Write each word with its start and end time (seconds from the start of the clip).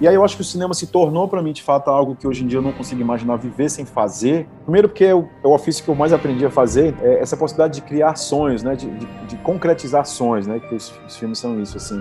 E 0.00 0.06
aí 0.06 0.14
eu 0.14 0.24
acho 0.24 0.36
que 0.36 0.42
o 0.42 0.44
cinema 0.44 0.74
se 0.74 0.86
tornou 0.86 1.26
para 1.26 1.42
mim, 1.42 1.52
de 1.52 1.62
fato, 1.62 1.90
algo 1.90 2.14
que 2.14 2.26
hoje 2.26 2.44
em 2.44 2.46
dia 2.46 2.58
eu 2.58 2.62
não 2.62 2.72
consigo 2.72 3.00
imaginar 3.00 3.36
viver 3.36 3.68
sem 3.68 3.84
fazer. 3.84 4.46
Primeiro 4.62 4.88
porque 4.88 5.04
é 5.04 5.14
o, 5.14 5.28
é 5.42 5.46
o 5.46 5.52
ofício 5.52 5.82
que 5.82 5.90
eu 5.90 5.94
mais 5.94 6.12
aprendi 6.12 6.46
a 6.46 6.50
fazer, 6.50 6.94
é 7.02 7.20
essa 7.20 7.36
possibilidade 7.36 7.80
de 7.80 7.82
criar 7.82 8.14
sonhos, 8.14 8.62
né, 8.62 8.76
de, 8.76 8.88
de, 8.88 9.06
de 9.26 9.36
concretizar 9.38 10.06
sonhos, 10.06 10.46
né, 10.46 10.60
que 10.60 10.72
os, 10.72 10.94
os, 11.04 11.16
filmes 11.16 11.38
são 11.38 11.60
isso, 11.60 11.76
assim. 11.76 12.00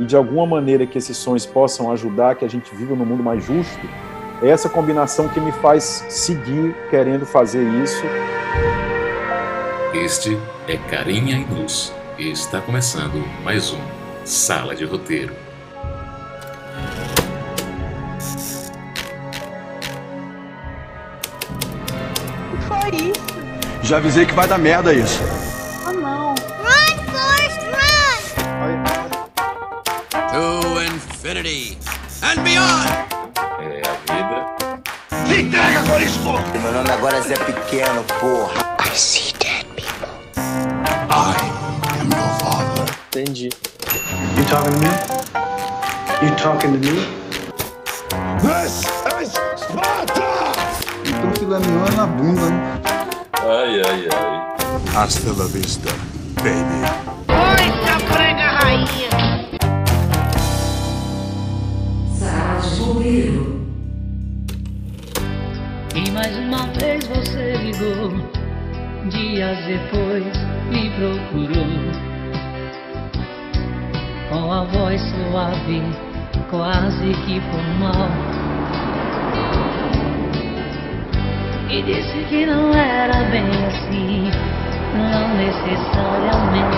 E 0.00 0.06
de 0.06 0.16
alguma 0.16 0.46
maneira 0.46 0.86
que 0.86 0.96
esses 0.96 1.16
sonhos 1.18 1.44
possam 1.44 1.92
ajudar 1.92 2.34
que 2.34 2.46
a 2.46 2.48
gente 2.48 2.74
viva 2.74 2.96
num 2.96 3.04
mundo 3.04 3.22
mais 3.22 3.44
justo, 3.44 3.86
é 4.42 4.48
essa 4.48 4.68
combinação 4.68 5.28
que 5.28 5.38
me 5.38 5.52
faz 5.52 6.04
seguir 6.08 6.74
querendo 6.88 7.26
fazer 7.26 7.62
isso. 7.82 8.02
Este 9.92 10.36
é 10.66 10.76
Carinha 10.90 11.36
e 11.36 11.54
Luz 11.54 11.92
e 12.18 12.30
está 12.30 12.60
começando 12.60 13.22
mais 13.44 13.70
um 13.70 13.78
Sala 14.24 14.74
de 14.74 14.84
Roteiro. 14.84 15.43
Já 23.84 23.98
avisei 23.98 24.24
que 24.24 24.32
vai 24.32 24.48
dar 24.48 24.56
merda 24.56 24.94
isso. 24.94 25.20
Oh 25.86 25.92
não. 25.92 26.30
Run, 26.30 26.96
Forrest, 27.12 27.60
run! 27.68 28.16
To 30.32 30.82
infinity 30.82 31.76
and 32.22 32.42
beyond! 32.42 32.88
É 33.60 33.82
a 33.86 33.92
vida. 34.10 34.38
Se 35.26 35.42
entrega, 35.42 35.82
Corisco! 35.82 36.32
Meu 36.62 36.72
nome 36.72 36.90
agora 36.90 37.18
é 37.18 37.20
Zé 37.20 37.36
Pequeno, 37.36 38.02
porra. 38.18 38.54
I 38.80 38.88
see 38.96 39.34
dead 39.38 39.66
people. 39.76 40.08
I 41.10 41.36
am 42.00 42.10
your 42.10 42.30
father. 42.40 42.86
Entendi. 43.12 43.50
You 44.34 44.44
talking 44.48 44.72
to 44.72 44.78
me? 44.78 44.88
You 46.22 46.34
talking 46.36 46.72
to 46.72 46.78
me? 46.78 47.06
This 48.40 48.86
is 49.20 49.32
Sparta! 49.60 50.24
Então 51.04 51.30
filé 51.38 51.58
mignon 51.58 51.86
é 51.86 51.96
na 51.96 52.06
bunda, 52.06 52.48
né? 52.48 52.93
Ai, 53.46 53.82
ai, 53.82 54.08
ai. 54.08 54.96
Hasta 54.96 55.30
la 55.36 55.44
vista, 55.44 55.92
baby. 56.36 56.80
Oi, 57.28 57.66
prega 58.10 58.58
rainha! 58.58 59.10
Bombeiro. 62.78 63.66
E 65.94 66.10
mais 66.12 66.34
uma 66.38 66.66
vez 66.78 67.06
você 67.06 67.56
ligou. 67.58 68.12
Dias 69.10 69.58
depois 69.66 70.24
me 70.70 70.90
procurou. 70.96 71.68
Com 74.30 74.52
a 74.52 74.64
voz 74.64 75.02
suave, 75.02 75.82
quase 76.48 77.12
que 77.26 77.40
formal. 77.50 78.33
E 81.74 81.82
disse 81.82 82.24
que 82.28 82.46
não 82.46 82.72
era 82.72 83.24
bem 83.30 83.48
assim, 83.66 84.30
não 84.96 85.34
necessariamente 85.36 86.76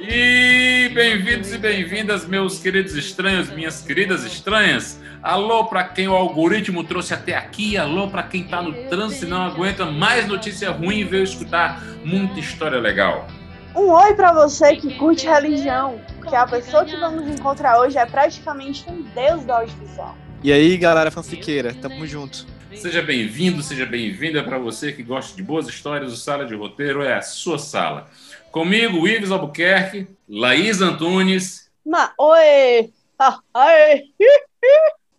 E 0.00 0.88
bem-vindos 0.94 1.52
e 1.52 1.58
bem-vindas, 1.58 2.26
meus 2.26 2.58
queridos 2.58 2.94
estranhos, 2.94 3.50
minhas 3.50 3.82
queridas 3.82 4.24
estranhas. 4.24 4.98
Alô 5.22 5.66
para 5.66 5.84
quem 5.84 6.08
o 6.08 6.14
algoritmo 6.14 6.82
trouxe 6.82 7.12
até 7.12 7.36
aqui, 7.36 7.76
alô 7.76 8.08
para 8.08 8.22
quem 8.22 8.44
tá 8.44 8.62
no 8.62 8.72
trânsito 8.88 9.26
e 9.26 9.28
não 9.28 9.42
aguenta 9.42 9.84
mais 9.84 10.26
notícia 10.26 10.70
ruim 10.70 11.00
e 11.00 11.04
veio 11.04 11.24
escutar 11.24 11.82
muita 12.02 12.40
história 12.40 12.80
legal. 12.80 13.26
Um 13.76 13.90
oi 13.90 14.14
para 14.14 14.32
você 14.32 14.74
que 14.76 14.94
curte 14.94 15.26
religião, 15.26 16.00
que 16.26 16.34
a 16.34 16.46
pessoa 16.46 16.86
que 16.86 16.96
vamos 16.96 17.28
encontrar 17.28 17.78
hoje 17.78 17.98
é 17.98 18.06
praticamente 18.06 18.86
um 18.88 19.02
deus 19.14 19.44
da 19.44 19.58
audiovisual. 19.58 20.16
E 20.42 20.52
aí, 20.52 20.76
galera 20.76 21.08
fanfiqueira, 21.08 21.72
tamo 21.72 22.04
junto. 22.04 22.44
Seja 22.74 23.00
bem-vindo, 23.00 23.62
seja 23.62 23.86
bem-vinda 23.86 24.42
para 24.42 24.58
você 24.58 24.90
que 24.92 25.00
gosta 25.00 25.36
de 25.36 25.42
boas 25.42 25.68
histórias. 25.68 26.12
O 26.12 26.16
Sala 26.16 26.44
de 26.44 26.54
Roteiro 26.56 27.00
é 27.00 27.14
a 27.14 27.22
sua 27.22 27.60
sala. 27.60 28.10
Comigo, 28.50 29.06
Ives 29.06 29.30
Albuquerque, 29.30 30.08
Laís 30.28 30.80
Antunes. 30.80 31.70
Ma 31.86 32.12
oi! 32.18 32.90
Ah, 33.16 33.38
ai. 33.54 34.02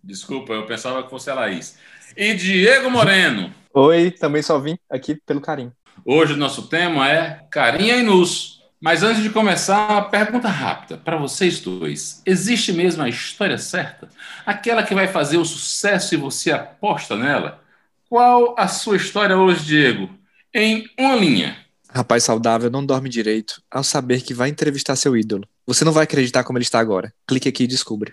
Desculpa, 0.04 0.52
eu 0.52 0.66
pensava 0.66 1.02
que 1.04 1.10
fosse 1.10 1.30
a 1.30 1.36
Laís. 1.36 1.78
E 2.18 2.34
Diego 2.34 2.92
Moreno. 2.92 3.54
Oi, 3.74 4.12
também 4.12 4.42
só 4.42 4.60
vim 4.60 4.78
aqui 4.90 5.16
pelo 5.26 5.40
carinho. 5.40 5.72
Hoje 6.04 6.34
o 6.34 6.38
nosso 6.38 6.68
tema 6.68 7.10
é 7.10 7.46
Carinha 7.50 7.96
e 7.96 8.04
Nus. 8.04 8.62
Mas 8.84 9.02
antes 9.02 9.24
de 9.24 9.30
começar, 9.30 9.90
uma 9.90 10.10
pergunta 10.10 10.50
rápida 10.50 10.98
para 10.98 11.16
vocês 11.16 11.62
dois. 11.62 12.22
Existe 12.26 12.74
mesmo 12.74 13.02
a 13.02 13.08
história 13.08 13.58
certa? 13.58 14.10
Aquela 14.46 14.84
que 14.84 14.94
vai 14.94 15.08
fazer 15.08 15.38
o 15.38 15.46
sucesso 15.46 16.14
e 16.14 16.18
você 16.18 16.52
aposta 16.52 17.16
nela? 17.16 17.64
Qual 18.10 18.54
a 18.58 18.68
sua 18.68 18.98
história 18.98 19.38
hoje, 19.38 19.64
Diego? 19.64 20.10
Em 20.54 20.86
uma 21.00 21.16
linha. 21.16 21.56
Rapaz 21.90 22.26
saudável 22.26 22.70
não 22.70 22.86
dorme 22.86 23.08
direito 23.08 23.64
ao 23.72 23.86
saber 23.86 24.22
que 24.22 24.34
vai 24.34 24.50
entrevistar 24.50 24.98
seu 24.98 25.16
ídolo. 25.16 25.48
Você 25.66 25.86
não 25.86 25.94
vai 25.94 26.04
acreditar 26.04 26.44
como 26.44 26.58
ele 26.58 26.66
está 26.66 26.82
agora. 26.82 27.14
Clique 27.26 27.48
aqui 27.48 27.64
e 27.64 27.68
descubra. 27.68 28.12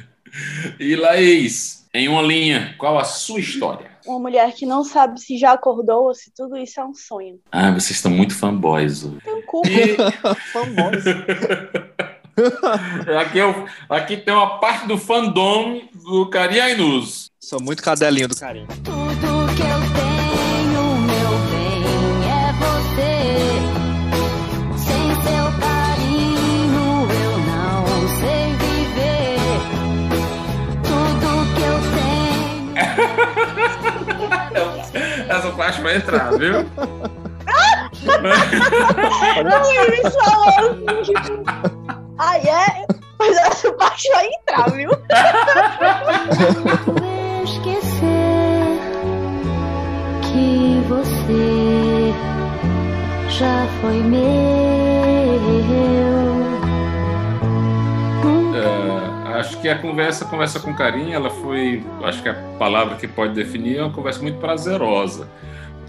e 0.80 0.96
Laís, 0.96 1.86
em 1.92 2.08
uma 2.08 2.22
linha, 2.22 2.74
qual 2.78 2.98
a 2.98 3.04
sua 3.04 3.38
história? 3.38 3.89
Uma 4.06 4.18
mulher 4.18 4.52
que 4.54 4.66
não 4.66 4.84
sabe 4.84 5.20
se 5.20 5.38
já 5.38 5.52
acordou 5.52 6.04
ou 6.04 6.14
se 6.14 6.32
tudo 6.34 6.56
isso 6.56 6.80
é 6.80 6.84
um 6.84 6.94
sonho. 6.94 7.38
Ah, 7.52 7.70
vocês 7.70 7.92
estão 7.92 8.10
muito 8.10 8.34
fanboys. 8.34 9.02
Tem 9.24 9.34
um 9.34 9.42
cu. 9.42 9.62
E 9.66 9.96
Famoso. 10.52 11.10
aqui, 13.20 13.38
eu, 13.38 13.66
aqui 13.88 14.16
tem 14.16 14.32
uma 14.32 14.58
parte 14.58 14.86
do 14.86 14.96
fandom 14.96 15.82
do 15.92 16.28
Carinha 16.30 16.70
e 16.70 16.76
Nus. 16.76 17.30
Sou 17.38 17.60
muito 17.60 17.82
cadelinho 17.82 18.28
do 18.28 18.36
carinho. 18.36 18.66
Parte 35.70 35.82
vai 35.82 35.96
entrar, 35.96 36.32
viu? 36.32 36.52
Não, 39.44 39.62
tipo, 41.04 41.44
ai 42.18 42.40
é, 42.40 42.86
mas 43.18 43.36
essa 43.36 43.72
parte 43.74 44.10
vai 44.10 44.26
entrar, 44.26 44.70
viu? 44.70 44.90
esquecer 47.44 48.00
que 50.22 50.82
você 50.88 52.12
já 53.28 53.66
foi 53.80 54.02
meu. 54.02 54.20
É, 58.56 59.38
acho 59.38 59.60
que 59.60 59.68
a 59.68 59.78
conversa, 59.78 60.24
conversa 60.24 60.58
com 60.58 60.74
carinho, 60.74 61.14
ela 61.14 61.30
foi, 61.30 61.84
acho 62.04 62.22
que 62.22 62.28
a 62.28 62.34
palavra 62.58 62.96
que 62.96 63.06
pode 63.06 63.34
definir 63.34 63.78
é 63.78 63.82
uma 63.82 63.92
conversa 63.92 64.20
muito 64.20 64.38
prazerosa, 64.38 65.28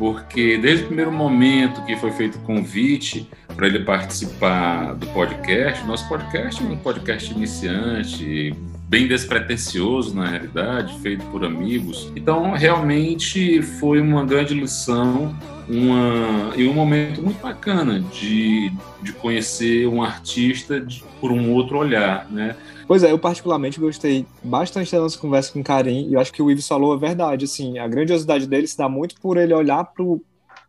porque 0.01 0.57
desde 0.57 0.85
o 0.85 0.87
primeiro 0.87 1.11
momento 1.11 1.85
que 1.85 1.95
foi 1.95 2.11
feito 2.11 2.39
o 2.39 2.41
convite 2.41 3.29
para 3.55 3.67
ele 3.67 3.81
participar 3.81 4.95
do 4.95 5.05
podcast, 5.05 5.85
nosso 5.85 6.09
podcast 6.09 6.59
é 6.59 6.65
um 6.65 6.75
podcast 6.75 7.31
iniciante, 7.31 8.51
bem 8.89 9.07
despretensioso 9.07 10.15
na 10.15 10.25
realidade, 10.25 10.97
feito 11.01 11.23
por 11.25 11.45
amigos. 11.45 12.11
Então, 12.15 12.53
realmente 12.53 13.61
foi 13.61 14.01
uma 14.01 14.25
grande 14.25 14.55
lição 14.55 15.35
uma, 15.69 16.51
e 16.55 16.67
um 16.67 16.73
momento 16.73 17.21
muito 17.21 17.39
bacana 17.39 17.99
de, 17.99 18.71
de 19.03 19.13
conhecer 19.13 19.87
um 19.87 20.01
artista 20.01 20.81
de, 20.81 21.03
por 21.19 21.31
um 21.31 21.51
outro 21.51 21.77
olhar, 21.77 22.25
né? 22.31 22.55
Pois 22.91 23.03
é, 23.03 23.11
eu 23.13 23.17
particularmente 23.17 23.79
gostei 23.79 24.27
bastante 24.43 24.91
da 24.91 24.99
nossa 24.99 25.17
conversa 25.17 25.53
com 25.53 25.61
o 25.61 25.63
Karim 25.63 26.09
e 26.09 26.13
eu 26.15 26.19
acho 26.19 26.33
que 26.33 26.41
o 26.41 26.51
Ives 26.51 26.67
falou 26.67 26.91
a 26.91 26.97
verdade, 26.97 27.45
assim, 27.45 27.79
a 27.79 27.87
grandiosidade 27.87 28.45
dele 28.45 28.67
se 28.67 28.77
dá 28.77 28.89
muito 28.89 29.15
por 29.21 29.37
ele 29.37 29.53
olhar 29.53 29.85
pro, 29.85 30.21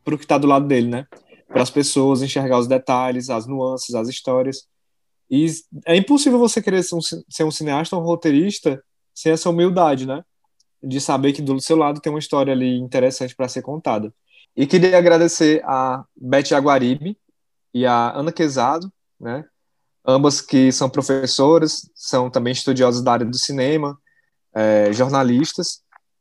pro 0.05 0.17
que 0.17 0.25
tá 0.25 0.39
do 0.39 0.47
lado 0.47 0.65
dele, 0.65 0.87
né? 0.87 1.05
Para 1.49 1.63
as 1.63 1.69
pessoas, 1.69 2.23
enxergar 2.23 2.61
os 2.61 2.69
detalhes, 2.69 3.29
as 3.29 3.45
nuances, 3.45 3.93
as 3.97 4.07
histórias. 4.09 4.69
E 5.29 5.47
é 5.85 5.97
impossível 5.97 6.39
você 6.39 6.63
querer 6.63 6.85
ser 6.85 6.95
um, 6.95 7.01
ser 7.01 7.43
um 7.43 7.51
cineasta 7.51 7.97
ou 7.97 8.03
um 8.03 8.05
roteirista 8.05 8.81
sem 9.13 9.33
essa 9.33 9.51
humildade, 9.51 10.07
né? 10.07 10.25
De 10.81 11.01
saber 11.01 11.33
que 11.33 11.43
do 11.43 11.61
seu 11.61 11.77
lado 11.77 12.01
tem 12.01 12.13
uma 12.13 12.21
história 12.21 12.53
ali 12.53 12.79
interessante 12.79 13.35
para 13.35 13.49
ser 13.49 13.63
contada. 13.63 14.15
E 14.57 14.65
queria 14.65 14.97
agradecer 14.97 15.61
a 15.65 16.05
Beth 16.17 16.53
Aguaribe 16.55 17.19
e 17.75 17.85
a 17.85 18.17
Ana 18.17 18.31
Quezado, 18.31 18.93
né? 19.19 19.45
Ambas 20.07 20.41
que 20.41 20.73
são 20.73 20.91
professoras, 20.91 21.89
são 21.95 22.29
também 22.29 22.53
estudiosas 22.53 23.03
da 23.03 23.13
área 23.13 23.27
do 23.27 23.39
cinema, 23.39 23.97
é, 24.55 24.93
jornalistas, 24.93 25.81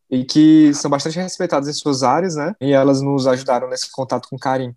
e 0.09 0.23
que 0.23 0.73
são 0.73 0.91
bastante 0.91 1.17
respeitadas 1.17 1.69
em 1.69 1.73
suas 1.73 2.03
áreas, 2.03 2.35
né? 2.35 2.53
E 2.59 2.73
elas 2.73 3.01
nos 3.01 3.25
ajudaram 3.25 3.69
nesse 3.69 3.89
contato 3.91 4.27
com 4.29 4.37
Karim. 4.37 4.75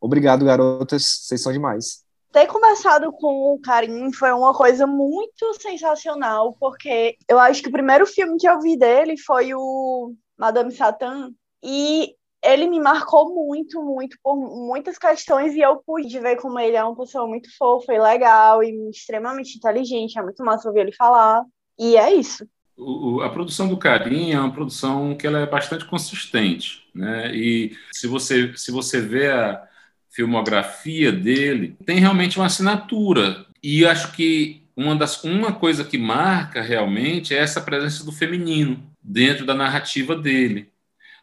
Obrigado, 0.00 0.44
garotas, 0.44 1.02
vocês 1.22 1.42
são 1.42 1.52
demais. 1.52 2.04
ter 2.32 2.46
conversado 2.46 3.10
com 3.12 3.54
o 3.54 3.60
Karim 3.60 4.12
foi 4.12 4.30
uma 4.32 4.52
coisa 4.52 4.86
muito 4.86 5.54
sensacional, 5.60 6.54
porque 6.60 7.16
eu 7.28 7.38
acho 7.38 7.62
que 7.62 7.68
o 7.68 7.72
primeiro 7.72 8.06
filme 8.06 8.36
que 8.38 8.48
eu 8.48 8.60
vi 8.60 8.76
dele 8.76 9.16
foi 9.16 9.54
o 9.54 10.14
Madame 10.36 10.70
Satã, 10.70 11.30
e 11.62 12.14
ele 12.44 12.66
me 12.66 12.78
marcou 12.78 13.34
muito, 13.34 13.82
muito, 13.82 14.16
por 14.22 14.36
muitas 14.36 14.98
questões, 14.98 15.54
e 15.54 15.60
eu 15.60 15.76
pude 15.84 16.18
ver 16.20 16.36
como 16.36 16.58
ele 16.58 16.76
é 16.76 16.84
uma 16.84 16.96
pessoa 16.96 17.26
muito 17.26 17.48
fofa 17.56 17.92
e 17.92 17.98
legal, 17.98 18.62
e 18.62 18.90
extremamente 18.90 19.56
inteligente, 19.56 20.18
é 20.18 20.22
muito 20.22 20.44
massa 20.44 20.68
ouvir 20.68 20.80
ele 20.80 20.92
falar, 20.92 21.42
e 21.78 21.96
é 21.96 22.12
isso. 22.12 22.46
O, 22.76 23.20
a 23.20 23.30
produção 23.30 23.68
do 23.68 23.76
Karim 23.76 24.32
é 24.32 24.40
uma 24.40 24.52
produção 24.52 25.16
que 25.16 25.26
ela 25.26 25.38
é 25.38 25.46
bastante 25.46 25.84
consistente, 25.84 26.82
né? 26.94 27.34
E 27.34 27.76
se 27.92 28.08
você 28.08 28.52
se 28.56 28.72
você 28.72 29.00
vê 29.00 29.30
a 29.30 29.62
filmografia 30.10 31.12
dele, 31.12 31.76
tem 31.84 31.98
realmente 31.98 32.38
uma 32.38 32.46
assinatura. 32.46 33.46
E 33.62 33.84
acho 33.84 34.12
que 34.12 34.62
uma, 34.76 34.94
das, 34.94 35.22
uma 35.24 35.52
coisa 35.52 35.84
que 35.84 35.98
marca 35.98 36.60
realmente 36.62 37.34
é 37.34 37.38
essa 37.38 37.60
presença 37.60 38.04
do 38.04 38.12
feminino 38.12 38.82
dentro 39.02 39.44
da 39.44 39.54
narrativa 39.54 40.16
dele. 40.16 40.72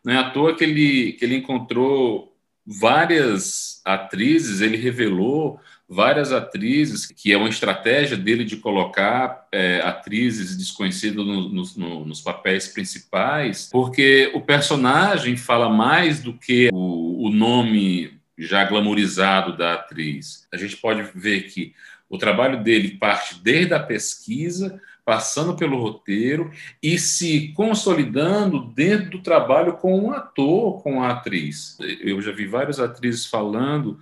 Não 0.03 0.13
é 0.13 0.18
à 0.18 0.30
toa 0.30 0.56
que 0.56 0.63
ele, 0.63 1.13
que 1.13 1.25
ele 1.25 1.36
encontrou 1.36 2.36
várias 2.65 3.81
atrizes, 3.86 4.62
ele 4.62 4.77
revelou 4.77 5.59
várias 5.88 6.31
atrizes, 6.31 7.06
que 7.06 7.33
é 7.33 7.38
uma 7.38 7.50
estratégia 7.50 8.15
dele 8.15 8.45
de 8.45 8.56
colocar 8.56 9.45
é, 9.51 9.81
atrizes 9.81 10.56
desconhecidas 10.56 11.25
no, 11.25 11.50
no, 11.50 11.63
no, 11.75 12.06
nos 12.06 12.21
papéis 12.21 12.69
principais, 12.69 13.68
porque 13.69 14.31
o 14.33 14.39
personagem 14.39 15.36
fala 15.36 15.69
mais 15.69 16.24
do 16.24 16.33
que 16.33 16.69
o, 16.71 17.27
o 17.27 17.30
nome 17.30 18.13
já 18.38 18.63
glamorizado 18.63 19.57
da 19.57 19.74
atriz. 19.74 20.48
A 20.51 20.56
gente 20.56 20.77
pode 20.77 21.03
ver 21.13 21.44
que 21.44 21.74
o 22.09 22.18
trabalho 22.18 22.63
dele 22.63 22.98
parte 22.98 23.36
desde 23.42 23.74
a 23.74 23.80
pesquisa, 23.80 24.81
passando 25.06 25.56
pelo 25.56 25.81
roteiro 25.81 26.51
e 26.81 26.98
se 26.98 27.50
consolidando 27.53 28.65
dentro 28.65 29.12
do 29.12 29.19
trabalho 29.19 29.74
com 29.74 29.98
um 30.00 30.12
ator, 30.12 30.81
com 30.83 31.03
a 31.03 31.12
atriz. 31.12 31.77
Eu 32.01 32.21
já 32.21 32.31
vi 32.31 32.45
várias 32.45 32.80
atrizes 32.80 33.25
falando, 33.25 34.00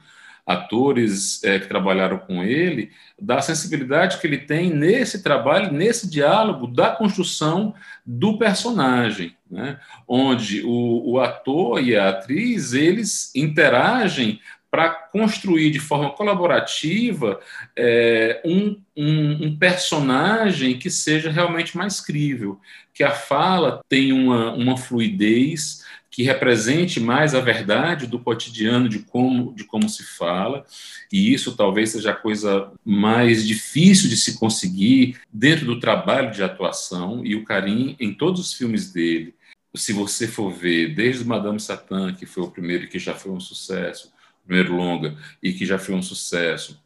atores 0.50 1.44
é, 1.44 1.60
que 1.60 1.68
trabalharam 1.68 2.18
com 2.18 2.44
ele, 2.44 2.92
da 3.22 3.40
sensibilidade 3.40 4.18
que 4.18 4.26
ele 4.26 4.40
tem 4.40 4.74
nesse 4.74 5.22
trabalho, 5.22 5.72
nesse 5.72 6.10
diálogo 6.10 6.66
da 6.66 6.90
construção 6.90 7.76
do 8.04 8.36
personagem, 8.40 9.38
né? 9.50 9.80
onde 10.08 10.64
o, 10.66 11.12
o 11.12 11.20
ator 11.20 11.84
e 11.84 11.96
a 11.96 12.10
atriz 12.10 12.74
eles 12.74 13.32
interagem 13.36 14.42
para 14.72 14.90
construir 14.90 15.72
de 15.72 15.80
forma 15.80 16.12
colaborativa 16.12 17.40
é, 17.76 18.42
um, 18.46 18.80
um, 18.96 19.48
um, 19.48 19.58
personagem 19.58 20.78
que 20.78 20.92
seja 20.92 21.32
realmente 21.32 21.76
mais 21.76 22.00
crível, 22.00 22.60
que 22.94 23.04
a 23.04 23.12
fala 23.12 23.82
tenha 23.90 24.14
uma, 24.14 24.54
uma 24.54 24.78
fluidez, 24.78 25.84
que 26.12 26.24
represente 26.24 27.00
mais 27.00 27.34
a 27.34 27.40
verdade 27.40 28.08
do 28.08 28.20
cotidiano 28.20 28.90
de 28.90 29.00
como, 29.00 29.54
de 29.54 29.64
como 29.64 29.88
se 29.88 30.04
fala, 30.04 30.66
e 31.12 31.34
isso 31.34 31.56
talvez 31.56 31.92
seja 31.92 32.12
a 32.12 32.16
coisa 32.16 32.72
mais 32.84 33.48
difícil 33.48 34.10
de 34.10 34.18
se 34.18 34.38
conseguir 34.38 35.20
dentro 35.32 35.66
do 35.66 35.80
trabalho 35.80 36.32
de 36.32 36.44
atuação, 36.44 37.26
e 37.26 37.36
o 37.36 37.44
Karim, 37.44 37.96
em 38.00 38.14
todos 38.14 38.40
os 38.40 38.54
filmes 38.54 38.92
dele, 38.92 39.34
se 39.76 39.94
você 39.94 40.28
for 40.28 40.52
ver, 40.52 40.96
desde 40.96 41.24
Madame 41.24 41.60
Satã, 41.60 42.14
que 42.14 42.26
foi 42.26 42.44
o 42.44 42.52
primeiro 42.52 42.88
que 42.88 42.98
já 42.98 43.14
foi 43.14 43.32
um 43.32 43.40
sucesso, 43.40 44.12
primeiro 44.50 44.76
longa, 44.76 45.16
e 45.44 45.54
que 45.54 45.64
já 45.64 45.78
foi 45.78 45.94
um 45.94 46.02
sucesso, 46.02 46.84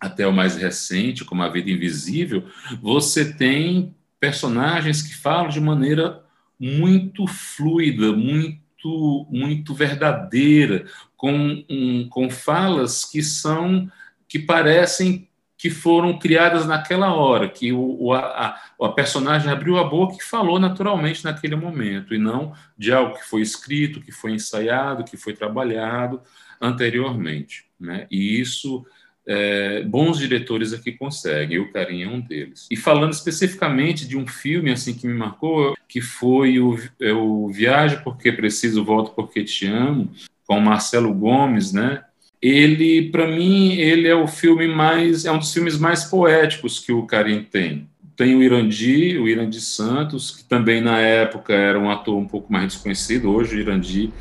até 0.00 0.26
o 0.26 0.32
mais 0.32 0.56
recente, 0.56 1.24
como 1.24 1.44
A 1.44 1.48
Vida 1.48 1.70
Invisível, 1.70 2.44
você 2.82 3.32
tem 3.32 3.94
personagens 4.18 5.00
que 5.00 5.14
falam 5.14 5.48
de 5.48 5.60
maneira 5.60 6.24
muito 6.58 7.24
fluida, 7.28 8.10
muito, 8.10 9.28
muito 9.30 9.72
verdadeira, 9.72 10.86
com, 11.16 11.64
um, 11.70 12.08
com 12.08 12.28
falas 12.28 13.04
que 13.04 13.22
são 13.22 13.88
que 14.28 14.40
parecem 14.40 15.28
que 15.56 15.70
foram 15.70 16.18
criadas 16.18 16.66
naquela 16.66 17.14
hora, 17.14 17.48
que 17.48 17.72
o, 17.72 17.96
o, 18.00 18.12
a, 18.12 18.60
a 18.80 18.88
personagem 18.88 19.48
abriu 19.48 19.78
a 19.78 19.84
boca 19.84 20.16
e 20.18 20.24
falou 20.24 20.58
naturalmente 20.58 21.22
naquele 21.22 21.54
momento, 21.54 22.12
e 22.12 22.18
não 22.18 22.52
de 22.76 22.92
algo 22.92 23.14
que 23.14 23.24
foi 23.24 23.42
escrito, 23.42 24.00
que 24.00 24.10
foi 24.10 24.32
ensaiado, 24.32 25.04
que 25.04 25.16
foi 25.16 25.32
trabalhado 25.32 26.20
anteriormente. 26.62 27.64
Né? 27.78 28.06
E 28.10 28.40
isso 28.40 28.86
é, 29.26 29.82
bons 29.82 30.18
diretores 30.18 30.72
aqui 30.72 30.92
conseguem, 30.92 31.58
o 31.58 31.72
Carinho 31.72 32.08
é 32.08 32.12
um 32.12 32.20
deles. 32.20 32.66
E 32.70 32.76
falando 32.76 33.12
especificamente 33.12 34.06
de 34.06 34.16
um 34.16 34.26
filme 34.26 34.70
assim 34.70 34.94
que 34.94 35.06
me 35.06 35.14
marcou, 35.14 35.74
que 35.88 36.00
foi 36.00 36.58
o, 36.58 36.78
é, 37.00 37.12
o 37.12 37.48
Viagem 37.48 38.00
Porque 38.02 38.32
Preciso, 38.32 38.84
Volto 38.84 39.12
Porque 39.14 39.44
Te 39.44 39.66
Amo, 39.66 40.10
com 40.46 40.60
Marcelo 40.60 41.12
Gomes, 41.12 41.72
né? 41.72 42.04
Ele, 42.40 43.08
para 43.10 43.28
mim, 43.28 43.74
ele 43.74 44.08
é 44.08 44.14
o 44.16 44.26
filme 44.26 44.66
mais, 44.66 45.24
é 45.24 45.30
um 45.30 45.38
dos 45.38 45.52
filmes 45.52 45.78
mais 45.78 46.04
poéticos 46.04 46.80
que 46.80 46.90
o 46.90 47.06
Carim 47.06 47.44
tem. 47.44 47.88
Tem 48.16 48.34
o 48.34 48.42
Irandi, 48.42 49.16
o 49.16 49.28
Irandi 49.28 49.60
Santos, 49.60 50.32
que 50.32 50.44
também 50.44 50.80
na 50.80 50.98
época 50.98 51.54
era 51.54 51.78
um 51.78 51.88
ator 51.88 52.16
um 52.16 52.26
pouco 52.26 52.52
mais 52.52 52.66
desconhecido. 52.66 53.30
Hoje 53.30 53.56
o 53.56 53.60
Irandi, 53.60 54.12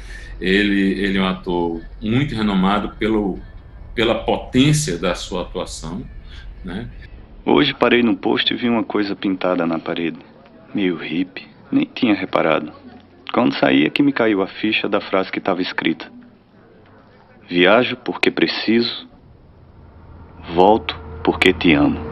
ele, 0.42 1.00
ele 1.00 1.18
é 1.18 1.22
um 1.22 1.28
ator 1.28 1.82
muito 2.02 2.36
renomado 2.36 2.90
pelo 2.98 3.40
pela 3.94 4.24
potência 4.24 4.98
da 4.98 5.14
sua 5.14 5.42
atuação. 5.42 6.02
Né? 6.64 6.90
Hoje 7.46 7.74
parei 7.74 8.02
no 8.02 8.16
posto 8.16 8.54
e 8.54 8.56
vi 8.56 8.70
uma 8.70 8.84
coisa 8.84 9.16
pintada 9.16 9.66
na 9.66 9.80
parede, 9.80 10.20
meio 10.74 10.96
hippie, 10.96 11.48
nem 11.72 11.86
tinha 11.86 12.16
reparado. 12.16 12.72
Quando 13.34 13.56
saí 13.56 13.86
é 13.86 13.90
que 13.90 14.04
me 14.04 14.12
caiu 14.12 14.42
a 14.42 14.48
ficha 14.48 14.90
da 14.90 15.00
frase 15.00 15.32
que 15.32 15.40
estava 15.40 15.62
escrita: 15.62 16.12
Viajo 17.50 17.98
porque 17.98 18.30
preciso, 18.30 19.08
volto 20.54 21.00
porque 21.24 21.54
te 21.54 21.74
amo. 21.74 22.11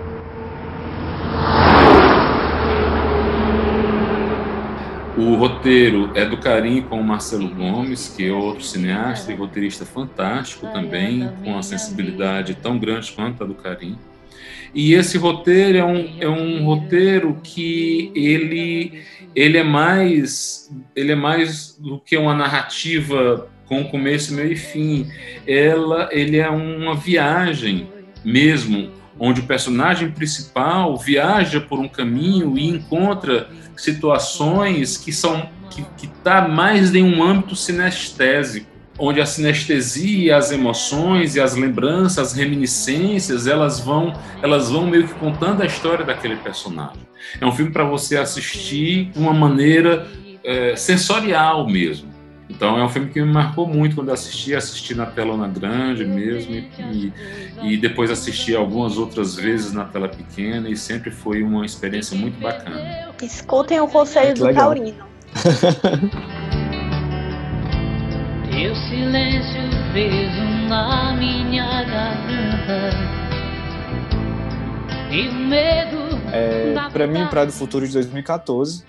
O 5.20 5.36
roteiro 5.36 6.12
é 6.16 6.24
do 6.24 6.38
Carim 6.38 6.82
com 6.82 6.98
o 6.98 7.04
Marcelo 7.04 7.50
Gomes, 7.50 8.08
que 8.16 8.26
é 8.26 8.32
outro 8.32 8.64
cineasta 8.64 9.34
e 9.34 9.36
roteirista 9.36 9.86
fantástico 9.86 10.66
também, 10.68 11.30
com 11.44 11.58
a 11.58 11.62
sensibilidade 11.62 12.56
tão 12.56 12.80
grande 12.80 13.12
quanto 13.12 13.44
a 13.44 13.46
do 13.46 13.54
Carim. 13.54 13.98
E 14.74 14.94
esse 14.94 15.18
roteiro 15.18 15.78
é 15.78 15.84
um, 15.84 16.18
é 16.22 16.30
um 16.30 16.64
roteiro 16.64 17.38
que 17.44 18.14
ele, 18.16 19.04
ele 19.36 19.58
é 19.58 19.64
mais 19.64 20.74
ele 20.96 21.12
é 21.12 21.16
mais 21.16 21.78
do 21.78 22.00
que 22.00 22.16
uma 22.16 22.34
narrativa 22.34 23.50
com 23.66 23.84
começo, 23.84 24.34
meio 24.34 24.54
e 24.54 24.56
fim. 24.56 25.06
Ela, 25.46 26.08
ele 26.14 26.38
é 26.38 26.50
uma 26.50 26.96
viagem 26.96 27.90
mesmo, 28.24 28.90
onde 29.20 29.42
o 29.42 29.44
personagem 29.46 30.10
principal 30.12 30.98
viaja 30.98 31.60
por 31.60 31.80
um 31.80 31.88
caminho 31.88 32.58
e 32.58 32.68
encontra 32.68 33.50
situações 33.76 34.98
que 34.98 35.12
são 35.12 35.50
que 35.70 36.08
está 36.08 36.48
mais 36.48 36.94
em 36.96 37.04
um 37.04 37.24
âmbito 37.24 37.56
sinestésico, 37.56 38.68
onde 38.98 39.22
a 39.22 39.26
sinestesia, 39.26 40.36
as 40.36 40.52
emoções 40.52 41.36
e 41.36 41.40
as 41.40 41.56
lembranças, 41.56 42.18
as 42.18 42.34
reminiscências, 42.34 43.48
elas 43.48 43.80
vão 43.80 44.14
elas 44.42 44.70
vão 44.70 44.88
meio 44.88 45.08
que 45.08 45.14
contando 45.14 45.62
a 45.62 45.66
história 45.66 46.04
daquele 46.04 46.36
personagem. 46.38 47.08
É 47.40 47.46
um 47.46 47.52
filme 47.52 47.72
para 47.72 47.84
você 47.84 48.18
assistir 48.18 49.12
de 49.12 49.20
uma 49.20 49.34
maneira 49.34 50.08
é, 50.44 50.76
sensorial 50.76 51.68
mesmo. 51.68 52.09
Então 52.50 52.78
é 52.80 52.84
um 52.84 52.90
filme 52.90 53.10
que 53.10 53.22
me 53.22 53.32
marcou 53.32 53.68
muito 53.68 53.96
quando 53.96 54.12
assisti, 54.12 54.56
assisti 54.56 54.96
na 54.96 55.06
telona 55.06 55.48
grande 55.48 56.04
mesmo 56.04 56.56
e, 56.56 57.14
e, 57.62 57.78
depois 57.78 58.10
assisti 58.10 58.56
algumas 58.56 58.98
outras 58.98 59.36
vezes 59.36 59.72
na 59.72 59.86
tela 59.86 60.10
pequena 60.10 60.68
e 60.68 60.76
sempre 60.76 61.12
foi 61.12 61.44
uma 61.44 61.64
experiência 61.64 62.18
muito 62.18 62.40
bacana. 62.42 63.14
Escutem 63.22 63.80
o 63.80 63.88
conselho 63.88 64.34
do 64.34 64.46
legal. 64.46 64.74
Taurino. 64.74 65.06
Teu 68.50 68.76
silêncio 68.76 69.62
fez 69.94 70.32
na 70.68 71.16
minha 71.16 71.84
garganta 71.84 72.90
e 75.12 75.28
o 75.28 75.34
medo. 75.34 75.98
É, 76.32 76.74
para 76.92 77.06
mim, 77.08 77.28
Praia 77.28 77.46
do 77.46 77.52
Futuro 77.52 77.88
de 77.88 77.94
2014 77.94 78.84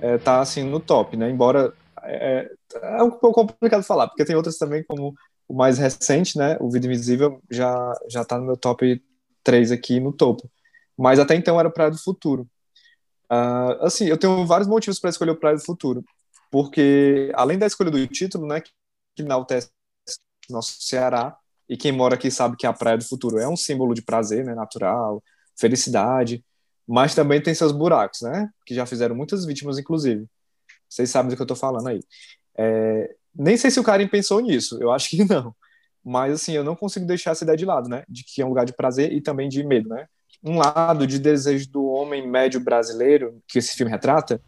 é, 0.00 0.18
tá 0.18 0.40
assim 0.40 0.64
no 0.64 0.80
top, 0.80 1.16
né? 1.16 1.30
Embora 1.30 1.72
é, 2.10 2.50
é 2.98 3.02
um 3.02 3.10
pouco 3.10 3.46
complicado 3.46 3.82
falar, 3.82 4.08
porque 4.08 4.24
tem 4.24 4.36
outras 4.36 4.56
também, 4.56 4.84
como 4.84 5.14
o 5.48 5.54
mais 5.54 5.78
recente, 5.78 6.38
né? 6.38 6.56
O 6.60 6.70
Vida 6.70 6.86
Invisível 6.86 7.42
já, 7.50 7.92
já 8.08 8.24
tá 8.24 8.38
no 8.38 8.46
meu 8.46 8.56
top 8.56 9.02
3 9.42 9.72
aqui 9.72 10.00
no 10.00 10.12
topo. 10.12 10.50
Mas 10.96 11.18
até 11.18 11.34
então 11.34 11.58
era 11.58 11.70
Praia 11.70 11.90
do 11.90 11.98
Futuro. 11.98 12.48
Uh, 13.30 13.84
assim, 13.84 14.06
eu 14.06 14.18
tenho 14.18 14.46
vários 14.46 14.68
motivos 14.68 15.00
para 15.00 15.10
escolher 15.10 15.32
o 15.32 15.36
Praia 15.36 15.56
do 15.56 15.64
Futuro. 15.64 16.04
Porque, 16.50 17.30
além 17.34 17.58
da 17.58 17.66
escolha 17.66 17.90
do 17.90 18.06
título, 18.06 18.46
né? 18.46 18.60
Que 18.60 18.72
enaltece 19.18 19.70
nosso 20.50 20.76
Ceará, 20.80 21.36
E 21.68 21.76
quem 21.76 21.92
mora 21.92 22.16
aqui 22.16 22.30
sabe 22.30 22.56
que 22.56 22.66
a 22.66 22.72
Praia 22.72 22.98
do 22.98 23.04
Futuro 23.04 23.38
é 23.38 23.48
um 23.48 23.56
símbolo 23.56 23.94
de 23.94 24.02
prazer, 24.02 24.44
né, 24.44 24.54
natural, 24.54 25.22
felicidade, 25.56 26.44
mas 26.86 27.14
também 27.14 27.40
tem 27.40 27.54
seus 27.54 27.70
buracos, 27.70 28.22
né, 28.22 28.48
que 28.66 28.74
já 28.74 28.84
fizeram 28.84 29.14
muitas 29.14 29.44
vítimas, 29.44 29.78
inclusive. 29.78 30.26
Vocês 30.90 31.08
sabem 31.08 31.30
do 31.30 31.36
que 31.36 31.42
eu 31.42 31.46
tô 31.46 31.54
falando 31.54 31.86
aí. 31.88 32.00
É, 32.58 33.14
nem 33.34 33.56
sei 33.56 33.70
se 33.70 33.78
o 33.78 33.84
Karim 33.84 34.08
pensou 34.08 34.40
nisso, 34.40 34.78
eu 34.80 34.90
acho 34.90 35.10
que 35.10 35.24
não. 35.28 35.54
Mas, 36.04 36.34
assim, 36.34 36.52
eu 36.52 36.64
não 36.64 36.74
consigo 36.74 37.06
deixar 37.06 37.32
essa 37.32 37.44
ideia 37.44 37.56
de 37.56 37.64
lado, 37.64 37.88
né, 37.88 38.02
de 38.08 38.24
que 38.24 38.42
é 38.42 38.44
um 38.44 38.48
lugar 38.48 38.64
de 38.64 38.72
prazer 38.72 39.12
e 39.12 39.20
também 39.20 39.48
de 39.48 39.62
medo, 39.62 39.88
né. 39.88 40.06
Um 40.42 40.58
lado 40.58 41.06
de 41.06 41.18
desejo 41.18 41.70
do 41.70 41.84
homem 41.86 42.26
médio 42.26 42.58
brasileiro, 42.58 43.40
que 43.46 43.58
esse 43.58 43.76
filme 43.76 43.92
retrata, 43.92 44.40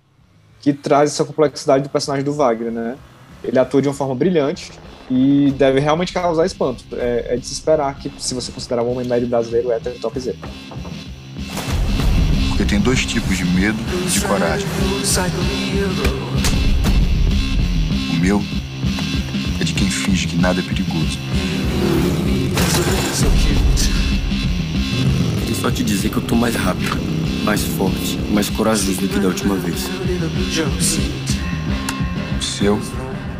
que 0.60 0.72
traz 0.72 1.10
essa 1.10 1.24
complexidade 1.24 1.84
do 1.84 1.90
personagem 1.90 2.24
do 2.24 2.32
Wagner, 2.32 2.72
né. 2.72 2.98
Ele 3.44 3.58
atua 3.58 3.82
de 3.82 3.88
uma 3.88 3.94
forma 3.94 4.14
brilhante, 4.14 4.72
e 5.10 5.52
deve 5.52 5.78
realmente 5.78 6.12
causar 6.12 6.46
espanto. 6.46 6.84
É, 6.92 7.34
é 7.34 7.36
de 7.36 7.46
se 7.46 7.52
esperar 7.52 7.98
que, 7.98 8.10
se 8.18 8.34
você 8.34 8.50
considerar 8.50 8.82
o 8.82 8.90
homem 8.90 9.06
médio 9.06 9.28
brasileiro, 9.28 9.70
é 9.70 9.76
hétero 9.76 9.98
topzera. 9.98 10.38
Porque 12.52 12.66
tem 12.66 12.78
dois 12.78 13.06
tipos 13.06 13.38
de 13.38 13.46
medo 13.46 13.78
e 14.06 14.10
de 14.10 14.20
coragem. 14.20 14.66
O 18.10 18.16
meu 18.16 18.44
é 19.58 19.64
de 19.64 19.72
quem 19.72 19.90
finge 19.90 20.26
que 20.26 20.36
nada 20.36 20.60
é 20.60 20.62
perigoso. 20.62 21.18
Queria 25.40 25.54
só 25.54 25.70
te 25.70 25.82
dizer 25.82 26.10
que 26.10 26.18
eu 26.18 26.22
tô 26.22 26.36
mais 26.36 26.54
rápido, 26.54 26.98
mais 27.42 27.62
forte, 27.62 28.18
mais 28.30 28.50
corajoso 28.50 29.00
do 29.00 29.08
que 29.08 29.18
da 29.18 29.28
última 29.28 29.56
vez. 29.56 29.88
O 32.38 32.42
seu 32.42 32.78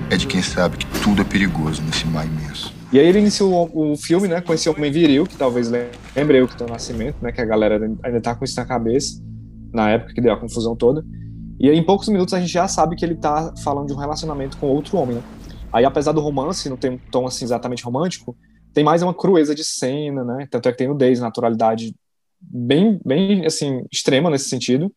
é 0.09 0.16
de 0.16 0.26
quem 0.26 0.40
sabe 0.40 0.78
que 0.78 0.87
tudo 1.02 1.21
é 1.21 1.25
perigoso 1.25 1.83
nesse 1.83 2.07
mar 2.07 2.26
imenso. 2.26 2.73
E 2.92 3.00
aí 3.00 3.06
ele 3.06 3.20
iniciou 3.20 3.70
o, 3.72 3.96
filme, 3.96 4.28
né, 4.28 4.42
com 4.42 4.52
esse 4.52 4.68
homem 4.68 4.92
viril, 4.92 5.25
que 5.25 5.37
talvez 5.37 5.70
lembre 5.70 6.38
eu 6.38 6.46
que 6.46 6.56
tem 6.56 6.66
o 6.66 6.70
nascimento, 6.70 7.16
né, 7.22 7.32
que 7.32 7.40
a 7.40 7.44
galera 7.44 7.90
ainda 8.02 8.20
tá 8.20 8.34
com 8.34 8.44
isso 8.44 8.56
na 8.56 8.66
cabeça, 8.66 9.18
na 9.72 9.90
época 9.90 10.12
que 10.12 10.20
deu 10.20 10.32
a 10.32 10.38
confusão 10.38 10.76
toda. 10.76 11.02
E 11.58 11.70
aí, 11.70 11.78
em 11.78 11.82
poucos 11.82 12.08
minutos 12.08 12.34
a 12.34 12.40
gente 12.40 12.52
já 12.52 12.68
sabe 12.68 12.94
que 12.94 13.04
ele 13.04 13.14
tá 13.14 13.54
falando 13.64 13.87
de 13.87 13.94
um 13.94 13.96
relacionamento 13.96 14.58
com 14.58 14.66
outro 14.66 14.99
homem, 14.99 15.16
né? 15.16 15.22
Aí, 15.72 15.87
apesar 15.87 16.12
do 16.12 16.20
romance 16.20 16.68
não 16.68 16.76
ter 16.76 16.90
um 16.90 16.99
tom, 17.11 17.26
assim, 17.26 17.46
exatamente 17.46 17.82
romântico, 17.82 18.37
tem 18.75 18.84
mais 18.84 19.02
uma 19.02 19.14
crueza 19.14 19.54
de 19.54 19.64
cena, 19.64 20.22
né? 20.22 20.46
Tanto 20.50 20.68
é 20.68 20.72
que 20.72 20.78
tem 20.78 20.88
nudez, 20.88 21.18
naturalidade 21.18 21.94
bem, 22.38 23.00
bem, 23.04 23.46
assim, 23.46 23.87
extrema 23.90 24.28
nesse 24.28 24.50
sentido, 24.50 24.92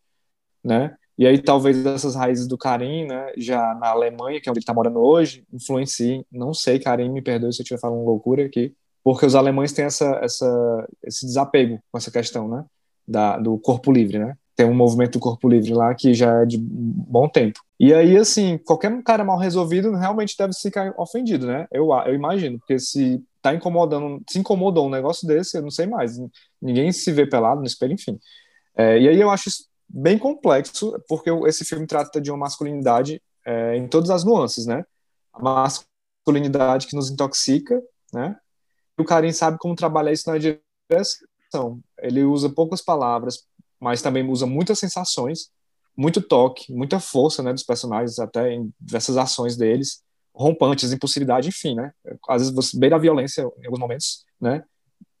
né? 0.62 0.94
E 1.18 1.26
aí 1.26 1.38
talvez 1.38 1.84
essas 1.86 2.14
raízes 2.14 2.46
do 2.46 2.58
Karim, 2.58 3.06
né, 3.06 3.32
já 3.38 3.74
na 3.74 3.88
Alemanha, 3.88 4.40
que 4.40 4.48
é 4.48 4.50
onde 4.50 4.58
ele 4.58 4.62
está 4.62 4.74
morando 4.74 4.98
hoje, 5.00 5.44
influenciem. 5.52 6.24
Não 6.30 6.52
sei, 6.52 6.78
Karim, 6.78 7.10
me 7.10 7.22
perdoe 7.22 7.52
se 7.52 7.60
eu 7.60 7.62
estiver 7.62 7.80
falando 7.80 8.04
loucura 8.04 8.44
aqui, 8.44 8.74
porque 9.02 9.24
os 9.24 9.34
alemães 9.34 9.72
têm 9.72 9.86
essa, 9.86 10.18
essa, 10.22 10.88
esse 11.02 11.24
desapego 11.24 11.80
com 11.90 11.96
essa 11.96 12.10
questão, 12.10 12.48
né, 12.48 12.64
da, 13.06 13.38
do 13.38 13.58
corpo 13.58 13.90
livre, 13.90 14.18
né? 14.18 14.36
Tem 14.54 14.66
um 14.66 14.74
movimento 14.74 15.12
do 15.12 15.20
corpo 15.20 15.48
livre 15.48 15.72
lá 15.74 15.94
que 15.94 16.14
já 16.14 16.42
é 16.42 16.46
de 16.46 16.56
bom 16.58 17.28
tempo. 17.28 17.60
E 17.78 17.92
aí, 17.92 18.16
assim, 18.16 18.58
qualquer 18.58 19.02
cara 19.02 19.22
mal 19.22 19.38
resolvido 19.38 19.92
realmente 19.92 20.34
deve 20.36 20.54
ficar 20.54 20.94
ofendido, 20.98 21.46
né? 21.46 21.66
Eu, 21.70 21.90
eu 22.06 22.14
imagino, 22.14 22.58
porque 22.58 22.78
se 22.78 23.22
tá 23.42 23.54
incomodando, 23.54 24.22
se 24.28 24.38
incomodou 24.38 24.86
um 24.86 24.90
negócio 24.90 25.28
desse, 25.28 25.58
eu 25.58 25.62
não 25.62 25.70
sei 25.70 25.86
mais. 25.86 26.18
Ninguém 26.60 26.90
se 26.90 27.12
vê 27.12 27.26
pelado 27.26 27.60
no 27.60 27.66
espelho, 27.66 27.92
enfim. 27.92 28.18
É, 28.74 28.98
e 28.98 29.08
aí 29.08 29.20
eu 29.20 29.30
acho 29.30 29.50
bem 29.88 30.18
complexo, 30.18 31.00
porque 31.08 31.30
esse 31.46 31.64
filme 31.64 31.86
trata 31.86 32.20
de 32.20 32.30
uma 32.30 32.38
masculinidade 32.38 33.22
é, 33.44 33.76
em 33.76 33.86
todas 33.86 34.10
as 34.10 34.24
nuances, 34.24 34.66
né? 34.66 34.84
A 35.32 35.42
masculinidade 35.42 36.86
que 36.86 36.96
nos 36.96 37.10
intoxica, 37.10 37.80
né? 38.12 38.36
E 38.98 39.02
o 39.02 39.04
Karim 39.04 39.32
sabe 39.32 39.58
como 39.58 39.76
trabalhar 39.76 40.12
isso 40.12 40.30
na 40.30 40.38
direção. 40.38 41.80
Ele 41.98 42.24
usa 42.24 42.48
poucas 42.48 42.82
palavras, 42.82 43.46
mas 43.78 44.02
também 44.02 44.28
usa 44.28 44.46
muitas 44.46 44.78
sensações, 44.78 45.50
muito 45.96 46.20
toque, 46.20 46.72
muita 46.72 46.98
força, 46.98 47.42
né, 47.42 47.52
dos 47.52 47.62
personagens, 47.62 48.18
até 48.18 48.52
em 48.52 48.72
diversas 48.80 49.16
ações 49.16 49.56
deles, 49.56 50.02
rompantes, 50.34 50.92
impulsividade, 50.92 51.48
enfim, 51.48 51.74
né? 51.74 51.92
Às 52.28 52.42
vezes 52.42 52.54
você 52.54 52.78
beira 52.78 52.96
a 52.96 52.98
violência 52.98 53.42
em 53.42 53.66
alguns 53.66 53.78
momentos, 53.78 54.24
né? 54.40 54.64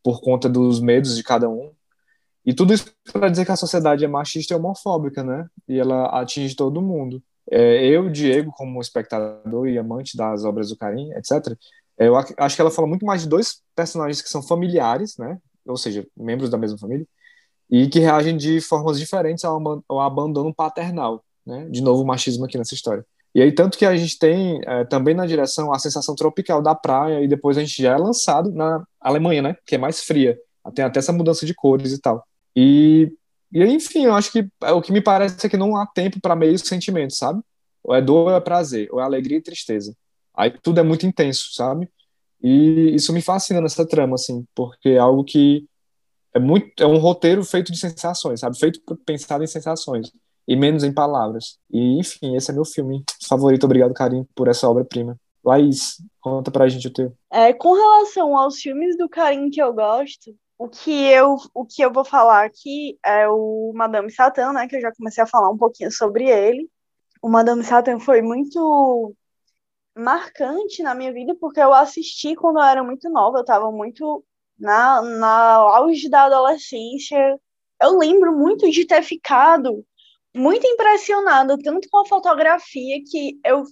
Por 0.02 0.20
conta 0.20 0.48
dos 0.48 0.80
medos 0.80 1.16
de 1.16 1.22
cada 1.22 1.48
um, 1.48 1.72
e 2.46 2.54
tudo 2.54 2.72
isso 2.72 2.86
para 3.12 3.28
dizer 3.28 3.44
que 3.44 3.50
a 3.50 3.56
sociedade 3.56 4.04
é 4.04 4.08
machista 4.08 4.54
e 4.54 4.56
homofóbica, 4.56 5.24
né? 5.24 5.46
E 5.68 5.80
ela 5.80 6.06
atinge 6.20 6.54
todo 6.54 6.80
mundo. 6.80 7.20
É, 7.50 7.84
eu, 7.84 8.08
Diego, 8.08 8.52
como 8.52 8.80
espectador 8.80 9.66
e 9.68 9.76
amante 9.76 10.16
das 10.16 10.44
obras 10.44 10.68
do 10.68 10.76
Karim, 10.76 11.10
etc., 11.12 11.56
eu 11.98 12.14
acho 12.16 12.54
que 12.54 12.60
ela 12.60 12.70
fala 12.70 12.86
muito 12.86 13.06
mais 13.06 13.22
de 13.22 13.28
dois 13.28 13.62
personagens 13.74 14.20
que 14.22 14.28
são 14.28 14.42
familiares, 14.42 15.16
né? 15.16 15.38
Ou 15.66 15.76
seja, 15.76 16.06
membros 16.16 16.50
da 16.50 16.58
mesma 16.58 16.78
família, 16.78 17.06
e 17.70 17.88
que 17.88 17.98
reagem 17.98 18.36
de 18.36 18.60
formas 18.60 18.98
diferentes 18.98 19.44
ao, 19.44 19.82
ao 19.88 20.00
abandono 20.00 20.54
paternal, 20.54 21.24
né? 21.44 21.66
De 21.70 21.80
novo, 21.82 22.02
o 22.02 22.06
machismo 22.06 22.44
aqui 22.44 22.56
nessa 22.58 22.74
história. 22.74 23.04
E 23.34 23.42
aí, 23.42 23.50
tanto 23.52 23.76
que 23.76 23.84
a 23.84 23.96
gente 23.96 24.18
tem 24.18 24.60
é, 24.64 24.84
também 24.84 25.14
na 25.14 25.26
direção 25.26 25.72
a 25.72 25.78
sensação 25.78 26.14
tropical 26.14 26.62
da 26.62 26.74
praia, 26.74 27.22
e 27.22 27.28
depois 27.28 27.58
a 27.58 27.60
gente 27.60 27.82
já 27.82 27.92
é 27.92 27.96
lançado 27.96 28.52
na 28.52 28.84
Alemanha, 29.00 29.42
né? 29.42 29.56
Que 29.66 29.74
é 29.74 29.78
mais 29.78 30.02
fria. 30.02 30.38
Tem 30.74 30.84
até 30.84 30.98
essa 30.98 31.12
mudança 31.12 31.44
de 31.46 31.54
cores 31.54 31.92
e 31.92 32.00
tal. 32.00 32.24
E, 32.56 33.12
e 33.52 33.62
enfim, 33.64 34.06
eu 34.06 34.14
acho 34.14 34.32
que 34.32 34.48
o 34.62 34.80
que 34.80 34.92
me 34.92 35.02
parece 35.02 35.46
é 35.46 35.50
que 35.50 35.56
não 35.56 35.76
há 35.76 35.86
tempo 35.86 36.18
para 36.20 36.34
meios 36.34 36.62
sentimentos, 36.62 37.18
sabe? 37.18 37.40
Ou 37.84 37.94
é 37.94 38.00
dor 38.00 38.30
ou 38.30 38.36
é 38.36 38.40
prazer, 38.40 38.88
ou 38.90 38.98
é 38.98 39.04
alegria 39.04 39.38
e 39.38 39.42
tristeza. 39.42 39.94
Aí 40.34 40.50
tudo 40.50 40.80
é 40.80 40.82
muito 40.82 41.06
intenso, 41.06 41.52
sabe? 41.52 41.88
E 42.42 42.94
isso 42.94 43.12
me 43.12 43.20
fascina 43.20 43.60
nessa 43.60 43.86
trama, 43.86 44.14
assim, 44.14 44.44
porque 44.54 44.90
é 44.90 44.98
algo 44.98 45.24
que 45.24 45.66
é 46.34 46.38
muito 46.38 46.82
é 46.82 46.86
um 46.86 46.98
roteiro 46.98 47.42
feito 47.44 47.72
de 47.72 47.78
sensações, 47.78 48.40
sabe? 48.40 48.58
Feito 48.58 48.80
pensado 49.04 49.44
em 49.44 49.46
sensações 49.46 50.10
e 50.46 50.54
menos 50.54 50.84
em 50.84 50.92
palavras. 50.92 51.58
E 51.70 51.98
enfim, 51.98 52.36
esse 52.36 52.50
é 52.50 52.54
meu 52.54 52.64
filme 52.64 53.02
favorito. 53.26 53.64
Obrigado, 53.64 53.94
Karim, 53.94 54.26
por 54.34 54.48
essa 54.48 54.68
obra-prima. 54.68 55.18
Laís, 55.44 55.96
conta 56.20 56.50
pra 56.50 56.68
gente 56.68 56.88
o 56.88 56.92
teu. 56.92 57.12
É, 57.32 57.52
com 57.52 57.72
relação 57.72 58.36
aos 58.36 58.60
filmes 58.60 58.98
do 58.98 59.08
Karim 59.08 59.48
que 59.48 59.62
eu 59.62 59.72
gosto, 59.72 60.34
o 60.58 60.68
que 60.68 61.06
eu, 61.08 61.36
o 61.54 61.66
que 61.66 61.82
eu 61.82 61.92
vou 61.92 62.04
falar 62.04 62.44
aqui 62.44 62.98
é 63.04 63.28
o 63.28 63.72
Madame 63.74 64.10
Satã, 64.10 64.52
né, 64.52 64.66
que 64.66 64.76
eu 64.76 64.80
já 64.80 64.92
comecei 64.92 65.22
a 65.22 65.26
falar 65.26 65.50
um 65.50 65.58
pouquinho 65.58 65.90
sobre 65.90 66.28
ele. 66.28 66.68
O 67.22 67.28
Madame 67.28 67.62
Satã 67.62 67.98
foi 67.98 68.22
muito 68.22 69.14
marcante 69.94 70.82
na 70.82 70.94
minha 70.94 71.12
vida, 71.12 71.34
porque 71.40 71.60
eu 71.60 71.72
assisti 71.72 72.34
quando 72.34 72.58
eu 72.58 72.64
era 72.64 72.82
muito 72.84 73.08
nova, 73.10 73.38
eu 73.38 73.42
estava 73.42 73.70
muito 73.70 74.24
na, 74.58 75.02
na 75.02 75.54
auge 75.56 76.08
da 76.08 76.24
adolescência. 76.24 77.38
Eu 77.82 77.98
lembro 77.98 78.36
muito 78.36 78.70
de 78.70 78.86
ter 78.86 79.02
ficado 79.02 79.84
muito 80.34 80.66
impressionada, 80.66 81.56
tanto 81.58 81.88
com 81.90 81.98
a 81.98 82.06
fotografia, 82.06 83.02
que 83.10 83.40
eu, 83.44 83.64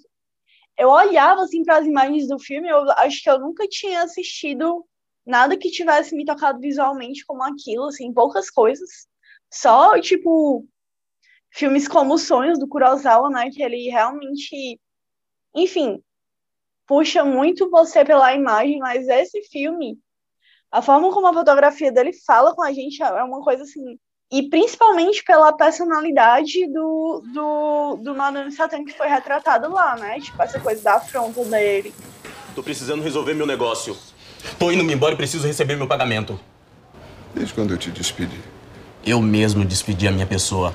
eu 0.79 0.89
olhava 0.89 1.43
assim 1.43 1.63
para 1.63 1.79
as 1.79 1.87
imagens 1.87 2.27
do 2.29 2.39
filme, 2.39 2.69
eu 2.69 2.91
acho 2.93 3.23
que 3.23 3.31
eu 3.31 3.39
nunca 3.39 3.67
tinha 3.69 4.03
assistido 4.03 4.85
nada 5.27 5.57
que 5.57 5.71
tivesse 5.71 6.15
me 6.15 6.25
tocado 6.25 6.61
visualmente 6.61 7.25
como 7.25 7.43
aquilo, 7.43 7.87
assim, 7.87 8.13
poucas 8.13 8.51
coisas. 8.51 9.07
Só, 9.53 9.99
tipo, 10.01 10.67
filmes 11.51 11.87
como 11.89 12.15
Os 12.15 12.23
Sonhos 12.23 12.59
do 12.59 12.69
Kurosawa, 12.69 13.31
né, 13.31 13.49
que 13.51 13.63
ele 13.63 13.89
realmente, 13.89 14.81
enfim, 15.55 16.03
puxa 16.87 17.25
muito 17.25 17.71
você 17.71 18.05
pela 18.05 18.35
imagem, 18.35 18.79
mas 18.79 19.09
esse 19.09 19.43
filme, 19.45 19.99
a 20.71 20.83
forma 20.83 21.13
como 21.13 21.27
a 21.29 21.33
fotografia 21.33 21.93
dele 21.93 22.13
fala 22.27 22.55
com 22.55 22.63
a 22.63 22.73
gente 22.73 23.03
é 23.03 23.23
uma 23.23 23.43
coisa 23.43 23.63
assim, 23.63 23.99
e 24.33 24.49
principalmente 24.49 25.23
pela 25.23 25.53
personalidade 25.53 26.67
do, 26.73 27.23
do, 27.33 27.97
do 28.03 28.15
Madame 28.17 28.51
Satã 28.51 28.85
que 28.85 28.93
foi 28.93 29.07
retratado 29.07 29.71
lá, 29.73 29.97
né, 29.97 30.19
tipo, 30.19 30.43
essa 30.43 30.59
coisa 30.59 30.83
da 30.83 30.95
afronta 30.95 31.45
dele. 31.45 31.95
Tô 32.55 32.63
precisando 32.63 33.03
resolver 33.03 33.35
meu 33.35 33.47
negócio. 33.47 33.97
Tô 34.59 34.71
indo-me 34.71 34.93
embora 34.93 35.15
e 35.15 35.17
preciso 35.17 35.47
receber 35.47 35.77
meu 35.77 35.87
pagamento. 35.87 36.39
Desde 37.35 37.53
quando 37.55 37.73
eu 37.73 37.79
te 37.79 37.91
despedi? 37.91 38.41
Eu 39.05 39.21
mesmo 39.21 39.65
despedi 39.65 40.07
a 40.09 40.13
minha 40.13 40.27
pessoa. 40.27 40.75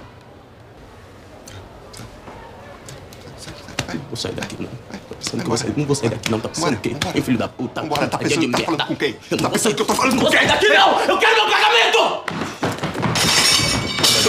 Não 3.94 4.02
vou 4.08 4.16
sair 4.16 4.34
daqui, 4.34 4.56
não. 4.60 4.70
Tô 5.10 5.16
pensando 5.16 5.42
que 5.42 5.48
vou 5.48 5.58
sair. 5.58 5.74
Não 5.76 5.86
vou 5.86 5.96
sair 5.96 6.10
daqui, 6.10 6.32
não. 6.32 6.40
Tá 6.40 6.50
pensando 6.50 6.74
o 6.76 6.80
quê? 6.80 6.96
Hein, 7.16 7.22
filho 7.24 7.38
da 7.38 7.48
puta? 7.48 7.82
Vambora, 7.82 8.08
tá 8.08 8.18
pensando 8.20 8.42
que 8.46 8.52
tá 8.52 8.60
falando 8.66 8.86
com 8.88 8.96
quem? 8.96 9.10
Eu 9.32 9.38
não 9.38 9.44
Tá 9.44 9.50
pensando 9.50 9.76
que 9.76 9.82
eu 9.82 9.86
tô 9.86 9.96
falando 9.96 10.12
Não 10.14 10.20
com 10.20 10.24
vou 10.26 10.32
quem? 10.32 10.40
sair 10.40 10.48
daqui, 10.48 10.68
não! 10.70 11.00
Eu 11.02 11.18
quero 11.18 11.36
meu 11.36 11.50
pagamento! 11.50 12.24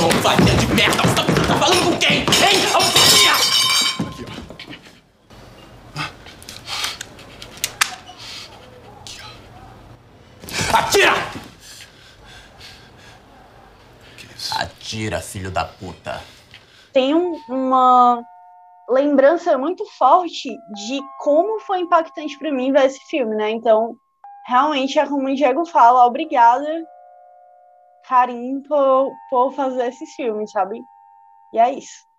Alfarinha 0.01 0.55
de 0.55 0.67
merda! 0.75 1.03
Você 1.03 1.15
tá 1.15 1.25
tá 1.25 1.55
falando 1.59 1.85
com 1.85 1.99
quem? 1.99 2.25
Filho 15.31 15.51
da 15.51 15.65
puta. 15.65 16.21
Tem 16.93 17.15
um- 17.15 17.41
uma 17.49 18.23
lembrança 18.89 19.57
muito 19.57 19.85
forte 19.97 20.59
de 20.75 21.01
como 21.21 21.61
foi 21.61 21.81
impactante 21.81 22.37
para 22.39 22.53
mim 22.53 22.73
ver 22.73 22.87
esse 22.87 23.01
filme, 23.07 23.37
né? 23.37 23.51
Então, 23.51 23.97
realmente 24.47 24.99
é 24.99 25.07
como 25.07 25.29
o 25.29 25.35
Diego 25.35 25.65
fala, 25.65 26.05
obrigada, 26.07 26.67
Karim, 28.09 28.61
por, 28.63 29.13
por 29.31 29.53
fazer 29.53 29.87
esses 29.89 30.13
filmes, 30.15 30.51
sabe? 30.51 30.83
E 31.53 31.59
é 31.59 31.73
isso. 31.73 32.10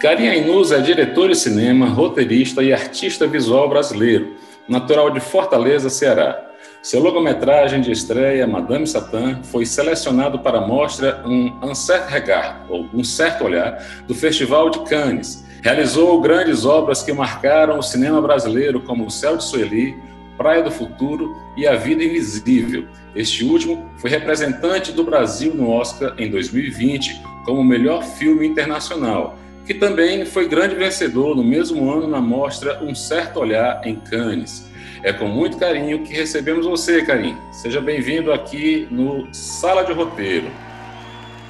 Karim 0.00 0.28
Ainuz 0.28 0.72
é 0.72 0.80
diretor 0.80 1.30
de 1.30 1.34
cinema, 1.34 1.88
roteirista 1.88 2.62
e 2.62 2.70
artista 2.70 3.26
visual 3.26 3.66
brasileiro, 3.66 4.36
natural 4.68 5.10
de 5.10 5.20
Fortaleza, 5.20 5.88
Ceará. 5.88 6.38
Seu 6.82 7.00
longa-metragem 7.00 7.80
de 7.80 7.92
estreia, 7.92 8.46
Madame 8.46 8.86
Satã, 8.86 9.40
foi 9.44 9.64
selecionado 9.64 10.38
para 10.40 10.58
a 10.58 10.66
mostra 10.66 11.22
Um 11.24 11.74
Certain 11.74 12.12
Regard, 12.12 12.58
ou 12.68 12.86
Um 12.92 13.02
Certo 13.02 13.44
Olhar, 13.44 13.82
do 14.06 14.14
Festival 14.14 14.68
de 14.68 14.80
Cannes. 14.80 15.46
Realizou 15.62 16.20
grandes 16.20 16.66
obras 16.66 17.02
que 17.02 17.12
marcaram 17.14 17.78
o 17.78 17.82
cinema 17.82 18.20
brasileiro, 18.20 18.82
como 18.82 19.06
O 19.06 19.10
Céu 19.10 19.38
de 19.38 19.44
Sueli, 19.44 19.96
Praia 20.36 20.62
do 20.62 20.70
Futuro 20.70 21.34
e 21.56 21.66
A 21.66 21.74
Vida 21.74 22.04
Invisível. 22.04 22.86
Este 23.14 23.44
último 23.44 23.90
foi 23.96 24.10
representante 24.10 24.92
do 24.92 25.02
Brasil 25.02 25.54
no 25.54 25.70
Oscar 25.70 26.14
em 26.18 26.30
2020 26.30 27.18
como 27.46 27.64
melhor 27.64 28.04
filme 28.04 28.46
internacional 28.46 29.38
que 29.66 29.74
também 29.74 30.24
foi 30.24 30.48
grande 30.48 30.76
vencedor 30.76 31.34
no 31.34 31.42
mesmo 31.42 31.90
ano 31.90 32.06
na 32.06 32.20
mostra 32.20 32.82
Um 32.82 32.94
Certo 32.94 33.40
Olhar 33.40 33.80
em 33.84 33.96
Cannes. 33.96 34.70
É 35.02 35.12
com 35.12 35.26
muito 35.26 35.58
carinho 35.58 36.04
que 36.04 36.14
recebemos 36.14 36.64
você, 36.64 37.02
Karim. 37.04 37.36
Seja 37.50 37.80
bem-vindo 37.80 38.32
aqui 38.32 38.86
no 38.92 39.28
Sala 39.34 39.84
de 39.84 39.92
Roteiro. 39.92 40.46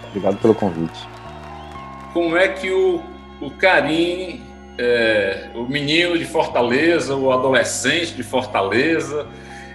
Obrigado 0.09 0.39
pelo 0.39 0.55
convite. 0.55 0.99
Como 2.15 2.37
é 2.39 2.49
que 2.49 2.71
o, 2.71 3.03
o 3.39 3.51
Karim, 3.51 4.41
é, 4.79 5.51
o 5.55 5.65
menino 5.65 6.19
de 6.19 6.25
Fortaleza, 6.25 7.15
o 7.15 7.31
adolescente 7.31 8.15
de 8.15 8.23
Fortaleza, 8.23 9.27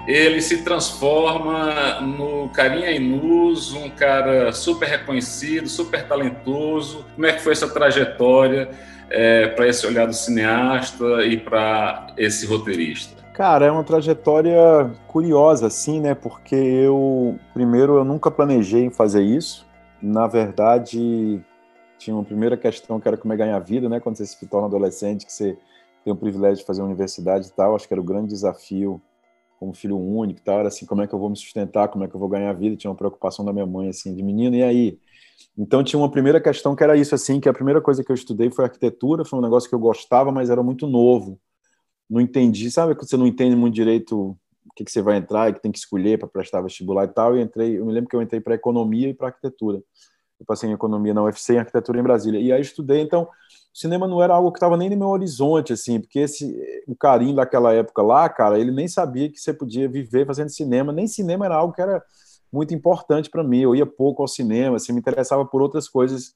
ele 0.08 0.42
se 0.42 0.64
transforma 0.64 2.02
no 2.02 2.50
Carinha 2.50 2.92
Inus, 2.92 3.74
um 3.74 3.90
cara 3.90 4.52
super 4.52 4.88
reconhecido, 4.88 5.68
super 5.68 6.08
talentoso. 6.08 7.06
Como 7.16 7.26
é 7.26 7.34
que 7.34 7.42
foi 7.42 7.54
essa 7.54 7.70
trajetória 7.70 8.70
é, 9.10 9.48
para 9.48 9.68
esse 9.68 9.86
olhar 9.86 10.08
do 10.08 10.14
cineasta 10.14 11.24
e 11.26 11.38
para 11.38 12.08
esse 12.18 12.46
roteirista? 12.46 13.22
Cara, 13.34 13.66
é 13.66 13.72
uma 13.72 13.84
trajetória 13.84 14.92
curiosa, 15.08 15.68
assim, 15.68 16.02
né? 16.02 16.14
Porque 16.14 16.56
eu, 16.56 17.40
primeiro, 17.54 17.98
eu 17.98 18.04
nunca 18.04 18.30
planejei 18.30 18.90
fazer 18.90 19.24
isso. 19.24 19.66
Na 20.02 20.28
verdade, 20.28 21.40
tinha 21.98 22.16
uma 22.16 22.26
primeira 22.26 22.58
questão 22.58 23.00
que 23.00 23.08
era 23.08 23.18
como 23.18 23.34
é 23.34 23.38
ganhar 23.38 23.60
vida, 23.60 23.88
né? 23.88 24.00
Quando 24.00 24.18
você 24.18 24.26
se 24.26 24.46
torna 24.48 24.68
adolescente, 24.68 25.26
que 25.26 25.32
você 25.32 25.58
tem 26.04 26.12
o 26.12 26.16
privilégio 26.16 26.58
de 26.58 26.66
fazer 26.66 26.82
universidade 26.82 27.48
e 27.48 27.52
tal. 27.52 27.76
Acho 27.76 27.88
que 27.88 27.94
era 27.94 28.02
o 28.02 28.04
grande 28.04 28.28
desafio 28.28 29.02
como 29.62 29.76
filho 29.76 29.96
único 29.96 30.42
tal, 30.42 30.58
era 30.58 30.70
assim, 30.70 30.88
como 30.88 31.04
é 31.04 31.08
que 31.08 31.14
eu 31.14 31.20
vou 31.20 31.30
me 31.30 31.38
sustentar, 31.38 31.88
como 31.88 32.04
é 32.04 32.08
que 32.08 32.16
eu 32.16 32.20
vou 32.20 32.28
ganhar 32.28 32.52
vida, 32.54 32.76
tinha 32.76 32.90
uma 32.90 32.98
preocupação 32.98 33.46
da 33.46 33.54
minha 33.54 33.66
mãe, 33.68 33.90
assim, 33.90 34.16
de 34.16 34.24
menino, 34.24 34.56
e 34.56 34.64
aí? 34.64 34.98
Então 35.56 35.84
tinha 35.84 36.00
uma 36.00 36.10
primeira 36.10 36.42
questão 36.42 36.76
que 36.76 36.84
era 36.84 36.98
isso, 36.98 37.14
assim, 37.14 37.40
que 37.40 37.48
a 37.48 37.54
primeira 37.54 37.80
coisa 37.80 38.04
que 38.04 38.12
eu 38.12 38.16
estudei 38.16 38.50
foi 38.50 38.66
arquitetura, 38.66 39.24
foi 39.24 39.38
um 39.38 39.42
negócio 39.42 39.70
que 39.70 39.76
eu 39.76 39.80
gostava, 39.80 40.32
mas 40.32 40.50
era 40.50 40.64
muito 40.64 40.88
novo, 40.88 41.40
não 42.10 42.20
entendi, 42.20 42.72
sabe 42.72 42.96
que 42.96 43.06
você 43.06 43.16
não 43.16 43.28
entende 43.28 43.56
muito 43.56 43.76
direito 43.76 44.32
o 44.32 44.74
que, 44.76 44.84
que 44.84 44.92
você 44.92 45.00
vai 45.00 45.18
entrar 45.18 45.52
e 45.52 45.54
que 45.54 45.62
tem 45.62 45.72
que 45.72 45.78
escolher 45.78 46.18
para 46.18 46.28
prestar 46.28 46.62
vestibular 46.62 47.04
e 47.04 47.10
tal, 47.10 47.38
e 47.38 47.42
entrei, 47.42 47.78
eu 47.78 47.86
me 47.86 47.94
lembro 47.94 48.10
que 48.10 48.16
eu 48.16 48.22
entrei 48.22 48.42
para 48.42 48.56
economia 48.56 49.10
e 49.10 49.14
para 49.14 49.28
arquitetura, 49.28 49.80
eu 50.42 50.46
passei 50.46 50.68
em 50.70 50.74
economia 50.74 51.14
na 51.14 51.24
UFC 51.24 51.54
e 51.54 51.60
arquitetura 51.60 52.00
em 52.00 52.04
Brasília, 52.04 52.40
e 52.40 52.52
aí 52.52 52.62
estudei, 52.62 53.00
então 53.02 53.24
o 53.24 53.78
cinema 53.78 54.08
não 54.08 54.22
era 54.22 54.34
algo 54.34 54.52
que 54.52 54.58
estava 54.58 54.76
nem 54.76 54.90
no 54.90 54.98
meu 54.98 55.10
horizonte, 55.10 55.72
assim, 55.72 56.00
porque 56.00 56.20
esse, 56.20 56.84
o 56.88 56.96
carinho 56.96 57.36
daquela 57.36 57.72
época 57.72 58.02
lá, 58.02 58.28
cara, 58.28 58.60
ele 58.60 58.72
nem 58.72 58.88
sabia 58.88 59.30
que 59.30 59.40
você 59.40 59.54
podia 59.54 59.88
viver 59.88 60.26
fazendo 60.26 60.50
cinema, 60.50 60.92
nem 60.92 61.08
cinema 61.08 61.46
era 61.46 61.56
algo 61.56 61.74
que 61.74 61.82
era 61.82 62.04
muito 62.52 62.74
importante 62.74 63.30
para 63.30 63.44
mim, 63.44 63.60
eu 63.60 63.76
ia 63.76 63.86
pouco 63.86 64.24
ao 64.24 64.28
cinema, 64.28 64.78
assim, 64.78 64.92
me 64.92 65.00
interessava 65.00 65.46
por 65.46 65.62
outras 65.62 65.88
coisas 65.88 66.34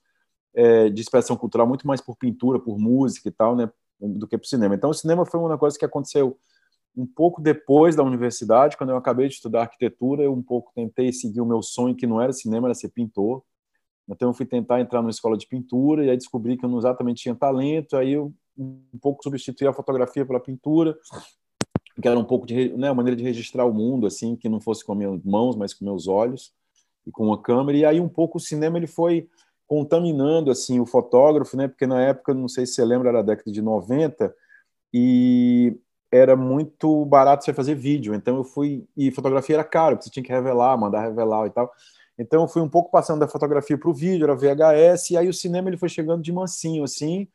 é, 0.54 0.88
de 0.89 1.02
expressão 1.02 1.36
cultural, 1.36 1.68
muito 1.68 1.88
mais 1.88 2.00
por 2.00 2.15
pintura, 2.15 2.60
por 2.60 2.78
música 2.78 3.28
e 3.28 3.32
tal, 3.32 3.56
né, 3.56 3.70
do 4.00 4.28
que 4.28 4.38
por 4.38 4.46
cinema. 4.46 4.76
Então, 4.76 4.91
o 4.91 4.94
cinema 4.94 5.26
foi 5.26 5.39
uma 5.39 5.58
coisa 5.58 5.78
que 5.78 5.84
aconteceu 5.84 6.38
um 6.96 7.08
pouco 7.08 7.41
depois 7.41 7.96
da 7.96 8.04
universidade, 8.04 8.78
quando 8.78 8.91
eu 8.91 8.98
acabei 8.98 9.28
de 9.28 9.34
estudar 9.34 9.62
arquitetura, 9.62 10.24
eu 10.24 10.32
um 10.32 10.44
pouco 10.44 10.72
tentei 10.74 11.12
seguir 11.12 11.41
o 11.41 11.46
meu 11.46 11.62
sonho, 11.62 11.96
que 11.96 12.08
não 12.08 12.22
era 12.22 12.32
cinema, 12.32 12.68
era 12.68 12.76
ser 12.76 12.89
pintor, 12.89 13.44
então 14.08 14.30
eu 14.30 14.34
fui 14.34 14.46
tentar 14.46 14.80
entrar 14.80 15.02
numa 15.02 15.12
escola 15.12 15.38
de 15.38 15.48
pintura 15.48 16.06
e 16.06 16.10
aí 16.10 16.18
descobri 16.18 16.58
que 16.58 16.65
eu 16.65 16.70
não 16.70 16.78
exatamente 16.78 17.24
tinha 17.24 17.36
talento, 17.36 17.98
aí 17.98 18.13
eu 18.13 18.34
um 18.58 19.00
pouco 19.02 19.24
substituí 19.24 19.68
a 19.68 19.74
fotografia 19.74 20.26
pela 20.26 20.39
pintura, 20.39 20.98
que 22.02 22.08
era 22.08 22.18
um 22.18 22.24
pouco 22.24 22.46
de 22.46 22.70
né, 22.78 22.89
uma 22.89 22.96
maneira 22.96 23.15
de 23.15 23.24
registrar 23.24 23.65
o 23.65 23.74
mundo 23.74 24.08
assim, 24.08 24.36
que 24.36 24.50
não 24.50 24.62
fosse 24.62 24.84
com 24.84 24.96
minhas 24.96 25.22
mãos, 25.24 25.56
mas 25.56 25.74
com 25.74 25.86
meus 25.86 26.08
olhos 26.08 26.54
e 27.06 27.12
com 27.12 27.26
uma 27.26 27.41
câmera. 27.41 27.78
E 27.78 27.86
aí 27.86 28.00
um 28.00 28.10
pouco 28.10 28.38
o 28.38 28.41
cinema 28.41 28.78
ele 28.78 28.88
foi 28.88 29.28
contaminando 29.68 30.52
assim 30.52 30.80
o 30.80 30.86
fotógrafo, 30.86 31.58
né? 31.58 31.68
Porque 31.68 31.88
na 31.88 32.02
época, 32.02 32.34
não 32.34 32.48
sei 32.48 32.65
se 32.65 32.74
você 32.74 32.86
lembra, 32.86 33.10
era 33.10 33.20
a 33.20 33.24
década 33.24 33.52
de 33.52 33.62
90 33.62 34.34
e 34.94 35.78
era 36.12 36.36
muito 36.36 37.06
barato 37.06 37.44
você 37.44 37.54
fazer 37.54 37.76
vídeo. 37.76 38.13
Então 38.13 38.38
eu 38.38 38.44
fui 38.44 38.86
e 38.96 39.12
fotografia 39.12 39.56
era 39.56 39.63
caro, 39.63 39.96
porque 39.96 40.06
você 40.06 40.12
tinha 40.12 40.24
que 40.24 40.32
revelar, 40.32 40.78
mandar 40.78 41.02
revelar 41.02 41.48
e 41.48 41.50
tal. 41.50 41.72
Então 42.17 42.41
eu 42.41 42.47
fui 42.47 42.62
um 42.62 42.69
pouco 42.69 42.89
passando 42.89 43.19
da 43.19 43.28
fotografia 43.28 43.78
para 43.78 43.89
o 43.89 43.93
vídeo, 43.93 44.23
era 44.23 44.36
VHS, 44.36 45.12
e 45.12 45.17
aí 45.17 45.28
o 45.28 45.34
cinema 45.34 45.69
ele 45.69 45.78
foi 45.78 45.89
chegando 45.89 46.21
de 46.21 46.32
mansinho, 46.32 46.84
assim, 46.84 47.28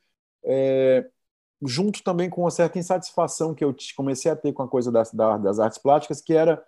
é, 0.44 1.06
junto 1.62 2.02
também 2.02 2.30
com 2.30 2.42
uma 2.42 2.50
certa 2.50 2.78
insatisfação 2.78 3.54
que 3.54 3.64
eu 3.64 3.74
comecei 3.96 4.30
a 4.30 4.36
ter 4.36 4.52
com 4.52 4.62
a 4.62 4.68
coisa 4.68 4.90
das, 4.90 5.12
das 5.12 5.58
artes 5.58 5.78
plásticas, 5.78 6.20
que 6.20 6.32
era 6.32 6.62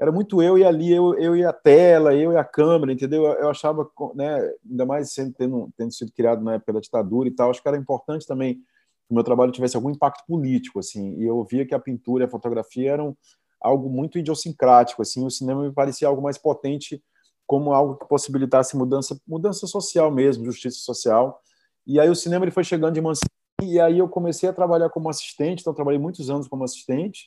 era 0.00 0.10
muito 0.10 0.42
eu 0.42 0.56
e 0.56 0.64
ali, 0.64 0.90
eu, 0.90 1.14
eu 1.18 1.36
e 1.36 1.44
a 1.44 1.52
tela, 1.52 2.14
eu 2.14 2.32
e 2.32 2.36
a 2.36 2.42
câmera, 2.42 2.90
entendeu? 2.90 3.26
Eu, 3.26 3.50
achava, 3.50 3.86
né, 4.14 4.50
ainda 4.68 4.86
mais 4.86 5.12
sendo, 5.12 5.34
tendo, 5.34 5.70
tendo 5.76 5.92
sido 5.92 6.10
criado 6.10 6.42
na 6.42 6.54
época 6.54 6.72
da 6.72 6.80
ditadura 6.80 7.28
e 7.28 7.32
tal, 7.32 7.50
acho 7.50 7.60
que 7.60 7.68
era 7.68 7.76
importante 7.76 8.26
também 8.26 8.54
que 8.54 9.10
o 9.10 9.14
meu 9.14 9.22
trabalho 9.22 9.52
tivesse 9.52 9.76
algum 9.76 9.90
impacto 9.90 10.24
político, 10.26 10.78
assim, 10.78 11.16
e 11.18 11.26
eu 11.26 11.44
via 11.44 11.66
que 11.66 11.74
a 11.74 11.78
pintura 11.78 12.24
e 12.24 12.26
a 12.26 12.30
fotografia 12.30 12.92
eram 12.92 13.14
algo 13.60 13.90
muito 13.90 14.18
idiosincrático, 14.18 15.02
assim, 15.02 15.26
o 15.26 15.30
cinema 15.30 15.62
me 15.64 15.72
parecia 15.72 16.08
algo 16.08 16.22
mais 16.22 16.38
potente 16.38 17.02
como 17.50 17.72
algo 17.72 17.96
que 17.96 18.06
possibilitasse 18.06 18.76
mudança, 18.76 19.20
mudança 19.26 19.66
social 19.66 20.08
mesmo, 20.08 20.44
justiça 20.44 20.78
social. 20.78 21.42
E 21.84 21.98
aí 21.98 22.08
o 22.08 22.14
cinema 22.14 22.44
ele 22.44 22.52
foi 22.52 22.62
chegando 22.62 22.94
de 22.94 23.00
mansinho, 23.00 23.26
e 23.60 23.80
aí 23.80 23.98
eu 23.98 24.08
comecei 24.08 24.48
a 24.48 24.52
trabalhar 24.52 24.88
como 24.88 25.10
assistente, 25.10 25.62
então 25.62 25.74
trabalhei 25.74 25.98
muitos 25.98 26.30
anos 26.30 26.46
como 26.46 26.62
assistente. 26.62 27.26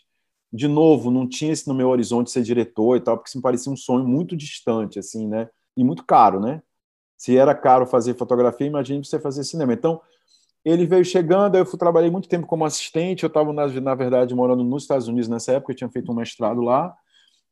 De 0.50 0.66
novo, 0.66 1.12
não 1.12 1.28
tinha 1.28 1.52
esse 1.52 1.68
no 1.68 1.74
meu 1.74 1.90
horizonte 1.90 2.32
ser 2.32 2.42
diretor 2.42 2.96
e 2.96 3.02
tal, 3.02 3.18
porque 3.18 3.28
isso 3.28 3.38
me 3.38 3.42
parecia 3.42 3.70
um 3.70 3.76
sonho 3.76 4.08
muito 4.08 4.34
distante, 4.34 4.98
assim, 4.98 5.28
né? 5.28 5.50
E 5.76 5.84
muito 5.84 6.06
caro, 6.06 6.40
né? 6.40 6.62
Se 7.18 7.36
era 7.36 7.54
caro 7.54 7.86
fazer 7.86 8.14
fotografia, 8.14 8.66
imagine 8.66 9.04
você 9.04 9.20
fazer 9.20 9.44
cinema. 9.44 9.74
Então, 9.74 10.00
ele 10.64 10.86
veio 10.86 11.04
chegando, 11.04 11.58
eu 11.58 11.66
fui, 11.66 11.78
trabalhei 11.78 12.10
muito 12.10 12.30
tempo 12.30 12.48
como 12.48 12.64
assistente, 12.64 13.24
eu 13.24 13.28
estava, 13.28 13.52
na, 13.52 13.68
na 13.68 13.94
verdade, 13.94 14.34
morando 14.34 14.64
nos 14.64 14.84
Estados 14.84 15.10
Unidos 15.10 15.28
nessa 15.28 15.52
época, 15.52 15.74
eu 15.74 15.76
tinha 15.76 15.90
feito 15.90 16.10
um 16.14 16.16
mestrado 16.16 16.62
lá, 16.62 16.96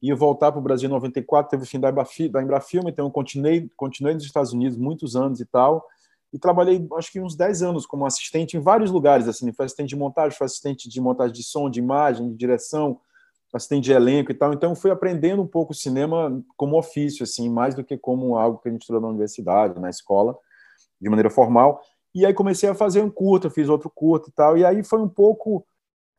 ia 0.02 0.16
voltar 0.16 0.52
para 0.52 0.60
o 0.60 0.64
Brasil 0.64 0.88
em 0.88 0.92
94, 0.92 1.52
teve 1.52 1.64
o 1.64 1.66
fim 1.66 1.80
da, 1.80 1.92
da 1.92 2.42
Embrafilme, 2.42 2.90
então 2.90 3.06
eu 3.06 3.12
continuei, 3.12 3.70
continuei 3.78 4.16
nos 4.16 4.24
Estados 4.24 4.52
Unidos 4.52 4.78
muitos 4.78 5.16
anos 5.16 5.40
e 5.40 5.46
tal, 5.46 5.86
e 6.34 6.40
trabalhei 6.40 6.88
acho 6.98 7.12
que 7.12 7.20
uns 7.20 7.36
10 7.36 7.62
anos 7.62 7.86
como 7.86 8.06
assistente 8.06 8.58
em 8.58 8.60
vários 8.60 8.90
lugares, 8.90 9.28
assim, 9.28 9.52
fui 9.52 9.66
assistente 9.66 9.90
de 9.90 9.96
montagem, 9.96 10.36
fui 10.36 10.46
assistente 10.46 10.90
de 10.90 11.02
montagem 11.02 11.34
de 11.34 11.44
som, 11.44 11.70
de 11.70 11.80
imagem, 11.80 12.30
de 12.30 12.36
direção, 12.36 13.00
assistente 13.54 13.84
de 13.84 13.92
elenco 13.92 14.32
e 14.32 14.34
tal, 14.34 14.54
então 14.54 14.74
fui 14.74 14.90
aprendendo 14.90 15.42
um 15.42 15.48
pouco 15.48 15.74
o 15.74 15.76
cinema 15.76 16.42
como 16.56 16.80
ofício, 16.80 17.24
assim, 17.24 17.50
mais 17.50 17.76
do 17.76 17.84
que 17.84 17.98
como 17.98 18.38
algo 18.38 18.60
que 18.60 18.70
a 18.70 18.72
gente 18.72 18.82
estudou 18.82 19.02
na 19.02 19.10
universidade, 19.10 19.80
na 19.80 19.90
escola, 19.90 20.38
de 21.00 21.10
maneira 21.10 21.30
formal, 21.30 21.82
e 22.16 22.26
aí 22.26 22.34
comecei 22.34 22.70
a 22.70 22.76
fazer 22.76 23.02
um 23.02 23.10
curto, 23.10 23.50
fiz 23.50 23.70
outro 23.70 23.92
curto 23.94 24.30
e 24.30 24.32
tal, 24.32 24.58
e 24.58 24.66
aí 24.66 24.84
foi 24.84 25.02
um 25.02 25.10
pouco 25.10 25.66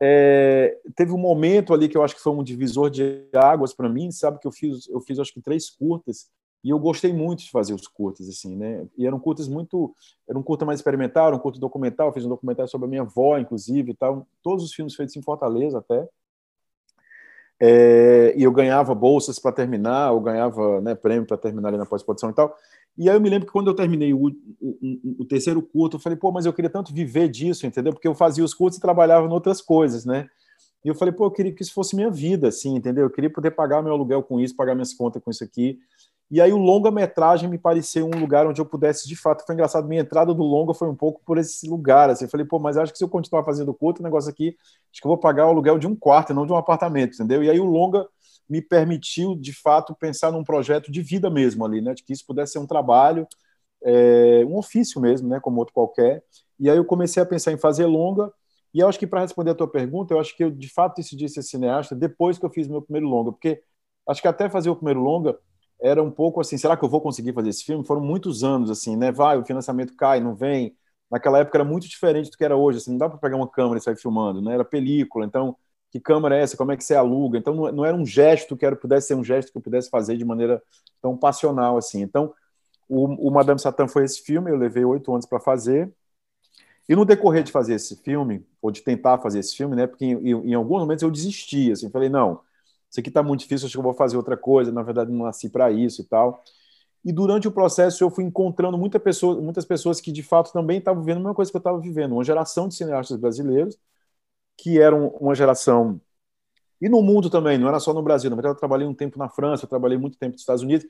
é, 0.01 0.77
teve 0.95 1.11
um 1.11 1.17
momento 1.17 1.73
ali 1.73 1.87
que 1.87 1.97
eu 1.97 2.03
acho 2.03 2.15
que 2.15 2.21
foi 2.21 2.33
um 2.33 2.43
divisor 2.43 2.89
de 2.89 3.27
águas 3.33 3.73
para 3.73 3.89
mim, 3.89 4.11
sabe 4.11 4.39
que 4.39 4.47
eu 4.47 4.51
fiz, 4.51 4.87
eu 4.89 4.99
fiz 4.99 5.19
acho 5.19 5.33
que 5.33 5.41
três 5.41 5.69
curtas 5.69 6.29
e 6.63 6.69
eu 6.69 6.79
gostei 6.79 7.11
muito 7.11 7.43
de 7.43 7.51
fazer 7.51 7.73
os 7.73 7.87
curtas 7.87 8.29
assim, 8.29 8.55
né? 8.55 8.87
E 8.97 9.05
eram 9.05 9.19
curtas 9.19 9.49
muito, 9.49 9.93
era 10.27 10.39
um 10.39 10.43
curta 10.43 10.63
mais 10.63 10.79
experimental, 10.79 11.33
um 11.33 11.39
curto 11.39 11.59
documental, 11.59 12.13
fiz 12.13 12.25
um 12.25 12.29
documentário 12.29 12.71
sobre 12.71 12.87
a 12.87 12.89
minha 12.89 13.01
avó, 13.01 13.37
inclusive, 13.37 13.91
e 13.91 13.93
tal, 13.93 14.25
todos 14.41 14.63
os 14.63 14.73
filmes 14.73 14.95
feitos 14.95 15.15
em 15.17 15.21
Fortaleza 15.21 15.79
até. 15.79 16.07
É, 17.59 18.33
e 18.37 18.43
eu 18.43 18.51
ganhava 18.51 18.95
bolsas 18.95 19.39
para 19.39 19.51
terminar, 19.51 20.11
eu 20.11 20.19
ganhava 20.21 20.81
né, 20.81 20.95
prêmio 20.95 21.25
para 21.25 21.37
terminar 21.37 21.69
ali 21.69 21.77
na 21.77 21.85
pós-produção 21.85 22.29
e 22.29 22.33
tal. 22.33 22.55
E 22.97 23.09
aí 23.09 23.15
eu 23.15 23.21
me 23.21 23.29
lembro 23.29 23.47
que 23.47 23.51
quando 23.51 23.67
eu 23.67 23.75
terminei 23.75 24.13
o, 24.13 24.27
o, 24.61 25.15
o, 25.19 25.25
terceiro 25.25 25.61
curto, 25.61 25.97
eu 25.97 25.99
falei, 25.99 26.17
pô, 26.17 26.31
mas 26.31 26.45
eu 26.45 26.53
queria 26.53 26.69
tanto 26.69 26.93
viver 26.93 27.27
disso, 27.27 27.65
entendeu? 27.65 27.91
Porque 27.91 28.07
eu 28.07 28.13
fazia 28.13 28.43
os 28.43 28.53
curtos 28.53 28.77
e 28.77 28.81
trabalhava 28.81 29.25
em 29.25 29.31
outras 29.31 29.61
coisas, 29.61 30.05
né? 30.05 30.29
E 30.85 30.89
eu 30.89 30.95
falei, 30.95 31.13
pô, 31.13 31.25
eu 31.25 31.31
queria 31.31 31.53
que 31.53 31.63
isso 31.63 31.73
fosse 31.73 31.95
minha 31.95 32.11
vida, 32.11 32.49
assim, 32.49 32.75
entendeu? 32.75 33.05
Eu 33.05 33.09
queria 33.09 33.31
poder 33.31 33.51
pagar 33.51 33.81
meu 33.81 33.93
aluguel 33.93 34.21
com 34.21 34.39
isso, 34.39 34.55
pagar 34.55 34.75
minhas 34.75 34.93
contas 34.93 35.23
com 35.23 35.31
isso 35.31 35.43
aqui. 35.43 35.79
E 36.29 36.41
aí 36.41 36.51
o 36.51 36.57
longa-metragem 36.57 37.49
me 37.49 37.57
pareceu 37.57 38.05
um 38.05 38.19
lugar 38.19 38.45
onde 38.47 38.59
eu 38.59 38.65
pudesse, 38.65 39.07
de 39.07 39.15
fato, 39.15 39.45
foi 39.45 39.53
engraçado, 39.55 39.87
minha 39.87 40.01
entrada 40.01 40.33
do 40.33 40.43
longa 40.43 40.73
foi 40.73 40.89
um 40.89 40.95
pouco 40.95 41.21
por 41.25 41.37
esse 41.37 41.69
lugar, 41.69 42.09
assim, 42.09 42.25
eu 42.25 42.29
falei, 42.29 42.45
pô, 42.45 42.59
mas 42.59 42.75
acho 42.75 42.91
que 42.91 42.97
se 42.97 43.03
eu 43.03 43.09
continuar 43.09 43.43
fazendo 43.43 43.73
curto, 43.73 43.99
o 43.99 44.03
negócio 44.03 44.29
aqui, 44.29 44.57
acho 44.91 45.01
que 45.01 45.07
eu 45.07 45.09
vou 45.09 45.17
pagar 45.17 45.45
o 45.45 45.49
aluguel 45.49 45.77
de 45.77 45.87
um 45.87 45.95
quarto, 45.95 46.33
não 46.33 46.45
de 46.45 46.51
um 46.51 46.57
apartamento, 46.57 47.13
entendeu? 47.13 47.43
E 47.43 47.49
aí 47.49 47.59
o 47.59 47.65
longa 47.65 48.07
me 48.49 48.61
permitiu, 48.61 49.35
de 49.35 49.53
fato, 49.53 49.95
pensar 49.95 50.31
num 50.31 50.43
projeto 50.43 50.91
de 50.91 51.01
vida 51.01 51.29
mesmo 51.29 51.65
ali, 51.65 51.81
né, 51.81 51.93
de 51.93 52.03
que 52.03 52.13
isso 52.13 52.25
pudesse 52.25 52.53
ser 52.53 52.59
um 52.59 52.67
trabalho, 52.67 53.27
é, 53.83 54.45
um 54.45 54.57
ofício 54.57 55.01
mesmo, 55.01 55.27
né, 55.29 55.39
como 55.39 55.59
outro 55.59 55.73
qualquer. 55.73 56.23
E 56.59 56.69
aí 56.69 56.77
eu 56.77 56.85
comecei 56.85 57.21
a 57.21 57.25
pensar 57.25 57.51
em 57.51 57.57
fazer 57.57 57.85
longa, 57.85 58.31
e 58.73 58.79
eu 58.79 58.87
acho 58.87 58.97
que 58.99 59.07
para 59.07 59.21
responder 59.21 59.51
a 59.51 59.55
tua 59.55 59.67
pergunta, 59.69 60.13
eu 60.13 60.19
acho 60.19 60.35
que 60.35 60.43
eu 60.43 60.51
de 60.51 60.69
fato 60.71 60.95
decidi 60.97 61.29
ser 61.29 61.43
cineasta 61.43 61.95
depois 61.95 62.37
que 62.39 62.45
eu 62.45 62.49
fiz 62.49 62.67
meu 62.67 62.81
primeiro 62.81 63.07
longa, 63.07 63.31
porque 63.31 63.61
acho 64.07 64.21
que 64.21 64.27
até 64.27 64.49
fazer 64.49 64.69
o 64.69 64.75
primeiro 64.75 64.99
longa 65.01 65.37
era 65.81 66.01
um 66.01 66.11
pouco 66.11 66.39
assim, 66.41 66.57
será 66.57 66.77
que 66.77 66.83
eu 66.83 66.89
vou 66.89 67.01
conseguir 67.01 67.33
fazer 67.33 67.49
esse 67.49 67.63
filme? 67.63 67.85
Foram 67.85 68.01
muitos 68.01 68.43
anos 68.43 68.69
assim, 68.71 68.95
né? 68.95 69.11
Vai, 69.11 69.37
o 69.37 69.45
financiamento 69.45 69.95
cai, 69.95 70.19
não 70.19 70.33
vem. 70.35 70.75
Naquela 71.11 71.39
época 71.39 71.57
era 71.57 71.65
muito 71.65 71.87
diferente 71.87 72.31
do 72.31 72.37
que 72.37 72.43
era 72.43 72.55
hoje, 72.55 72.77
assim, 72.79 72.91
não 72.91 72.97
dá 72.97 73.09
para 73.09 73.17
pegar 73.19 73.35
uma 73.35 73.47
câmera 73.49 73.77
e 73.79 73.81
sair 73.83 73.97
filmando, 73.97 74.41
né? 74.41 74.53
Era 74.53 74.65
película, 74.65 75.25
então 75.25 75.55
que 75.93 75.99
câmera 75.99 76.35
é 76.35 76.41
essa? 76.41 76.57
Como 76.57 76.71
é 76.71 76.75
que 76.75 76.83
você 76.83 76.95
aluga? 76.95 77.37
Então 77.37 77.53
não, 77.53 77.71
não 77.71 77.85
era 77.85 77.95
um 77.95 78.03
gesto 78.03 78.57
que 78.57 78.65
era, 78.65 78.75
pudesse 78.75 79.09
ser 79.09 79.13
um 79.13 79.23
gesto 79.23 79.51
que 79.51 79.57
eu 79.59 79.61
pudesse 79.61 79.91
fazer 79.91 80.17
de 80.17 80.25
maneira 80.25 80.59
tão 80.99 81.15
passional 81.15 81.77
assim. 81.77 82.01
Então 82.01 82.33
o, 82.89 83.27
o 83.27 83.31
Madame 83.31 83.59
Satã 83.59 83.87
foi 83.87 84.03
esse 84.03 84.19
filme, 84.23 84.49
eu 84.49 84.57
levei 84.57 84.83
oito 84.83 85.13
anos 85.13 85.27
para 85.27 85.39
fazer. 85.39 85.93
E 86.89 86.95
no 86.95 87.05
decorrer 87.05 87.43
de 87.43 87.51
fazer 87.51 87.75
esse 87.75 87.95
filme, 87.97 88.43
ou 88.59 88.71
de 88.71 88.81
tentar 88.81 89.19
fazer 89.19 89.37
esse 89.37 89.55
filme, 89.55 89.75
né? 89.75 89.85
Porque 89.85 90.03
em, 90.03 90.19
em 90.19 90.53
alguns 90.55 90.79
momentos 90.81 91.03
eu 91.03 91.11
desisti, 91.11 91.71
assim, 91.71 91.91
falei, 91.91 92.09
não, 92.09 92.41
isso 92.89 92.99
aqui 92.99 93.09
está 93.09 93.21
muito 93.21 93.41
difícil, 93.41 93.67
acho 93.67 93.73
que 93.73 93.77
eu 93.77 93.83
vou 93.83 93.93
fazer 93.93 94.17
outra 94.17 94.35
coisa, 94.35 94.71
na 94.71 94.81
verdade 94.81 95.11
não 95.11 95.25
nasci 95.25 95.47
para 95.47 95.71
isso 95.71 96.01
e 96.01 96.05
tal. 96.05 96.43
E 97.05 97.13
durante 97.13 97.47
o 97.47 97.51
processo 97.51 98.03
eu 98.03 98.09
fui 98.09 98.23
encontrando 98.23 98.79
muita 98.79 98.99
pessoa, 98.99 99.39
muitas 99.39 99.63
pessoas 99.63 100.01
que 100.01 100.11
de 100.11 100.23
fato 100.23 100.51
também 100.51 100.79
estavam 100.79 101.03
vivendo 101.03 101.17
a 101.17 101.19
mesma 101.19 101.35
coisa 101.35 101.51
que 101.51 101.57
eu 101.57 101.59
estava 101.59 101.79
vivendo, 101.79 102.13
uma 102.13 102.23
geração 102.23 102.67
de 102.67 102.73
cineastas 102.73 103.17
brasileiros 103.17 103.77
que 104.57 104.79
eram 104.79 105.07
uma 105.19 105.35
geração 105.35 105.99
e 106.83 106.89
no 106.89 107.01
mundo 107.01 107.29
também, 107.29 107.57
não 107.57 107.69
era 107.69 107.79
só 107.79 107.93
no 107.93 108.03
Brasil, 108.03 108.29
na 108.29 108.35
verdade 108.35 108.55
eu 108.55 108.59
trabalhei 108.59 108.85
um 108.85 108.93
tempo 108.93 109.17
na 109.17 109.29
França, 109.29 109.63
eu 109.63 109.69
trabalhei 109.69 109.97
muito 109.97 110.17
tempo 110.17 110.33
nos 110.33 110.41
Estados 110.41 110.63
Unidos, 110.63 110.85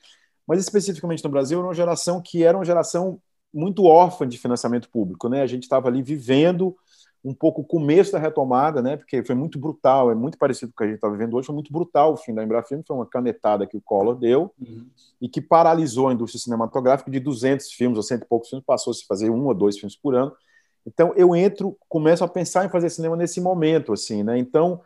mas 0.48 0.60
especificamente 0.60 1.24
no 1.24 1.30
Brasil 1.30 1.60
era 1.60 1.68
uma 1.68 1.74
geração 1.74 2.20
que 2.20 2.44
era 2.44 2.58
uma 2.58 2.66
geração 2.66 3.22
muito 3.54 3.86
órfã 3.86 4.28
de 4.28 4.40
financiamento 4.40 4.90
público, 4.90 5.30
né? 5.30 5.44
A 5.44 5.48
gente 5.48 5.64
estava 5.64 5.88
ali 5.88 6.02
vivendo 6.02 6.76
um 7.24 7.34
pouco 7.34 7.62
o 7.62 7.64
começo 7.64 8.12
da 8.12 8.18
retomada, 8.18 8.82
né? 8.82 8.98
Porque 8.98 9.24
foi 9.24 9.36
muito 9.36 9.60
brutal, 9.60 10.12
é 10.12 10.16
muito 10.16 10.38
parecido 10.38 10.72
com 10.72 10.74
o 10.74 10.78
que 10.78 10.84
a 10.84 10.88
gente 10.88 10.96
está 10.96 11.08
vivendo 11.08 11.36
hoje. 11.36 11.46
Foi 11.46 11.54
muito 11.54 11.72
brutal 11.72 12.14
o 12.14 12.18
fim 12.18 12.34
da 12.34 12.44
Embrafilme, 12.44 12.84
foi 12.86 12.96
uma 12.98 13.06
canetada 13.06 13.68
que 13.68 13.78
o 13.78 13.82
Collor 13.82 14.16
deu 14.16 14.52
uhum. 14.60 14.88
e 15.22 15.30
que 15.30 15.40
paralisou 15.40 16.10
a 16.10 16.14
indústria 16.14 16.42
cinematográfica 16.42 17.12
de 17.12 17.20
200 17.20 17.72
filmes 17.72 17.98
ou 17.98 18.04
cento 18.04 18.24
e 18.24 18.28
poucos 18.28 18.50
filmes, 18.50 18.66
passou 18.66 18.92
a 18.92 18.94
se 18.96 19.06
fazer 19.06 19.30
um 19.30 19.46
ou 19.46 19.54
dois 19.54 19.78
filmes 19.78 19.96
por 19.96 20.16
ano. 20.16 20.36
Então 20.86 21.14
eu 21.16 21.36
entro, 21.36 21.78
começo 21.88 22.24
a 22.24 22.28
pensar 22.28 22.66
em 22.66 22.70
fazer 22.70 22.90
cinema 22.90 23.16
nesse 23.16 23.40
momento, 23.40 23.94
assim, 23.94 24.24
né? 24.24 24.38
Então 24.38 24.82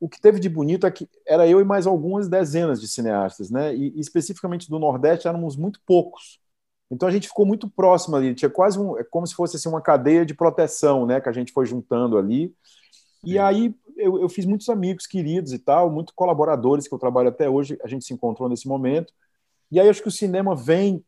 o 0.00 0.08
que 0.08 0.20
teve 0.20 0.40
de 0.40 0.48
bonito 0.48 0.86
é 0.86 0.90
que 0.90 1.08
era 1.26 1.46
eu 1.46 1.60
e 1.60 1.64
mais 1.64 1.86
algumas 1.86 2.28
dezenas 2.28 2.80
de 2.80 2.88
cineastas, 2.88 3.50
né? 3.50 3.74
E, 3.74 3.98
especificamente 4.00 4.68
do 4.68 4.78
Nordeste 4.78 5.28
éramos 5.28 5.56
muito 5.56 5.80
poucos. 5.86 6.40
Então 6.90 7.08
a 7.08 7.12
gente 7.12 7.28
ficou 7.28 7.46
muito 7.46 7.70
próximo 7.70 8.16
ali, 8.16 8.34
tinha 8.34 8.50
quase 8.50 8.78
um, 8.78 8.98
é 8.98 9.04
como 9.04 9.26
se 9.26 9.34
fosse 9.34 9.56
assim, 9.56 9.68
uma 9.68 9.80
cadeia 9.80 10.26
de 10.26 10.34
proteção, 10.34 11.06
né, 11.06 11.20
que 11.20 11.28
a 11.28 11.32
gente 11.32 11.52
foi 11.52 11.64
juntando 11.64 12.18
ali. 12.18 12.54
E 13.24 13.38
aí 13.38 13.74
eu, 13.96 14.20
eu, 14.20 14.28
fiz 14.28 14.44
muitos 14.44 14.68
amigos 14.68 15.06
queridos 15.06 15.52
e 15.52 15.58
tal, 15.58 15.90
muitos 15.90 16.12
colaboradores 16.14 16.86
que 16.86 16.94
eu 16.94 16.98
trabalho 16.98 17.28
até 17.28 17.48
hoje, 17.48 17.78
a 17.82 17.88
gente 17.88 18.04
se 18.04 18.12
encontrou 18.12 18.48
nesse 18.48 18.68
momento. 18.68 19.12
E 19.70 19.80
aí 19.80 19.88
acho 19.88 20.02
que 20.02 20.08
o 20.08 20.12
cinema 20.12 20.54
vem 20.54 21.04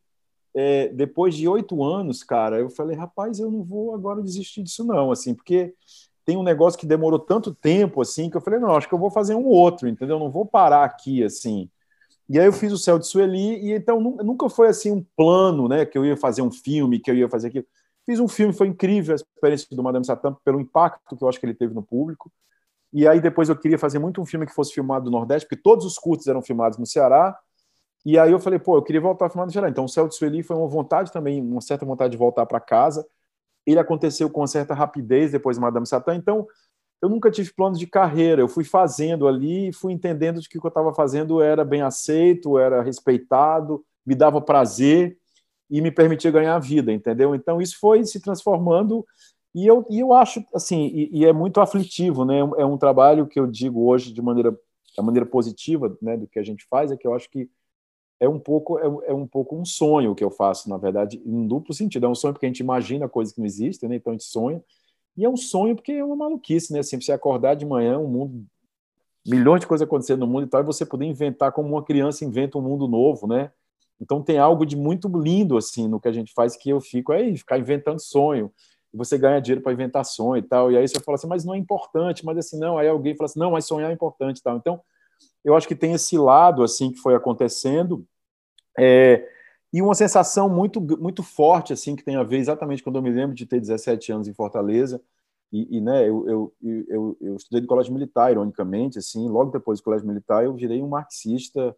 é, 0.55 0.89
depois 0.89 1.35
de 1.35 1.49
oito 1.49 1.83
anos, 1.83 2.23
cara. 2.23 2.59
Eu 2.59 2.71
falei, 2.71 2.97
rapaz, 2.97 3.39
eu 3.41 3.51
não 3.51 3.63
vou 3.63 3.95
agora 3.95 4.23
desistir 4.23 4.63
disso 4.63 4.85
não, 4.85 5.11
assim, 5.11 5.35
porque 5.35 5.75
tem 6.25 6.37
um 6.37 6.43
negócio 6.43 6.79
que 6.79 6.87
demorou 6.87 7.19
tanto 7.19 7.55
tempo 7.55 8.01
assim 8.01 8.31
que 8.31 8.37
eu 8.37 8.41
falei, 8.41 8.59
não, 8.59 8.75
acho 8.75 8.89
que 8.89 8.95
eu 8.95 8.99
vou 8.99 9.11
fazer 9.11 9.35
um 9.35 9.47
outro, 9.47 9.89
entendeu? 9.89 10.17
Eu 10.17 10.21
não 10.21 10.31
vou 10.31 10.47
parar 10.47 10.85
aqui 10.85 11.23
assim. 11.23 11.69
E 12.29 12.39
aí 12.39 12.47
eu 12.47 12.53
fiz 12.53 12.73
o 12.73 12.79
Céu 12.79 12.99
de 12.99 13.07
Sueli, 13.07 13.67
e 13.67 13.73
então 13.73 14.01
nunca 14.01 14.49
foi 14.49 14.69
assim 14.69 14.91
um 14.91 15.05
plano, 15.17 15.69
né, 15.69 15.85
que 15.85 15.99
eu 15.99 16.05
ia 16.07 16.17
fazer 16.17 16.41
um 16.41 16.51
filme, 16.51 16.99
que 16.99 17.11
eu 17.11 17.15
ia 17.15 17.29
fazer 17.29 17.49
aquilo. 17.49 17.67
Fiz 18.07 18.19
um 18.21 18.29
filme, 18.29 18.53
foi 18.53 18.69
incrível 18.69 19.15
a 19.15 19.17
experiência 19.17 19.67
do 19.71 19.83
Madame 19.83 20.07
Satã, 20.07 20.35
pelo 20.45 20.61
impacto 20.61 21.17
que 21.17 21.23
eu 21.23 21.29
acho 21.29 21.39
que 21.39 21.47
ele 21.47 21.55
teve 21.55 21.75
no 21.75 21.83
público. 21.83 22.31
E 22.93 23.09
aí 23.09 23.21
depois 23.21 23.49
eu 23.49 23.57
queria 23.57 23.79
fazer 23.79 23.99
muito 23.99 24.21
um 24.23 24.27
filme 24.27 24.47
que 24.47 24.55
fosse 24.55 24.73
filmado 24.73 25.07
no 25.07 25.11
Nordeste, 25.11 25.49
porque 25.49 25.61
todos 25.61 25.85
os 25.85 25.99
curtos 25.99 26.27
eram 26.27 26.41
filmados 26.41 26.79
no 26.79 26.87
Ceará. 26.87 27.37
E 28.05 28.19
aí 28.19 28.33
eu 28.33 28.39
falei, 28.39 28.59
pô, 28.59 28.77
eu 28.77 28.83
queria 28.83 29.01
voltar 29.01 29.27
a 29.27 29.31
filmar 29.31 29.47
no 29.47 29.53
Ceará. 29.53 29.69
Então 29.69 29.85
o 29.85 29.89
Céu 29.89 30.07
de 30.07 30.15
Sueli 30.15 30.43
foi 30.43 30.57
uma 30.57 30.69
vontade 30.69 31.11
também, 31.11 31.41
uma 31.41 31.61
certa 31.61 31.87
vontade 31.87 32.13
de 32.13 32.19
voltar 32.19 32.45
para 32.45 32.61
casa. 32.61 33.07
Ele 33.67 33.79
aconteceu 33.79 34.29
com 34.29 34.47
certa 34.47 34.75
rapidez 34.75 35.33
depois 35.33 35.57
do 35.57 35.63
Madame 35.63 35.87
Satã. 35.87 36.15
Então 36.15 36.47
eu 37.01 37.09
nunca 37.09 37.31
tive 37.31 37.53
planos 37.53 37.79
de 37.79 37.87
carreira, 37.87 38.41
eu 38.41 38.49
fui 38.49 38.65
fazendo 38.65 39.29
ali, 39.29 39.73
fui 39.73 39.93
entendendo 39.93 40.41
de 40.41 40.49
que 40.49 40.57
o 40.57 40.61
que 40.61 40.67
eu 40.67 40.71
estava 40.71 40.93
fazendo 40.93 41.41
era 41.43 41.65
bem 41.65 41.83
aceito, 41.83 42.59
era 42.59 42.83
respeitado, 42.83 43.85
me 44.07 44.15
dava 44.15 44.41
prazer 44.41 45.19
e 45.71 45.81
me 45.81 45.91
permitia 45.91 46.31
ganhar 46.31 46.59
vida, 46.59 46.93
entendeu? 46.93 47.35
Então 47.35 47.61
isso 47.61 47.79
foi 47.79 48.05
se 48.05 48.21
transformando 48.21 49.05
e 49.55 49.67
eu, 49.67 49.87
e 49.91 50.01
eu 50.01 50.13
acho 50.13 50.45
assim, 50.55 50.87
e, 50.87 51.21
e 51.21 51.25
é 51.27 51.33
muito 51.33 51.61
aflitivo, 51.61 52.25
né? 52.25 52.39
É 52.57 52.65
um 52.65 52.79
trabalho 52.79 53.27
que 53.27 53.39
eu 53.39 53.47
digo 53.47 53.87
hoje 53.87 54.13
de 54.13 54.23
maneira 54.23 54.57
a 54.97 55.03
maneira 55.03 55.27
positiva, 55.27 55.97
né, 56.01 56.17
do 56.17 56.27
que 56.27 56.39
a 56.39 56.43
gente 56.43 56.65
faz 56.71 56.93
é 56.93 56.97
que 56.97 57.07
eu 57.07 57.15
acho 57.15 57.29
que 57.29 57.51
é 58.21 58.29
um 58.29 58.39
pouco 58.39 58.79
é, 58.79 59.11
é 59.11 59.15
um 59.15 59.27
pouco 59.27 59.57
um 59.57 59.65
sonho 59.65 60.15
que 60.15 60.25
eu 60.25 60.31
faço, 60.31 60.69
na 60.69 60.77
verdade, 60.77 61.21
em 61.25 61.47
duplo 61.47 61.75
sentido. 61.75 62.07
É 62.07 62.09
um 62.09 62.15
sonho 62.15 62.33
porque 62.33 62.47
a 62.47 62.49
gente 62.49 62.61
imagina 62.61 63.09
coisas 63.09 63.35
que 63.35 63.41
não 63.41 63.47
existem, 63.47 63.89
né? 63.89 63.97
Então 63.97 64.13
a 64.13 64.15
gente 64.15 64.25
sonha 64.25 64.63
e 65.17 65.25
é 65.25 65.29
um 65.29 65.37
sonho 65.37 65.77
porque 65.77 65.93
é 65.93 66.05
uma 66.05 66.17
maluquice, 66.17 66.73
né? 66.73 66.81
Assim, 66.81 67.01
você 67.01 67.13
acordar 67.13 67.55
de 67.55 67.65
manhã, 67.65 67.99
um 67.99 68.09
mundo, 68.09 68.45
milhões 69.27 69.61
de 69.61 69.67
coisas 69.67 69.87
acontecendo 69.87 70.21
no 70.21 70.27
mundo 70.27 70.47
e 70.47 70.49
tal, 70.49 70.61
e 70.61 70.65
você 70.65 70.85
poder 70.85 71.07
inventar 71.07 71.53
como 71.53 71.69
uma 71.69 71.85
criança 71.85 72.25
inventa 72.25 72.59
um 72.59 72.63
mundo 72.63 72.89
novo, 72.89 73.27
né? 73.27 73.51
Então 74.01 74.23
tem 74.23 74.39
algo 74.39 74.67
de 74.67 74.77
muito 74.77 75.09
lindo 75.09 75.57
assim 75.57 75.87
no 75.89 76.01
que 76.01 76.09
a 76.09 76.13
gente 76.13 76.33
faz 76.35 76.57
que 76.57 76.69
eu 76.69 76.81
fico 76.81 77.13
aí 77.13 77.37
ficar 77.37 77.59
inventando 77.59 78.01
sonho. 78.01 78.53
E 78.93 78.97
você 78.97 79.17
ganha 79.17 79.41
dinheiro 79.41 79.63
para 79.63 79.73
inventar 79.73 80.05
sonho 80.05 80.39
e 80.39 80.43
tal. 80.43 80.71
E 80.71 80.77
aí 80.77 80.87
você 80.87 81.01
fala 81.01 81.17
assim, 81.17 81.27
mas 81.27 81.45
não 81.45 81.55
é 81.55 81.59
importante, 81.59 82.25
mas 82.25 82.37
assim 82.39 82.59
não. 82.59 82.77
Aí 82.79 82.89
alguém 82.89 83.15
fala 83.17 83.27
assim, 83.27 83.39
não, 83.39 83.53
mas 83.53 83.67
sonhar 83.67 83.91
é 83.91 83.95
importante 83.95 84.39
e 84.39 84.43
tal. 84.43 84.57
Então 84.57 84.81
eu 85.45 85.55
acho 85.55 85.69
que 85.69 85.77
tem 85.77 85.93
esse 85.93 86.17
lado 86.17 86.63
assim 86.63 86.91
que 86.91 86.99
foi 86.99 87.15
acontecendo. 87.15 88.07
É, 88.79 89.29
e 89.73 89.83
uma 89.83 89.95
sensação 89.95 90.49
muito, 90.49 90.81
muito 90.81 91.23
forte, 91.23 91.73
assim, 91.73 91.97
que 91.97 92.05
tem 92.05 92.17
a 92.17 92.23
ver 92.23 92.39
exatamente 92.39 92.83
quando 92.83 92.97
eu 92.97 93.03
me 93.03 93.11
lembro 93.11 93.35
de 93.35 93.45
ter 93.45 93.61
17 93.61 94.13
anos 94.13 94.29
em 94.29 94.33
Fortaleza, 94.33 95.03
e, 95.53 95.79
e 95.79 95.81
né, 95.81 96.09
eu, 96.09 96.29
eu, 96.29 96.55
eu, 96.89 97.17
eu, 97.21 97.37
estudei 97.37 97.61
no 97.61 97.67
colégio 97.67 97.93
militar, 97.93 98.31
ironicamente, 98.31 98.99
assim, 98.99 99.29
logo 99.29 99.51
depois 99.51 99.81
do 99.81 99.85
colégio 99.85 100.07
militar 100.07 100.45
eu 100.45 100.55
virei 100.55 100.83
um 100.83 100.89
marxista 100.89 101.77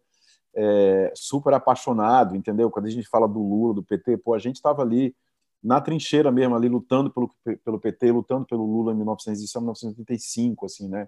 é, 0.55 1.11
super 1.15 1.53
apaixonado, 1.53 2.35
entendeu? 2.35 2.71
Quando 2.71 2.87
a 2.87 2.89
gente 2.89 3.07
fala 3.07 3.27
do 3.27 3.39
Lula, 3.39 3.75
do 3.75 3.83
PT, 3.83 4.17
pô, 4.17 4.33
a 4.33 4.39
gente 4.39 4.55
estava 4.55 4.81
ali 4.81 5.15
na 5.63 5.81
trincheira 5.81 6.31
mesmo, 6.31 6.55
ali 6.55 6.69
lutando 6.69 7.11
pelo, 7.11 7.31
pelo 7.63 7.79
PT, 7.79 8.11
lutando 8.11 8.45
pelo 8.45 8.65
Lula 8.65 8.93
em 8.93 8.95
1985, 8.95 10.65
assim, 10.65 10.87
né? 10.87 11.07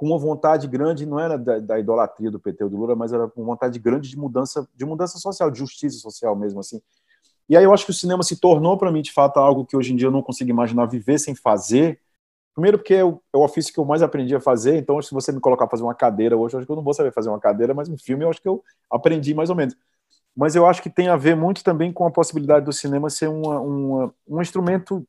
Com 0.00 0.06
uma 0.06 0.18
vontade 0.18 0.66
grande, 0.66 1.04
não 1.04 1.20
era 1.20 1.36
da, 1.36 1.58
da, 1.58 1.78
idolatria 1.78 2.30
do 2.30 2.40
PT 2.40 2.64
ou 2.64 2.70
do 2.70 2.76
Lula, 2.78 2.96
mas 2.96 3.12
era 3.12 3.28
com 3.28 3.44
vontade 3.44 3.78
grande 3.78 4.08
de 4.08 4.16
mudança, 4.16 4.66
de 4.74 4.86
mudança 4.86 5.18
social, 5.18 5.50
de 5.50 5.58
justiça 5.58 5.98
social 5.98 6.34
mesmo 6.34 6.58
assim. 6.60 6.80
E 7.46 7.54
aí 7.54 7.64
eu 7.64 7.74
acho 7.74 7.84
que 7.84 7.90
o 7.90 7.94
cinema 7.94 8.22
se 8.22 8.40
tornou 8.40 8.78
para 8.78 8.90
mim 8.90 9.02
de 9.02 9.12
fato 9.12 9.36
algo 9.36 9.66
que 9.66 9.76
hoje 9.76 9.92
em 9.92 9.96
dia 9.96 10.06
eu 10.06 10.10
não 10.10 10.22
consigo 10.22 10.48
imaginar 10.48 10.86
viver 10.86 11.18
sem 11.18 11.34
fazer. 11.34 12.00
Primeiro 12.54 12.78
porque 12.78 12.94
é 12.94 13.04
o, 13.04 13.20
é 13.30 13.36
o 13.36 13.44
ofício 13.44 13.74
que 13.74 13.78
eu 13.78 13.84
mais 13.84 14.00
aprendi 14.00 14.34
a 14.34 14.40
fazer, 14.40 14.78
então 14.78 15.02
se 15.02 15.12
você 15.12 15.32
me 15.32 15.38
colocar 15.38 15.68
fazer 15.68 15.82
uma 15.82 15.94
cadeira 15.94 16.34
hoje, 16.34 16.54
eu 16.54 16.60
acho 16.60 16.66
que 16.66 16.72
eu 16.72 16.76
não 16.76 16.82
vou 16.82 16.94
saber 16.94 17.12
fazer 17.12 17.28
uma 17.28 17.38
cadeira, 17.38 17.74
mas 17.74 17.86
um 17.90 17.98
filme 17.98 18.24
eu 18.24 18.30
acho 18.30 18.40
que 18.40 18.48
eu 18.48 18.64
aprendi 18.90 19.34
mais 19.34 19.50
ou 19.50 19.56
menos. 19.56 19.76
Mas 20.34 20.56
eu 20.56 20.64
acho 20.64 20.80
que 20.82 20.88
tem 20.88 21.08
a 21.08 21.16
ver 21.18 21.36
muito 21.36 21.62
também 21.62 21.92
com 21.92 22.06
a 22.06 22.10
possibilidade 22.10 22.64
do 22.64 22.72
cinema 22.72 23.10
ser 23.10 23.28
uma, 23.28 23.60
uma 23.60 24.14
um 24.26 24.40
instrumento 24.40 25.06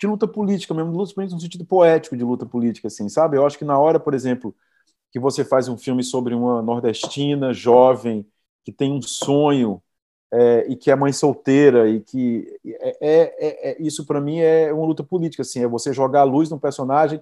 de 0.00 0.06
luta 0.06 0.26
política 0.26 0.72
mesmo, 0.72 0.92
luta 0.92 1.12
no 1.22 1.40
sentido 1.40 1.64
poético 1.64 2.16
de 2.16 2.24
luta 2.24 2.46
política, 2.46 2.88
assim, 2.88 3.08
sabe? 3.08 3.36
Eu 3.36 3.46
acho 3.46 3.58
que 3.58 3.66
na 3.66 3.78
hora, 3.78 4.00
por 4.00 4.14
exemplo, 4.14 4.54
que 5.12 5.20
você 5.20 5.44
faz 5.44 5.68
um 5.68 5.76
filme 5.76 6.02
sobre 6.02 6.34
uma 6.34 6.62
nordestina 6.62 7.52
jovem 7.52 8.26
que 8.64 8.72
tem 8.72 8.92
um 8.92 9.02
sonho 9.02 9.82
é, 10.32 10.66
e 10.70 10.76
que 10.76 10.90
é 10.90 10.96
mãe 10.96 11.12
solteira 11.12 11.86
e 11.88 12.00
que 12.00 12.46
é, 12.64 12.96
é, 13.00 13.70
é 13.72 13.82
isso 13.82 14.06
para 14.06 14.20
mim 14.20 14.38
é 14.38 14.72
uma 14.72 14.86
luta 14.86 15.04
política, 15.04 15.42
assim, 15.42 15.62
é 15.62 15.68
você 15.68 15.92
jogar 15.92 16.20
a 16.20 16.24
luz 16.24 16.48
num 16.48 16.58
personagem 16.58 17.20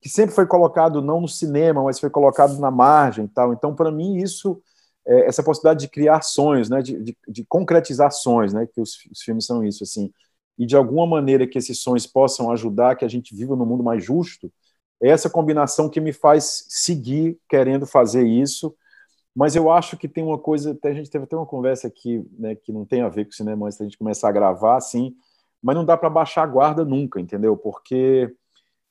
que 0.00 0.08
sempre 0.08 0.34
foi 0.34 0.46
colocado 0.46 1.02
não 1.02 1.20
no 1.20 1.28
cinema, 1.28 1.82
mas 1.82 2.00
foi 2.00 2.10
colocado 2.10 2.58
na 2.58 2.70
margem, 2.70 3.26
tal. 3.26 3.52
Então, 3.52 3.74
para 3.74 3.90
mim 3.90 4.16
isso 4.16 4.62
é, 5.06 5.26
essa 5.26 5.42
possibilidade 5.42 5.80
de 5.80 5.88
criar 5.88 6.22
sonhos, 6.22 6.70
né, 6.70 6.80
de, 6.80 6.98
de, 7.02 7.16
de 7.28 7.44
concretizar 7.44 8.10
sonhos, 8.12 8.54
né, 8.54 8.66
que 8.66 8.80
os, 8.80 8.98
os 9.12 9.20
filmes 9.20 9.44
são 9.44 9.62
isso, 9.62 9.84
assim 9.84 10.10
e 10.58 10.66
de 10.66 10.76
alguma 10.76 11.06
maneira 11.06 11.46
que 11.46 11.58
esses 11.58 11.80
sonhos 11.80 12.06
possam 12.06 12.50
ajudar 12.50 12.96
que 12.96 13.04
a 13.04 13.08
gente 13.08 13.34
viva 13.34 13.56
num 13.56 13.66
mundo 13.66 13.82
mais 13.82 14.04
justo, 14.04 14.52
é 15.02 15.08
essa 15.08 15.28
combinação 15.28 15.88
que 15.88 16.00
me 16.00 16.12
faz 16.12 16.64
seguir 16.68 17.38
querendo 17.48 17.86
fazer 17.86 18.26
isso. 18.26 18.74
Mas 19.34 19.56
eu 19.56 19.70
acho 19.70 19.96
que 19.96 20.08
tem 20.08 20.22
uma 20.22 20.38
coisa, 20.38 20.70
até 20.70 20.90
a 20.90 20.94
gente 20.94 21.10
teve 21.10 21.24
até 21.24 21.36
uma 21.36 21.44
conversa 21.44 21.88
aqui, 21.88 22.24
né, 22.38 22.54
que 22.54 22.72
não 22.72 22.84
tem 22.84 23.02
a 23.02 23.08
ver 23.08 23.24
com 23.24 23.32
cinema 23.32 23.66
antes 23.66 23.78
da 23.78 23.84
gente 23.84 23.98
começar 23.98 24.28
a 24.28 24.32
gravar, 24.32 24.76
assim, 24.76 25.14
mas 25.60 25.74
não 25.74 25.84
dá 25.84 25.96
para 25.96 26.08
baixar 26.08 26.44
a 26.44 26.46
guarda 26.46 26.84
nunca, 26.84 27.20
entendeu? 27.20 27.56
Porque 27.56 28.32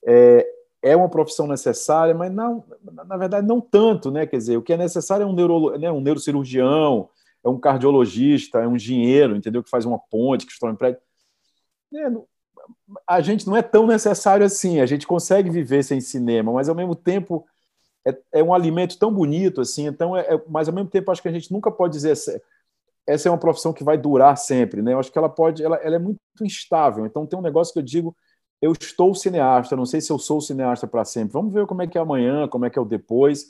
é, 0.06 0.46
é 0.82 0.96
uma 0.98 1.08
profissão 1.08 1.48
necessária, 1.48 2.14
mas 2.14 2.32
não, 2.32 2.64
na 3.08 3.16
verdade 3.16 3.48
não 3.48 3.62
tanto, 3.62 4.12
né? 4.12 4.28
Quer 4.28 4.38
dizer, 4.38 4.58
o 4.58 4.62
que 4.62 4.74
é 4.74 4.78
necessário 4.78 5.24
é 5.24 5.26
um, 5.26 5.34
neuro, 5.34 5.78
né, 5.78 5.90
um 5.90 6.02
neurocirurgião, 6.02 7.10
é 7.44 7.48
um 7.48 7.58
cardiologista, 7.58 8.60
é 8.60 8.68
um 8.68 8.76
engenheiro, 8.76 9.36
entendeu? 9.36 9.64
Que 9.64 9.70
faz 9.70 9.86
uma 9.86 9.98
ponte, 9.98 10.46
que 10.46 10.52
constrói 10.52 10.74
um 10.74 10.76
prédio. 10.76 11.00
É, 11.96 12.10
a 13.08 13.22
gente 13.22 13.48
não 13.48 13.56
é 13.56 13.62
tão 13.62 13.86
necessário 13.88 14.46
assim, 14.46 14.80
a 14.80 14.86
gente 14.86 15.06
consegue 15.08 15.50
viver 15.50 15.84
sem 15.84 16.00
cinema, 16.00 16.52
mas 16.52 16.70
ao 16.70 16.76
mesmo 16.76 16.96
tempo 16.96 17.46
é, 18.06 18.18
é 18.34 18.44
um 18.44 18.54
alimento 18.54 18.98
tão 18.98 19.14
bonito 19.14 19.62
assim, 19.62 19.88
então 19.88 20.16
é, 20.16 20.36
é, 20.36 20.44
mas 20.48 20.68
ao 20.68 20.74
mesmo 20.74 20.90
tempo 20.90 21.12
acho 21.12 21.22
que 21.22 21.28
a 21.28 21.32
gente 21.32 21.52
nunca 21.52 21.72
pode 21.72 21.94
dizer 21.94 22.12
essa 23.06 23.28
é 23.28 23.32
uma 23.32 23.38
profissão 23.38 23.74
que 23.74 23.84
vai 23.84 23.98
durar 23.98 24.38
sempre, 24.38 24.82
né? 24.82 24.94
Eu 24.94 25.00
acho 25.00 25.12
que 25.12 25.18
ela 25.18 25.30
pode, 25.30 25.64
ela, 25.64 25.76
ela 25.78 25.96
é 25.96 26.00
muito 26.00 26.20
instável. 26.42 27.06
Então 27.06 27.26
tem 27.26 27.38
um 27.38 27.42
negócio 27.42 27.74
que 27.74 27.80
eu 27.80 27.84
digo, 27.84 28.16
eu 28.62 28.72
estou 28.72 29.14
cineasta, 29.14 29.76
não 29.76 29.86
sei 29.86 30.00
se 30.00 30.12
eu 30.12 30.18
sou 30.18 30.40
cineasta 30.40 30.88
para 30.88 31.04
sempre. 31.04 31.34
Vamos 31.34 31.54
ver 31.54 31.66
como 31.66 31.82
é 31.82 31.88
que 31.88 31.98
é 31.98 32.02
amanhã, 32.02 32.48
como 32.48 32.66
é 32.66 32.70
que 32.70 32.80
é 32.80 32.82
o 32.82 32.86
depois. 32.86 33.46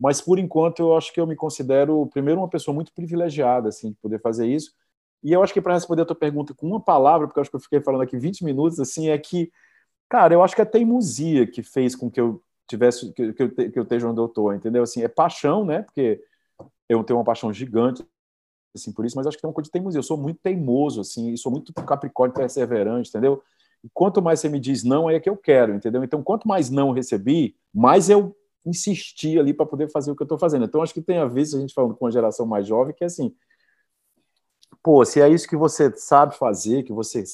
Mas 0.00 0.20
por 0.20 0.38
enquanto 0.38 0.80
eu 0.80 0.96
acho 0.96 1.12
que 1.12 1.20
eu 1.20 1.26
me 1.26 1.36
considero 1.36 2.06
primeiro 2.06 2.40
uma 2.40 2.48
pessoa 2.48 2.74
muito 2.74 2.92
privilegiada 2.94 3.68
assim 3.68 3.90
de 3.90 3.96
poder 3.96 4.20
fazer 4.20 4.46
isso. 4.46 4.72
E 5.24 5.32
eu 5.32 5.42
acho 5.42 5.52
que 5.52 5.60
para 5.60 5.74
responder 5.74 6.02
a 6.02 6.04
tua 6.04 6.14
pergunta 6.14 6.54
com 6.54 6.66
uma 6.66 6.80
palavra, 6.80 7.26
porque 7.26 7.38
eu 7.38 7.42
acho 7.42 7.50
que 7.50 7.56
eu 7.56 7.60
fiquei 7.60 7.80
falando 7.80 8.02
aqui 8.02 8.16
20 8.16 8.44
minutos 8.44 8.78
assim, 8.78 9.08
é 9.08 9.18
que 9.18 9.50
cara, 10.08 10.34
eu 10.34 10.42
acho 10.42 10.54
que 10.54 10.60
é 10.60 10.64
a 10.64 10.66
teimosia 10.66 11.46
que 11.46 11.62
fez 11.62 11.96
com 11.96 12.10
que 12.10 12.20
eu 12.20 12.42
tivesse 12.68 13.12
que, 13.12 13.22
eu, 13.22 13.50
que 13.50 13.78
eu 13.78 13.82
esteja 13.82 14.08
onde 14.08 14.20
eu 14.20 14.26
estou, 14.26 14.54
entendeu? 14.54 14.82
Assim, 14.82 15.02
é 15.02 15.08
paixão, 15.08 15.64
né? 15.64 15.82
Porque 15.82 16.22
eu 16.88 17.02
tenho 17.02 17.18
uma 17.18 17.24
paixão 17.24 17.52
gigante 17.52 18.04
assim 18.76 18.92
por 18.92 19.06
isso, 19.06 19.16
mas 19.16 19.26
acho 19.26 19.36
que 19.36 19.40
tem 19.40 19.48
uma 19.48 19.54
coisa 19.54 19.66
de 19.66 19.72
teimosia. 19.72 19.98
Eu 19.98 20.02
sou 20.02 20.16
muito 20.16 20.40
teimoso 20.42 21.00
assim, 21.00 21.32
e 21.32 21.38
sou 21.38 21.50
muito 21.50 21.72
capricórnio 21.72 22.34
perseverante, 22.34 23.08
entendeu? 23.08 23.42
E 23.82 23.88
quanto 23.92 24.20
mais 24.20 24.40
você 24.40 24.48
me 24.48 24.58
diz 24.58 24.82
não, 24.82 25.08
é 25.08 25.20
que 25.20 25.28
eu 25.28 25.36
quero, 25.36 25.74
entendeu? 25.74 26.02
Então, 26.02 26.22
quanto 26.22 26.48
mais 26.48 26.70
não 26.70 26.90
recebi, 26.90 27.54
mais 27.72 28.08
eu 28.08 28.34
insisti 28.64 29.38
ali 29.38 29.52
para 29.52 29.66
poder 29.66 29.90
fazer 29.90 30.10
o 30.10 30.16
que 30.16 30.22
eu 30.22 30.24
estou 30.24 30.38
fazendo. 30.38 30.64
Então, 30.64 30.82
acho 30.82 30.94
que 30.94 31.02
tem 31.02 31.18
a 31.18 31.26
ver, 31.26 31.44
se 31.44 31.56
a 31.56 31.60
gente 31.60 31.74
falando 31.74 31.94
com 31.94 32.04
uma 32.04 32.10
geração 32.10 32.46
mais 32.46 32.66
jovem, 32.66 32.94
que 32.94 33.04
é 33.04 33.06
assim, 33.06 33.34
pô, 34.84 35.04
se 35.06 35.20
é 35.20 35.30
isso 35.30 35.48
que 35.48 35.56
você 35.56 35.90
sabe 35.96 36.36
fazer, 36.36 36.84
que 36.84 36.92
você 36.92 37.24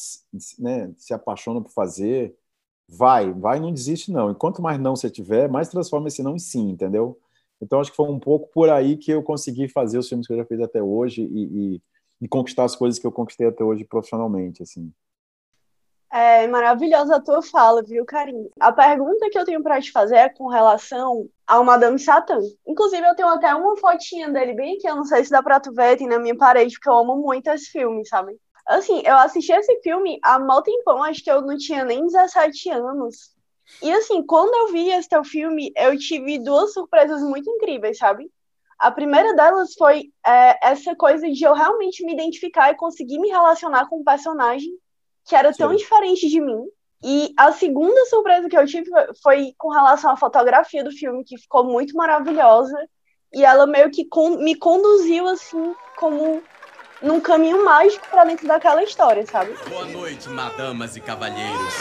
né, 0.58 0.92
se 0.96 1.12
apaixona 1.12 1.60
por 1.60 1.72
fazer, 1.72 2.36
vai, 2.88 3.32
vai, 3.32 3.60
não 3.60 3.72
desiste 3.72 4.12
não. 4.12 4.30
E 4.32 4.36
quanto 4.36 4.62
mais 4.62 4.78
não 4.80 4.96
você 4.96 5.10
tiver, 5.10 5.48
mais 5.50 5.68
transforma 5.68 6.08
esse 6.08 6.22
não 6.22 6.36
em 6.36 6.38
sim, 6.38 6.70
entendeu? 6.70 7.18
Então 7.60 7.80
acho 7.80 7.90
que 7.90 7.96
foi 7.96 8.08
um 8.10 8.20
pouco 8.20 8.48
por 8.52 8.70
aí 8.70 8.96
que 8.96 9.10
eu 9.12 9.22
consegui 9.22 9.68
fazer 9.68 9.98
os 9.98 10.08
filmes 10.08 10.26
que 10.28 10.32
eu 10.32 10.38
já 10.38 10.44
fiz 10.46 10.60
até 10.60 10.82
hoje 10.82 11.22
e, 11.24 11.74
e, 11.76 11.82
e 12.22 12.28
conquistar 12.28 12.64
as 12.64 12.76
coisas 12.76 13.00
que 13.00 13.06
eu 13.06 13.12
conquistei 13.12 13.48
até 13.48 13.64
hoje 13.64 13.84
profissionalmente, 13.84 14.62
assim. 14.62 14.92
É 16.12 16.44
maravilhosa 16.48 17.16
a 17.16 17.20
tua 17.20 17.40
fala, 17.40 17.84
viu, 17.84 18.04
Carinho? 18.04 18.50
A 18.58 18.72
pergunta 18.72 19.30
que 19.30 19.38
eu 19.38 19.44
tenho 19.44 19.62
para 19.62 19.80
te 19.80 19.92
fazer 19.92 20.16
é 20.16 20.28
com 20.28 20.48
relação 20.48 21.28
ao 21.46 21.62
Madame 21.62 22.00
Satã. 22.00 22.36
Inclusive, 22.66 23.06
eu 23.06 23.14
tenho 23.14 23.28
até 23.28 23.54
uma 23.54 23.76
fotinha 23.76 24.28
dele 24.28 24.54
bem 24.54 24.76
aqui, 24.76 24.88
eu 24.88 24.96
não 24.96 25.04
sei 25.04 25.24
se 25.24 25.30
dá 25.30 25.40
pra 25.40 25.60
tu 25.60 25.72
ver, 25.72 25.96
tem 25.96 26.08
na 26.08 26.18
minha 26.18 26.36
parede, 26.36 26.74
porque 26.74 26.88
eu 26.88 26.98
amo 26.98 27.16
muito 27.16 27.48
esse 27.48 27.70
filme, 27.70 28.04
sabe? 28.04 28.36
Assim, 28.66 29.02
eu 29.04 29.16
assisti 29.16 29.52
esse 29.52 29.80
filme 29.82 30.18
há 30.24 30.36
mal 30.38 30.62
tempão, 30.62 31.02
acho 31.02 31.22
que 31.22 31.30
eu 31.30 31.42
não 31.42 31.56
tinha 31.56 31.84
nem 31.84 32.04
17 32.04 32.70
anos. 32.70 33.30
E 33.80 33.92
assim, 33.92 34.24
quando 34.24 34.52
eu 34.54 34.72
vi 34.72 34.90
esse 34.90 35.08
teu 35.08 35.22
filme, 35.22 35.72
eu 35.76 35.96
tive 35.96 36.40
duas 36.40 36.72
surpresas 36.72 37.22
muito 37.22 37.48
incríveis, 37.48 37.98
sabe? 37.98 38.28
A 38.80 38.90
primeira 38.90 39.34
delas 39.34 39.74
foi 39.74 40.10
é, 40.26 40.70
essa 40.70 40.96
coisa 40.96 41.30
de 41.30 41.44
eu 41.44 41.54
realmente 41.54 42.04
me 42.04 42.14
identificar 42.14 42.70
e 42.72 42.76
conseguir 42.76 43.20
me 43.20 43.28
relacionar 43.28 43.88
com 43.88 44.00
um 44.00 44.04
personagem 44.04 44.72
que 45.24 45.35
era 45.35 45.52
tão 45.52 45.74
diferente 45.74 46.28
de 46.28 46.40
mim. 46.40 46.64
E 47.02 47.33
a 47.37 47.52
segunda 47.52 48.04
surpresa 48.06 48.48
que 48.48 48.56
eu 48.56 48.66
tive 48.66 48.90
foi 49.22 49.54
com 49.56 49.70
relação 49.70 50.12
à 50.12 50.16
fotografia 50.16 50.85
do 50.85 50.92
filme, 50.92 51.24
que 51.24 51.38
ficou 51.38 51.64
muito 51.64 51.96
maravilhosa. 51.96 52.76
E 53.33 53.44
ela 53.44 53.66
meio 53.66 53.90
que 53.90 54.06
me 54.38 54.54
conduziu, 54.56 55.26
assim, 55.28 55.74
como 55.96 56.42
num 57.00 57.20
caminho 57.20 57.64
mágico 57.64 58.06
para 58.09 58.24
dentro 58.24 58.46
daquela 58.46 58.83
história, 58.83 59.24
sabe? 59.26 59.54
Boa 59.68 59.87
noite, 59.87 60.28
madamas 60.28 60.96
e 60.96 61.00
cavalheiros. 61.00 61.74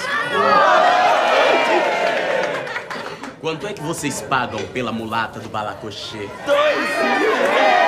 Quanto 3.41 3.67
é 3.67 3.73
que 3.73 3.81
vocês 3.81 4.21
pagam 4.21 4.59
pela 4.67 4.91
mulata 4.91 5.39
do 5.39 5.49
Balacochê? 5.49 6.29
Dois! 6.45 6.89
Quanto? 6.99 7.78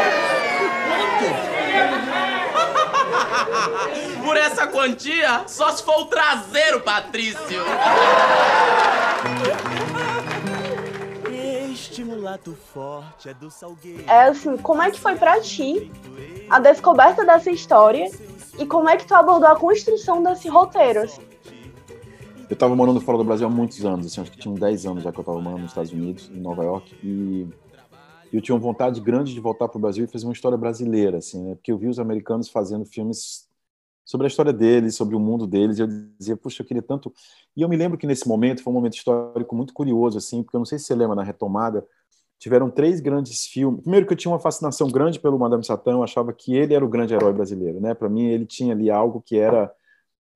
Por 4.31 4.37
essa 4.37 4.65
quantia, 4.65 5.45
só 5.45 5.69
se 5.71 5.83
for 5.83 6.03
o 6.03 6.05
traseiro, 6.05 6.79
Patrício. 6.79 7.61
Este 11.69 12.01
mulato 12.05 12.55
forte 12.73 13.27
é 13.27 13.33
do 13.33 13.51
Salgueiro. 13.51 14.05
É 14.07 14.29
assim, 14.29 14.55
como 14.55 14.81
é 14.81 14.89
que 14.89 14.97
foi 14.97 15.17
para 15.17 15.41
ti 15.41 15.91
a 16.49 16.59
descoberta 16.59 17.25
dessa 17.25 17.51
história 17.51 18.09
e 18.57 18.65
como 18.65 18.87
é 18.87 18.95
que 18.95 19.05
tu 19.05 19.13
abordou 19.13 19.49
a 19.49 19.55
construção 19.57 20.23
desse 20.23 20.47
roteiro? 20.47 21.01
Assim? 21.01 21.23
Eu 22.49 22.53
estava 22.53 22.73
morando 22.73 23.01
fora 23.01 23.17
do 23.17 23.25
Brasil 23.25 23.45
há 23.45 23.49
muitos 23.49 23.83
anos, 23.85 24.05
assim, 24.05 24.21
acho 24.21 24.31
que 24.31 24.37
tinha 24.37 24.55
10 24.55 24.85
anos 24.85 25.03
já 25.03 25.11
que 25.11 25.19
eu 25.19 25.23
estava 25.23 25.41
morando 25.41 25.63
nos 25.63 25.71
Estados 25.71 25.91
Unidos, 25.91 26.31
em 26.33 26.39
Nova 26.39 26.63
York, 26.63 26.97
e 27.03 27.49
eu 28.31 28.41
tinha 28.41 28.55
uma 28.55 28.61
vontade 28.61 29.01
grande 29.01 29.33
de 29.33 29.41
voltar 29.41 29.67
para 29.67 29.77
o 29.77 29.81
Brasil 29.81 30.05
e 30.05 30.07
fazer 30.07 30.25
uma 30.25 30.31
história 30.31 30.57
brasileira, 30.57 31.17
assim, 31.17 31.43
né? 31.43 31.55
Porque 31.55 31.69
eu 31.69 31.77
vi 31.77 31.89
os 31.89 31.99
americanos 31.99 32.47
fazendo 32.47 32.85
filmes 32.85 33.50
sobre 34.03 34.25
a 34.25 34.29
história 34.29 34.51
deles, 34.51 34.95
sobre 34.95 35.15
o 35.15 35.19
mundo 35.19 35.47
deles, 35.47 35.77
e 35.77 35.81
eu 35.81 35.87
dizia, 36.17 36.35
puxa, 36.35 36.61
eu 36.61 36.65
queria 36.65 36.81
tanto. 36.81 37.13
E 37.55 37.61
eu 37.61 37.69
me 37.69 37.77
lembro 37.77 37.97
que 37.97 38.07
nesse 38.07 38.27
momento 38.27 38.63
foi 38.63 38.71
um 38.71 38.75
momento 38.75 38.95
histórico 38.95 39.55
muito 39.55 39.73
curioso, 39.73 40.17
assim, 40.17 40.43
porque 40.43 40.55
eu 40.55 40.59
não 40.59 40.65
sei 40.65 40.79
se 40.79 40.85
você 40.85 40.95
lembra 40.95 41.15
na 41.15 41.23
retomada, 41.23 41.85
tiveram 42.39 42.69
três 42.71 42.99
grandes 42.99 43.45
filmes. 43.45 43.81
Primeiro 43.81 44.05
que 44.07 44.13
eu 44.13 44.17
tinha 44.17 44.31
uma 44.31 44.39
fascinação 44.39 44.89
grande 44.89 45.19
pelo 45.19 45.37
Madame 45.37 45.63
Satã, 45.63 45.91
eu 45.91 46.03
achava 46.03 46.33
que 46.33 46.55
ele 46.55 46.73
era 46.73 46.83
o 46.83 46.89
grande 46.89 47.13
herói 47.13 47.31
brasileiro, 47.31 47.79
né? 47.79 47.93
Para 47.93 48.09
mim 48.09 48.25
ele 48.25 48.45
tinha 48.45 48.73
ali 48.73 48.89
algo 48.89 49.21
que 49.21 49.37
era 49.37 49.71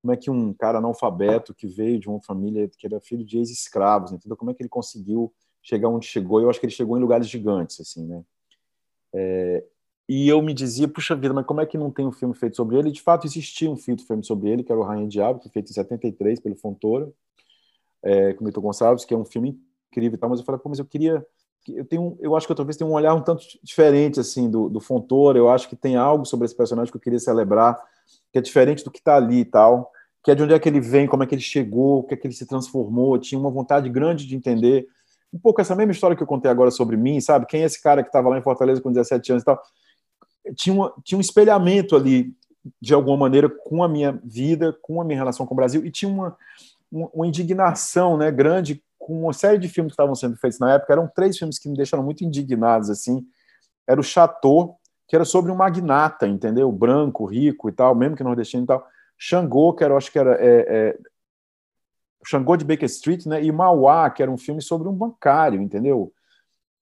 como 0.01 0.13
é 0.13 0.17
que 0.17 0.29
um 0.29 0.53
cara 0.53 0.77
analfabeto 0.77 1.51
que 1.51 1.65
veio 1.65 1.99
de 1.99 2.07
uma 2.07 2.21
família 2.21 2.69
que 2.77 2.85
era 2.85 3.01
filho 3.01 3.25
de 3.25 3.39
ex-escravos, 3.39 4.11
entendeu? 4.11 4.37
Como 4.37 4.51
é 4.51 4.53
que 4.53 4.61
ele 4.61 4.69
conseguiu 4.69 5.33
chegar 5.63 5.89
onde 5.89 6.05
chegou? 6.05 6.39
Eu 6.39 6.47
acho 6.47 6.59
que 6.59 6.67
ele 6.67 6.73
chegou 6.73 6.95
em 6.95 7.01
lugares 7.01 7.27
gigantes, 7.27 7.79
assim, 7.79 8.05
né? 8.05 8.23
É, 9.11 9.63
e 10.07 10.29
eu 10.29 10.41
me 10.41 10.53
dizia, 10.53 10.87
puxa 10.87 11.15
vida, 11.15 11.33
mas 11.33 11.45
como 11.45 11.61
é 11.61 11.65
que 11.65 11.77
não 11.77 11.89
tem 11.89 12.05
um 12.05 12.11
filme 12.11 12.35
feito 12.35 12.55
sobre 12.55 12.77
ele? 12.77 12.91
De 12.91 13.01
fato, 13.01 13.25
existia 13.25 13.69
um 13.69 13.75
filme 13.75 14.01
sobre 14.23 14.49
ele, 14.49 14.63
que 14.63 14.71
era 14.71 14.79
o 14.79 14.83
Rainha 14.83 15.07
Diabo, 15.07 15.39
que 15.39 15.45
foi 15.45 15.53
feito 15.53 15.71
em 15.71 15.73
73 15.73 16.39
pelo 16.39 16.55
Fontoura, 16.55 17.11
é, 18.03 18.33
com 18.33 18.41
o 18.41 18.43
Milton 18.43 18.61
Gonçalves, 18.61 19.03
que 19.03 19.13
é 19.13 19.17
um 19.17 19.25
filme 19.25 19.59
incrível 19.89 20.15
e 20.15 20.19
tal, 20.19 20.29
mas 20.29 20.39
eu 20.39 20.45
falei, 20.45 20.61
pô, 20.61 20.69
mas 20.69 20.79
eu 20.79 20.85
queria... 20.85 21.25
Eu, 21.67 21.83
tenho, 21.83 22.15
eu 22.19 22.35
acho 22.35 22.45
que 22.45 22.51
eu 22.51 22.55
talvez 22.55 22.77
tenha 22.77 22.87
um 22.87 22.93
olhar 22.93 23.15
um 23.15 23.21
tanto 23.21 23.43
diferente, 23.63 24.19
assim, 24.19 24.47
do, 24.47 24.69
do 24.69 24.79
Fontoura, 24.79 25.39
eu 25.39 25.49
acho 25.49 25.67
que 25.67 25.75
tem 25.75 25.95
algo 25.95 26.23
sobre 26.23 26.45
esse 26.45 26.55
personagem 26.55 26.91
que 26.91 26.97
eu 26.97 27.01
queria 27.01 27.17
celebrar, 27.17 27.75
que 28.31 28.37
é 28.37 28.41
diferente 28.41 28.83
do 28.83 28.91
que 28.91 28.99
está 28.99 29.15
ali 29.15 29.39
e 29.39 29.45
tal, 29.45 29.91
que 30.23 30.29
é 30.29 30.35
de 30.35 30.43
onde 30.43 30.53
é 30.53 30.59
que 30.59 30.69
ele 30.69 30.79
vem, 30.79 31.07
como 31.07 31.23
é 31.23 31.25
que 31.25 31.33
ele 31.33 31.41
chegou, 31.41 31.99
o 31.99 32.03
que 32.03 32.13
é 32.13 32.17
que 32.17 32.27
ele 32.27 32.35
se 32.35 32.45
transformou, 32.45 33.15
eu 33.15 33.19
tinha 33.19 33.39
uma 33.39 33.49
vontade 33.49 33.89
grande 33.89 34.27
de 34.27 34.35
entender 34.35 34.85
um 35.33 35.39
pouco 35.39 35.59
essa 35.59 35.75
mesma 35.75 35.91
história 35.91 36.15
que 36.15 36.21
eu 36.21 36.27
contei 36.27 36.49
agora 36.49 36.69
sobre 36.69 36.95
mim, 36.95 37.19
sabe? 37.19 37.47
Quem 37.47 37.63
é 37.63 37.65
esse 37.65 37.81
cara 37.81 38.03
que 38.03 38.09
estava 38.09 38.29
lá 38.29 38.37
em 38.37 38.43
Fortaleza 38.43 38.79
com 38.81 38.91
17 38.91 39.31
anos 39.31 39.41
e 39.41 39.45
tal? 39.45 39.61
Tinha, 40.55 40.73
uma, 40.73 40.93
tinha 41.03 41.17
um 41.17 41.21
espelhamento 41.21 41.95
ali, 41.95 42.33
de 42.81 42.93
alguma 42.93 43.17
maneira, 43.17 43.49
com 43.49 43.83
a 43.83 43.87
minha 43.87 44.19
vida, 44.23 44.77
com 44.81 45.01
a 45.01 45.05
minha 45.05 45.17
relação 45.17 45.45
com 45.45 45.53
o 45.53 45.57
Brasil, 45.57 45.85
e 45.85 45.91
tinha 45.91 46.11
uma, 46.11 46.35
uma 46.91 47.27
indignação 47.27 48.17
né, 48.17 48.31
grande 48.31 48.83
com 48.97 49.21
uma 49.21 49.33
série 49.33 49.59
de 49.59 49.69
filmes 49.69 49.91
que 49.91 49.93
estavam 49.93 50.15
sendo 50.15 50.35
feitos 50.37 50.59
na 50.59 50.73
época. 50.73 50.93
Eram 50.93 51.07
três 51.07 51.37
filmes 51.37 51.59
que 51.59 51.69
me 51.69 51.77
deixaram 51.77 52.03
muito 52.03 52.23
indignados. 52.23 52.89
assim. 52.89 53.25
Era 53.87 53.99
o 53.99 54.03
Chateau, 54.03 54.79
que 55.07 55.15
era 55.15 55.23
sobre 55.23 55.51
um 55.51 55.55
magnata, 55.55 56.27
entendeu? 56.27 56.71
Branco, 56.71 57.25
rico 57.25 57.69
e 57.69 57.71
tal, 57.71 57.93
mesmo 57.93 58.15
que 58.15 58.23
nordestino 58.23 58.63
e 58.63 58.67
tal. 58.67 58.85
Xangô, 59.17 59.73
que 59.73 59.83
era, 59.83 59.95
acho 59.95 60.11
que 60.11 60.17
era 60.17 60.35
é, 60.39 60.65
é, 60.67 60.97
Xangô 62.25 62.57
de 62.57 62.65
Baker 62.65 62.85
Street, 62.85 63.25
né? 63.25 63.43
E 63.43 63.51
Mauá, 63.51 64.09
que 64.09 64.23
era 64.23 64.31
um 64.31 64.37
filme 64.37 64.61
sobre 64.61 64.87
um 64.87 64.93
bancário, 64.93 65.61
entendeu? 65.61 66.11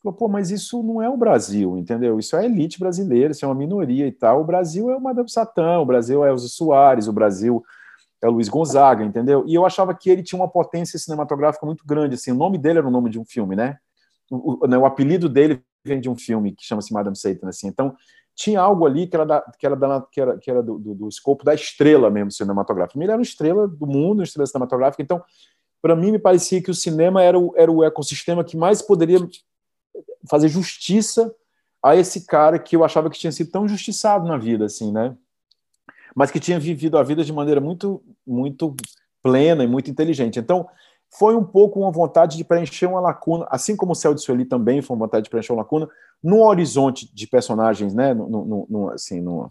Falou, 0.03 0.17
pô, 0.17 0.27
mas 0.27 0.51
isso 0.51 0.83
não 0.83 1.01
é 1.01 1.09
o 1.09 1.15
Brasil, 1.15 1.77
entendeu? 1.77 2.19
Isso 2.19 2.35
é 2.35 2.39
a 2.39 2.45
elite 2.45 2.77
brasileira, 2.77 3.31
isso 3.31 3.45
é 3.45 3.47
uma 3.47 3.55
minoria 3.55 4.05
e 4.05 4.11
tal. 4.11 4.41
O 4.41 4.43
Brasil 4.43 4.91
é 4.91 4.97
o 4.97 5.01
Madame 5.01 5.31
Satã, 5.31 5.79
o 5.79 5.85
Brasil 5.85 6.25
é 6.25 6.31
o 6.33 6.37
Soares, 6.37 7.07
o 7.07 7.13
Brasil 7.13 7.63
é 8.21 8.27
Luiz 8.27 8.49
Gonzaga, 8.49 9.03
entendeu? 9.03 9.45
E 9.47 9.55
eu 9.55 9.65
achava 9.65 9.93
que 9.93 10.09
ele 10.09 10.21
tinha 10.21 10.39
uma 10.39 10.49
potência 10.49 10.99
cinematográfica 10.99 11.65
muito 11.65 11.85
grande, 11.85 12.15
assim, 12.15 12.31
o 12.31 12.35
nome 12.35 12.57
dele 12.57 12.79
era 12.79 12.87
o 12.87 12.91
nome 12.91 13.09
de 13.09 13.17
um 13.17 13.23
filme, 13.23 13.55
né? 13.55 13.77
O, 14.29 14.65
o, 14.65 14.67
né, 14.67 14.77
o 14.77 14.85
apelido 14.85 15.29
dele 15.29 15.61
vem 15.85 16.01
de 16.01 16.09
um 16.09 16.15
filme 16.15 16.51
que 16.51 16.65
chama-se 16.65 16.91
Madame 16.91 17.15
Satan, 17.15 17.47
assim. 17.47 17.67
Então, 17.67 17.95
tinha 18.35 18.59
algo 18.59 18.85
ali 18.85 19.07
que 19.07 19.15
era, 19.15 19.25
da, 19.25 19.41
que 19.57 19.65
era, 19.65 19.75
da, 19.75 20.01
que 20.01 20.19
era, 20.19 20.37
que 20.37 20.51
era 20.51 20.61
do, 20.61 20.79
do, 20.79 20.95
do 20.95 21.07
escopo 21.07 21.45
da 21.45 21.53
estrela 21.53 22.09
mesmo 22.09 22.31
cinematográfica. 22.31 22.99
Ele 22.99 23.05
era 23.05 23.17
uma 23.17 23.23
estrela 23.23 23.67
do 23.67 23.87
mundo, 23.87 24.19
uma 24.19 24.23
estrela 24.23 24.47
cinematográfica. 24.47 25.01
Então, 25.01 25.21
para 25.81 25.95
mim, 25.95 26.11
me 26.11 26.19
parecia 26.19 26.61
que 26.61 26.71
o 26.71 26.73
cinema 26.73 27.21
era 27.21 27.37
o, 27.37 27.53
era 27.55 27.71
o 27.71 27.83
ecossistema 27.83 28.43
que 28.43 28.57
mais 28.57 28.81
poderia 28.81 29.19
fazer 30.29 30.47
justiça 30.47 31.33
a 31.83 31.95
esse 31.95 32.25
cara 32.25 32.57
que 32.57 32.75
eu 32.75 32.83
achava 32.83 33.09
que 33.09 33.19
tinha 33.19 33.31
sido 33.31 33.51
tão 33.51 33.67
justiçado 33.67 34.27
na 34.27 34.37
vida, 34.37 34.65
assim, 34.65 34.91
né? 34.91 35.15
Mas 36.15 36.31
que 36.31 36.39
tinha 36.39 36.59
vivido 36.59 36.97
a 36.97 37.03
vida 37.03 37.23
de 37.23 37.33
maneira 37.33 37.59
muito, 37.59 38.01
muito 38.25 38.75
plena 39.21 39.63
e 39.63 39.67
muito 39.67 39.91
inteligente. 39.91 40.39
Então, 40.39 40.67
foi 41.17 41.35
um 41.35 41.43
pouco 41.43 41.79
uma 41.79 41.91
vontade 41.91 42.37
de 42.37 42.43
preencher 42.43 42.87
uma 42.87 42.99
lacuna, 42.99 43.45
assim 43.49 43.75
como 43.75 43.91
o 43.91 43.95
Céu 43.95 44.13
de 44.13 44.21
Sueli 44.21 44.45
também 44.45 44.81
foi 44.81 44.95
uma 44.95 45.05
vontade 45.05 45.25
de 45.25 45.29
preencher 45.29 45.51
uma 45.51 45.61
lacuna, 45.61 45.87
num 46.23 46.41
horizonte 46.41 47.13
de 47.13 47.27
personagens, 47.27 47.93
né? 47.93 48.15
Assim, 48.93 49.21
numa, 49.21 49.49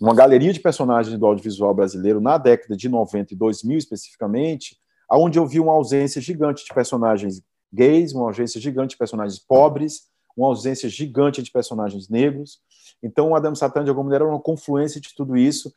numa 0.00 0.14
galeria 0.14 0.52
de 0.52 0.60
personagens 0.60 1.16
do 1.18 1.26
audiovisual 1.26 1.72
brasileiro 1.72 2.20
na 2.20 2.36
década 2.36 2.76
de 2.76 2.88
90 2.88 3.32
e 3.32 3.36
2000 3.36 3.78
especificamente, 3.78 4.76
aonde 5.08 5.38
eu 5.38 5.46
vi 5.46 5.60
uma 5.60 5.72
ausência 5.72 6.20
gigante 6.20 6.64
de 6.64 6.74
personagens 6.74 7.42
gays, 7.72 8.12
uma 8.12 8.26
ausência 8.26 8.60
gigante 8.60 8.90
de 8.90 8.98
personagens 8.98 9.38
pobres, 9.38 10.08
uma 10.36 10.48
ausência 10.48 10.88
gigante 10.88 11.42
de 11.42 11.50
personagens 11.50 12.08
negros. 12.08 12.60
Então, 13.02 13.30
o 13.30 13.36
Adam 13.36 13.54
Satan, 13.54 13.84
de 13.84 13.90
alguma 13.90 14.04
maneira, 14.04 14.24
é 14.24 14.28
uma 14.28 14.40
confluência 14.40 15.00
de 15.00 15.14
tudo 15.14 15.36
isso. 15.36 15.72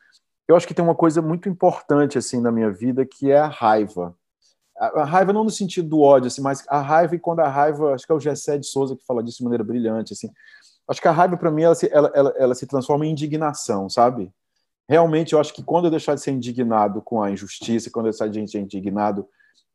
Eu 0.46 0.56
acho 0.56 0.66
que 0.66 0.74
tem 0.74 0.84
uma 0.84 0.94
coisa 0.94 1.22
muito 1.22 1.48
importante 1.48 2.18
assim 2.18 2.40
na 2.40 2.50
minha 2.50 2.70
vida, 2.70 3.04
que 3.06 3.30
é 3.30 3.38
a 3.38 3.48
raiva. 3.48 4.14
A 4.76 5.04
raiva 5.04 5.32
não 5.32 5.44
no 5.44 5.50
sentido 5.50 5.88
do 5.88 6.00
ódio, 6.00 6.26
assim, 6.26 6.40
mas 6.40 6.64
a 6.68 6.80
raiva 6.80 7.14
e 7.14 7.18
quando 7.18 7.40
a 7.40 7.48
raiva, 7.48 7.94
acho 7.94 8.06
que 8.06 8.12
é 8.12 8.14
o 8.14 8.20
Gessé 8.20 8.58
de 8.58 8.66
Souza 8.66 8.96
que 8.96 9.04
fala 9.04 9.22
disso 9.22 9.38
de 9.38 9.44
maneira 9.44 9.62
brilhante, 9.62 10.12
assim. 10.12 10.30
Acho 10.88 11.00
que 11.00 11.08
a 11.08 11.12
raiva 11.12 11.36
para 11.36 11.50
mim 11.50 11.62
ela 11.62 11.74
se, 11.74 11.88
ela, 11.92 12.10
ela, 12.14 12.34
ela 12.36 12.54
se 12.54 12.66
transforma 12.66 13.06
em 13.06 13.10
indignação, 13.10 13.88
sabe? 13.88 14.32
Realmente, 14.88 15.32
eu 15.32 15.40
acho 15.40 15.54
que 15.54 15.62
quando 15.62 15.84
eu 15.84 15.90
deixar 15.90 16.14
de 16.14 16.20
ser 16.20 16.32
indignado 16.32 17.00
com 17.00 17.22
a 17.22 17.30
injustiça, 17.30 17.90
quando 17.90 18.06
eu 18.06 18.10
deixar 18.10 18.28
de 18.28 18.50
ser 18.50 18.60
indignado 18.60 19.28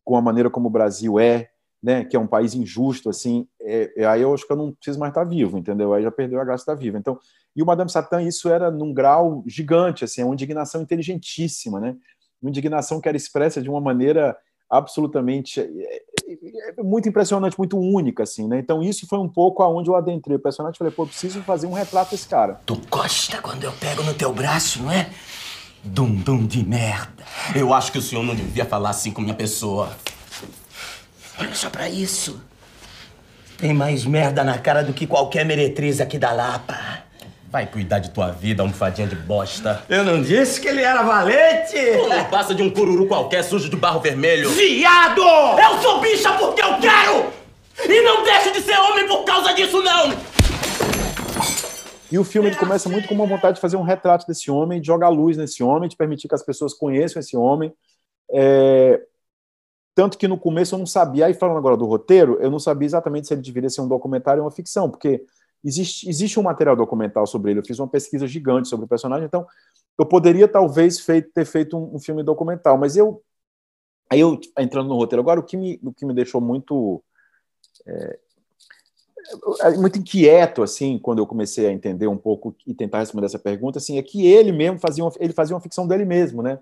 com 0.04 0.18
a 0.18 0.22
maneira 0.22 0.50
como 0.50 0.68
o 0.68 0.72
Brasil 0.72 1.20
é, 1.20 1.50
né, 1.82 2.04
que 2.04 2.16
é 2.16 2.20
um 2.20 2.28
país 2.28 2.54
injusto, 2.54 3.10
assim, 3.10 3.48
é, 3.62 3.94
é, 3.96 4.06
aí 4.06 4.22
eu 4.22 4.34
acho 4.34 4.46
que 4.46 4.52
eu 4.52 4.58
não 4.58 4.72
preciso 4.72 5.00
mais 5.00 5.12
estar 5.12 5.24
vivo, 5.24 5.58
entendeu? 5.58 5.94
Aí 5.94 6.04
já 6.04 6.12
perdeu 6.12 6.42
a 6.42 6.44
graça 6.44 6.64
de 6.64 6.72
estar 6.72 6.76
vivo. 6.76 6.98
Então, 6.98 7.20
e 7.56 7.62
o 7.62 7.66
Madame 7.66 7.90
Satã, 7.90 8.22
isso 8.22 8.50
era 8.50 8.70
num 8.70 8.94
grau 8.94 9.44
gigante, 9.46 10.04
assim, 10.04 10.22
é 10.22 10.26
uma 10.26 10.34
indignação 10.34 10.82
inteligentíssima, 10.82 11.80
né? 11.80 11.96
Uma 12.42 12.50
indignação 12.50 13.02
que 13.02 13.08
era 13.08 13.18
expressa 13.18 13.62
de 13.62 13.70
uma 13.70 13.82
maneira 13.82 14.38
absolutamente 14.70 15.60
é, 15.62 15.66
é, 16.78 16.84
muito 16.84 17.08
impressionante, 17.08 17.58
muito 17.58 17.80
única, 17.80 18.24
assim, 18.24 18.48
né? 18.48 18.60
Então 18.60 18.84
isso 18.84 19.08
foi 19.08 19.18
um 19.18 19.30
pouco 19.30 19.64
aonde 19.64 19.90
eu 19.90 19.96
adentrei 19.96 20.36
o 20.36 20.40
personagem 20.40 20.76
e 20.76 20.78
falei, 20.78 20.94
pô, 20.94 21.06
preciso 21.06 21.42
fazer 21.42 21.68
um 21.68 21.74
retrato 21.74 22.12
desse 22.12 22.28
cara. 22.28 22.60
Tu 22.66 22.80
gosta 22.90 23.42
quando 23.42 23.64
eu 23.64 23.72
pego 23.74 24.04
no 24.04 24.14
teu 24.14 24.34
braço, 24.34 24.84
não 24.84 24.92
é? 24.92 25.10
Dum 25.84 26.14
dum 26.14 26.46
de 26.46 26.66
merda. 26.68 27.24
Eu 27.56 27.74
acho 27.74 27.92
que 27.92 27.98
o 27.98 28.02
senhor 28.02 28.24
não 28.24 28.36
devia 28.36 28.66
falar 28.66 28.90
assim 28.90 29.12
com 29.12 29.22
minha 29.22 29.36
pessoa. 29.36 29.90
Olha 31.40 31.54
só 31.54 31.70
pra 31.70 31.90
isso. 31.90 32.42
Tem 33.58 33.74
mais 33.74 34.06
merda 34.06 34.44
na 34.44 34.58
cara 34.58 34.84
do 34.84 34.94
que 34.94 35.08
qualquer 35.08 35.46
meretriz 35.46 36.00
aqui 36.00 36.18
da 36.18 36.32
Lapa. 36.32 37.06
Vai 37.50 37.66
cuidar 37.66 38.00
de 38.00 38.10
tua 38.12 38.30
vida, 38.30 38.62
almofadinha 38.62 39.08
de 39.08 39.16
bosta. 39.16 39.82
Eu 39.88 40.04
não 40.04 40.22
disse 40.22 40.60
que 40.60 40.68
ele 40.68 40.82
era 40.82 41.02
valente! 41.02 41.76
Tu 41.76 42.10
não 42.10 42.26
passa 42.26 42.54
de 42.54 42.62
um 42.62 42.70
cururu 42.70 43.08
qualquer 43.08 43.44
sujo 43.44 43.70
de 43.70 43.76
barro 43.76 44.00
vermelho. 44.00 44.50
Viado! 44.50 45.22
Eu 45.22 45.82
sou 45.82 46.02
bicha 46.02 46.34
porque 46.34 46.62
eu 46.62 46.78
quero! 46.80 47.32
E 47.88 48.02
não 48.02 48.24
deixo 48.24 48.52
de 48.52 48.62
ser 48.62 48.78
homem 48.78 49.08
por 49.08 49.24
causa 49.24 49.54
disso, 49.54 49.82
não! 49.82 50.14
E 52.12 52.18
o 52.18 52.24
filme 52.24 52.50
ele 52.50 52.56
começa 52.56 52.90
muito 52.90 53.08
com 53.08 53.16
uma 53.16 53.26
vontade 53.26 53.56
de 53.56 53.62
fazer 53.62 53.78
um 53.78 53.82
retrato 53.82 54.26
desse 54.28 54.50
homem, 54.52 54.82
de 54.82 54.88
jogar 54.88 55.10
luz 55.10 55.38
nesse 55.38 55.64
homem, 55.64 55.90
de 55.90 55.96
permitir 55.96 56.28
que 56.28 56.36
as 56.36 56.44
pessoas 56.44 56.74
conheçam 56.74 57.20
esse 57.20 57.36
homem. 57.36 57.74
É... 58.32 59.00
Tanto 59.98 60.16
que 60.16 60.28
no 60.28 60.38
começo 60.38 60.76
eu 60.76 60.78
não 60.78 60.86
sabia, 60.86 61.26
aí 61.26 61.34
falando 61.34 61.58
agora 61.58 61.76
do 61.76 61.88
roteiro, 61.88 62.38
eu 62.40 62.52
não 62.52 62.60
sabia 62.60 62.86
exatamente 62.86 63.26
se 63.26 63.34
ele 63.34 63.42
deveria 63.42 63.68
ser 63.68 63.82
um 63.82 63.88
documentário 63.88 64.44
ou 64.44 64.46
uma 64.46 64.52
ficção, 64.52 64.92
porque 64.92 65.26
existe, 65.66 66.08
existe 66.08 66.40
um 66.40 66.44
material 66.44 66.76
documental 66.76 67.26
sobre 67.26 67.50
ele. 67.50 67.62
Eu 67.62 67.66
fiz 67.66 67.80
uma 67.80 67.88
pesquisa 67.88 68.28
gigante 68.28 68.68
sobre 68.68 68.86
o 68.86 68.88
personagem, 68.88 69.26
então 69.26 69.48
eu 69.98 70.06
poderia 70.06 70.48
talvez 70.48 71.00
feito, 71.00 71.32
ter 71.34 71.46
feito 71.46 71.76
um, 71.76 71.96
um, 71.96 72.00
filme 72.00 72.22
documental, 72.22 72.78
mas 72.78 72.96
eu. 72.96 73.24
Aí 74.08 74.20
eu, 74.20 74.40
entrando 74.60 74.88
no 74.88 74.98
roteiro 74.98 75.24
agora, 75.24 75.40
o 75.40 75.44
que 75.44 75.58
me, 75.58 75.80
o 75.84 75.92
que 75.92 76.06
me 76.06 76.14
deixou 76.14 76.40
muito. 76.40 77.04
É, 77.88 78.20
é, 79.62 79.78
muito 79.78 79.98
inquieto 79.98 80.62
assim 80.62 81.00
quando 81.00 81.20
eu 81.20 81.26
comecei 81.26 81.66
a 81.66 81.72
entender 81.72 82.08
um 82.08 82.18
pouco 82.18 82.56
e 82.68 82.74
tentar 82.76 83.00
responder 83.00 83.26
essa 83.26 83.40
pergunta 83.40 83.80
assim 83.80 83.98
é 83.98 84.04
que 84.04 84.28
ele 84.28 84.52
mesmo 84.52 84.78
fazia 84.78 85.04
uma, 85.04 85.12
ele 85.20 85.34
fazia 85.34 85.56
uma 85.56 85.62
ficção 85.62 85.86
dele 85.86 86.06
mesmo 86.06 86.42
né 86.42 86.60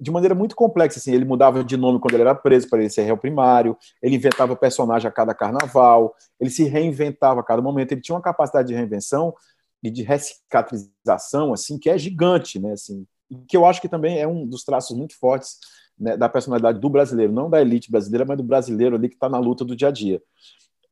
de 0.00 0.10
maneira 0.10 0.34
muito 0.34 0.56
complexa. 0.56 0.98
Assim, 0.98 1.12
ele 1.12 1.24
mudava 1.24 1.62
de 1.62 1.76
nome 1.76 2.00
quando 2.00 2.14
ele 2.14 2.22
era 2.22 2.34
preso 2.34 2.68
para 2.68 2.80
ele 2.80 2.90
ser 2.90 3.02
réu 3.02 3.16
primário, 3.16 3.76
ele 4.02 4.16
inventava 4.16 4.56
personagem 4.56 5.08
a 5.08 5.12
cada 5.12 5.34
carnaval, 5.34 6.14
ele 6.40 6.50
se 6.50 6.64
reinventava 6.64 7.40
a 7.40 7.44
cada 7.44 7.62
momento. 7.62 7.92
Ele 7.92 8.00
tinha 8.00 8.14
uma 8.14 8.22
capacidade 8.22 8.68
de 8.68 8.74
reinvenção 8.74 9.34
e 9.82 9.90
de 9.90 10.02
recicatrização 10.02 11.52
assim 11.52 11.78
que 11.78 11.90
é 11.90 11.98
gigante, 11.98 12.58
né? 12.58 12.72
Assim, 12.72 13.06
que 13.48 13.56
eu 13.56 13.64
acho 13.64 13.80
que 13.80 13.88
também 13.88 14.18
é 14.18 14.26
um 14.26 14.46
dos 14.46 14.64
traços 14.64 14.96
muito 14.96 15.18
fortes 15.18 15.58
né, 15.98 16.16
da 16.16 16.28
personalidade 16.28 16.80
do 16.80 16.88
brasileiro, 16.88 17.32
não 17.32 17.48
da 17.48 17.60
elite 17.60 17.90
brasileira, 17.90 18.24
mas 18.24 18.36
do 18.36 18.42
brasileiro 18.42 18.96
ali 18.96 19.08
que 19.08 19.14
está 19.14 19.28
na 19.28 19.38
luta 19.38 19.64
do 19.64 19.76
dia 19.76 19.88
a 19.88 19.90
dia. 19.90 20.20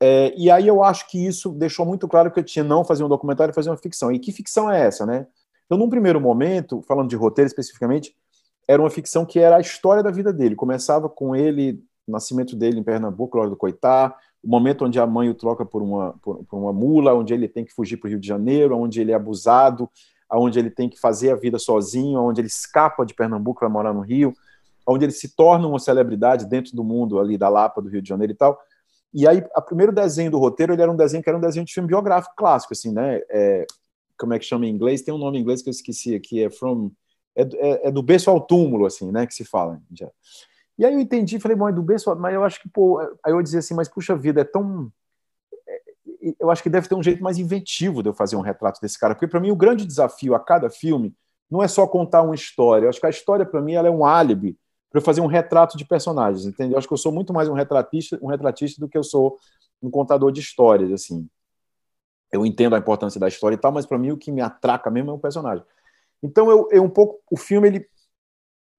É, 0.01 0.33
e 0.35 0.51
aí 0.51 0.67
eu 0.67 0.83
acho 0.83 1.07
que 1.09 1.25
isso 1.25 1.51
deixou 1.51 1.85
muito 1.85 2.07
claro 2.07 2.31
que 2.31 2.39
eu 2.39 2.43
tinha 2.43 2.63
não 2.63 2.83
fazer 2.83 3.03
um 3.03 3.09
documentário 3.09 3.53
fazer 3.53 3.69
uma 3.69 3.77
ficção. 3.77 4.11
E 4.11 4.19
que 4.19 4.31
ficção 4.31 4.69
é 4.69 4.85
essa, 4.85 5.05
né? 5.05 5.27
Então, 5.65 5.77
num 5.77 5.89
primeiro 5.89 6.19
momento, 6.19 6.81
falando 6.81 7.09
de 7.09 7.15
roteiro 7.15 7.47
especificamente, 7.47 8.13
era 8.67 8.81
uma 8.81 8.89
ficção 8.89 9.25
que 9.25 9.39
era 9.39 9.57
a 9.57 9.61
história 9.61 10.03
da 10.03 10.11
vida 10.11 10.31
dele. 10.31 10.55
Começava 10.55 11.09
com 11.09 11.35
ele, 11.35 11.83
o 12.07 12.11
nascimento 12.11 12.55
dele 12.55 12.79
em 12.79 12.83
Pernambuco, 12.83 13.33
Glória 13.33 13.49
do 13.49 13.57
Coitá, 13.57 14.15
o 14.43 14.47
momento 14.47 14.85
onde 14.85 14.99
a 14.99 15.07
mãe 15.07 15.29
o 15.29 15.33
troca 15.33 15.65
por 15.65 15.81
uma, 15.81 16.13
por, 16.21 16.43
por 16.45 16.57
uma 16.57 16.73
mula, 16.73 17.13
onde 17.13 17.33
ele 17.33 17.47
tem 17.47 17.63
que 17.63 17.73
fugir 17.73 17.97
para 17.97 18.07
o 18.07 18.09
Rio 18.09 18.19
de 18.19 18.27
Janeiro, 18.27 18.77
onde 18.77 18.99
ele 18.99 19.11
é 19.11 19.15
abusado, 19.15 19.89
onde 20.31 20.59
ele 20.59 20.69
tem 20.69 20.89
que 20.89 20.99
fazer 20.99 21.31
a 21.31 21.35
vida 21.35 21.59
sozinho, 21.59 22.19
onde 22.19 22.41
ele 22.41 22.47
escapa 22.47 23.05
de 23.05 23.13
Pernambuco 23.13 23.59
para 23.59 23.69
morar 23.69 23.93
no 23.93 24.01
Rio, 24.01 24.33
onde 24.87 25.05
ele 25.05 25.11
se 25.11 25.35
torna 25.35 25.67
uma 25.67 25.79
celebridade 25.79 26.45
dentro 26.45 26.75
do 26.75 26.83
mundo 26.83 27.19
ali 27.19 27.37
da 27.37 27.47
Lapa, 27.47 27.81
do 27.81 27.89
Rio 27.89 28.01
de 28.01 28.09
Janeiro 28.09 28.33
e 28.33 28.35
tal. 28.35 28.59
E 29.13 29.27
aí, 29.27 29.43
o 29.55 29.61
primeiro 29.61 29.93
desenho 29.93 30.31
do 30.31 30.39
roteiro, 30.39 30.73
ele 30.73 30.81
era 30.81 30.91
um 30.91 30.95
desenho 30.95 31.21
que 31.21 31.29
era 31.29 31.37
um 31.37 31.41
desenho 31.41 31.65
de 31.65 31.73
filme 31.73 31.87
biográfico 31.87 32.35
clássico, 32.35 32.73
assim, 32.73 32.91
né? 32.91 33.21
É, 33.29 33.65
como 34.17 34.33
é 34.33 34.39
que 34.39 34.45
chama 34.45 34.65
em 34.65 34.69
inglês? 34.69 35.03
Tem 35.03 35.13
um 35.13 35.19
nome 35.19 35.37
em 35.37 35.41
inglês 35.41 35.61
que 35.61 35.69
eu 35.69 35.71
esqueci 35.71 36.15
aqui, 36.15 36.43
é 36.43 36.49
From 36.49 36.91
é, 37.35 37.41
é, 37.41 37.87
é, 37.87 37.91
do 37.91 38.03
berço 38.03 38.29
ao 38.29 38.39
túmulo, 38.39 38.85
assim, 38.85 39.11
né, 39.11 39.25
que 39.25 39.33
se 39.33 39.43
fala. 39.43 39.81
Já. 39.91 40.09
E 40.77 40.85
aí 40.85 40.93
eu 40.93 40.99
entendi, 40.99 41.39
falei, 41.39 41.57
bom, 41.57 41.69
é 41.69 41.73
do 41.73 41.83
berço, 41.83 42.15
mas 42.15 42.33
eu 42.33 42.43
acho 42.43 42.61
que, 42.61 42.69
pô, 42.69 42.99
aí 43.23 43.31
eu 43.31 43.41
dizia 43.41 43.59
assim, 43.59 43.73
mas 43.73 43.87
puxa 43.87 44.15
vida, 44.15 44.41
é 44.41 44.43
tão. 44.43 44.91
É, 45.67 46.33
eu 46.39 46.49
acho 46.49 46.63
que 46.63 46.69
deve 46.69 46.87
ter 46.87 46.95
um 46.95 47.03
jeito 47.03 47.23
mais 47.23 47.37
inventivo 47.37 48.01
de 48.01 48.09
eu 48.09 48.13
fazer 48.13 48.35
um 48.35 48.41
retrato 48.41 48.79
desse 48.81 48.97
cara, 48.99 49.13
porque 49.13 49.27
para 49.27 49.39
mim 49.39 49.51
o 49.51 49.55
grande 49.55 49.85
desafio 49.85 50.35
a 50.35 50.39
cada 50.39 50.69
filme 50.69 51.15
não 51.49 51.61
é 51.61 51.67
só 51.67 51.85
contar 51.85 52.21
uma 52.23 52.35
história, 52.35 52.85
eu 52.85 52.89
acho 52.89 52.99
que 52.99 53.05
a 53.05 53.09
história 53.09 53.45
para 53.45 53.61
mim 53.61 53.73
ela 53.73 53.87
é 53.87 53.91
um 53.91 54.05
álibi 54.05 54.57
para 54.89 54.99
eu 54.99 55.03
fazer 55.03 55.21
um 55.21 55.27
retrato 55.27 55.75
de 55.75 55.85
personagens, 55.85 56.45
entendeu? 56.45 56.73
Eu 56.73 56.77
acho 56.77 56.87
que 56.87 56.93
eu 56.93 56.97
sou 56.97 57.11
muito 57.11 57.33
mais 57.33 57.49
um 57.49 57.53
retratista, 57.53 58.17
um 58.21 58.27
retratista 58.27 58.79
do 58.79 58.87
que 58.87 58.97
eu 58.97 59.03
sou 59.03 59.37
um 59.81 59.89
contador 59.89 60.31
de 60.31 60.39
histórias, 60.39 60.91
assim. 60.91 61.27
Eu 62.31 62.45
entendo 62.45 62.75
a 62.75 62.79
importância 62.79 63.19
da 63.19 63.27
história 63.27 63.55
e 63.55 63.57
tal, 63.57 63.71
mas 63.71 63.85
para 63.85 63.97
mim 63.97 64.11
o 64.11 64.17
que 64.17 64.31
me 64.31 64.41
atraca 64.41 64.89
mesmo 64.89 65.11
é 65.11 65.13
o 65.13 65.19
personagem. 65.19 65.63
Então, 66.23 66.49
eu, 66.49 66.67
eu 66.71 66.83
um 66.83 66.89
pouco 66.89 67.21
o 67.29 67.37
filme 67.37 67.67
ele, 67.67 67.87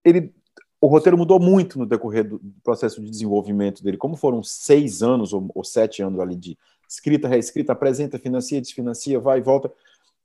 ele 0.02 0.34
o 0.80 0.86
roteiro 0.86 1.16
mudou 1.16 1.38
muito 1.38 1.78
no 1.78 1.86
decorrer 1.86 2.28
do, 2.28 2.40
processo 2.62 3.00
de 3.00 3.10
desenvolvimento 3.10 3.82
dele. 3.82 3.96
Como 3.96 4.16
foram 4.16 4.42
seis 4.42 5.02
anos 5.02 5.32
ou, 5.32 5.50
ou, 5.54 5.64
sete 5.64 6.02
anos 6.02 6.20
ali 6.20 6.36
de 6.36 6.58
escrita, 6.88 7.28
reescrita, 7.28 7.72
apresenta, 7.72 8.18
financia, 8.18 8.60
desfinancia, 8.60 9.18
vai 9.18 9.38
e 9.38 9.42
volta. 9.42 9.72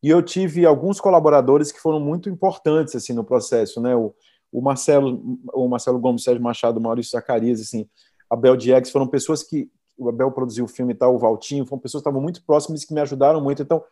E 0.01 0.09
eu 0.09 0.21
tive 0.21 0.65
alguns 0.65 0.99
colaboradores 0.99 1.71
que 1.71 1.79
foram 1.79 1.99
muito 1.99 2.29
importantes 2.29 2.95
assim 2.95 3.13
no 3.13 3.23
processo, 3.23 3.81
né? 3.81 3.95
O, 3.95 4.13
o 4.51 4.61
Marcelo, 4.61 5.39
o 5.53 5.67
Marcelo 5.67 5.99
Gomes, 5.99 6.23
Sérgio 6.23 6.43
Machado, 6.43 6.81
Maurício 6.81 7.11
Zacarias, 7.11 7.61
assim, 7.61 7.87
Abel 8.29 8.57
Diegues, 8.57 8.91
foram 8.91 9.07
pessoas 9.07 9.43
que 9.43 9.69
o 9.97 10.09
Abel 10.09 10.31
produziu 10.31 10.65
o 10.65 10.67
filme 10.67 10.93
e 10.93 10.95
tal, 10.95 11.15
o 11.15 11.19
Valtinho, 11.19 11.65
foram 11.65 11.81
pessoas 11.81 12.01
que 12.01 12.09
estavam 12.09 12.21
muito 12.21 12.43
próximas 12.43 12.83
e 12.83 12.87
que 12.87 12.93
me 12.93 13.01
ajudaram 13.01 13.41
muito. 13.41 13.61
Então, 13.61 13.83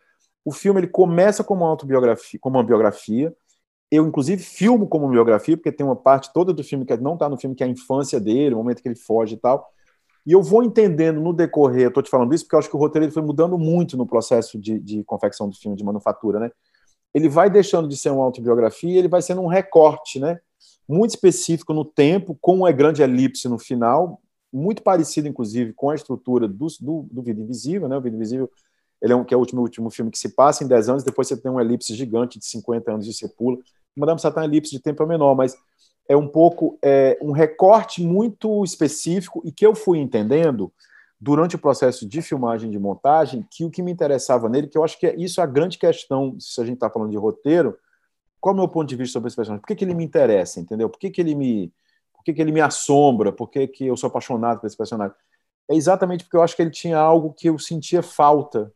o 0.44 0.52
filme 0.52 0.80
ele 0.80 0.88
começa 0.88 1.44
como 1.44 1.64
uma 1.64 1.70
autobiografia, 1.70 2.40
como 2.40 2.58
uma 2.58 2.64
biografia. 2.64 3.36
Eu, 3.92 4.06
inclusive, 4.06 4.42
filmo 4.42 4.88
como 4.88 5.10
biografia, 5.10 5.56
porque 5.56 5.72
tem 5.72 5.86
uma 5.86 5.96
parte 5.96 6.32
toda 6.34 6.54
do 6.54 6.64
filme 6.64 6.86
que 6.86 6.96
não 6.98 7.14
está 7.14 7.30
no 7.30 7.38
filme, 7.38 7.56
que 7.56 7.64
é 7.64 7.68
a 7.68 7.70
infância 7.70 8.20
dele, 8.20 8.54
o 8.54 8.58
momento 8.58 8.82
que 8.82 8.88
ele 8.88 8.98
foge 8.98 9.36
e 9.36 9.38
tal. 9.38 9.70
E 10.26 10.34
eu 10.34 10.44
vou 10.44 10.62
entendendo 10.62 11.22
no 11.22 11.32
decorrer, 11.32 11.88
estou 11.88 12.04
te 12.04 12.10
falando 12.10 12.34
isso 12.34 12.44
porque 12.44 12.56
eu 12.56 12.60
acho 12.60 12.70
que 12.70 12.76
o 12.76 12.80
roteiro 12.80 13.06
ele 13.06 13.14
foi 13.14 13.24
mudando 13.24 13.58
muito 13.58 13.96
no 13.96 14.06
processo 14.06 14.60
de, 14.60 14.78
de 14.78 15.02
confecção 15.06 15.48
do 15.48 15.56
filme, 15.56 15.78
de 15.78 15.86
manufatura, 15.86 16.38
né? 16.38 16.52
Ele 17.14 17.30
vai 17.30 17.50
deixando 17.50 17.88
de 17.88 17.96
ser 17.96 18.10
uma 18.10 18.26
autobiografia, 18.26 19.00
ele 19.00 19.08
vai 19.08 19.22
sendo 19.22 19.42
um 19.42 19.48
recorte, 19.48 20.20
né? 20.20 20.38
Muito 20.88 21.12
específico 21.12 21.74
no 21.74 21.86
tempo, 21.86 22.38
com 22.42 22.58
uma 22.58 22.72
grande 22.74 23.02
elipse 23.02 23.48
no 23.48 23.58
final, 23.58 24.22
muito 24.52 24.84
parecido, 24.84 25.30
inclusive, 25.30 25.72
com 25.72 25.90
a 25.90 25.96
estrutura 25.96 26.46
do, 26.46 26.68
do, 26.82 27.08
do 27.10 27.24
Vida 27.24 27.42
Invisível, 27.42 27.88
né? 27.88 27.96
O 27.96 28.02
Vida 28.02 28.18
Invisível 28.18 28.50
ele 29.02 29.14
é 29.14 29.16
um, 29.16 29.24
que 29.24 29.34
é 29.34 29.38
o 29.38 29.40
último, 29.40 29.62
último 29.62 29.90
filme 29.90 30.12
que 30.12 30.18
se 30.18 30.30
passa 30.30 30.64
em 30.64 30.68
10 30.68 30.90
anos, 30.90 31.04
depois 31.04 31.28
você 31.28 31.38
tem 31.38 31.52
uma 31.52 31.62
elipse 31.62 31.94
gigante 31.94 32.40
de 32.40 32.46
50 32.46 32.92
anos 32.92 33.08
e 33.08 33.14
você 33.14 33.28
pula. 33.28 33.58
Madame 33.96 34.20
Satã, 34.20 34.44
elipse 34.44 34.72
de 34.72 34.80
tempo 34.80 35.04
é 35.04 35.06
menor, 35.06 35.36
mas 35.36 35.56
é 36.08 36.16
um 36.16 36.28
pouco 36.28 36.78
é, 36.84 37.18
um 37.22 37.32
recorte 37.32 38.02
muito 38.02 38.64
específico 38.64 39.42
e 39.46 39.52
que 39.52 39.66
eu 39.66 39.76
fui 39.76 40.00
entendendo 40.00 40.72
durante 41.20 41.56
o 41.56 41.60
processo 41.60 42.08
de 42.08 42.22
filmagem 42.22 42.70
de 42.70 42.80
montagem 42.80 43.46
que 43.50 43.66
o 43.66 43.72
que 43.72 43.82
me 43.82 43.92
interessava 43.92 44.48
nele, 44.48 44.68
que 44.68 44.78
eu 44.78 44.84
acho 44.84 45.00
que 45.00 45.08
é, 45.08 45.16
isso 45.16 45.42
é 45.42 45.44
a 45.44 45.48
grande 45.48 45.78
questão, 45.78 46.36
se 46.40 46.62
a 46.62 46.66
gente 46.66 46.76
está 46.76 46.90
falando 46.90 47.12
de 47.12 47.18
roteiro, 47.18 47.78
qual 48.40 48.54
é 48.54 48.56
o 48.56 48.60
meu 48.60 48.68
ponto 48.70 48.88
de 48.88 48.96
vista 48.96 49.14
sobre 49.14 49.28
esse 49.28 49.36
personagem? 49.36 49.62
Por 49.62 49.68
que, 49.68 49.76
que 49.76 49.84
ele 49.84 49.96
me 49.96 50.04
interessa, 50.04 50.60
entendeu? 50.60 50.90
Por 50.90 51.00
que, 51.00 51.10
que 51.10 51.20
ele 51.20 51.36
me 51.36 51.74
por 52.14 52.24
que, 52.24 52.34
que 52.34 52.42
ele 52.42 52.52
me 52.52 52.62
assombra? 52.62 53.32
Por 53.32 53.50
que, 53.50 53.68
que 53.68 53.88
eu 53.88 53.96
sou 53.96 54.10
apaixonado 54.10 54.60
por 54.60 54.68
esse 54.68 54.76
personagem? 54.76 55.16
É 55.70 55.76
exatamente 55.76 56.24
porque 56.24 56.38
eu 56.38 56.42
acho 56.42 56.56
que 56.56 56.62
ele 56.62 56.72
tinha 56.72 56.98
algo 56.98 57.34
que 57.34 57.50
eu 57.50 57.58
sentia 57.58 58.04
falta 58.04 58.72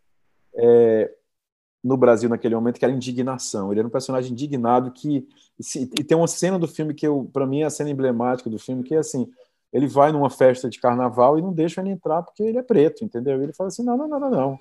é, 0.56 1.12
no 1.84 1.98
Brasil 1.98 2.30
naquele 2.30 2.56
momento, 2.56 2.80
que 2.80 2.86
era 2.86 2.94
indignação. 2.94 3.72
Ele 3.72 3.80
era 3.80 3.88
um 3.88 3.92
personagem 3.92 4.32
indignado 4.32 4.92
que 4.92 5.28
e 5.76 6.04
tem 6.04 6.18
uma 6.18 6.28
cena 6.28 6.58
do 6.58 6.68
filme 6.68 6.94
que 6.94 7.06
para 7.32 7.46
mim 7.46 7.62
é 7.62 7.66
a 7.66 7.70
cena 7.70 7.90
emblemática 7.90 8.50
do 8.50 8.58
filme 8.58 8.84
que 8.84 8.96
é 8.96 8.98
assim, 8.98 9.28
ele 9.72 9.88
vai 9.88 10.12
numa 10.12 10.30
festa 10.30 10.70
de 10.70 10.80
carnaval 10.80 11.38
e 11.38 11.42
não 11.42 11.54
deixa 11.54 11.82
ele 11.82 11.92
entrar 11.92 12.24
porque 12.24 12.42
ele 12.42 12.58
é 12.58 12.64
preto, 12.64 13.04
entendeu? 13.04 13.42
Ele 13.42 13.54
fala 13.54 13.68
assim: 13.68 13.84
"Não, 13.84 13.96
não, 13.98 14.08
não, 14.08 14.20
não, 14.20 14.30
não. 14.30 14.60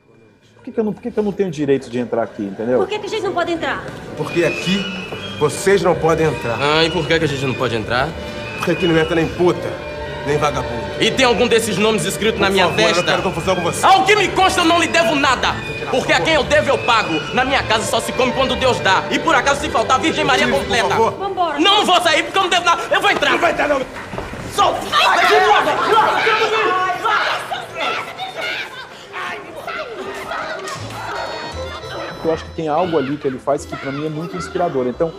Por 0.57 0.65
que, 0.65 0.73
que 0.73 0.81
eu 0.81 0.85
não, 0.85 0.93
por 0.93 1.01
que, 1.01 1.11
que 1.11 1.19
eu 1.19 1.25
não 1.25 1.33
tenho 1.33 1.51
direito 1.51 1.89
de 1.89 1.99
entrar 1.99 2.23
aqui, 2.23 2.43
entendeu? 2.43 2.79
Por 2.79 2.89
que, 2.89 2.99
que 2.99 3.07
a 3.07 3.09
gente 3.09 3.23
não 3.23 3.33
pode 3.33 3.53
entrar? 3.53 3.83
Porque 4.17 4.45
aqui 4.45 4.77
vocês 5.39 5.83
não 5.83 5.95
podem 5.95 6.27
entrar. 6.27 6.59
Ah, 6.61 6.85
e 6.85 6.91
por 6.91 7.07
que, 7.07 7.19
que 7.19 7.25
a 7.25 7.29
gente 7.29 7.47
não 7.47 7.55
pode 7.55 7.75
entrar? 7.75 8.09
Porque 8.59 8.73
aqui 8.73 8.87
não 8.87 8.99
entra 8.99 9.15
nem 9.15 9.27
puta, 9.27 9.71
nem 10.31 10.39
vagabundo. 10.39 10.83
E 11.01 11.11
tem 11.11 11.27
algum 11.27 11.47
desses 11.49 11.77
nomes 11.77 12.05
escritos 12.05 12.41
na 12.41 12.49
minha 12.49 12.67
Por 12.69 12.77
favor, 12.77 12.87
testa? 12.87 13.01
Eu 13.01 13.05
não 13.05 13.11
quero 13.13 13.23
confusão 13.23 13.57
com 13.57 13.63
você. 13.63 13.85
Ao 13.85 14.05
que 14.05 14.17
me 14.17 14.29
consta, 14.29 14.61
eu 14.61 14.65
não 14.65 14.81
lhe 14.81 14.87
devo 14.87 15.15
nada. 15.15 15.55
Porque 15.91 16.13
a 16.13 16.21
quem 16.21 16.35
eu 16.35 16.45
devo, 16.45 16.71
eu 16.71 16.79
pago. 16.79 17.21
Na 17.35 17.45
minha 17.45 17.63
casa 17.65 17.85
só 17.85 18.01
se 18.01 18.13
come 18.13 18.33
quando 18.33 18.55
Deus 18.57 18.79
dá. 18.81 19.03
E 19.11 19.19
por 19.19 19.35
acaso, 19.35 19.61
se 19.61 19.69
faltar, 19.69 19.97
a 19.97 20.01
Virgem 20.01 20.25
Maria 20.25 20.47
Por 20.47 20.61
completa. 20.61 20.89
favor. 20.89 21.13
Vambora. 21.13 21.59
Não, 21.59 21.85
vou 21.85 22.01
sair 22.01 22.23
porque 22.23 22.39
eu 22.39 22.43
não 22.43 22.51
devo 22.51 22.65
nada. 22.65 22.83
Eu 22.91 23.01
vou 23.01 23.11
entrar. 23.11 23.31
Não 23.31 23.39
vai 23.39 23.53
entrar, 23.53 23.69
não. 23.69 23.81
Solta! 24.55 24.81
eu 32.23 32.35
acho 32.35 32.45
que 32.45 32.51
tem 32.51 32.69
algo 32.69 32.99
ali 32.99 33.17
que 33.17 33.27
ele 33.27 33.39
faz 33.39 33.65
que 33.65 33.75
para 33.75 33.91
mim 33.91 34.07
é 34.07 34.09
muito 34.11 34.37
inspirador. 34.37 34.87
Então, 34.87 35.13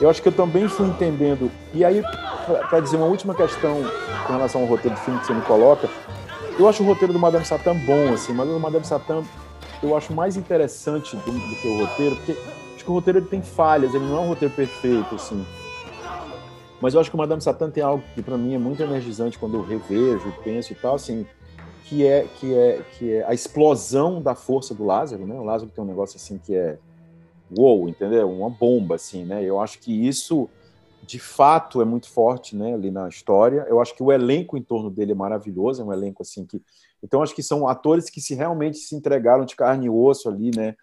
eu 0.00 0.10
acho 0.10 0.22
que 0.22 0.28
eu 0.28 0.32
também 0.32 0.68
fui 0.68 0.86
entendendo. 0.86 1.50
E 1.72 1.84
aí, 1.84 2.02
para 2.68 2.80
dizer 2.80 2.96
uma 2.96 3.06
última 3.06 3.34
questão 3.34 3.82
com 4.26 4.32
relação 4.32 4.62
ao 4.62 4.66
roteiro 4.66 4.96
do 4.96 5.00
filme 5.02 5.20
que 5.20 5.26
você 5.26 5.34
me 5.34 5.42
coloca, 5.42 5.88
eu 6.58 6.68
acho 6.68 6.82
o 6.82 6.86
roteiro 6.86 7.12
do 7.12 7.18
Madame 7.18 7.44
Satã 7.44 7.74
bom, 7.74 8.12
assim, 8.12 8.32
mas 8.32 8.48
o 8.48 8.58
Madame 8.58 8.84
Satã 8.84 9.22
eu 9.82 9.96
acho 9.96 10.12
mais 10.12 10.36
interessante 10.36 11.16
do, 11.16 11.32
do 11.32 11.56
que 11.56 11.68
o 11.68 11.80
roteiro, 11.80 12.16
porque 12.16 12.32
acho 12.74 12.84
que 12.84 12.90
o 12.90 12.94
roteiro 12.94 13.18
ele 13.18 13.26
tem 13.26 13.42
falhas, 13.42 13.94
ele 13.94 14.04
não 14.04 14.16
é 14.16 14.20
um 14.20 14.28
roteiro 14.28 14.54
perfeito, 14.54 15.14
assim. 15.14 15.44
Mas 16.80 16.94
eu 16.94 17.00
acho 17.00 17.10
que 17.10 17.16
o 17.16 17.18
Madame 17.18 17.40
Satã 17.40 17.70
tem 17.70 17.82
algo 17.82 18.02
que 18.14 18.22
para 18.22 18.36
mim 18.36 18.54
é 18.54 18.58
muito 18.58 18.82
energizante 18.82 19.38
quando 19.38 19.56
eu 19.56 19.62
revejo, 19.62 20.32
penso 20.44 20.72
e 20.72 20.76
tal, 20.76 20.94
assim, 20.94 21.26
que 21.84 22.06
é 22.06 22.26
que 22.38 22.54
é 22.54 22.82
que 22.98 23.12
é 23.12 23.24
a 23.26 23.32
explosão 23.32 24.20
da 24.20 24.34
força 24.34 24.74
do 24.74 24.84
Lázaro, 24.84 25.26
né? 25.26 25.34
O 25.34 25.44
Lázaro 25.44 25.70
tem 25.70 25.82
um 25.82 25.86
negócio 25.86 26.16
assim 26.16 26.38
que 26.38 26.54
é 26.54 26.78
uou, 27.50 27.88
entendeu? 27.88 28.30
Uma 28.30 28.50
bomba 28.50 28.94
assim, 28.94 29.24
né? 29.24 29.44
Eu 29.44 29.60
acho 29.60 29.78
que 29.78 30.06
isso 30.06 30.48
de 31.02 31.20
fato 31.20 31.80
é 31.80 31.84
muito 31.84 32.10
forte, 32.10 32.56
né, 32.56 32.74
ali 32.74 32.90
na 32.90 33.08
história. 33.08 33.64
Eu 33.68 33.80
acho 33.80 33.94
que 33.94 34.02
o 34.02 34.10
elenco 34.10 34.56
em 34.56 34.62
torno 34.62 34.90
dele 34.90 35.12
é 35.12 35.14
maravilhoso, 35.14 35.80
é 35.80 35.84
um 35.84 35.92
elenco 35.92 36.22
assim 36.22 36.44
que 36.44 36.60
então 37.02 37.22
acho 37.22 37.34
que 37.34 37.42
são 37.42 37.68
atores 37.68 38.10
que 38.10 38.20
se 38.20 38.34
realmente 38.34 38.78
se 38.78 38.96
entregaram 38.96 39.44
de 39.44 39.54
carne 39.54 39.86
e 39.86 39.90
osso 39.90 40.28
ali, 40.28 40.50
né, 40.56 40.74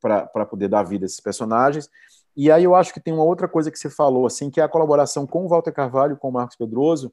para 0.00 0.46
poder 0.46 0.68
dar 0.68 0.84
vida 0.84 1.04
a 1.04 1.06
esses 1.06 1.18
personagens. 1.18 1.90
E 2.36 2.50
aí 2.50 2.62
eu 2.62 2.74
acho 2.74 2.92
que 2.92 3.00
tem 3.00 3.12
uma 3.12 3.24
outra 3.24 3.48
coisa 3.48 3.70
que 3.70 3.78
você 3.78 3.90
falou, 3.90 4.26
assim, 4.26 4.50
que 4.50 4.60
é 4.60 4.62
a 4.62 4.68
colaboração 4.68 5.26
com 5.26 5.44
o 5.44 5.48
Walter 5.48 5.72
Carvalho 5.72 6.16
com 6.16 6.28
o 6.28 6.32
Marcos 6.32 6.56
Pedroso, 6.56 7.12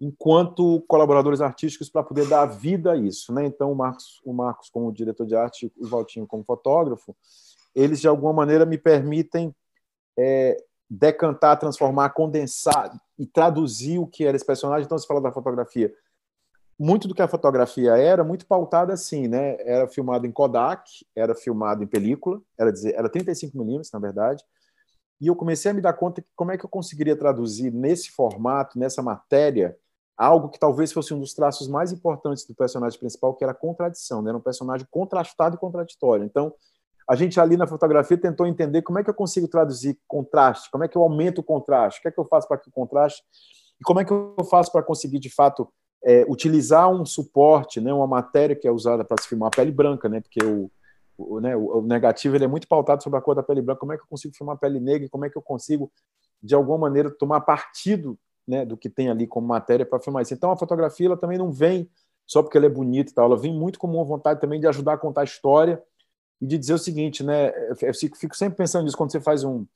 enquanto 0.00 0.82
colaboradores 0.88 1.40
artísticos 1.40 1.90
para 1.90 2.02
poder 2.02 2.26
dar 2.26 2.46
vida 2.46 2.92
a 2.92 2.96
isso, 2.96 3.34
né? 3.34 3.44
Então 3.44 3.70
o 3.70 3.76
Marcos, 3.76 4.20
o 4.24 4.32
Marcos 4.32 4.70
como 4.70 4.90
diretor 4.92 5.26
de 5.26 5.34
arte 5.36 5.70
o 5.78 5.86
Valtinho 5.86 6.26
como 6.26 6.42
fotógrafo, 6.42 7.14
eles 7.74 8.00
de 8.00 8.08
alguma 8.08 8.32
maneira 8.32 8.66
me 8.66 8.78
permitem 8.78 9.54
é, 10.18 10.56
decantar, 10.88 11.58
transformar, 11.58 12.10
condensar 12.10 12.92
e 13.18 13.26
traduzir 13.26 13.98
o 13.98 14.06
que 14.06 14.24
era 14.24 14.36
esse 14.36 14.44
personagem. 14.44 14.84
Então 14.84 14.98
você 14.98 15.06
fala 15.06 15.20
da 15.20 15.32
fotografia, 15.32 15.92
muito 16.78 17.06
do 17.06 17.14
que 17.14 17.22
a 17.22 17.28
fotografia 17.28 17.96
era, 17.96 18.24
muito 18.24 18.46
pautada 18.46 18.92
assim, 18.92 19.28
né? 19.28 19.56
Era 19.60 19.86
filmado 19.86 20.26
em 20.26 20.32
Kodak, 20.32 21.06
era 21.14 21.34
filmado 21.34 21.84
em 21.84 21.86
película, 21.86 22.40
era 22.58 22.72
dizer, 22.72 22.94
era 22.94 23.08
35 23.08 23.56
milímetros 23.56 23.92
na 23.92 23.98
verdade. 23.98 24.42
E 25.20 25.26
eu 25.26 25.36
comecei 25.36 25.70
a 25.70 25.74
me 25.74 25.82
dar 25.82 25.92
conta 25.92 26.22
que 26.22 26.28
como 26.34 26.50
é 26.50 26.56
que 26.56 26.64
eu 26.64 26.70
conseguiria 26.70 27.14
traduzir 27.14 27.70
nesse 27.70 28.10
formato, 28.10 28.78
nessa 28.78 29.02
matéria, 29.02 29.76
algo 30.16 30.48
que 30.48 30.58
talvez 30.58 30.90
fosse 30.90 31.12
um 31.12 31.20
dos 31.20 31.34
traços 31.34 31.68
mais 31.68 31.92
importantes 31.92 32.46
do 32.46 32.54
personagem 32.54 32.98
principal, 32.98 33.34
que 33.34 33.44
era 33.44 33.52
a 33.52 33.56
contradição, 33.56 34.22
né? 34.22 34.30
Era 34.30 34.38
um 34.38 34.42
personagem 34.42 34.86
contrastado 34.90 35.56
e 35.56 35.58
contraditório. 35.58 36.24
Então, 36.24 36.54
a 37.10 37.16
gente 37.16 37.40
ali 37.40 37.56
na 37.56 37.66
fotografia 37.66 38.16
tentou 38.16 38.46
entender 38.46 38.82
como 38.82 39.00
é 39.00 39.02
que 39.02 39.10
eu 39.10 39.14
consigo 39.14 39.48
traduzir 39.48 39.98
contraste, 40.06 40.70
como 40.70 40.84
é 40.84 40.88
que 40.88 40.96
eu 40.96 41.02
aumento 41.02 41.40
o 41.40 41.42
contraste, 41.42 41.98
o 41.98 42.02
que 42.02 42.06
é 42.08 42.10
que 42.12 42.20
eu 42.20 42.24
faço 42.24 42.46
para 42.46 42.56
que 42.56 42.68
o 42.68 42.72
contraste 42.72 43.20
e 43.80 43.82
como 43.82 43.98
é 43.98 44.04
que 44.04 44.12
eu 44.12 44.36
faço 44.48 44.70
para 44.70 44.80
conseguir 44.80 45.18
de 45.18 45.28
fato 45.28 45.68
é, 46.04 46.24
utilizar 46.28 46.88
um 46.88 47.04
suporte, 47.04 47.80
né, 47.80 47.92
uma 47.92 48.06
matéria 48.06 48.54
que 48.54 48.68
é 48.68 48.70
usada 48.70 49.04
para 49.04 49.20
se 49.20 49.28
filmar 49.28 49.48
a 49.48 49.50
pele 49.50 49.72
branca, 49.72 50.08
né, 50.08 50.20
porque 50.20 50.38
o, 50.44 50.70
o, 51.18 51.40
né, 51.40 51.56
o 51.56 51.82
negativo 51.82 52.36
ele 52.36 52.44
é 52.44 52.48
muito 52.48 52.68
pautado 52.68 53.02
sobre 53.02 53.18
a 53.18 53.22
cor 53.22 53.34
da 53.34 53.42
pele 53.42 53.60
branca. 53.60 53.80
Como 53.80 53.92
é 53.92 53.96
que 53.96 54.04
eu 54.04 54.08
consigo 54.08 54.32
filmar 54.36 54.54
a 54.54 54.58
pele 54.58 54.78
negra? 54.78 55.08
Como 55.10 55.24
é 55.24 55.28
que 55.30 55.36
eu 55.36 55.42
consigo, 55.42 55.90
de 56.40 56.54
alguma 56.54 56.78
maneira, 56.78 57.10
tomar 57.10 57.40
partido 57.40 58.16
né, 58.46 58.64
do 58.64 58.76
que 58.76 58.88
tem 58.88 59.10
ali 59.10 59.26
como 59.26 59.48
matéria 59.48 59.84
para 59.84 59.98
filmar 59.98 60.22
isso? 60.22 60.32
Então, 60.32 60.52
a 60.52 60.56
fotografia 60.56 61.06
ela 61.06 61.16
também 61.16 61.38
não 61.38 61.50
vem 61.50 61.90
só 62.24 62.40
porque 62.40 62.56
ela 62.56 62.66
é 62.66 62.70
bonita 62.70 63.10
e 63.10 63.14
tal, 63.14 63.24
ela 63.26 63.36
vem 63.36 63.52
muito 63.52 63.80
como 63.80 63.98
uma 63.98 64.04
vontade 64.04 64.40
também 64.40 64.60
de 64.60 64.68
ajudar 64.68 64.92
a 64.92 64.98
contar 64.98 65.22
a 65.22 65.24
história 65.24 65.82
e 66.40 66.46
de 66.46 66.56
dizer 66.56 66.74
o 66.74 66.78
seguinte, 66.78 67.22
né? 67.22 67.52
Eu 67.82 67.94
fico, 67.94 68.34
sempre 68.34 68.56
pensando 68.56 68.84
nisso 68.84 68.96
quando 68.96 69.12
você 69.12 69.20
faz 69.20 69.44
um, 69.44 69.66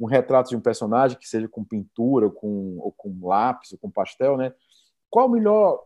um 0.00 0.06
retrato 0.06 0.50
de 0.50 0.56
um 0.56 0.60
personagem, 0.60 1.18
que 1.18 1.28
seja 1.28 1.48
com 1.48 1.64
pintura, 1.64 2.28
com, 2.28 2.78
ou 2.80 2.92
com 2.92 3.26
lápis, 3.26 3.72
ou 3.72 3.78
com 3.78 3.90
pastel, 3.90 4.36
né? 4.36 4.52
Qual 5.08 5.26
o 5.26 5.30
melhor. 5.30 5.84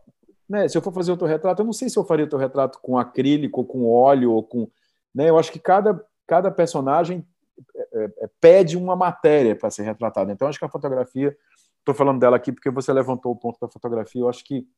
Né, 0.49 0.69
se 0.69 0.77
eu 0.77 0.83
for 0.83 0.93
fazer 0.93 1.13
o 1.13 1.17
teu 1.17 1.27
retrato, 1.27 1.63
eu 1.63 1.67
não 1.67 1.73
sei 1.73 1.89
se 1.89 1.99
eu 1.99 2.05
faria 2.05 2.27
o 2.27 2.29
teu 2.29 2.39
retrato 2.39 2.79
com 2.81 2.99
acrílico, 2.99 3.61
ou 3.61 3.67
com 3.67 3.89
óleo, 3.91 4.33
ou 4.33 4.43
com. 4.43 4.69
Né, 5.15 5.29
eu 5.29 5.39
acho 5.39 5.53
que 5.53 5.59
cada, 5.59 6.05
cada 6.27 6.51
personagem 6.51 7.27
é, 7.75 8.05
é, 8.19 8.31
pede 8.41 8.77
uma 8.77 8.97
matéria 8.97 9.55
para 9.55 9.71
ser 9.71 9.83
retratada. 9.83 10.33
Então, 10.33 10.49
acho 10.49 10.59
que 10.59 10.65
a 10.65 10.71
fotografia. 10.71 11.37
Estou 11.79 11.97
falando 11.97 12.21
dela 12.21 12.37
aqui 12.37 12.53
porque 12.53 12.71
você 12.71 12.93
levantou 12.93 13.33
o 13.33 13.37
ponto 13.37 13.59
da 13.61 13.69
fotografia. 13.69 14.21
Eu 14.21 14.29
acho 14.29 14.45
que 14.45 14.69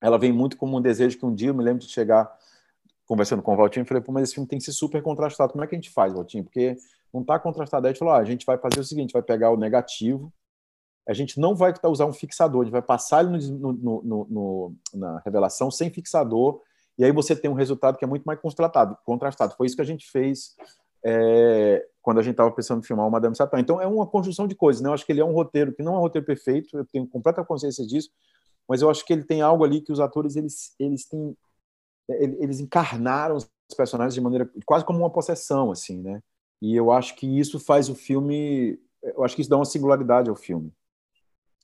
ela 0.00 0.18
vem 0.18 0.32
muito 0.32 0.56
como 0.56 0.78
um 0.78 0.80
desejo 0.80 1.18
que 1.18 1.26
um 1.26 1.34
dia 1.34 1.50
eu 1.50 1.54
me 1.54 1.62
lembro 1.62 1.84
de 1.84 1.92
chegar 1.92 2.34
conversando 3.10 3.42
com 3.42 3.54
o 3.54 3.56
Valtinho, 3.56 3.84
falei, 3.84 4.00
pô, 4.00 4.12
mas 4.12 4.22
esse 4.22 4.34
filme 4.34 4.48
tem 4.48 4.56
que 4.56 4.64
ser 4.64 4.70
super 4.70 5.02
contrastado. 5.02 5.50
Como 5.50 5.64
é 5.64 5.66
que 5.66 5.74
a 5.74 5.78
gente 5.78 5.90
faz, 5.90 6.12
Valtinho? 6.12 6.44
Porque 6.44 6.76
não 7.12 7.22
está 7.22 7.40
contrastado. 7.40 7.84
Aí 7.84 7.90
a 7.90 7.92
gente 7.92 7.98
falou, 7.98 8.14
ah, 8.14 8.18
a 8.18 8.24
gente 8.24 8.46
vai 8.46 8.56
fazer 8.56 8.78
o 8.78 8.84
seguinte, 8.84 9.12
vai 9.12 9.20
pegar 9.20 9.50
o 9.50 9.56
negativo, 9.56 10.32
a 11.08 11.12
gente 11.12 11.40
não 11.40 11.56
vai 11.56 11.74
usar 11.86 12.06
um 12.06 12.12
fixador, 12.12 12.60
a 12.60 12.64
gente 12.66 12.72
vai 12.72 12.82
passar 12.82 13.24
ele 13.24 13.44
no, 13.48 13.72
no, 13.72 14.26
no, 14.30 14.74
na 14.94 15.20
revelação 15.24 15.72
sem 15.72 15.90
fixador, 15.90 16.60
e 16.96 17.04
aí 17.04 17.10
você 17.10 17.34
tem 17.34 17.50
um 17.50 17.54
resultado 17.54 17.98
que 17.98 18.04
é 18.04 18.06
muito 18.06 18.22
mais 18.22 18.38
contrastado. 18.38 18.96
contrastado. 19.04 19.56
Foi 19.56 19.66
isso 19.66 19.74
que 19.74 19.82
a 19.82 19.86
gente 19.86 20.08
fez 20.08 20.54
é, 21.04 21.84
quando 22.00 22.20
a 22.20 22.22
gente 22.22 22.34
estava 22.34 22.52
pensando 22.52 22.78
em 22.78 22.86
filmar 22.86 23.08
o 23.08 23.10
Madame 23.10 23.34
Satã. 23.34 23.58
Então 23.58 23.80
é 23.80 23.88
uma 23.88 24.06
conjunção 24.06 24.46
de 24.46 24.54
coisas, 24.54 24.80
né? 24.80 24.88
Eu 24.88 24.94
acho 24.94 25.04
que 25.04 25.10
ele 25.10 25.20
é 25.20 25.24
um 25.24 25.32
roteiro 25.32 25.72
que 25.72 25.82
não 25.82 25.96
é 25.96 25.98
um 25.98 26.02
roteiro 26.02 26.24
perfeito, 26.24 26.78
eu 26.78 26.84
tenho 26.84 27.08
completa 27.08 27.44
consciência 27.44 27.84
disso, 27.84 28.08
mas 28.68 28.82
eu 28.82 28.88
acho 28.88 29.04
que 29.04 29.12
ele 29.12 29.24
tem 29.24 29.42
algo 29.42 29.64
ali 29.64 29.80
que 29.80 29.90
os 29.90 29.98
atores 29.98 30.36
eles, 30.36 30.76
eles 30.78 31.04
têm 31.06 31.36
eles 32.18 32.60
encarnaram 32.60 33.36
os 33.36 33.50
personagens 33.76 34.14
de 34.14 34.20
maneira 34.20 34.50
quase 34.64 34.84
como 34.84 34.98
uma 34.98 35.10
possessão 35.10 35.70
assim, 35.70 36.00
né? 36.00 36.20
E 36.60 36.76
eu 36.76 36.90
acho 36.90 37.16
que 37.16 37.38
isso 37.38 37.58
faz 37.58 37.88
o 37.88 37.94
filme, 37.94 38.78
eu 39.02 39.24
acho 39.24 39.34
que 39.34 39.42
isso 39.42 39.50
dá 39.50 39.56
uma 39.56 39.64
singularidade 39.64 40.28
ao 40.28 40.36
filme. 40.36 40.72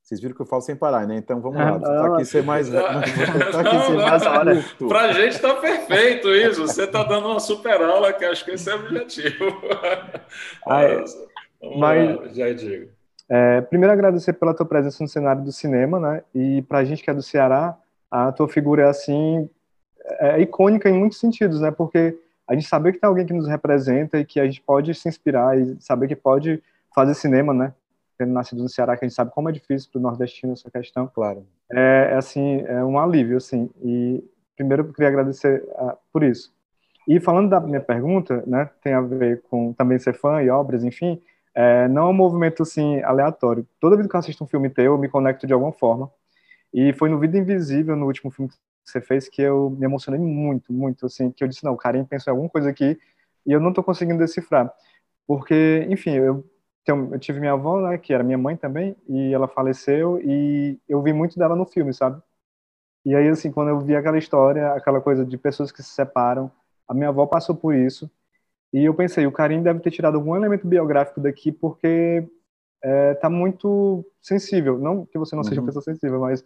Vocês 0.06 0.20
viram 0.20 0.36
que 0.36 0.40
eu 0.40 0.46
falo 0.46 0.62
sem 0.62 0.76
parar, 0.76 1.04
né? 1.04 1.16
Então 1.16 1.40
vamos 1.40 1.58
lá. 1.58 1.72
Você 1.72 1.82
tá 1.84 2.14
aqui 2.14 2.24
ser 2.24 2.42
mais. 2.44 2.68
Tá 2.70 3.00
aqui 3.00 3.86
ser 3.86 3.96
mais 3.96 4.24
hora. 4.24 4.64
Pra 4.86 5.12
gente 5.12 5.40
tá 5.40 5.54
perfeito 5.54 6.28
isso. 6.28 6.60
Você 6.60 6.86
tá 6.86 7.02
dando 7.02 7.26
uma 7.26 7.40
super 7.40 7.82
aula, 7.82 8.12
que 8.12 8.24
acho 8.24 8.44
que 8.44 8.52
esse 8.52 8.70
é 8.70 8.76
o 8.76 8.80
objetivo. 8.80 9.44
Ah, 10.66 10.82
é. 10.82 11.04
Mas, 11.78 12.16
lá, 12.16 12.28
já 12.32 12.52
digo. 12.52 12.90
É, 13.28 13.60
primeiro 13.62 13.92
agradecer 13.92 14.32
pela 14.32 14.54
tua 14.54 14.66
presença 14.66 15.02
no 15.02 15.08
cenário 15.08 15.42
do 15.42 15.52
cinema, 15.52 15.98
né? 15.98 16.22
E 16.34 16.62
pra 16.62 16.84
gente 16.84 17.02
que 17.02 17.10
é 17.10 17.14
do 17.14 17.22
Ceará, 17.22 17.76
a 18.10 18.30
tua 18.32 18.48
figura 18.48 18.82
é 18.82 18.88
assim 18.88 19.48
é 20.20 20.40
icônica 20.40 20.88
em 20.88 20.98
muitos 20.98 21.18
sentidos, 21.18 21.60
né? 21.60 21.70
Porque 21.70 22.18
a 22.46 22.54
gente 22.54 22.68
saber 22.68 22.92
que 22.92 23.00
tem 23.00 23.08
alguém 23.08 23.26
que 23.26 23.32
nos 23.32 23.48
representa 23.48 24.18
e 24.18 24.24
que 24.24 24.38
a 24.38 24.44
gente 24.44 24.60
pode 24.60 24.94
se 24.94 25.08
inspirar 25.08 25.58
e 25.58 25.76
saber 25.80 26.06
que 26.06 26.16
pode 26.16 26.62
fazer 26.94 27.14
cinema, 27.14 27.52
né? 27.52 27.74
Tendo 28.16 28.32
nascido 28.32 28.62
no 28.62 28.68
Ceará, 28.68 28.96
que 28.96 29.04
a 29.04 29.08
gente 29.08 29.16
sabe 29.16 29.32
como 29.32 29.48
é 29.48 29.52
difícil 29.52 29.90
para 29.90 29.98
o 29.98 30.02
nordestino 30.02 30.52
essa 30.52 30.70
questão. 30.70 31.10
Claro. 31.12 31.46
É, 31.72 32.10
é, 32.12 32.14
assim, 32.16 32.62
é 32.66 32.82
um 32.84 32.98
alívio, 32.98 33.36
assim. 33.36 33.68
E 33.82 34.22
primeiro 34.56 34.84
eu 34.84 34.92
queria 34.92 35.08
agradecer 35.08 35.62
uh, 35.72 35.96
por 36.12 36.22
isso. 36.22 36.54
E 37.06 37.20
falando 37.20 37.50
da 37.50 37.60
minha 37.60 37.80
pergunta, 37.80 38.42
né? 38.46 38.70
Tem 38.82 38.92
a 38.92 39.00
ver 39.00 39.42
com 39.50 39.72
também 39.72 39.98
ser 39.98 40.14
fã 40.14 40.42
e 40.42 40.48
obras, 40.48 40.82
enfim. 40.84 41.20
É, 41.54 41.88
não 41.88 42.06
é 42.06 42.10
um 42.10 42.12
movimento 42.12 42.62
assim 42.62 43.02
aleatório. 43.02 43.66
Toda 43.80 43.96
vez 43.96 44.08
que 44.08 44.14
eu 44.14 44.20
assisto 44.20 44.44
um 44.44 44.46
filme 44.46 44.68
teu, 44.68 44.92
eu 44.92 44.98
me 44.98 45.08
conecto 45.08 45.46
de 45.46 45.52
alguma 45.52 45.72
forma. 45.72 46.10
E 46.72 46.92
foi 46.92 47.08
no 47.08 47.18
Vida 47.18 47.38
Invisível, 47.38 47.96
no 47.96 48.06
último 48.06 48.30
filme 48.30 48.50
que 48.50 48.56
você 48.86 49.00
fez 49.00 49.28
que 49.28 49.42
eu 49.42 49.70
me 49.70 49.84
emocionei 49.84 50.20
muito, 50.20 50.72
muito, 50.72 51.06
assim, 51.06 51.30
que 51.30 51.42
eu 51.42 51.48
disse, 51.48 51.64
não, 51.64 51.72
o 51.72 51.76
Karim 51.76 52.04
pensou 52.04 52.30
em 52.30 52.34
alguma 52.34 52.50
coisa 52.50 52.70
aqui 52.70 52.98
e 53.44 53.52
eu 53.52 53.60
não 53.60 53.72
tô 53.72 53.82
conseguindo 53.82 54.18
decifrar. 54.18 54.72
Porque, 55.26 55.86
enfim, 55.90 56.12
eu, 56.12 56.44
eu 56.86 57.18
tive 57.18 57.40
minha 57.40 57.52
avó, 57.52 57.80
né, 57.80 57.98
que 57.98 58.14
era 58.14 58.22
minha 58.22 58.38
mãe 58.38 58.56
também, 58.56 58.96
e 59.08 59.34
ela 59.34 59.48
faleceu 59.48 60.20
e 60.22 60.78
eu 60.88 61.02
vi 61.02 61.12
muito 61.12 61.38
dela 61.38 61.56
no 61.56 61.66
filme, 61.66 61.92
sabe? 61.92 62.22
E 63.04 63.14
aí, 63.14 63.28
assim, 63.28 63.52
quando 63.52 63.68
eu 63.68 63.80
vi 63.80 63.96
aquela 63.96 64.18
história, 64.18 64.72
aquela 64.72 65.00
coisa 65.00 65.24
de 65.24 65.36
pessoas 65.36 65.72
que 65.72 65.82
se 65.82 65.90
separam, 65.90 66.50
a 66.88 66.94
minha 66.94 67.08
avó 67.08 67.26
passou 67.26 67.54
por 67.54 67.74
isso, 67.74 68.10
e 68.72 68.84
eu 68.84 68.94
pensei, 68.94 69.26
o 69.26 69.32
Karim 69.32 69.62
deve 69.62 69.80
ter 69.80 69.90
tirado 69.90 70.16
algum 70.16 70.36
elemento 70.36 70.66
biográfico 70.66 71.20
daqui, 71.20 71.50
porque 71.50 72.28
é, 72.82 73.14
tá 73.14 73.30
muito 73.30 74.04
sensível. 74.20 74.78
Não 74.78 75.06
que 75.06 75.18
você 75.18 75.34
não 75.34 75.42
uhum. 75.42 75.48
seja 75.48 75.60
uma 75.60 75.66
pessoa 75.66 75.82
sensível, 75.82 76.20
mas 76.20 76.44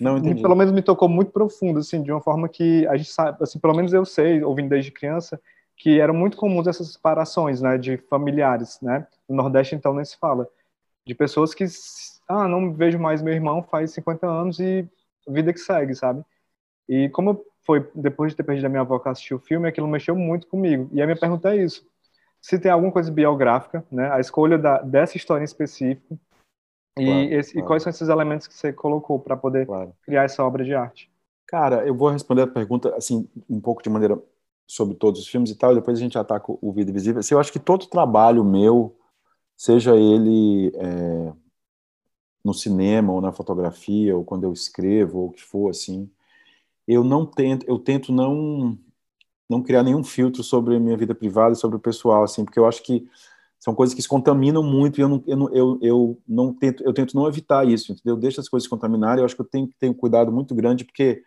não 0.00 0.18
entendi. 0.18 0.42
pelo 0.42 0.54
menos 0.54 0.72
me 0.72 0.82
tocou 0.82 1.08
muito 1.08 1.32
profundo, 1.32 1.80
assim, 1.80 2.02
de 2.02 2.12
uma 2.12 2.20
forma 2.20 2.48
que 2.48 2.86
a 2.86 2.96
gente 2.96 3.10
sabe, 3.10 3.38
assim, 3.40 3.58
pelo 3.58 3.74
menos 3.74 3.92
eu 3.92 4.04
sei, 4.04 4.42
ouvindo 4.42 4.68
desde 4.68 4.92
criança, 4.92 5.40
que 5.76 6.00
eram 6.00 6.14
muito 6.14 6.36
comuns 6.36 6.66
essas 6.66 6.92
separações, 6.92 7.60
né, 7.60 7.78
de 7.78 7.96
familiares, 7.96 8.78
né? 8.80 9.06
No 9.28 9.36
Nordeste, 9.36 9.74
então, 9.74 9.94
nem 9.94 10.04
se 10.04 10.16
fala. 10.18 10.48
De 11.06 11.14
pessoas 11.14 11.54
que, 11.54 11.64
ah, 12.28 12.46
não 12.46 12.72
vejo 12.72 12.98
mais 12.98 13.22
meu 13.22 13.34
irmão 13.34 13.62
faz 13.62 13.92
50 13.92 14.26
anos 14.26 14.60
e 14.60 14.88
vida 15.26 15.52
que 15.52 15.60
segue, 15.60 15.94
sabe? 15.94 16.22
E 16.88 17.08
como 17.10 17.44
foi 17.64 17.88
depois 17.94 18.32
de 18.32 18.36
ter 18.36 18.44
perdido 18.44 18.66
a 18.66 18.68
minha 18.68 18.80
avó 18.80 18.98
que 18.98 19.08
assistiu 19.08 19.36
o 19.36 19.40
filme, 19.40 19.68
aquilo 19.68 19.86
mexeu 19.86 20.16
muito 20.16 20.46
comigo. 20.46 20.88
E 20.92 21.02
a 21.02 21.06
minha 21.06 21.18
pergunta 21.18 21.54
é 21.54 21.62
isso: 21.62 21.86
se 22.40 22.58
tem 22.58 22.70
alguma 22.70 22.92
coisa 22.92 23.10
biográfica, 23.12 23.84
né? 23.90 24.10
A 24.12 24.20
escolha 24.20 24.56
da, 24.56 24.80
dessa 24.80 25.16
história 25.16 25.42
em 25.42 25.44
específico 25.44 26.18
e, 27.00 27.06
claro, 27.06 27.34
esse, 27.34 27.52
claro. 27.52 27.64
e 27.64 27.68
quais 27.68 27.82
são 27.82 27.90
esses 27.90 28.08
elementos 28.08 28.46
que 28.46 28.54
você 28.54 28.72
colocou 28.72 29.18
para 29.18 29.36
poder 29.36 29.66
claro. 29.66 29.92
criar 30.02 30.24
essa 30.24 30.44
obra 30.44 30.64
de 30.64 30.74
arte? 30.74 31.10
Cara, 31.46 31.86
eu 31.86 31.94
vou 31.94 32.10
responder 32.10 32.42
a 32.42 32.46
pergunta 32.46 32.94
assim 32.94 33.28
um 33.48 33.60
pouco 33.60 33.82
de 33.82 33.88
maneira 33.88 34.20
sobre 34.66 34.94
todos 34.94 35.20
os 35.20 35.28
filmes 35.28 35.50
e 35.50 35.54
tal. 35.56 35.72
E 35.72 35.76
depois 35.76 35.98
a 35.98 36.02
gente 36.02 36.18
ataca 36.18 36.46
o 36.48 36.72
Vida 36.72 36.92
Visível. 36.92 37.20
Assim, 37.20 37.34
eu 37.34 37.40
acho 37.40 37.52
que 37.52 37.58
todo 37.58 37.86
trabalho 37.86 38.44
meu, 38.44 38.94
seja 39.56 39.96
ele 39.96 40.70
é, 40.74 41.32
no 42.44 42.54
cinema 42.54 43.12
ou 43.12 43.20
na 43.20 43.32
fotografia 43.32 44.16
ou 44.16 44.24
quando 44.24 44.44
eu 44.44 44.52
escrevo 44.52 45.18
ou 45.18 45.26
o 45.28 45.32
que 45.32 45.42
for 45.42 45.70
assim 45.70 46.10
eu 46.86 47.04
não 47.04 47.26
tento 47.26 47.66
eu 47.68 47.78
tento 47.78 48.12
não 48.12 48.78
não 49.48 49.62
criar 49.62 49.82
nenhum 49.82 50.04
filtro 50.04 50.42
sobre 50.42 50.76
a 50.76 50.80
minha 50.80 50.96
vida 50.96 51.14
privada 51.14 51.52
e 51.52 51.56
sobre 51.56 51.76
o 51.76 51.80
pessoal 51.80 52.22
assim 52.22 52.44
porque 52.44 52.58
eu 52.58 52.66
acho 52.66 52.82
que 52.82 53.08
são 53.60 53.74
coisas 53.74 53.94
que 53.94 54.02
se 54.02 54.08
contaminam 54.08 54.62
muito 54.62 54.98
e 54.98 55.02
eu 55.02 55.08
não, 55.08 55.24
eu 55.26 55.50
eu, 55.52 55.78
eu 55.82 56.22
não 56.26 56.54
tento 56.54 56.82
eu 56.84 56.92
tento 56.92 57.14
não 57.14 57.26
evitar 57.26 57.66
isso 57.66 57.92
entendeu? 57.92 58.16
Deixa 58.16 58.40
as 58.40 58.48
coisas 58.48 58.64
se 58.64 58.70
contaminarem 58.70 59.20
eu 59.20 59.24
acho 59.24 59.34
que 59.34 59.42
eu 59.42 59.48
tenho 59.48 59.68
que 59.68 59.74
ter 59.78 59.88
um 59.88 59.94
cuidado 59.94 60.32
muito 60.32 60.54
grande 60.54 60.84
porque 60.84 61.22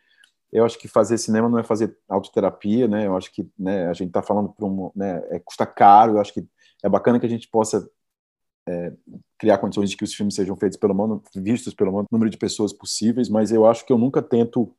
eu 0.52 0.66
acho 0.66 0.78
que 0.78 0.88
fazer 0.88 1.18
cinema 1.18 1.50
não 1.50 1.60
é 1.60 1.64
fazer 1.64 1.98
autoterapia 2.10 2.88
né? 2.88 3.08
Eu 3.08 3.16
acho 3.16 3.32
que 3.34 3.50
né 3.58 3.88
a 3.88 3.94
gente 3.94 4.08
está 4.08 4.22
falando 4.22 4.50
para 4.50 4.66
um 4.66 4.92
né 4.96 5.22
é, 5.30 5.40
custa 5.40 5.66
caro 5.66 6.14
eu 6.14 6.22
acho 6.22 6.34
que 6.34 6.46
é 6.84 6.90
bacana 6.90 7.20
que 7.20 7.26
a 7.26 7.30
gente 7.30 7.48
possa 7.50 7.88
é, 8.68 8.94
criar 9.38 9.58
condições 9.58 9.90
de 9.90 9.98
que 9.98 10.04
os 10.04 10.14
filmes 10.14 10.36
sejam 10.36 10.56
feitos 10.56 10.78
pelo 10.78 10.94
maior, 10.94 11.20
vistos 11.36 11.74
pelo 11.74 11.92
maior 11.92 12.06
número 12.12 12.30
de 12.30 12.38
pessoas 12.38 12.72
possíveis, 12.72 13.30
mas 13.30 13.52
eu 13.52 13.66
acho 13.66 13.86
que 13.86 13.92
eu 13.92 13.98
nunca 13.98 14.22
tento 14.22 14.74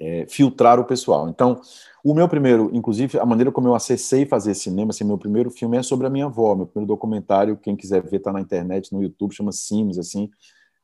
é, 0.00 0.26
filtrar 0.28 0.78
o 0.80 0.84
pessoal. 0.84 1.28
Então, 1.28 1.60
o 2.04 2.14
meu 2.14 2.28
primeiro, 2.28 2.70
inclusive, 2.72 3.18
a 3.18 3.24
maneira 3.24 3.52
como 3.52 3.68
eu 3.68 3.74
acessei 3.74 4.26
fazer 4.26 4.54
cinema, 4.54 4.90
assim, 4.90 5.04
meu 5.04 5.18
primeiro 5.18 5.50
filme 5.50 5.76
é 5.76 5.82
sobre 5.82 6.06
a 6.06 6.10
minha 6.10 6.26
avó, 6.26 6.54
meu 6.54 6.66
primeiro 6.66 6.88
documentário, 6.88 7.56
quem 7.56 7.76
quiser 7.76 8.02
ver, 8.02 8.16
está 8.16 8.32
na 8.32 8.40
internet, 8.40 8.92
no 8.92 9.02
YouTube, 9.02 9.34
chama 9.34 9.52
Sims, 9.52 9.98
assim, 9.98 10.30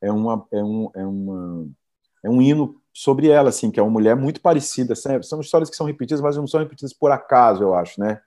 é 0.01 0.11
uma, 0.11 0.47
é 0.53 0.63
um, 0.63 0.91
é 0.95 1.07
uma, 1.07 1.69
é 2.25 2.31
um 2.31 2.41
hino 2.41 2.77
sobre 2.93 3.29
ela, 3.29 3.51
assim, 3.51 3.71
que 3.71 3.79
é 3.79 3.83
uma 3.83 3.93
mulher 3.93 4.17
muito 4.17 4.41
parecida, 4.41 4.95
assim, 4.95 5.23
são 5.23 5.41
histórias 5.41 5.69
que 5.69 5.77
são 5.77 5.87
repetidas, 5.87 6.21
mas 6.21 6.37
não 6.37 6.47
são 6.47 6.61
repetidas 6.61 6.93
por 6.93 7.11
acaso, 7.11 7.63
eu 7.63 7.75
acho, 7.75 8.01
né? 8.01 8.21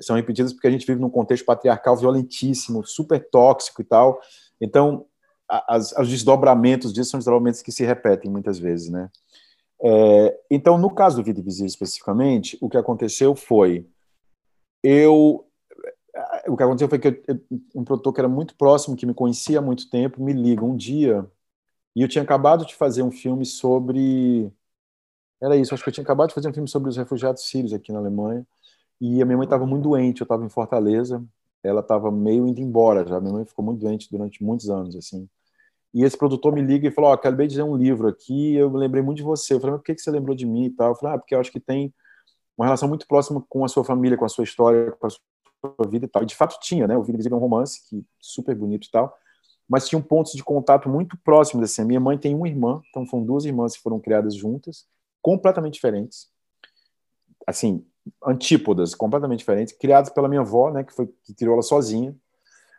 são 0.00 0.16
repetidas 0.16 0.52
porque 0.52 0.66
a 0.66 0.70
gente 0.70 0.86
vive 0.86 1.00
num 1.00 1.10
contexto 1.10 1.44
patriarcal 1.44 1.96
violentíssimo, 1.96 2.86
super 2.86 3.28
tóxico 3.30 3.82
e 3.82 3.84
tal. 3.84 4.20
Então, 4.60 5.04
as, 5.48 5.92
os 5.92 6.08
desdobramentos 6.08 6.92
disso 6.92 7.10
são 7.10 7.18
desdobramentos 7.18 7.60
que 7.60 7.72
se 7.72 7.84
repetem 7.84 8.30
muitas 8.30 8.58
vezes, 8.58 8.88
né? 8.88 9.10
É, 9.84 10.40
então, 10.50 10.78
no 10.78 10.90
caso 10.94 11.16
do 11.16 11.24
Vida 11.24 11.40
Invisível 11.40 11.66
especificamente, 11.66 12.56
o 12.60 12.68
que 12.68 12.76
aconteceu 12.76 13.34
foi 13.34 13.86
eu 14.82 15.46
o 16.46 16.56
que 16.56 16.62
aconteceu 16.62 16.88
foi 16.88 16.98
que 16.98 17.08
eu, 17.08 17.40
um 17.74 17.84
produtor 17.84 18.12
que 18.12 18.20
era 18.20 18.28
muito 18.28 18.54
próximo, 18.56 18.96
que 18.96 19.06
me 19.06 19.14
conhecia 19.14 19.58
há 19.58 19.62
muito 19.62 19.88
tempo, 19.88 20.22
me 20.22 20.32
liga 20.32 20.64
um 20.64 20.76
dia 20.76 21.26
e 21.96 22.02
eu 22.02 22.08
tinha 22.08 22.22
acabado 22.22 22.66
de 22.66 22.74
fazer 22.74 23.02
um 23.02 23.10
filme 23.10 23.46
sobre 23.46 24.52
era 25.40 25.56
isso, 25.56 25.74
acho 25.74 25.82
que 25.82 25.88
eu 25.88 25.92
tinha 25.94 26.04
acabado 26.04 26.28
de 26.28 26.34
fazer 26.34 26.48
um 26.48 26.52
filme 26.52 26.68
sobre 26.68 26.88
os 26.88 26.96
refugiados 26.96 27.48
sírios 27.48 27.72
aqui 27.72 27.92
na 27.92 27.98
Alemanha 27.98 28.46
e 29.00 29.20
a 29.20 29.24
minha 29.24 29.36
mãe 29.36 29.44
estava 29.46 29.66
muito 29.66 29.84
doente, 29.84 30.20
eu 30.20 30.24
estava 30.24 30.44
em 30.44 30.48
Fortaleza, 30.48 31.24
ela 31.62 31.80
estava 31.80 32.10
meio 32.10 32.46
indo 32.46 32.60
embora 32.60 33.06
já. 33.06 33.20
Minha 33.20 33.32
mãe 33.34 33.44
ficou 33.44 33.64
muito 33.64 33.80
doente 33.80 34.08
durante 34.10 34.42
muitos 34.42 34.70
anos, 34.70 34.96
assim. 34.96 35.28
E 35.94 36.04
esse 36.04 36.16
produtor 36.16 36.52
me 36.52 36.62
liga 36.62 36.88
e 36.88 36.90
falou: 36.90 37.10
oh, 37.10 37.12
acabei 37.12 37.46
de 37.46 37.56
ler 37.56 37.64
um 37.64 37.76
livro 37.76 38.08
aqui, 38.08 38.54
eu 38.54 38.70
lembrei 38.70 39.02
muito 39.02 39.18
de 39.18 39.22
você. 39.22 39.54
Eu 39.54 39.60
falei: 39.60 39.76
por 39.76 39.84
que 39.84 39.98
você 39.98 40.10
lembrou 40.10 40.34
de 40.34 40.46
mim 40.46 40.66
e 40.66 40.70
tal? 40.70 40.90
Eu 40.90 40.94
falei: 40.96 41.16
Ah, 41.16 41.18
porque 41.18 41.34
eu 41.34 41.40
acho 41.40 41.52
que 41.52 41.60
tem 41.60 41.92
uma 42.56 42.66
relação 42.66 42.88
muito 42.88 43.06
próxima 43.06 43.44
com 43.48 43.64
a 43.64 43.68
sua 43.68 43.84
família, 43.84 44.16
com 44.16 44.24
a 44.24 44.28
sua 44.28 44.44
história, 44.44 44.92
com 44.92 45.06
a 45.06 45.10
sua 45.10 45.88
vida 45.88 46.06
e 46.06 46.08
tal. 46.08 46.22
E 46.22 46.26
de 46.26 46.34
fato 46.34 46.58
tinha, 46.60 46.86
né? 46.86 46.96
O 46.96 47.02
Vida 47.02 47.16
Invisível 47.16 47.36
é 47.36 47.40
um 47.40 47.42
romance 47.42 47.88
que 47.88 48.04
super 48.20 48.54
bonito 48.54 48.86
e 48.86 48.90
tal, 48.90 49.14
mas 49.68 49.88
tinham 49.88 50.02
pontos 50.02 50.32
de 50.32 50.42
contato 50.42 50.88
muito 50.88 51.16
próximos. 51.18 51.64
Assim. 51.64 51.84
Minha 51.84 52.00
mãe 52.00 52.16
tem 52.16 52.34
uma 52.34 52.48
irmã, 52.48 52.80
então 52.90 53.06
foram 53.06 53.24
duas 53.24 53.44
irmãs 53.44 53.76
que 53.76 53.82
foram 53.82 54.00
criadas 54.00 54.34
juntas, 54.34 54.86
completamente 55.20 55.74
diferentes. 55.74 56.28
Assim, 57.46 57.84
antípodas 58.24 58.94
completamente 58.94 59.40
diferentes, 59.40 59.74
criadas 59.74 60.10
pela 60.10 60.28
minha 60.28 60.40
avó, 60.40 60.70
né, 60.70 60.84
que 60.84 60.92
foi 60.92 61.06
que 61.24 61.34
criou 61.34 61.54
ela 61.54 61.62
sozinha, 61.62 62.16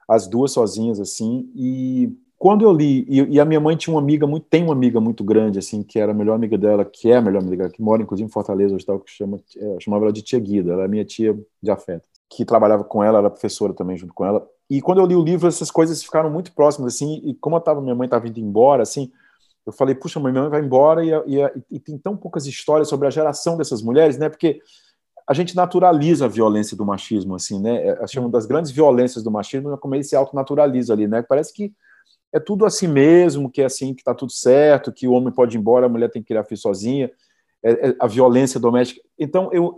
as 0.07 0.27
duas 0.27 0.51
sozinhas 0.51 0.99
assim. 0.99 1.51
E 1.55 2.15
quando 2.43 2.65
eu 2.65 2.73
li 2.73 3.05
e, 3.07 3.35
e, 3.35 3.39
a 3.39 3.45
minha 3.45 3.61
mãe 3.61 3.73
tinha 3.77 3.93
uma 3.93 4.01
amiga 4.01 4.27
muito, 4.27 4.45
tem 4.49 4.65
uma 4.65 4.73
amiga 4.73 4.99
muito 4.99 5.23
grande 5.23 5.57
assim, 5.57 5.81
que 5.81 5.97
era 5.97 6.11
a 6.11 6.13
melhor 6.13 6.35
amiga 6.35 6.57
dela, 6.57 6.83
que 6.83 7.09
é 7.09 7.15
a 7.15 7.21
melhor 7.21 7.41
amiga 7.41 7.69
que 7.69 7.81
mora 7.81 8.01
inclusive 8.01 8.27
em 8.27 8.29
Fortaleza 8.29 8.75
hoje 8.75 8.85
tal, 8.85 8.99
que 8.99 9.09
chama, 9.09 9.39
é, 9.55 9.77
chamava 9.79 10.03
ela 10.03 10.11
de 10.11 10.21
tia 10.21 10.37
Guida, 10.41 10.73
ela 10.73 10.83
é 10.83 10.87
minha 10.89 11.05
tia 11.05 11.39
de 11.61 11.71
afeto, 11.71 12.03
que 12.29 12.43
trabalhava 12.43 12.83
com 12.83 13.01
ela, 13.01 13.19
era 13.19 13.29
professora 13.29 13.71
também 13.73 13.95
junto 13.95 14.13
com 14.13 14.25
ela. 14.25 14.45
E 14.69 14.81
quando 14.81 14.99
eu 14.99 15.05
li 15.05 15.15
o 15.15 15.23
livro, 15.23 15.47
essas 15.47 15.71
coisas 15.71 16.03
ficaram 16.03 16.29
muito 16.29 16.51
próximas 16.51 16.95
assim, 16.95 17.21
e 17.23 17.33
como 17.33 17.55
eu 17.55 17.61
tava, 17.61 17.79
minha 17.79 17.95
mãe 17.95 18.07
estava 18.07 18.27
indo 18.27 18.41
embora 18.41 18.83
assim, 18.83 19.09
eu 19.65 19.71
falei, 19.71 19.95
puxa, 19.95 20.19
minha 20.19 20.33
mãe 20.33 20.49
vai 20.49 20.59
embora 20.59 21.01
e, 21.01 21.11
e, 21.25 21.49
e, 21.71 21.79
tem 21.79 21.97
tão 21.97 22.17
poucas 22.17 22.45
histórias 22.45 22.89
sobre 22.89 23.07
a 23.07 23.09
geração 23.09 23.55
dessas 23.55 23.81
mulheres, 23.81 24.17
né? 24.17 24.27
Porque 24.27 24.59
a 25.25 25.33
gente 25.33 25.55
naturaliza 25.55 26.25
a 26.25 26.27
violência 26.27 26.75
do 26.75 26.85
machismo, 26.85 27.35
assim, 27.35 27.61
né? 27.61 27.87
É, 27.87 28.03
acho 28.03 28.11
que 28.11 28.19
uma 28.19 28.27
das 28.27 28.45
grandes 28.45 28.69
violências 28.69 29.23
do 29.23 29.31
machismo 29.31 29.71
é 29.71 29.77
como 29.77 29.95
ele 29.95 30.03
se 30.03 30.13
autonaturaliza 30.13 30.91
ali, 30.91 31.07
né? 31.07 31.21
Parece 31.21 31.53
que 31.53 31.71
é 32.33 32.39
tudo 32.39 32.65
assim 32.65 32.87
mesmo, 32.87 33.49
que 33.49 33.61
é 33.61 33.65
assim, 33.65 33.93
que 33.93 34.03
tá 34.03 34.13
tudo 34.13 34.31
certo, 34.31 34.91
que 34.91 35.07
o 35.07 35.11
homem 35.11 35.31
pode 35.31 35.55
ir 35.55 35.59
embora, 35.59 35.85
a 35.85 35.89
mulher 35.89 36.09
tem 36.09 36.21
que 36.21 36.29
criar 36.29 36.43
filho 36.43 36.59
sozinha, 36.59 37.11
é, 37.63 37.89
é, 37.89 37.95
a 37.99 38.07
violência 38.07 38.59
doméstica. 38.59 38.99
Então, 39.17 39.49
eu, 39.53 39.75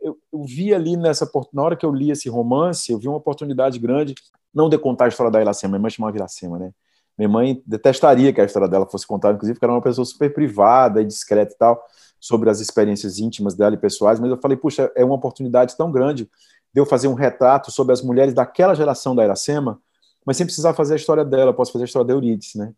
eu, 0.00 0.16
eu, 0.32 0.44
vi 0.44 0.72
ali 0.72 0.96
nessa 0.96 1.28
na 1.52 1.62
hora 1.62 1.76
que 1.76 1.84
eu 1.84 1.92
li 1.92 2.10
esse 2.10 2.28
romance, 2.28 2.90
eu 2.90 2.98
vi 2.98 3.08
uma 3.08 3.16
oportunidade 3.16 3.78
grande, 3.78 4.14
não 4.54 4.68
de 4.68 4.78
contar 4.78 5.06
a 5.06 5.08
história 5.08 5.30
da 5.30 5.40
Iracema, 5.40 5.72
minha 5.72 5.82
mãe 5.82 5.90
chamava 5.90 6.16
Iracema, 6.16 6.58
né? 6.58 6.70
Minha 7.18 7.28
mãe 7.28 7.62
detestaria 7.66 8.32
que 8.32 8.40
a 8.40 8.44
história 8.44 8.68
dela 8.68 8.86
fosse 8.86 9.06
contada, 9.06 9.34
inclusive, 9.34 9.54
porque 9.54 9.64
era 9.64 9.72
uma 9.72 9.82
pessoa 9.82 10.04
super 10.04 10.32
privada 10.32 11.00
e 11.00 11.04
discreta 11.04 11.54
e 11.54 11.58
tal 11.58 11.82
sobre 12.20 12.50
as 12.50 12.60
experiências 12.60 13.18
íntimas 13.18 13.54
dela 13.54 13.74
e 13.74 13.78
pessoais, 13.78 14.20
mas 14.20 14.30
eu 14.30 14.36
falei, 14.36 14.56
puxa, 14.56 14.90
é 14.94 15.04
uma 15.04 15.14
oportunidade 15.14 15.76
tão 15.76 15.90
grande 15.90 16.24
de 16.72 16.80
eu 16.80 16.86
fazer 16.86 17.08
um 17.08 17.14
retrato 17.14 17.70
sobre 17.70 17.92
as 17.92 18.02
mulheres 18.02 18.34
daquela 18.34 18.74
geração 18.74 19.14
da 19.14 19.24
Iracema, 19.24 19.80
mas 20.26 20.36
sem 20.36 20.44
precisar 20.44 20.74
fazer 20.74 20.94
a 20.94 20.96
história 20.96 21.24
dela, 21.24 21.54
posso 21.54 21.72
fazer 21.72 21.84
a 21.84 21.86
história 21.86 22.08
da 22.08 22.14
Eurídice, 22.14 22.58
né? 22.58 22.72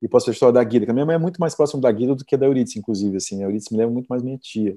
E 0.00 0.08
posso 0.08 0.24
fazer 0.24 0.32
a 0.32 0.36
história 0.36 0.52
da 0.54 0.64
Guida, 0.64 0.86
que 0.86 0.90
a 0.90 0.94
minha 0.94 1.06
mãe 1.06 1.16
é 1.16 1.18
muito 1.18 1.38
mais 1.38 1.54
próxima 1.54 1.82
da 1.82 1.92
Guida 1.92 2.14
do 2.14 2.24
que 2.24 2.36
da 2.36 2.46
Eurídice, 2.46 2.78
inclusive, 2.78 3.18
assim, 3.18 3.42
a 3.42 3.46
Eurídice 3.46 3.72
me 3.72 3.78
lembra 3.78 3.92
muito 3.92 4.06
mais 4.06 4.22
minha 4.22 4.38
tia. 4.38 4.76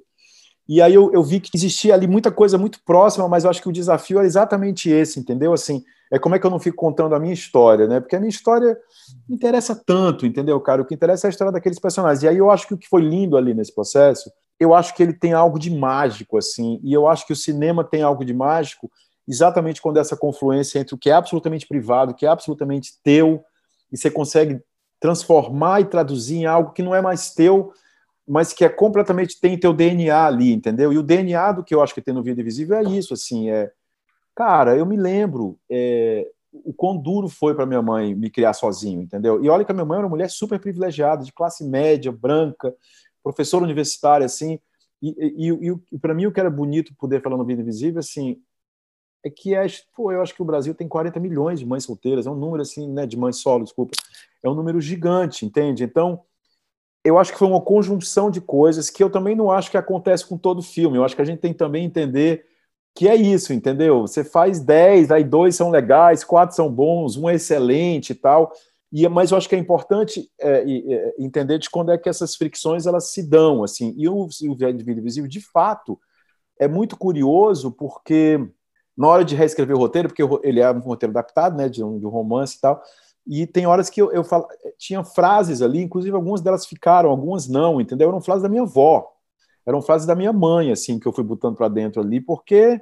E 0.68 0.82
aí 0.82 0.94
eu, 0.94 1.12
eu 1.14 1.24
vi 1.24 1.40
que 1.40 1.50
existia 1.56 1.94
ali 1.94 2.06
muita 2.08 2.30
coisa 2.30 2.58
muito 2.58 2.82
próxima, 2.86 3.28
mas 3.30 3.46
eu 3.46 3.50
acho 3.50 3.62
que 3.62 3.70
o 3.70 3.74
desafio 3.74 4.18
era 4.18 4.28
exatamente 4.28 4.90
esse, 4.90 5.18
entendeu? 5.18 5.54
Assim, 5.54 5.82
é 6.12 6.20
como 6.20 6.36
é 6.36 6.40
que 6.40 6.46
eu 6.46 6.52
não 6.52 6.60
fico 6.60 6.76
contando 6.76 7.16
a 7.16 7.20
minha 7.20 7.34
história, 7.34 7.88
né? 7.88 8.02
Porque 8.02 8.18
a 8.18 8.20
minha 8.20 8.30
história 8.30 8.78
não 9.28 9.36
interessa 9.36 9.74
tanto, 9.74 10.26
entendeu, 10.26 10.60
cara? 10.60 10.82
O 10.82 10.86
que 10.86 10.94
interessa 10.94 11.28
é 11.28 11.30
a 11.30 11.32
história 11.32 11.54
daqueles 11.54 11.80
personagens. 11.80 12.24
E 12.24 12.28
aí 12.28 12.38
eu 12.38 12.52
acho 12.52 12.68
que 12.68 12.74
o 12.74 12.78
que 12.78 12.88
foi 12.88 13.02
lindo 13.02 13.38
ali 13.38 13.54
nesse 13.54 13.74
processo, 13.74 14.30
eu 14.60 14.74
acho 14.74 14.94
que 14.94 15.02
ele 15.02 15.14
tem 15.14 15.32
algo 15.32 15.58
de 15.58 15.70
mágico, 15.70 16.38
assim, 16.38 16.82
e 16.84 16.92
eu 16.92 17.08
acho 17.08 17.26
que 17.26 17.34
o 17.34 17.36
cinema 17.36 17.84
tem 17.84 18.02
algo 18.02 18.26
de 18.26 18.34
mágico 18.34 18.92
exatamente 19.28 19.82
quando 19.82 19.98
essa 19.98 20.16
confluência 20.16 20.80
entre 20.80 20.96
o 20.96 20.98
que 20.98 21.10
é 21.10 21.14
absolutamente 21.14 21.68
privado, 21.68 22.12
o 22.12 22.16
que 22.16 22.26
é 22.26 22.30
absolutamente 22.30 22.94
teu, 23.04 23.44
e 23.92 23.98
você 23.98 24.10
consegue 24.10 24.60
transformar 25.00 25.82
e 25.82 25.86
traduzir 25.86 26.38
em 26.38 26.46
algo 26.46 26.72
que 26.72 26.82
não 26.82 26.96
é 26.96 27.02
mais 27.02 27.34
teu, 27.34 27.72
mas 28.28 28.54
que 28.54 28.66
é 28.66 28.70
completamente 28.70 29.40
tem 29.40 29.58
teu 29.58 29.74
DNA 29.74 30.26
ali, 30.26 30.52
entendeu? 30.54 30.92
E 30.92 30.98
o 30.98 31.04
DNA 31.04 31.52
do 31.54 31.64
que 31.64 31.74
eu 31.74 31.82
acho 31.82 31.94
que 31.94 32.02
tem 32.02 32.14
no 32.14 32.24
Vida 32.24 32.42
Invisível 32.42 32.78
é 32.78 32.84
isso, 32.84 33.14
assim, 33.14 33.50
é 33.50 33.72
Cara, 34.38 34.78
eu 34.78 34.86
me 34.86 34.96
lembro 34.96 35.58
é, 35.68 36.30
o 36.54 36.72
quão 36.72 36.96
duro 36.96 37.28
foi 37.28 37.56
para 37.56 37.66
minha 37.66 37.82
mãe 37.82 38.14
me 38.14 38.30
criar 38.30 38.54
sozinho, 38.54 39.02
entendeu? 39.02 39.44
E 39.44 39.50
olha 39.50 39.66
que 39.66 39.72
a 39.72 39.74
minha 39.74 39.84
mãe 39.84 39.98
era 39.98 40.06
uma 40.06 40.12
mulher 40.12 40.30
super 40.30 40.60
privilegiada, 40.60 41.24
de 41.24 41.34
classe 41.34 41.66
média, 41.66 42.12
branca, 42.12 42.72
professor 43.24 43.64
universitário, 43.64 44.28
assim, 44.28 44.60
e, 45.02 45.10
e, 45.10 45.50
e, 45.50 45.76
e 45.92 45.98
para 45.98 46.14
mim 46.14 46.28
o 46.28 46.32
que 46.32 46.40
era 46.40 46.52
bonito 46.52 46.94
poder 47.00 47.20
falar 47.20 47.36
no 47.36 47.46
Vida 47.46 47.64
Invisível, 47.64 47.98
assim, 48.00 48.40
é 49.24 49.30
que 49.30 49.54
é, 49.54 49.66
pô, 49.96 50.12
eu 50.12 50.22
acho 50.22 50.34
que 50.34 50.42
o 50.42 50.46
Brasil 50.46 50.74
tem 50.74 50.88
40 50.88 51.20
milhões 51.20 51.60
de 51.60 51.66
mães 51.66 51.84
solteiras, 51.84 52.28
é 52.28 52.30
um 52.30 52.36
número 52.36 52.62
assim, 52.62 52.88
né, 52.88 53.06
de 53.06 53.18
mães 53.18 53.38
solo, 53.38 53.64
desculpa, 53.64 53.94
é 54.44 54.50
um 54.50 54.54
número 54.54 54.80
gigante, 54.80 55.46
entende? 55.46 55.84
Então, 55.84 56.22
eu 57.04 57.18
acho 57.18 57.32
que 57.32 57.40
foi 57.40 57.48
uma 57.48 57.62
conjunção 57.62 58.30
de 58.30 58.42
coisas 58.42 58.90
que 58.90 59.04
eu 59.04 59.10
também 59.10 59.36
não 59.36 59.52
acho 59.52 59.72
que 59.72 59.78
acontece 59.78 60.26
com 60.26 60.38
todo 60.38 60.62
filme. 60.62 60.98
Eu 60.98 61.06
acho 61.06 61.16
que 61.16 61.22
a 61.22 61.26
gente 61.26 61.40
tem 61.40 61.54
também 61.54 61.86
entender 61.86 62.46
que 62.94 63.08
é 63.08 63.16
isso, 63.16 63.54
entendeu? 63.54 64.02
Você 64.02 64.24
faz 64.24 64.60
10, 64.60 65.12
aí 65.12 65.24
dois 65.24 65.56
são 65.56 65.70
legais, 65.70 66.24
quatro 66.24 66.56
são 66.56 66.70
bons, 66.70 67.16
um 67.16 67.30
é 67.30 67.36
excelente 67.36 68.10
e 68.10 68.16
tal. 68.16 68.52
E, 68.92 69.08
mas 69.08 69.32
eu 69.32 69.38
acho 69.38 69.48
que 69.48 69.56
é 69.56 69.60
importante 69.60 70.30
é, 70.40 70.64
é, 70.66 71.16
entender 71.20 71.60
de 71.60 71.70
quando 71.70 71.92
é 71.92 71.98
que 71.98 72.10
essas 72.10 72.36
fricções 72.36 72.86
elas 72.86 73.12
se 73.12 73.22
dão, 73.22 73.64
assim. 73.64 73.94
E 73.98 74.10
o, 74.10 74.24
o 74.26 74.56
Vida 74.56 75.00
Invisível, 75.00 75.30
de 75.30 75.42
fato, 75.42 76.00
é 76.60 76.68
muito 76.68 76.98
curioso 76.98 77.72
porque 77.72 78.40
na 78.98 79.08
hora 79.08 79.24
de 79.24 79.36
reescrever 79.36 79.76
o 79.76 79.80
roteiro, 79.80 80.08
porque 80.08 80.24
ele 80.44 80.60
é 80.60 80.72
um 80.72 80.80
roteiro 80.80 81.12
adaptado, 81.12 81.56
né, 81.56 81.70
de 81.70 81.84
um, 81.84 82.00
de 82.00 82.06
um 82.06 82.10
romance 82.10 82.58
e 82.58 82.62
tal, 82.62 82.82
e 83.28 83.46
tem 83.46 83.68
horas 83.68 83.90
que 83.90 84.02
eu, 84.02 84.12
eu 84.12 84.24
falo, 84.24 84.48
tinha 84.78 85.04
frases 85.04 85.62
ali, 85.62 85.82
inclusive 85.82 86.16
algumas 86.16 86.42
delas 86.42 86.66
ficaram, 86.66 87.10
algumas 87.10 87.48
não, 87.48 87.82
entendeu? 87.82 88.08
Eram 88.08 88.22
frases 88.22 88.42
da 88.42 88.50
minha 88.50 88.64
avó, 88.64 89.12
eram 89.66 89.82
frases 89.82 90.08
da 90.08 90.16
minha 90.16 90.32
mãe, 90.32 90.72
assim, 90.72 90.98
que 90.98 91.06
eu 91.06 91.12
fui 91.12 91.26
botando 91.26 91.56
para 91.56 91.68
dentro 91.68 92.02
ali, 92.02 92.22
porque 92.22 92.80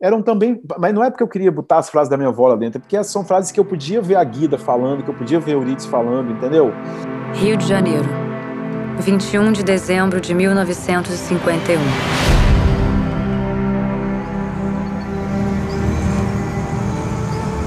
eram 0.00 0.22
também, 0.22 0.60
mas 0.78 0.94
não 0.94 1.02
é 1.02 1.10
porque 1.10 1.22
eu 1.22 1.28
queria 1.28 1.50
botar 1.50 1.78
as 1.78 1.90
frases 1.90 2.08
da 2.08 2.16
minha 2.16 2.28
avó 2.28 2.48
lá 2.48 2.56
dentro, 2.56 2.78
é 2.78 2.80
porque 2.80 3.02
são 3.02 3.24
frases 3.24 3.50
que 3.50 3.58
eu 3.58 3.64
podia 3.64 4.00
ver 4.00 4.16
a 4.16 4.24
Guida 4.24 4.56
falando, 4.56 5.02
que 5.02 5.10
eu 5.10 5.14
podia 5.14 5.40
ver 5.40 5.52
Euridice 5.52 5.88
falando, 5.88 6.30
entendeu? 6.30 6.72
Rio 7.34 7.56
de 7.56 7.66
Janeiro, 7.66 8.08
21 9.00 9.52
de 9.52 9.64
dezembro 9.64 10.20
de 10.20 10.32
1951. 10.32 12.31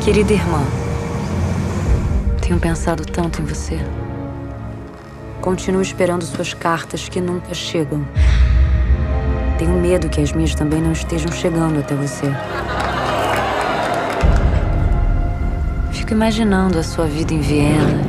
Querida 0.06 0.34
irmã, 0.34 0.64
tenho 2.40 2.60
pensado 2.60 3.04
tanto 3.04 3.42
em 3.42 3.46
você. 3.46 3.80
Continuo 5.42 5.82
esperando 5.82 6.24
suas 6.24 6.54
cartas 6.54 7.10
que 7.10 7.20
nunca 7.20 7.56
chegam. 7.56 8.06
Tenho 9.58 9.72
medo 9.72 10.08
que 10.08 10.22
as 10.22 10.32
minhas 10.32 10.54
também 10.54 10.80
não 10.80 10.92
estejam 10.92 11.32
chegando 11.32 11.80
até 11.80 11.96
você. 11.96 12.32
Fico 15.92 16.14
imaginando 16.14 16.78
a 16.78 16.84
sua 16.84 17.08
vida 17.08 17.34
em 17.34 17.40
Viena. 17.40 18.04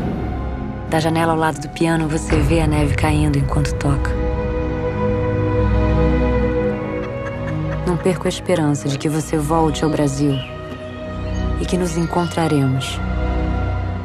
Da 0.90 1.01
janela 1.01 1.32
ao 1.32 1.38
lado 1.38 1.62
do 1.62 1.70
piano 1.70 2.07
você 2.07 2.38
vê 2.40 2.61
a 2.61 2.66
neve 2.66 2.94
caindo 2.94 3.38
enquanto 3.38 3.72
toca. 3.76 4.11
Não 7.86 7.97
perco 7.97 8.26
a 8.26 8.28
esperança 8.28 8.86
de 8.86 8.99
que 8.99 9.09
você 9.09 9.38
volte 9.38 9.82
ao 9.82 9.88
Brasil 9.88 10.55
e 11.61 11.64
que 11.64 11.76
nos 11.76 11.96
encontraremos, 11.96 12.98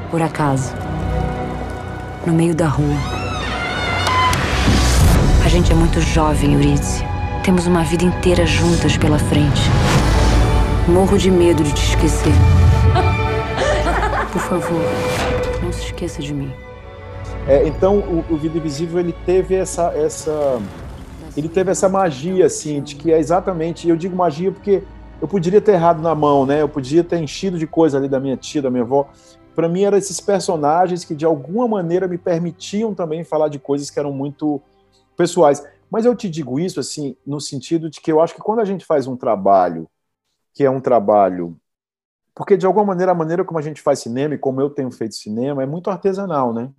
por 0.10 0.22
acaso, 0.22 0.74
no 2.26 2.34
meio 2.34 2.56
da 2.56 2.68
rua. 2.68 2.96
A 5.44 5.50
gente 5.50 5.72
é 5.72 5.76
muito 5.76 6.00
jovem, 6.02 6.54
Eurídice. 6.54 7.04
Temos 7.44 7.66
uma 7.66 7.84
vida 7.84 8.06
inteira 8.06 8.46
juntas 8.46 8.96
pela 8.96 9.18
frente. 9.18 9.62
Morro 10.88 11.18
de 11.18 11.32
medo 11.32 11.64
de 11.64 11.74
te 11.74 11.84
esquecer. 11.90 12.34
Por 14.32 14.42
favor, 14.42 14.82
não 15.64 15.74
se 15.74 15.86
esqueça 15.86 16.22
de 16.22 16.34
mim. 16.34 16.52
É, 17.48 17.68
então, 17.68 17.98
o, 17.98 18.24
o 18.30 18.38
Vida 18.38 18.58
Invisível 18.58 19.00
ele 19.00 19.14
teve 19.26 19.56
essa, 19.56 19.92
essa, 19.96 20.62
ele 21.36 21.50
teve 21.50 21.72
essa 21.72 21.90
magia, 21.90 22.46
assim, 22.46 22.82
de 22.82 22.96
que 22.96 23.12
é 23.12 23.20
exatamente. 23.20 23.90
Eu 23.90 23.96
digo 23.96 24.16
magia 24.16 24.52
porque 24.52 24.84
eu 25.22 25.28
poderia 25.28 25.62
ter 25.62 25.74
errado 25.74 26.02
na 26.02 26.16
mão, 26.16 26.46
né? 26.46 26.62
Eu 26.62 26.68
podia 26.68 27.04
ter 27.04 27.20
enchido 27.20 27.60
de 27.60 27.68
coisa 27.68 27.98
ali 27.98 28.10
da 28.10 28.20
minha 28.20 28.36
tia, 28.36 28.62
da 28.62 28.72
minha 28.72 28.84
avó. 28.84 29.08
Para 29.54 29.70
mim, 29.70 29.84
eram 29.84 29.98
esses 29.98 30.20
personagens 30.20 31.06
que 31.06 31.14
de 31.14 31.26
alguma 31.26 31.68
maneira 31.68 32.08
me 32.08 32.18
permitiam 32.18 32.96
também 32.96 33.24
falar 33.24 33.48
de 33.48 33.60
coisas 33.60 33.90
que 33.90 34.00
eram 34.00 34.12
muito 34.12 34.60
pessoais. 35.16 35.64
Mas 35.90 36.06
eu 36.06 36.16
te 36.16 36.30
digo 36.30 36.60
isso 36.60 36.80
assim, 36.80 37.16
no 37.26 37.40
sentido 37.40 37.90
de 37.90 38.02
que 38.02 38.12
eu 38.12 38.20
acho 38.20 38.34
que 38.34 38.42
quando 38.42 38.60
a 38.60 38.66
gente 38.66 38.86
faz 38.86 39.08
um 39.08 39.16
trabalho 39.16 39.88
que 40.54 40.64
é 40.64 40.70
um 40.70 40.82
trabalho 40.82 41.56
porque 42.34 42.58
de 42.58 42.66
alguma 42.66 42.86
maneira 42.86 43.12
a 43.12 43.16
maneira 43.16 43.44
como 43.44 43.60
a 43.60 43.62
gente 43.62 43.82
faz 43.82 44.00
cinema 44.00 44.36
e 44.36 44.38
como 44.38 44.62
eu 44.62 44.70
tenho 44.70 44.90
feito 44.90 45.16
cinema 45.16 45.64
é 45.64 45.66
muito 45.66 45.90
artesanal, 45.90 46.54
né? 46.54 46.72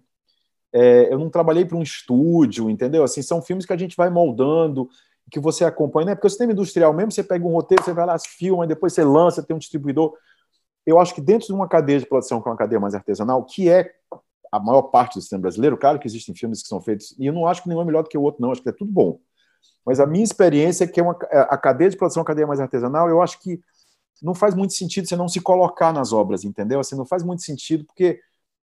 É, 0.72 1.12
eu 1.12 1.18
não 1.18 1.28
trabalhei 1.28 1.66
para 1.66 1.76
um 1.76 1.82
estúdio, 1.82 2.70
entendeu? 2.70 3.05
Assim, 3.05 3.20
são 3.20 3.43
filmes 3.43 3.66
que 3.66 3.72
a 3.72 3.76
gente 3.76 3.95
vai 3.95 4.09
moldando, 4.09 4.88
que 5.33 5.41
você 5.41 5.64
acompanha, 5.64 6.09
né? 6.09 6.14
Porque 6.14 6.26
o 6.26 6.30
cinema 6.30 6.53
industrial 6.53 6.93
mesmo, 6.93 7.11
você 7.11 7.24
pega 7.24 7.45
um 7.45 7.53
roteiro, 7.53 7.83
você 7.83 7.95
vai 7.95 8.05
lá, 8.05 8.18
filma, 8.18 8.66
depois 8.66 8.93
você 8.93 9.03
lança, 9.03 9.43
tem 9.43 9.57
um 9.57 9.59
distribuidor. 9.59 10.14
Eu 10.85 11.01
acho 11.01 11.14
que 11.14 11.22
dentro 11.22 11.47
de 11.47 11.55
uma 11.55 11.66
cadeia 11.66 11.99
de 11.99 12.07
produção, 12.07 12.43
que 12.43 12.47
é 12.47 12.51
uma 12.51 12.57
cadeia 12.57 12.78
mais 12.78 12.95
artesanal, 12.95 13.43
que 13.45 13.70
é 13.70 13.91
a 14.53 14.61
maior 14.61 14.83
parte 14.83 15.18
do 15.18 15.22
cinema 15.22 15.43
brasileiro, 15.43 15.78
claro 15.78 15.99
que 15.99 16.07
existem 16.07 16.35
filmes 16.35 16.61
que 16.61 16.68
são 16.68 16.83
feitos, 16.83 17.16
e 17.18 17.26
eu 17.26 17.33
não 17.33 17.47
acho 17.47 17.62
que 17.62 17.68
nenhum 17.68 17.80
é 17.80 17.85
melhor 17.87 18.03
do 18.03 18.11
que 18.11 18.18
o 18.18 18.22
outro, 18.22 18.43
não, 18.43 18.53
acho 18.53 18.62
que 18.62 18.68
é 18.68 18.72
tudo 18.72 18.93
bom. 18.93 19.18
Mas 19.87 19.99
a 19.99 20.07
minha 20.07 20.22
experiência 20.22 20.85
é 20.85 20.87
que 20.87 21.01
é 21.01 21.03
uma, 21.03 21.16
é, 21.30 21.39
a 21.39 21.57
cadeia 21.57 21.89
de 21.89 21.97
produção, 21.97 22.22
a 22.22 22.26
cadeia 22.26 22.47
mais 22.47 22.61
artesanal, 22.61 23.09
eu 23.09 23.22
acho 23.22 23.41
que 23.41 23.59
não 24.22 24.35
faz 24.35 24.55
muito 24.55 24.74
sentido 24.74 25.09
você 25.09 25.16
não 25.16 25.28
se 25.28 25.41
colocar 25.41 25.95
nas 25.95 26.12
obras, 26.12 26.45
entendeu? 26.45 26.78
Assim, 26.78 26.95
não 26.95 27.07
faz 27.07 27.22
muito 27.22 27.43
sentido, 27.43 27.87
porque 27.87 28.20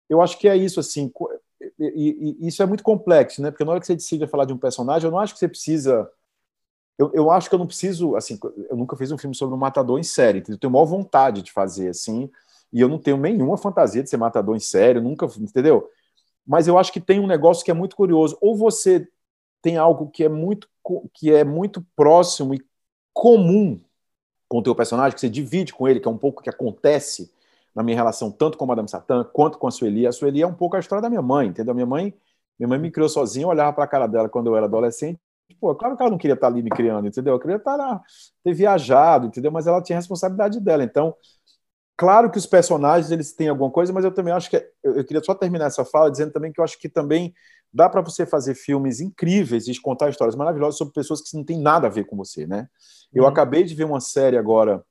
eu 0.07 0.21
acho 0.21 0.37
que 0.37 0.47
é 0.47 0.55
isso, 0.55 0.79
assim, 0.79 1.11
e, 1.79 1.83
e, 1.83 2.37
e 2.39 2.47
isso 2.47 2.61
é 2.61 2.65
muito 2.67 2.83
complexo, 2.83 3.41
né? 3.41 3.49
Porque 3.49 3.65
na 3.65 3.71
hora 3.71 3.79
que 3.79 3.87
você 3.87 3.95
decide 3.95 4.27
falar 4.27 4.45
de 4.45 4.53
um 4.53 4.57
personagem, 4.57 5.07
eu 5.07 5.11
não 5.11 5.19
acho 5.19 5.33
que 5.33 5.39
você 5.39 5.47
precisa 5.47 6.07
eu, 6.99 7.09
eu 7.13 7.31
acho 7.31 7.47
que 7.47 7.55
eu 7.55 7.59
não 7.59 7.65
preciso, 7.65 8.17
assim, 8.17 8.37
eu 8.69 8.75
nunca 8.75 8.97
fiz 8.97 9.09
um 9.09 9.17
filme 9.17 9.33
sobre 9.33 9.55
um 9.55 9.57
matador 9.57 9.97
em 9.97 10.03
série, 10.03 10.43
eu 10.49 10.57
tenho 10.57 10.73
maior 10.73 10.83
vontade 10.83 11.41
de 11.41 11.49
fazer, 11.49 11.87
assim, 11.87 12.29
e 12.73 12.81
eu 12.81 12.89
não 12.89 12.99
tenho 12.99 13.15
nenhuma 13.15 13.57
fantasia 13.57 14.03
de 14.03 14.09
ser 14.09 14.17
matador 14.17 14.53
em 14.53 14.59
série, 14.59 14.99
nunca, 14.99 15.25
entendeu? 15.39 15.89
Mas 16.45 16.67
eu 16.67 16.77
acho 16.77 16.91
que 16.91 16.99
tem 16.99 17.21
um 17.21 17.25
negócio 17.25 17.63
que 17.63 17.71
é 17.71 17.73
muito 17.73 17.95
curioso, 17.95 18.37
ou 18.41 18.53
você 18.53 19.07
tem 19.61 19.77
algo 19.77 20.09
que 20.09 20.25
é 20.25 20.29
muito, 20.29 20.67
que 21.13 21.31
é 21.33 21.45
muito 21.45 21.85
próximo 21.95 22.53
e 22.53 22.61
comum 23.13 23.79
com 24.49 24.57
o 24.59 24.63
teu 24.63 24.75
personagem, 24.75 25.15
que 25.15 25.21
você 25.21 25.29
divide 25.29 25.73
com 25.73 25.87
ele, 25.87 26.01
que 26.01 26.07
é 26.07 26.11
um 26.11 26.17
pouco 26.17 26.41
o 26.41 26.43
que 26.43 26.49
acontece 26.49 27.31
na 27.73 27.81
minha 27.81 27.95
relação 27.95 28.29
tanto 28.29 28.57
com 28.57 28.65
a 28.65 28.67
Madame 28.67 28.89
Satã 28.89 29.23
quanto 29.23 29.57
com 29.57 29.67
a 29.67 29.71
Sueli. 29.71 30.05
A 30.05 30.11
Sueli 30.11 30.41
é 30.41 30.47
um 30.47 30.53
pouco 30.53 30.75
a 30.75 30.79
história 30.79 31.01
da 31.01 31.09
minha 31.09 31.21
mãe, 31.21 31.47
entendeu? 31.47 31.73
Minha 31.73 31.85
mãe, 31.85 32.13
minha 32.57 32.67
mãe 32.67 32.79
me 32.79 32.91
criou 32.91 33.07
sozinha, 33.07 33.45
eu 33.45 33.49
olhava 33.49 33.71
para 33.73 33.83
a 33.85 33.87
cara 33.87 34.07
dela 34.07 34.27
quando 34.27 34.47
eu 34.47 34.57
era 34.57 34.65
adolescente 34.65 35.19
Pô, 35.59 35.75
claro 35.75 35.95
que 35.95 36.01
ela 36.01 36.11
não 36.11 36.17
queria 36.17 36.35
estar 36.35 36.47
ali 36.47 36.61
me 36.61 36.69
criando, 36.69 37.07
entendeu? 37.07 37.33
Eu 37.33 37.39
queria 37.39 37.57
estar 37.57 37.75
lá, 37.75 38.01
ter 38.43 38.53
viajado, 38.53 39.27
entendeu? 39.27 39.51
Mas 39.51 39.67
ela 39.67 39.81
tinha 39.81 39.97
a 39.97 39.99
responsabilidade 39.99 40.59
dela. 40.59 40.83
Então, 40.83 41.15
claro 41.97 42.29
que 42.29 42.37
os 42.37 42.45
personagens 42.45 43.11
eles 43.11 43.33
têm 43.33 43.49
alguma 43.49 43.69
coisa, 43.71 43.91
mas 43.91 44.05
eu 44.05 44.11
também 44.11 44.33
acho 44.33 44.49
que 44.49 44.57
é, 44.57 44.69
eu, 44.83 45.03
queria 45.03 45.23
só 45.23 45.33
terminar 45.33 45.65
essa 45.65 45.83
fala 45.83 46.11
dizendo 46.11 46.31
também 46.31 46.51
que 46.51 46.59
eu 46.59 46.63
acho 46.63 46.79
que 46.79 46.87
também 46.87 47.33
dá 47.73 47.89
para 47.89 48.01
você 48.01 48.25
fazer 48.25 48.55
filmes 48.55 48.99
incríveis 48.99 49.67
e 49.67 49.79
contar 49.79 50.09
histórias 50.09 50.35
maravilhosas 50.35 50.77
sobre 50.77 50.93
pessoas 50.93 51.21
que 51.21 51.35
não 51.35 51.43
têm 51.43 51.59
nada 51.59 51.87
a 51.87 51.89
ver 51.89 52.05
com 52.05 52.15
você, 52.15 52.47
né? 52.47 52.67
Eu 53.13 53.23
uhum. 53.23 53.29
acabei 53.29 53.63
de 53.63 53.75
ver 53.75 53.83
uma 53.83 53.99
série 53.99 54.37
agora 54.37 54.83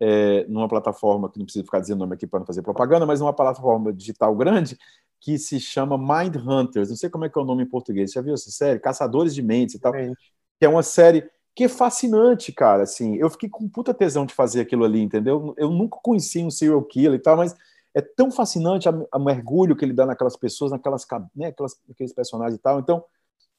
é, 0.00 0.44
numa 0.48 0.68
plataforma 0.68 1.30
que 1.30 1.38
não 1.38 1.44
preciso 1.44 1.64
ficar 1.64 1.80
dizendo 1.80 1.98
nome 1.98 2.14
aqui 2.14 2.26
para 2.26 2.40
não 2.40 2.46
fazer 2.46 2.62
propaganda, 2.62 3.06
mas 3.06 3.20
numa 3.20 3.32
plataforma 3.32 3.92
digital 3.92 4.34
grande 4.34 4.78
que 5.20 5.38
se 5.38 5.58
chama 5.58 5.98
Mind 5.98 6.36
Hunters. 6.36 6.88
Não 6.88 6.96
sei 6.96 7.10
como 7.10 7.24
é 7.24 7.28
que 7.28 7.38
é 7.38 7.42
o 7.42 7.44
nome 7.44 7.64
em 7.64 7.68
português. 7.68 8.10
Você 8.10 8.14
já 8.18 8.22
viu 8.22 8.34
essa 8.34 8.50
série? 8.50 8.78
Caçadores 8.78 9.34
de 9.34 9.42
Mentes 9.42 9.74
e 9.74 9.78
tal. 9.78 9.94
É. 9.94 10.12
Que 10.58 10.66
é 10.66 10.68
uma 10.68 10.82
série 10.82 11.28
que 11.54 11.64
é 11.64 11.68
fascinante, 11.68 12.52
cara. 12.52 12.84
Assim, 12.84 13.16
eu 13.16 13.28
fiquei 13.28 13.48
com 13.48 13.68
puta 13.68 13.92
tesão 13.92 14.24
de 14.24 14.34
fazer 14.34 14.60
aquilo 14.60 14.84
ali, 14.84 15.00
entendeu? 15.00 15.54
Eu 15.56 15.70
nunca 15.70 15.98
conheci 16.02 16.42
um 16.42 16.50
serial 16.50 16.82
killer 16.84 17.18
e 17.18 17.22
tal, 17.22 17.36
mas 17.36 17.56
é 17.94 18.00
tão 18.00 18.30
fascinante 18.30 18.88
o 18.88 19.18
mergulho 19.18 19.74
que 19.74 19.84
ele 19.84 19.92
dá 19.92 20.06
naquelas 20.06 20.36
pessoas, 20.36 20.70
naquelas, 20.70 21.04
né, 21.34 21.48
aquelas, 21.48 21.76
aqueles 21.90 22.12
personagens 22.12 22.56
e 22.56 22.62
tal. 22.62 22.78
Então, 22.78 23.04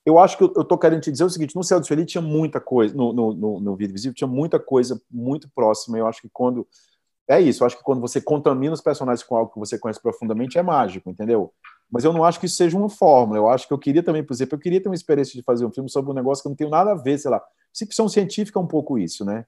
eu 0.05 0.17
acho 0.17 0.37
que 0.37 0.43
eu, 0.43 0.53
eu 0.55 0.63
tô 0.63 0.77
querendo 0.77 1.01
te 1.01 1.11
dizer 1.11 1.25
o 1.25 1.29
seguinte: 1.29 1.55
no 1.55 1.63
Céu 1.63 1.79
do 1.79 1.85
Feliz 1.85 2.05
tinha 2.05 2.21
muita 2.21 2.61
coisa, 2.61 2.95
no, 2.95 3.11
no, 3.11 3.33
no, 3.33 3.59
no 3.59 3.75
Vídeo 3.75 3.93
Visível 3.93 4.15
tinha 4.15 4.27
muita 4.27 4.59
coisa 4.59 5.01
muito 5.11 5.49
próxima. 5.53 5.97
Eu 5.97 6.07
acho 6.07 6.21
que 6.21 6.29
quando 6.31 6.65
é 7.29 7.39
isso, 7.39 7.61
eu 7.61 7.67
acho 7.67 7.77
que 7.77 7.83
quando 7.83 8.01
você 8.01 8.19
contamina 8.19 8.73
os 8.73 8.81
personagens 8.81 9.23
com 9.23 9.35
algo 9.35 9.53
que 9.53 9.59
você 9.59 9.77
conhece 9.77 10.01
profundamente, 10.01 10.57
é 10.57 10.63
mágico, 10.63 11.11
entendeu? 11.11 11.53
Mas 11.91 12.03
eu 12.03 12.11
não 12.11 12.23
acho 12.23 12.39
que 12.39 12.47
isso 12.47 12.55
seja 12.55 12.75
uma 12.75 12.89
fórmula. 12.89 13.37
Eu 13.37 13.47
acho 13.47 13.67
que 13.67 13.73
eu 13.73 13.77
queria 13.77 14.01
também, 14.01 14.23
por 14.23 14.33
exemplo, 14.33 14.55
eu 14.55 14.59
queria 14.59 14.81
ter 14.81 14.89
uma 14.89 14.95
experiência 14.95 15.33
de 15.33 15.43
fazer 15.43 15.63
um 15.63 15.71
filme 15.71 15.89
sobre 15.89 16.09
um 16.09 16.13
negócio 16.13 16.41
que 16.41 16.49
não 16.49 16.55
tem 16.55 16.67
nada 16.67 16.91
a 16.91 16.95
ver, 16.95 17.19
sei 17.19 17.29
lá. 17.29 17.39
Ficção 17.71 18.09
científica 18.09 18.59
é 18.59 18.61
um 18.61 18.67
pouco 18.67 18.97
isso, 18.97 19.23
né? 19.23 19.45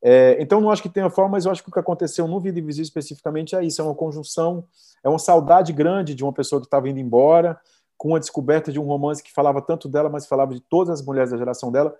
É, 0.00 0.36
então, 0.40 0.60
não 0.60 0.70
acho 0.70 0.82
que 0.82 0.88
tenha 0.88 1.10
forma, 1.10 1.32
mas 1.32 1.44
eu 1.44 1.52
acho 1.52 1.62
que 1.62 1.68
o 1.68 1.72
que 1.72 1.78
aconteceu 1.78 2.26
no 2.26 2.40
Vida 2.40 2.58
Invisível 2.58 2.84
especificamente 2.84 3.54
é 3.54 3.64
isso: 3.64 3.80
é 3.80 3.84
uma 3.84 3.94
conjunção, 3.94 4.64
é 5.02 5.08
uma 5.08 5.18
saudade 5.18 5.72
grande 5.72 6.14
de 6.14 6.24
uma 6.24 6.32
pessoa 6.32 6.60
que 6.60 6.66
estava 6.66 6.88
indo 6.88 6.98
embora, 6.98 7.60
com 7.96 8.16
a 8.16 8.18
descoberta 8.18 8.72
de 8.72 8.80
um 8.80 8.84
romance 8.84 9.22
que 9.22 9.32
falava 9.32 9.62
tanto 9.62 9.88
dela, 9.88 10.08
mas 10.08 10.26
falava 10.26 10.54
de 10.54 10.60
todas 10.60 11.00
as 11.00 11.06
mulheres 11.06 11.30
da 11.30 11.36
geração 11.36 11.70
dela. 11.70 11.94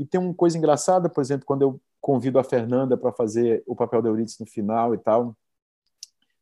E 0.00 0.06
tem 0.06 0.18
uma 0.18 0.32
coisa 0.32 0.56
engraçada, 0.56 1.10
por 1.10 1.20
exemplo, 1.20 1.44
quando 1.44 1.60
eu 1.60 1.78
convido 2.00 2.38
a 2.38 2.42
Fernanda 2.42 2.96
para 2.96 3.12
fazer 3.12 3.62
o 3.66 3.76
papel 3.76 4.00
da 4.00 4.08
Eurídice 4.08 4.40
no 4.40 4.46
final 4.46 4.94
e 4.94 4.98
tal. 4.98 5.36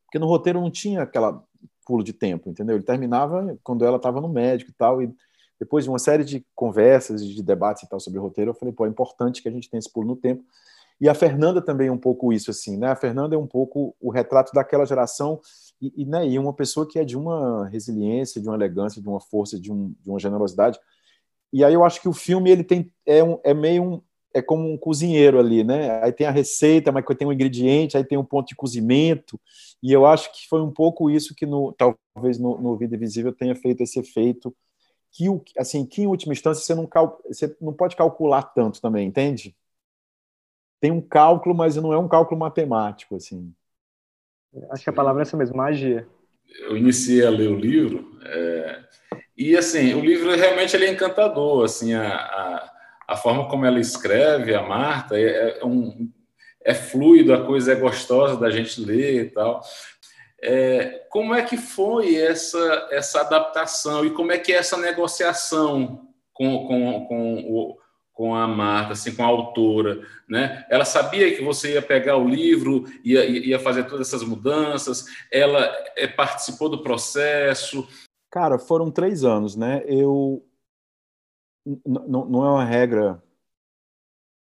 Porque 0.04 0.16
no 0.16 0.28
roteiro 0.28 0.60
não 0.60 0.70
tinha 0.70 1.02
aquela 1.02 1.42
pulo 1.84 2.04
de 2.04 2.12
tempo, 2.12 2.48
entendeu? 2.48 2.76
Ele 2.76 2.84
terminava 2.84 3.58
quando 3.64 3.84
ela 3.84 3.96
estava 3.96 4.20
no 4.20 4.28
médico 4.28 4.70
e 4.70 4.74
tal, 4.74 5.02
e 5.02 5.12
depois 5.58 5.82
de 5.82 5.90
uma 5.90 5.98
série 5.98 6.22
de 6.22 6.46
conversas, 6.54 7.26
de 7.26 7.42
debates 7.42 7.82
e 7.82 7.88
tal 7.88 7.98
sobre 7.98 8.20
o 8.20 8.22
roteiro, 8.22 8.52
eu 8.52 8.54
falei, 8.54 8.72
pô, 8.72 8.86
é 8.86 8.88
importante 8.88 9.42
que 9.42 9.48
a 9.48 9.50
gente 9.52 9.68
tenha 9.68 9.80
esse 9.80 9.92
pulo 9.92 10.06
no 10.06 10.14
tempo. 10.14 10.44
E 11.00 11.08
a 11.08 11.14
Fernanda 11.14 11.60
também 11.60 11.88
é 11.88 11.92
um 11.92 11.98
pouco 11.98 12.32
isso, 12.32 12.52
assim, 12.52 12.76
né? 12.76 12.92
A 12.92 12.96
Fernanda 12.96 13.34
é 13.34 13.38
um 13.38 13.46
pouco 13.46 13.96
o 14.00 14.08
retrato 14.08 14.52
daquela 14.52 14.86
geração 14.86 15.40
e, 15.82 16.02
e, 16.02 16.04
né, 16.04 16.28
e 16.28 16.38
uma 16.38 16.52
pessoa 16.52 16.86
que 16.86 16.96
é 16.96 17.04
de 17.04 17.16
uma 17.16 17.66
resiliência, 17.66 18.40
de 18.40 18.48
uma 18.48 18.56
elegância, 18.56 19.02
de 19.02 19.08
uma 19.08 19.20
força, 19.20 19.58
de, 19.58 19.72
um, 19.72 19.92
de 20.00 20.08
uma 20.08 20.20
generosidade. 20.20 20.78
E 21.52 21.64
aí 21.64 21.72
eu 21.72 21.84
acho 21.84 22.00
que 22.00 22.08
o 22.08 22.12
filme 22.12 22.50
ele 22.50 22.64
tem 22.64 22.92
é, 23.06 23.22
um, 23.22 23.38
é 23.42 23.54
meio 23.54 23.82
um, 23.82 24.02
é 24.34 24.42
como 24.42 24.70
um 24.70 24.76
cozinheiro 24.76 25.38
ali, 25.38 25.64
né? 25.64 26.02
Aí 26.02 26.12
tem 26.12 26.26
a 26.26 26.30
receita, 26.30 26.92
mas 26.92 27.04
tem 27.16 27.26
um 27.26 27.32
ingrediente, 27.32 27.96
aí 27.96 28.04
tem 28.04 28.18
um 28.18 28.24
ponto 28.24 28.48
de 28.48 28.56
cozimento, 28.56 29.40
e 29.82 29.92
eu 29.92 30.06
acho 30.06 30.32
que 30.32 30.48
foi 30.48 30.60
um 30.60 30.70
pouco 30.70 31.10
isso 31.10 31.34
que 31.34 31.46
no, 31.46 31.72
talvez 31.72 32.38
no, 32.38 32.58
no 32.58 32.76
Vida 32.76 32.96
Invisível 32.96 33.32
tenha 33.32 33.54
feito 33.54 33.82
esse 33.82 33.98
efeito 33.98 34.54
que 35.10 35.26
assim, 35.56 35.86
que 35.86 36.02
em 36.02 36.06
última 36.06 36.32
instância 36.32 36.62
você 36.62 36.74
não 36.74 36.86
cal, 36.86 37.20
você 37.26 37.56
não 37.60 37.72
pode 37.72 37.96
calcular 37.96 38.42
tanto 38.42 38.80
também, 38.80 39.06
entende? 39.08 39.56
Tem 40.80 40.92
um 40.92 41.00
cálculo, 41.00 41.54
mas 41.54 41.76
não 41.76 41.92
é 41.92 41.98
um 41.98 42.08
cálculo 42.08 42.38
matemático, 42.38 43.16
assim. 43.16 43.52
Acho 44.70 44.84
que 44.84 44.90
a 44.90 44.92
palavra 44.92 45.22
é 45.22 45.24
essa 45.24 45.36
mesmo, 45.36 45.56
magia. 45.56 46.06
Eu 46.60 46.76
iniciei 46.76 47.24
a 47.24 47.30
ler 47.30 47.48
o 47.48 47.58
livro 47.58 48.18
é, 48.24 48.84
e 49.38 49.56
assim, 49.56 49.94
o 49.94 50.00
livro 50.00 50.34
realmente 50.34 50.74
ele 50.76 50.86
é 50.86 50.90
encantador, 50.90 51.64
assim, 51.64 51.94
a, 51.94 52.08
a 52.08 52.78
a 53.08 53.16
forma 53.16 53.48
como 53.48 53.64
ela 53.64 53.80
escreve, 53.80 54.54
a 54.54 54.62
Marta, 54.62 55.18
é, 55.18 55.60
é, 55.60 55.64
um, 55.64 56.12
é 56.62 56.74
fluido, 56.74 57.32
a 57.32 57.46
coisa 57.46 57.72
é 57.72 57.74
gostosa 57.74 58.36
da 58.36 58.50
gente 58.50 58.84
ler 58.84 59.22
e 59.22 59.30
tal. 59.30 59.62
É, 60.42 61.06
como 61.08 61.34
é 61.34 61.42
que 61.42 61.56
foi 61.56 62.16
essa, 62.16 62.88
essa 62.92 63.22
adaptação 63.22 64.04
e 64.04 64.10
como 64.10 64.30
é 64.30 64.36
que 64.36 64.52
é 64.52 64.56
essa 64.56 64.76
negociação 64.76 66.06
com, 66.34 66.66
com, 66.66 67.06
com, 67.06 67.34
o, 67.48 67.78
com 68.12 68.34
a 68.34 68.46
Marta, 68.46 68.92
assim, 68.92 69.14
com 69.14 69.24
a 69.24 69.26
autora? 69.26 70.02
Né? 70.28 70.66
Ela 70.68 70.84
sabia 70.84 71.34
que 71.34 71.42
você 71.42 71.72
ia 71.72 71.82
pegar 71.82 72.18
o 72.18 72.28
livro, 72.28 72.84
ia, 73.02 73.24
ia 73.24 73.58
fazer 73.58 73.84
todas 73.84 74.06
essas 74.06 74.22
mudanças, 74.22 75.06
ela 75.32 75.74
é, 75.96 76.06
participou 76.06 76.68
do 76.68 76.82
processo? 76.82 77.88
Cara, 78.38 78.56
foram 78.56 78.88
três 78.88 79.24
anos, 79.24 79.56
né? 79.56 79.82
Eu, 79.84 80.46
não 81.84 82.46
é 82.46 82.50
uma 82.52 82.64
regra 82.64 83.20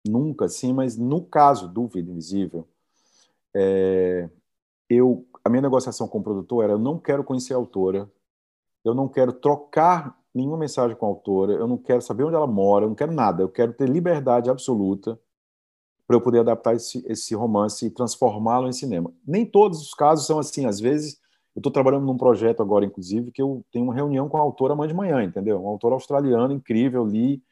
nunca 0.06 0.44
assim, 0.44 0.70
mas 0.70 0.98
no 0.98 1.24
caso 1.24 1.66
do 1.66 1.88
Vida 1.88 2.10
Invisível, 2.10 2.68
é, 3.54 4.28
eu, 4.86 5.26
a 5.42 5.48
minha 5.48 5.62
negociação 5.62 6.06
com 6.06 6.18
o 6.18 6.22
produtor 6.22 6.64
era: 6.64 6.74
eu 6.74 6.78
não 6.78 6.98
quero 6.98 7.24
conhecer 7.24 7.54
a 7.54 7.56
autora, 7.56 8.06
eu 8.84 8.94
não 8.94 9.08
quero 9.08 9.32
trocar 9.32 10.14
nenhuma 10.34 10.58
mensagem 10.58 10.94
com 10.94 11.06
a 11.06 11.08
autora, 11.08 11.54
eu 11.54 11.66
não 11.66 11.78
quero 11.78 12.02
saber 12.02 12.24
onde 12.24 12.36
ela 12.36 12.46
mora, 12.46 12.84
eu 12.84 12.90
não 12.90 12.94
quero 12.94 13.12
nada, 13.12 13.42
eu 13.42 13.48
quero 13.48 13.72
ter 13.72 13.88
liberdade 13.88 14.50
absoluta 14.50 15.18
para 16.06 16.16
eu 16.16 16.20
poder 16.20 16.40
adaptar 16.40 16.74
esse, 16.74 17.02
esse 17.06 17.34
romance 17.34 17.86
e 17.86 17.90
transformá-lo 17.90 18.68
em 18.68 18.74
cinema. 18.74 19.10
Nem 19.26 19.46
todos 19.46 19.80
os 19.80 19.94
casos 19.94 20.26
são 20.26 20.38
assim, 20.38 20.66
às 20.66 20.78
vezes 20.78 21.18
eu 21.56 21.60
estou 21.60 21.72
trabalhando 21.72 22.04
num 22.04 22.18
projeto 22.18 22.60
agora, 22.60 22.84
inclusive, 22.84 23.32
que 23.32 23.40
eu 23.40 23.64
tenho 23.72 23.86
uma 23.86 23.94
reunião 23.94 24.28
com 24.28 24.36
a 24.36 24.40
autora 24.40 24.74
amanhã 24.74 24.88
de 24.88 24.94
manhã, 24.94 25.24
entendeu? 25.24 25.58
Uma 25.58 25.70
autora 25.70 25.94
australiana 25.94 26.52
incrível, 26.52 27.06
li. 27.06 27.42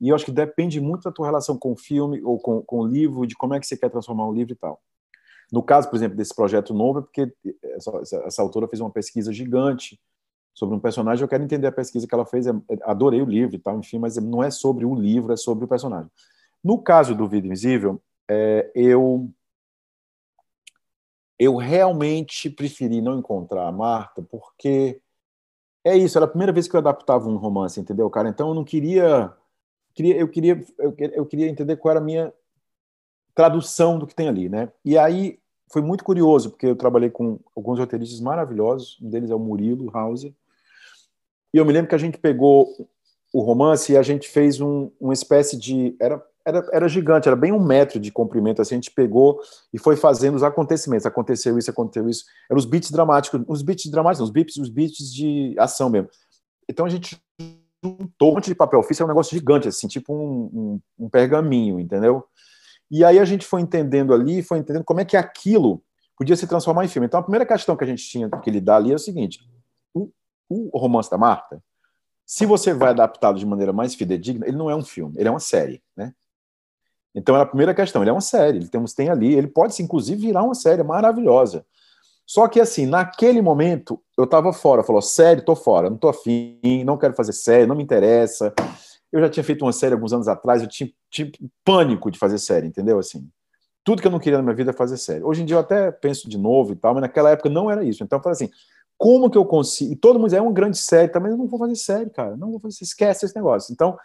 E 0.00 0.10
eu 0.10 0.14
acho 0.14 0.24
que 0.24 0.30
depende 0.30 0.80
muito 0.80 1.02
da 1.02 1.10
tua 1.10 1.26
relação 1.26 1.58
com 1.58 1.72
o 1.72 1.76
filme 1.76 2.22
ou 2.22 2.38
com, 2.38 2.62
com 2.62 2.78
o 2.78 2.86
livro, 2.86 3.26
de 3.26 3.34
como 3.34 3.54
é 3.54 3.58
que 3.58 3.66
você 3.66 3.76
quer 3.76 3.90
transformar 3.90 4.28
o 4.28 4.32
livro 4.32 4.52
e 4.52 4.56
tal. 4.56 4.80
No 5.50 5.60
caso, 5.60 5.90
por 5.90 5.96
exemplo, 5.96 6.16
desse 6.16 6.32
projeto 6.32 6.72
novo, 6.72 7.00
é 7.00 7.02
porque 7.02 7.34
essa, 7.64 8.18
essa 8.26 8.42
autora 8.42 8.68
fez 8.68 8.80
uma 8.80 8.90
pesquisa 8.90 9.32
gigante 9.32 9.98
sobre 10.54 10.76
um 10.76 10.80
personagem. 10.80 11.24
Eu 11.24 11.28
quero 11.28 11.42
entender 11.42 11.66
a 11.66 11.72
pesquisa 11.72 12.06
que 12.06 12.14
ela 12.14 12.24
fez. 12.24 12.46
É, 12.46 12.50
é, 12.50 12.78
adorei 12.84 13.20
o 13.20 13.26
livro 13.26 13.56
e 13.56 13.58
tal, 13.58 13.76
enfim, 13.76 13.98
mas 13.98 14.16
não 14.18 14.40
é 14.40 14.52
sobre 14.52 14.84
o 14.84 14.94
livro, 14.94 15.32
é 15.32 15.36
sobre 15.36 15.64
o 15.64 15.68
personagem. 15.68 16.08
No 16.62 16.78
caso 16.80 17.12
do 17.12 17.26
Vida 17.26 17.48
Invisível, 17.48 18.00
é, 18.30 18.70
eu 18.72 19.28
eu 21.38 21.56
realmente 21.56 22.50
preferi 22.50 23.00
não 23.00 23.18
encontrar 23.18 23.66
a 23.66 23.72
Marta, 23.72 24.22
porque 24.22 25.00
é 25.84 25.96
isso, 25.96 26.18
era 26.18 26.24
a 26.24 26.28
primeira 26.28 26.52
vez 26.52 26.66
que 26.66 26.74
eu 26.74 26.80
adaptava 26.80 27.28
um 27.28 27.36
romance, 27.36 27.80
entendeu, 27.80 28.10
cara? 28.10 28.28
Então 28.28 28.48
eu 28.48 28.54
não 28.54 28.64
queria. 28.64 29.32
queria 29.94 30.16
eu, 30.16 30.28
queria 30.28 30.64
eu 30.78 31.26
queria 31.26 31.48
entender 31.48 31.76
qual 31.76 31.92
era 31.92 32.00
a 32.00 32.04
minha 32.04 32.32
tradução 33.34 33.98
do 33.98 34.06
que 34.06 34.14
tem 34.14 34.28
ali, 34.28 34.48
né? 34.48 34.72
E 34.84 34.98
aí 34.98 35.38
foi 35.70 35.82
muito 35.82 36.02
curioso, 36.02 36.50
porque 36.50 36.66
eu 36.66 36.76
trabalhei 36.76 37.10
com 37.10 37.38
alguns 37.54 37.78
roteiristas 37.78 38.20
maravilhosos, 38.20 38.98
um 39.00 39.08
deles 39.08 39.30
é 39.30 39.34
o 39.34 39.38
Murilo 39.38 39.90
Hauser, 39.96 40.34
e 41.52 41.58
eu 41.58 41.64
me 41.64 41.72
lembro 41.72 41.88
que 41.88 41.94
a 41.94 41.98
gente 41.98 42.18
pegou 42.18 42.88
o 43.32 43.40
romance 43.40 43.92
e 43.92 43.96
a 43.96 44.02
gente 44.02 44.28
fez 44.28 44.60
um, 44.60 44.90
uma 45.00 45.14
espécie 45.14 45.56
de. 45.56 45.96
Era 46.00 46.22
era, 46.48 46.66
era 46.72 46.88
gigante, 46.88 47.28
era 47.28 47.36
bem 47.36 47.52
um 47.52 47.62
metro 47.62 48.00
de 48.00 48.10
comprimento. 48.10 48.62
Assim, 48.62 48.74
a 48.74 48.78
gente 48.78 48.90
pegou 48.90 49.38
e 49.72 49.78
foi 49.78 49.96
fazendo 49.96 50.34
os 50.34 50.42
acontecimentos. 50.42 51.04
Aconteceu 51.04 51.58
isso, 51.58 51.70
aconteceu 51.70 52.08
isso. 52.08 52.24
Eram 52.50 52.58
os 52.58 52.64
beats 52.64 52.90
dramáticos, 52.90 53.42
os 53.46 53.60
beats 53.60 53.90
dramáticos, 53.90 54.28
os 54.28 54.32
beats, 54.32 54.56
os 54.56 54.70
beats 54.70 55.12
de 55.12 55.54
ação 55.58 55.90
mesmo. 55.90 56.08
Então 56.66 56.86
a 56.86 56.88
gente 56.88 57.20
juntou 57.84 58.30
um 58.30 58.34
monte 58.34 58.46
de 58.46 58.54
papel 58.54 58.80
ofício, 58.80 59.02
é 59.02 59.04
um 59.04 59.08
negócio 59.08 59.36
gigante, 59.36 59.68
assim, 59.68 59.86
tipo 59.86 60.14
um, 60.14 60.80
um, 60.98 61.04
um 61.04 61.08
pergaminho, 61.08 61.78
entendeu? 61.78 62.24
E 62.90 63.04
aí 63.04 63.18
a 63.18 63.24
gente 63.24 63.46
foi 63.46 63.60
entendendo 63.60 64.14
ali, 64.14 64.42
foi 64.42 64.58
entendendo 64.58 64.84
como 64.84 65.00
é 65.00 65.04
que 65.04 65.16
aquilo 65.16 65.82
podia 66.16 66.34
se 66.34 66.46
transformar 66.46 66.84
em 66.84 66.88
filme. 66.88 67.06
Então 67.06 67.20
a 67.20 67.22
primeira 67.22 67.44
questão 67.44 67.76
que 67.76 67.84
a 67.84 67.86
gente 67.86 68.02
tinha 68.02 68.28
que 68.28 68.50
lidar 68.50 68.76
ali 68.76 68.90
é 68.92 68.94
o 68.94 68.98
seguinte: 68.98 69.40
o, 69.94 70.10
o 70.48 70.78
romance 70.78 71.10
da 71.10 71.18
Marta, 71.18 71.62
se 72.24 72.46
você 72.46 72.72
vai 72.72 72.90
adaptá-lo 72.90 73.38
de 73.38 73.46
maneira 73.46 73.72
mais 73.72 73.94
fidedigna, 73.94 74.46
ele 74.46 74.56
não 74.56 74.70
é 74.70 74.74
um 74.74 74.84
filme, 74.84 75.14
ele 75.18 75.28
é 75.28 75.30
uma 75.30 75.40
série, 75.40 75.82
né? 75.94 76.14
Então, 77.18 77.36
é 77.36 77.40
a 77.40 77.46
primeira 77.46 77.74
questão, 77.74 78.02
ele 78.02 78.10
é 78.10 78.12
uma 78.12 78.20
série, 78.20 78.58
ele 78.58 78.68
temos, 78.68 78.94
tem 78.94 79.08
ali, 79.08 79.34
ele 79.34 79.48
pode, 79.48 79.80
inclusive, 79.82 80.26
virar 80.26 80.42
uma 80.42 80.54
série 80.54 80.82
maravilhosa. 80.82 81.64
Só 82.26 82.46
que, 82.46 82.60
assim, 82.60 82.86
naquele 82.86 83.40
momento, 83.40 84.00
eu 84.16 84.24
estava 84.24 84.52
fora, 84.52 84.82
falou, 84.84 85.02
série, 85.02 85.40
tô 85.40 85.56
fora, 85.56 85.90
não 85.90 85.96
tô 85.96 86.08
afim, 86.08 86.60
não 86.84 86.96
quero 86.96 87.14
fazer 87.14 87.32
série, 87.32 87.66
não 87.66 87.74
me 87.74 87.82
interessa. 87.82 88.52
Eu 89.10 89.20
já 89.20 89.28
tinha 89.28 89.42
feito 89.42 89.64
uma 89.64 89.72
série 89.72 89.94
alguns 89.94 90.12
anos 90.12 90.28
atrás, 90.28 90.62
eu 90.62 90.68
tinha, 90.68 90.90
tinha 91.10 91.30
pânico 91.64 92.10
de 92.10 92.18
fazer 92.18 92.38
série, 92.38 92.66
entendeu? 92.66 92.98
Assim, 92.98 93.26
tudo 93.82 94.02
que 94.02 94.06
eu 94.06 94.12
não 94.12 94.18
queria 94.18 94.36
na 94.36 94.44
minha 94.44 94.54
vida 94.54 94.70
é 94.70 94.74
fazer 94.74 94.98
série. 94.98 95.24
Hoje 95.24 95.42
em 95.42 95.46
dia 95.46 95.56
eu 95.56 95.60
até 95.60 95.90
penso 95.90 96.28
de 96.28 96.36
novo 96.36 96.72
e 96.72 96.76
tal, 96.76 96.92
mas 96.92 97.00
naquela 97.00 97.30
época 97.30 97.48
não 97.48 97.70
era 97.70 97.82
isso. 97.82 98.04
Então 98.04 98.18
eu 98.18 98.22
falei 98.22 98.34
assim, 98.34 98.50
como 98.98 99.30
que 99.30 99.38
eu 99.38 99.46
consigo? 99.46 99.92
E 99.92 99.96
todo 99.96 100.18
mundo 100.18 100.34
é 100.34 100.40
uma 100.42 100.52
grande 100.52 100.76
série, 100.76 101.08
também 101.08 101.32
eu 101.32 101.38
não 101.38 101.46
vou 101.46 101.58
fazer 101.58 101.76
série, 101.76 102.10
cara, 102.10 102.36
não 102.36 102.50
vou 102.50 102.60
fazer, 102.60 102.82
esquece 102.82 103.24
esse 103.24 103.34
negócio. 103.34 103.72
Então, 103.72 103.96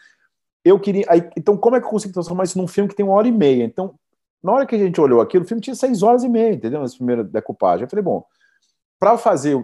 eu 0.64 0.80
queria. 0.80 1.06
Aí, 1.10 1.30
então, 1.38 1.58
como 1.58 1.76
é 1.76 1.80
que 1.80 1.86
eu 1.86 1.90
consigo 1.90 2.14
transformar 2.14 2.44
isso 2.46 2.58
num 2.58 2.68
filme 2.68 2.90
que 2.90 2.96
tem 2.96 3.06
uma 3.06 3.16
hora 3.16 3.28
e 3.28 3.32
meia? 3.32 3.64
Então, 3.64 3.96
na 4.42 4.52
hora 4.52 4.66
que 4.66 4.76
a 4.76 4.78
gente 4.78 5.00
olhou 5.00 5.22
aquilo, 5.22 5.44
o 5.44 5.48
filme 5.48 5.62
tinha 5.62 5.76
seis 5.76 6.04
horas 6.04 6.24
e 6.24 6.30
meia, 6.30 6.54
entendeu? 6.54 6.82
Nessa 6.82 6.96
primeira 6.96 7.24
decupagem. 7.24 7.84
Eu 7.84 7.90
falei, 7.90 8.04
bom, 8.04 8.26
para 9.00 9.18
fazer. 9.18 9.64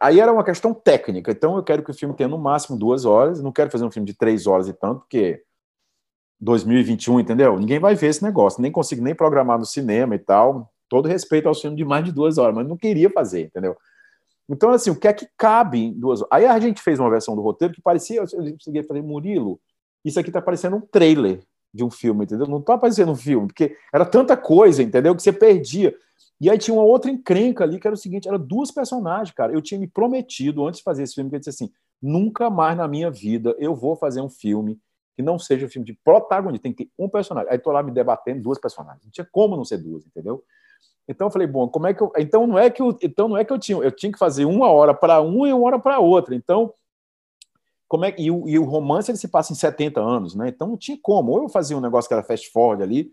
Aí 0.00 0.20
era 0.20 0.32
uma 0.32 0.44
questão 0.44 0.74
técnica. 0.74 1.30
Então, 1.30 1.56
eu 1.56 1.62
quero 1.62 1.82
que 1.82 1.90
o 1.90 1.94
filme 1.94 2.14
tenha 2.14 2.28
no 2.28 2.38
máximo 2.38 2.78
duas 2.78 3.04
horas. 3.04 3.42
Não 3.42 3.52
quero 3.52 3.70
fazer 3.70 3.84
um 3.84 3.90
filme 3.90 4.06
de 4.06 4.14
três 4.14 4.46
horas 4.46 4.68
e 4.68 4.72
tanto, 4.72 5.00
porque 5.00 5.42
2021, 6.40 7.20
entendeu? 7.20 7.58
Ninguém 7.58 7.78
vai 7.78 7.94
ver 7.94 8.08
esse 8.08 8.22
negócio. 8.22 8.62
Nem 8.62 8.72
consigo 8.72 9.02
nem 9.02 9.14
programar 9.14 9.58
no 9.58 9.66
cinema 9.66 10.14
e 10.14 10.18
tal. 10.18 10.70
Todo 10.88 11.08
respeito 11.08 11.48
ao 11.48 11.54
filme 11.54 11.76
de 11.76 11.84
mais 11.84 12.04
de 12.04 12.12
duas 12.12 12.38
horas, 12.38 12.54
mas 12.54 12.66
não 12.66 12.76
queria 12.76 13.10
fazer, 13.10 13.42
entendeu? 13.42 13.76
Então, 14.48 14.70
assim, 14.70 14.90
o 14.90 14.98
que 14.98 15.06
é 15.06 15.12
que 15.12 15.28
cabe 15.36 15.78
em 15.78 15.92
duas 15.92 16.20
horas? 16.22 16.32
Aí 16.32 16.46
a 16.46 16.58
gente 16.58 16.80
fez 16.80 16.98
uma 16.98 17.10
versão 17.10 17.36
do 17.36 17.42
roteiro 17.42 17.74
que 17.74 17.82
parecia. 17.82 18.20
Eu 18.20 18.26
cheguei 18.58 18.80
a 18.80 18.84
fazer, 18.84 19.02
Murilo, 19.02 19.60
isso 20.04 20.18
aqui 20.18 20.30
tá 20.30 20.40
parecendo 20.40 20.76
um 20.76 20.80
trailer 20.80 21.40
de 21.72 21.84
um 21.84 21.90
filme, 21.90 22.24
entendeu? 22.24 22.46
Não 22.46 22.62
tá 22.62 22.78
parecendo 22.78 23.12
um 23.12 23.16
filme, 23.16 23.48
porque 23.48 23.76
era 23.92 24.04
tanta 24.04 24.36
coisa, 24.36 24.82
entendeu? 24.82 25.14
Que 25.14 25.22
você 25.22 25.32
perdia. 25.32 25.94
E 26.40 26.48
aí 26.48 26.56
tinha 26.56 26.74
uma 26.74 26.84
outra 26.84 27.10
encrenca 27.10 27.64
ali, 27.64 27.78
que 27.78 27.86
era 27.86 27.94
o 27.94 27.98
seguinte: 27.98 28.28
eram 28.28 28.38
duas 28.38 28.70
personagens, 28.70 29.34
cara. 29.34 29.52
Eu 29.52 29.60
tinha 29.60 29.78
me 29.78 29.86
prometido, 29.86 30.66
antes 30.66 30.78
de 30.78 30.84
fazer 30.84 31.02
esse 31.02 31.14
filme, 31.14 31.30
que 31.30 31.36
eu 31.36 31.40
disse 31.40 31.50
assim: 31.50 31.70
nunca 32.00 32.48
mais 32.48 32.76
na 32.76 32.86
minha 32.86 33.10
vida 33.10 33.54
eu 33.58 33.74
vou 33.74 33.96
fazer 33.96 34.20
um 34.20 34.28
filme 34.28 34.78
que 35.16 35.22
não 35.22 35.36
seja 35.36 35.66
um 35.66 35.68
filme 35.68 35.84
de 35.84 35.98
protagonista, 36.04 36.62
tem 36.62 36.72
que 36.72 36.84
ter 36.84 36.90
um 36.96 37.08
personagem. 37.08 37.50
Aí 37.50 37.58
tô 37.58 37.72
lá 37.72 37.82
me 37.82 37.90
debatendo 37.90 38.40
duas 38.40 38.58
personagens. 38.58 39.04
Não 39.04 39.10
tinha 39.10 39.28
como 39.32 39.56
não 39.56 39.64
ser 39.64 39.78
duas, 39.78 40.06
entendeu? 40.06 40.44
Então 41.08 41.26
eu 41.26 41.30
falei, 41.30 41.48
bom, 41.48 41.68
como 41.68 41.88
é 41.88 41.94
que 41.94 42.00
eu. 42.00 42.12
Então 42.16 42.46
não 42.46 42.56
é 42.56 42.70
que 42.70 42.80
eu, 42.80 42.96
então 43.02 43.28
não 43.28 43.36
é 43.36 43.44
que 43.44 43.52
eu 43.52 43.58
tinha. 43.58 43.78
Eu 43.78 43.90
tinha 43.90 44.12
que 44.12 44.18
fazer 44.18 44.44
uma 44.44 44.70
hora 44.70 44.94
para 44.94 45.20
um 45.20 45.44
e 45.44 45.52
uma 45.52 45.66
hora 45.66 45.78
para 45.78 45.98
outra. 45.98 46.36
Então 46.36 46.72
como 47.88 48.04
é 48.04 48.14
e 48.18 48.30
o, 48.30 48.46
e 48.46 48.58
o 48.58 48.64
romance 48.64 49.10
ele 49.10 49.18
se 49.18 49.28
passa 49.28 49.52
em 49.52 49.56
70 49.56 49.98
anos, 49.98 50.34
né? 50.34 50.48
Então 50.48 50.68
não 50.68 50.76
tinha 50.76 50.98
como. 51.02 51.32
Ou 51.32 51.44
eu 51.44 51.48
fazia 51.48 51.76
um 51.76 51.80
negócio 51.80 52.06
que 52.06 52.14
era 52.14 52.22
fast 52.22 52.50
forward 52.52 52.82
ali, 52.82 53.10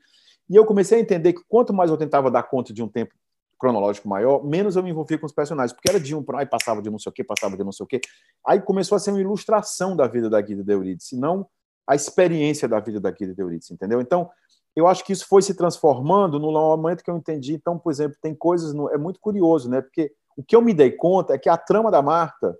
e 0.49 0.55
eu 0.55 0.65
comecei 0.65 0.97
a 0.99 1.01
entender 1.01 1.33
que 1.33 1.41
quanto 1.47 1.73
mais 1.73 1.89
eu 1.89 1.97
tentava 1.97 2.29
dar 2.29 2.43
conta 2.43 2.73
de 2.73 2.83
um 2.83 2.87
tempo 2.87 3.15
cronológico 3.57 4.07
maior, 4.07 4.43
menos 4.43 4.75
eu 4.75 4.83
me 4.83 4.89
envolvia 4.89 5.17
com 5.17 5.25
os 5.25 5.31
personagens, 5.31 5.71
porque 5.71 5.89
era 5.89 5.99
de 5.99 6.13
um 6.13 6.21
para 6.21 6.39
aí 6.39 6.45
passava 6.45 6.81
de 6.81 6.89
não 6.89 6.99
sei 6.99 7.09
o 7.09 7.13
que, 7.13 7.23
passava 7.23 7.55
de 7.55 7.63
não 7.63 7.71
sei 7.71 7.85
o 7.85 7.87
que. 7.87 8.01
Aí 8.45 8.61
começou 8.61 8.97
a 8.97 8.99
ser 8.99 9.11
uma 9.11 9.21
ilustração 9.21 9.95
da 9.95 10.07
vida 10.07 10.29
da 10.29 10.41
Guida 10.41 10.61
de 10.61 10.73
Eurídice, 10.73 11.17
não 11.17 11.47
a 11.87 11.95
experiência 11.95 12.67
da 12.67 12.79
vida 12.79 12.99
da 12.99 13.11
Guida 13.11 13.33
de 13.33 13.41
Eurídice, 13.41 13.73
entendeu? 13.73 14.01
Então, 14.01 14.29
eu 14.75 14.87
acho 14.87 15.05
que 15.05 15.13
isso 15.13 15.25
foi 15.27 15.41
se 15.41 15.53
transformando 15.53 16.37
no 16.37 16.51
momento 16.51 17.03
que 17.03 17.09
eu 17.09 17.15
entendi. 17.15 17.53
Então, 17.53 17.79
por 17.79 17.91
exemplo, 17.91 18.17
tem 18.21 18.35
coisas 18.35 18.73
no, 18.73 18.89
é 18.89 18.97
muito 18.97 19.21
curioso, 19.21 19.69
né? 19.69 19.81
Porque 19.81 20.11
o 20.35 20.43
que 20.43 20.55
eu 20.55 20.61
me 20.61 20.73
dei 20.73 20.91
conta 20.91 21.33
é 21.33 21.37
que 21.37 21.47
a 21.47 21.55
trama 21.55 21.89
da 21.89 22.01
Marta 22.01 22.57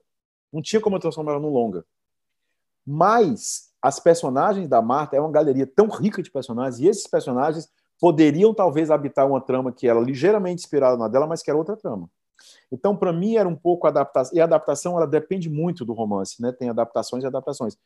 não 0.53 0.61
tinha 0.61 0.79
como 0.79 0.95
eu 0.95 0.99
transformar 0.99 1.33
ela 1.33 1.41
no 1.41 1.49
longa 1.49 1.83
Mas 2.85 3.69
as 3.81 3.99
personagens 3.99 4.67
da 4.67 4.81
Marta 4.81 5.15
é 5.15 5.19
uma 5.19 5.31
galeria 5.31 5.67
tão 5.67 5.87
rica 5.87 6.21
de 6.21 6.31
personagens, 6.31 6.79
e 6.79 6.87
esses 6.87 7.07
personagens 7.07 7.69
poderiam 7.99 8.53
talvez 8.53 8.91
habitar 8.91 9.27
uma 9.27 9.41
trama 9.41 9.71
que 9.71 9.87
era 9.87 9.99
ligeiramente 9.99 10.63
inspirada 10.63 10.97
na 10.97 11.07
dela, 11.07 11.27
mas 11.27 11.41
que 11.41 11.49
era 11.49 11.57
outra 11.57 11.77
trama. 11.77 12.09
Então, 12.71 12.95
para 12.95 13.13
mim, 13.13 13.35
era 13.35 13.47
um 13.47 13.55
pouco 13.55 13.87
adaptação. 13.87 14.35
E 14.37 14.41
a 14.41 14.43
adaptação, 14.43 14.97
ela 14.97 15.07
depende 15.07 15.49
muito 15.49 15.85
do 15.85 15.93
romance, 15.93 16.41
né? 16.41 16.51
Tem 16.51 16.69
adaptações 16.69 17.23
e 17.23 17.27
adaptações. 17.27 17.77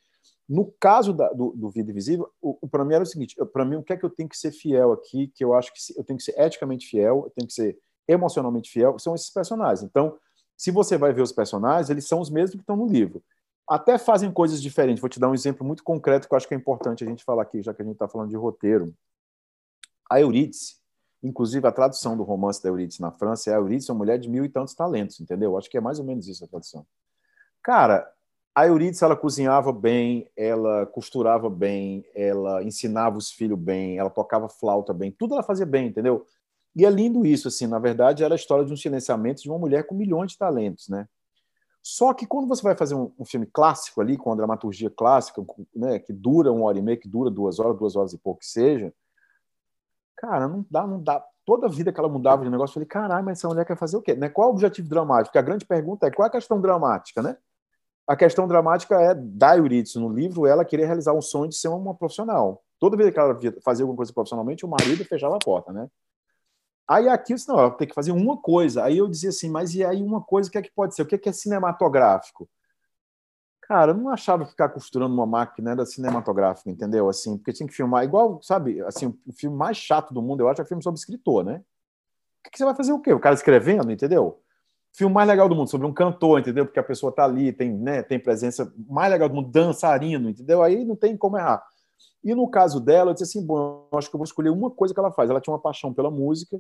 No 0.48 0.74
caso 0.80 1.14
da, 1.14 1.32
do, 1.32 1.52
do 1.56 1.70
Vida 1.70 1.92
Invisível, 1.92 2.30
o, 2.42 2.58
o 2.62 2.68
para 2.68 2.84
mim 2.84 2.96
era 2.96 3.04
o 3.04 3.08
seguinte: 3.08 3.36
para 3.54 3.64
mim, 3.64 3.76
o 3.76 3.84
que 3.84 3.94
é 3.94 3.98
que 3.98 4.04
eu 4.04 4.10
tenho 4.10 4.28
que 4.28 4.38
ser 4.38 4.52
fiel 4.52 4.92
aqui? 4.92 5.28
Que 5.36 5.44
eu 5.44 5.54
acho 5.54 5.72
que 5.72 5.80
eu 5.98 6.04
tenho 6.04 6.18
que 6.18 6.24
ser 6.24 6.40
eticamente 6.40 6.88
fiel, 6.88 7.24
eu 7.26 7.32
tenho 7.36 7.48
que 7.48 7.54
ser 7.54 7.78
emocionalmente 8.08 8.72
fiel, 8.72 8.98
são 8.98 9.14
esses 9.14 9.30
personagens. 9.30 9.84
Então, 9.84 10.18
se 10.58 10.72
você 10.72 10.98
vai 10.98 11.14
ver 11.14 11.22
os 11.22 11.32
personagens, 11.32 11.90
eles 11.90 12.08
são 12.08 12.20
os 12.20 12.30
mesmos 12.30 12.56
que 12.56 12.62
estão 12.62 12.76
no 12.76 12.88
livro. 12.88 13.22
Até 13.70 14.00
fazem 14.00 14.32
coisas 14.32 14.60
diferentes. 14.60 15.00
Vou 15.00 15.10
te 15.10 15.20
dar 15.20 15.30
um 15.30 15.34
exemplo 15.36 15.66
muito 15.66 15.84
concreto 15.84 16.28
que 16.28 16.34
eu 16.34 16.38
acho 16.38 16.48
que 16.48 16.56
é 16.56 16.58
importante 16.58 17.04
a 17.04 17.08
gente 17.08 17.24
falar 17.24 17.44
aqui, 17.44 17.62
já 17.62 17.72
que 17.72 17.84
a 17.84 17.86
gente 17.86 17.94
está 17.94 18.08
falando 18.08 18.30
de 18.30 18.36
roteiro. 18.36 18.92
A 20.10 20.20
Eurídice, 20.20 20.78
inclusive 21.22 21.68
a 21.68 21.72
tradução 21.72 22.18
do 22.18 22.24
romance 22.24 22.64
da 22.64 22.70
Eurídice 22.70 23.00
na 23.00 23.12
França 23.12 23.52
é 23.52 23.54
a 23.54 23.58
Eurídice 23.58 23.92
é 23.92 23.94
uma 23.94 24.00
mulher 24.00 24.18
de 24.18 24.28
mil 24.28 24.44
e 24.44 24.50
tantos 24.50 24.74
talentos, 24.74 25.20
entendeu? 25.20 25.56
Acho 25.56 25.70
que 25.70 25.78
é 25.78 25.82
mais 25.82 26.00
ou 26.00 26.06
menos 26.06 26.28
isso 26.28 26.44
a 26.44 26.48
tradução. 26.48 26.84
Cara, 27.62 28.12
a 28.56 28.66
Eurídice, 28.66 29.04
ela 29.04 29.16
cozinhava 29.16 29.72
bem, 29.72 30.28
ela 30.36 30.88
costurava 30.88 31.48
bem, 31.48 32.04
ela 32.16 32.64
ensinava 32.64 33.18
os 33.18 33.30
filhos 33.30 33.60
bem, 33.60 34.00
ela 34.00 34.10
tocava 34.10 34.50
flauta 34.50 34.94
bem, 34.94 35.12
tudo 35.12 35.36
ela 35.36 35.44
fazia 35.44 35.66
bem, 35.66 35.88
entendeu? 35.90 36.26
E 36.76 36.86
é 36.86 36.90
lindo 36.90 37.24
isso, 37.24 37.48
assim, 37.48 37.68
na 37.68 37.78
verdade, 37.78 38.24
era 38.24 38.34
a 38.34 38.36
história 38.36 38.66
de 38.66 38.74
um 38.74 38.78
silenciamento 38.78 39.44
de 39.44 39.50
uma 39.50 39.60
mulher 39.60 39.86
com 39.86 39.94
milhões 39.94 40.32
de 40.32 40.40
talentos, 40.40 40.90
né? 40.90 41.08
Só 41.82 42.14
que 42.14 42.26
quando 42.26 42.48
você 42.48 42.62
vai 42.62 42.76
fazer 42.76 42.96
um, 42.96 43.12
um 43.18 43.26
filme 43.26 43.46
clássico 43.46 44.02
ali, 44.02 44.18
com 44.18 44.32
a 44.32 44.36
dramaturgia 44.36 44.90
clássica, 44.90 45.44
né, 45.76 46.00
que 46.00 46.14
dura 46.14 46.52
uma 46.52 46.66
hora 46.66 46.78
e 46.78 46.82
meia, 46.82 46.98
que 46.98 47.08
dura 47.08 47.30
duas 47.30 47.60
horas, 47.60 47.78
duas 47.78 47.96
horas 47.96 48.14
e 48.14 48.18
pouco 48.18 48.42
que 48.42 48.48
seja, 48.48 48.94
cara, 50.18 50.48
não 50.48 50.66
dá, 50.70 50.86
não 50.86 51.02
dá. 51.02 51.24
Toda 51.46 51.66
a 51.66 51.70
vida 51.70 51.92
que 51.92 52.00
ela 52.00 52.10
mudava 52.10 52.44
de 52.44 52.50
negócio, 52.50 52.72
eu 52.72 52.74
falei, 52.76 52.88
caralho, 52.88 53.26
mas 53.26 53.40
essa 53.40 53.48
mulher 53.48 53.66
quer 53.66 53.78
fazer 53.78 53.98
o 53.98 54.02
quê? 54.02 54.14
Né? 54.14 54.30
Qual 54.30 54.50
o 54.50 54.52
objetivo 54.52 54.88
dramático? 54.88 55.30
Porque 55.30 55.40
a 55.40 55.42
grande 55.42 55.66
pergunta 55.66 56.06
é 56.06 56.12
qual 56.12 56.26
é 56.26 56.30
a 56.30 56.32
questão 56.32 56.62
dramática, 56.62 57.24
né? 57.24 57.38
A 58.06 58.16
questão 58.16 58.48
dramática 58.48 59.00
é 59.00 59.14
da 59.14 59.56
Eurídice 59.56 60.00
no 60.00 60.10
livro, 60.10 60.48
ela 60.48 60.66
queria 60.66 60.86
realizar 60.86 61.14
um 61.14 61.22
sonho 61.22 61.50
de 61.50 61.56
ser 61.56 61.68
uma 61.68 61.94
profissional. 61.94 62.64
Toda 62.80 62.98
vez 62.98 63.14
que 63.14 63.20
ela 63.20 63.38
fazia 63.64 63.84
alguma 63.84 63.98
coisa 63.98 64.12
profissionalmente, 64.12 64.66
o 64.66 64.70
marido 64.70 65.06
fechava 65.06 65.36
a 65.36 65.40
porta, 65.40 65.72
né? 65.72 65.88
Aí 66.90 67.08
aqui 67.08 67.34
eu 67.34 67.36
disse, 67.36 67.48
não, 67.48 67.60
ela 67.60 67.70
tem 67.70 67.88
que 67.88 67.94
fazer 67.94 68.12
uma 68.12 68.36
coisa. 68.36 68.84
Aí 68.84 68.98
eu 68.98 69.08
dizia 69.08 69.30
assim, 69.30 69.48
mas 69.48 69.76
e 69.76 69.86
aí 69.86 70.02
uma 70.02 70.22
coisa, 70.22 70.50
o 70.50 70.52
que 70.52 70.58
é 70.58 70.62
que 70.64 70.72
pode 70.72 70.96
ser? 70.96 71.04
O 71.04 71.06
que 71.06 71.14
é, 71.14 71.18
que 71.20 71.30
é 71.30 71.32
cinematográfico? 71.32 72.50
Cara, 73.62 73.92
eu 73.92 73.96
não 73.96 74.10
achava 74.10 74.44
ficar 74.48 74.70
costurando 74.70 75.14
uma 75.14 75.28
máquina 75.28 75.70
era 75.70 75.86
cinematográfico, 75.86 76.68
entendeu? 76.72 77.08
Assim, 77.08 77.38
porque 77.38 77.54
tinha 77.54 77.68
que 77.68 77.76
filmar 77.76 78.04
igual, 78.04 78.42
sabe, 78.42 78.82
assim, 78.82 79.16
o 79.28 79.32
filme 79.32 79.56
mais 79.56 79.78
chato 79.78 80.12
do 80.12 80.24
mundo, 80.24 80.40
eu 80.40 80.50
acho, 80.50 80.64
é 80.64 80.66
filme 80.66 80.82
sobre 80.82 81.00
escritor, 81.00 81.46
né? 81.46 81.62
O 82.44 82.50
que, 82.50 82.58
você 82.58 82.66
vai 82.66 82.74
fazer 82.74 82.92
o 82.92 83.00
quê? 83.00 83.14
O 83.14 83.20
cara 83.20 83.36
escrevendo, 83.36 83.92
entendeu? 83.92 84.42
Filme 84.92 85.14
mais 85.14 85.28
legal 85.28 85.48
do 85.48 85.54
mundo, 85.54 85.70
sobre 85.70 85.86
um 85.86 85.94
cantor, 85.94 86.40
entendeu? 86.40 86.66
Porque 86.66 86.80
a 86.80 86.84
pessoa 86.84 87.12
tá 87.12 87.24
ali, 87.24 87.54
tem, 87.54 87.72
né, 87.72 88.02
tem 88.02 88.20
presença 88.20 88.74
mais 88.90 89.12
legal 89.12 89.30
do 89.30 89.36
mundo, 89.36 89.52
dançarino, 89.52 90.28
entendeu? 90.28 90.64
Aí 90.64 90.84
não 90.84 90.96
tem 90.96 91.16
como 91.16 91.38
errar. 91.38 91.64
E 92.24 92.34
no 92.34 92.50
caso 92.50 92.80
dela, 92.80 93.12
eu 93.12 93.14
disse 93.14 93.26
assim, 93.26 93.46
bom, 93.46 93.88
acho 93.94 94.10
que 94.10 94.16
eu 94.16 94.18
vou 94.18 94.26
escolher 94.26 94.50
uma 94.50 94.72
coisa 94.72 94.92
que 94.92 95.00
ela 95.00 95.12
faz. 95.12 95.30
Ela 95.30 95.40
tinha 95.40 95.54
uma 95.54 95.62
paixão 95.62 95.94
pela 95.94 96.10
música, 96.10 96.60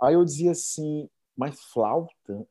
Aí 0.00 0.14
eu 0.14 0.24
dizia 0.24 0.52
assim, 0.52 1.08
mas 1.36 1.60
flauta? 1.60 2.46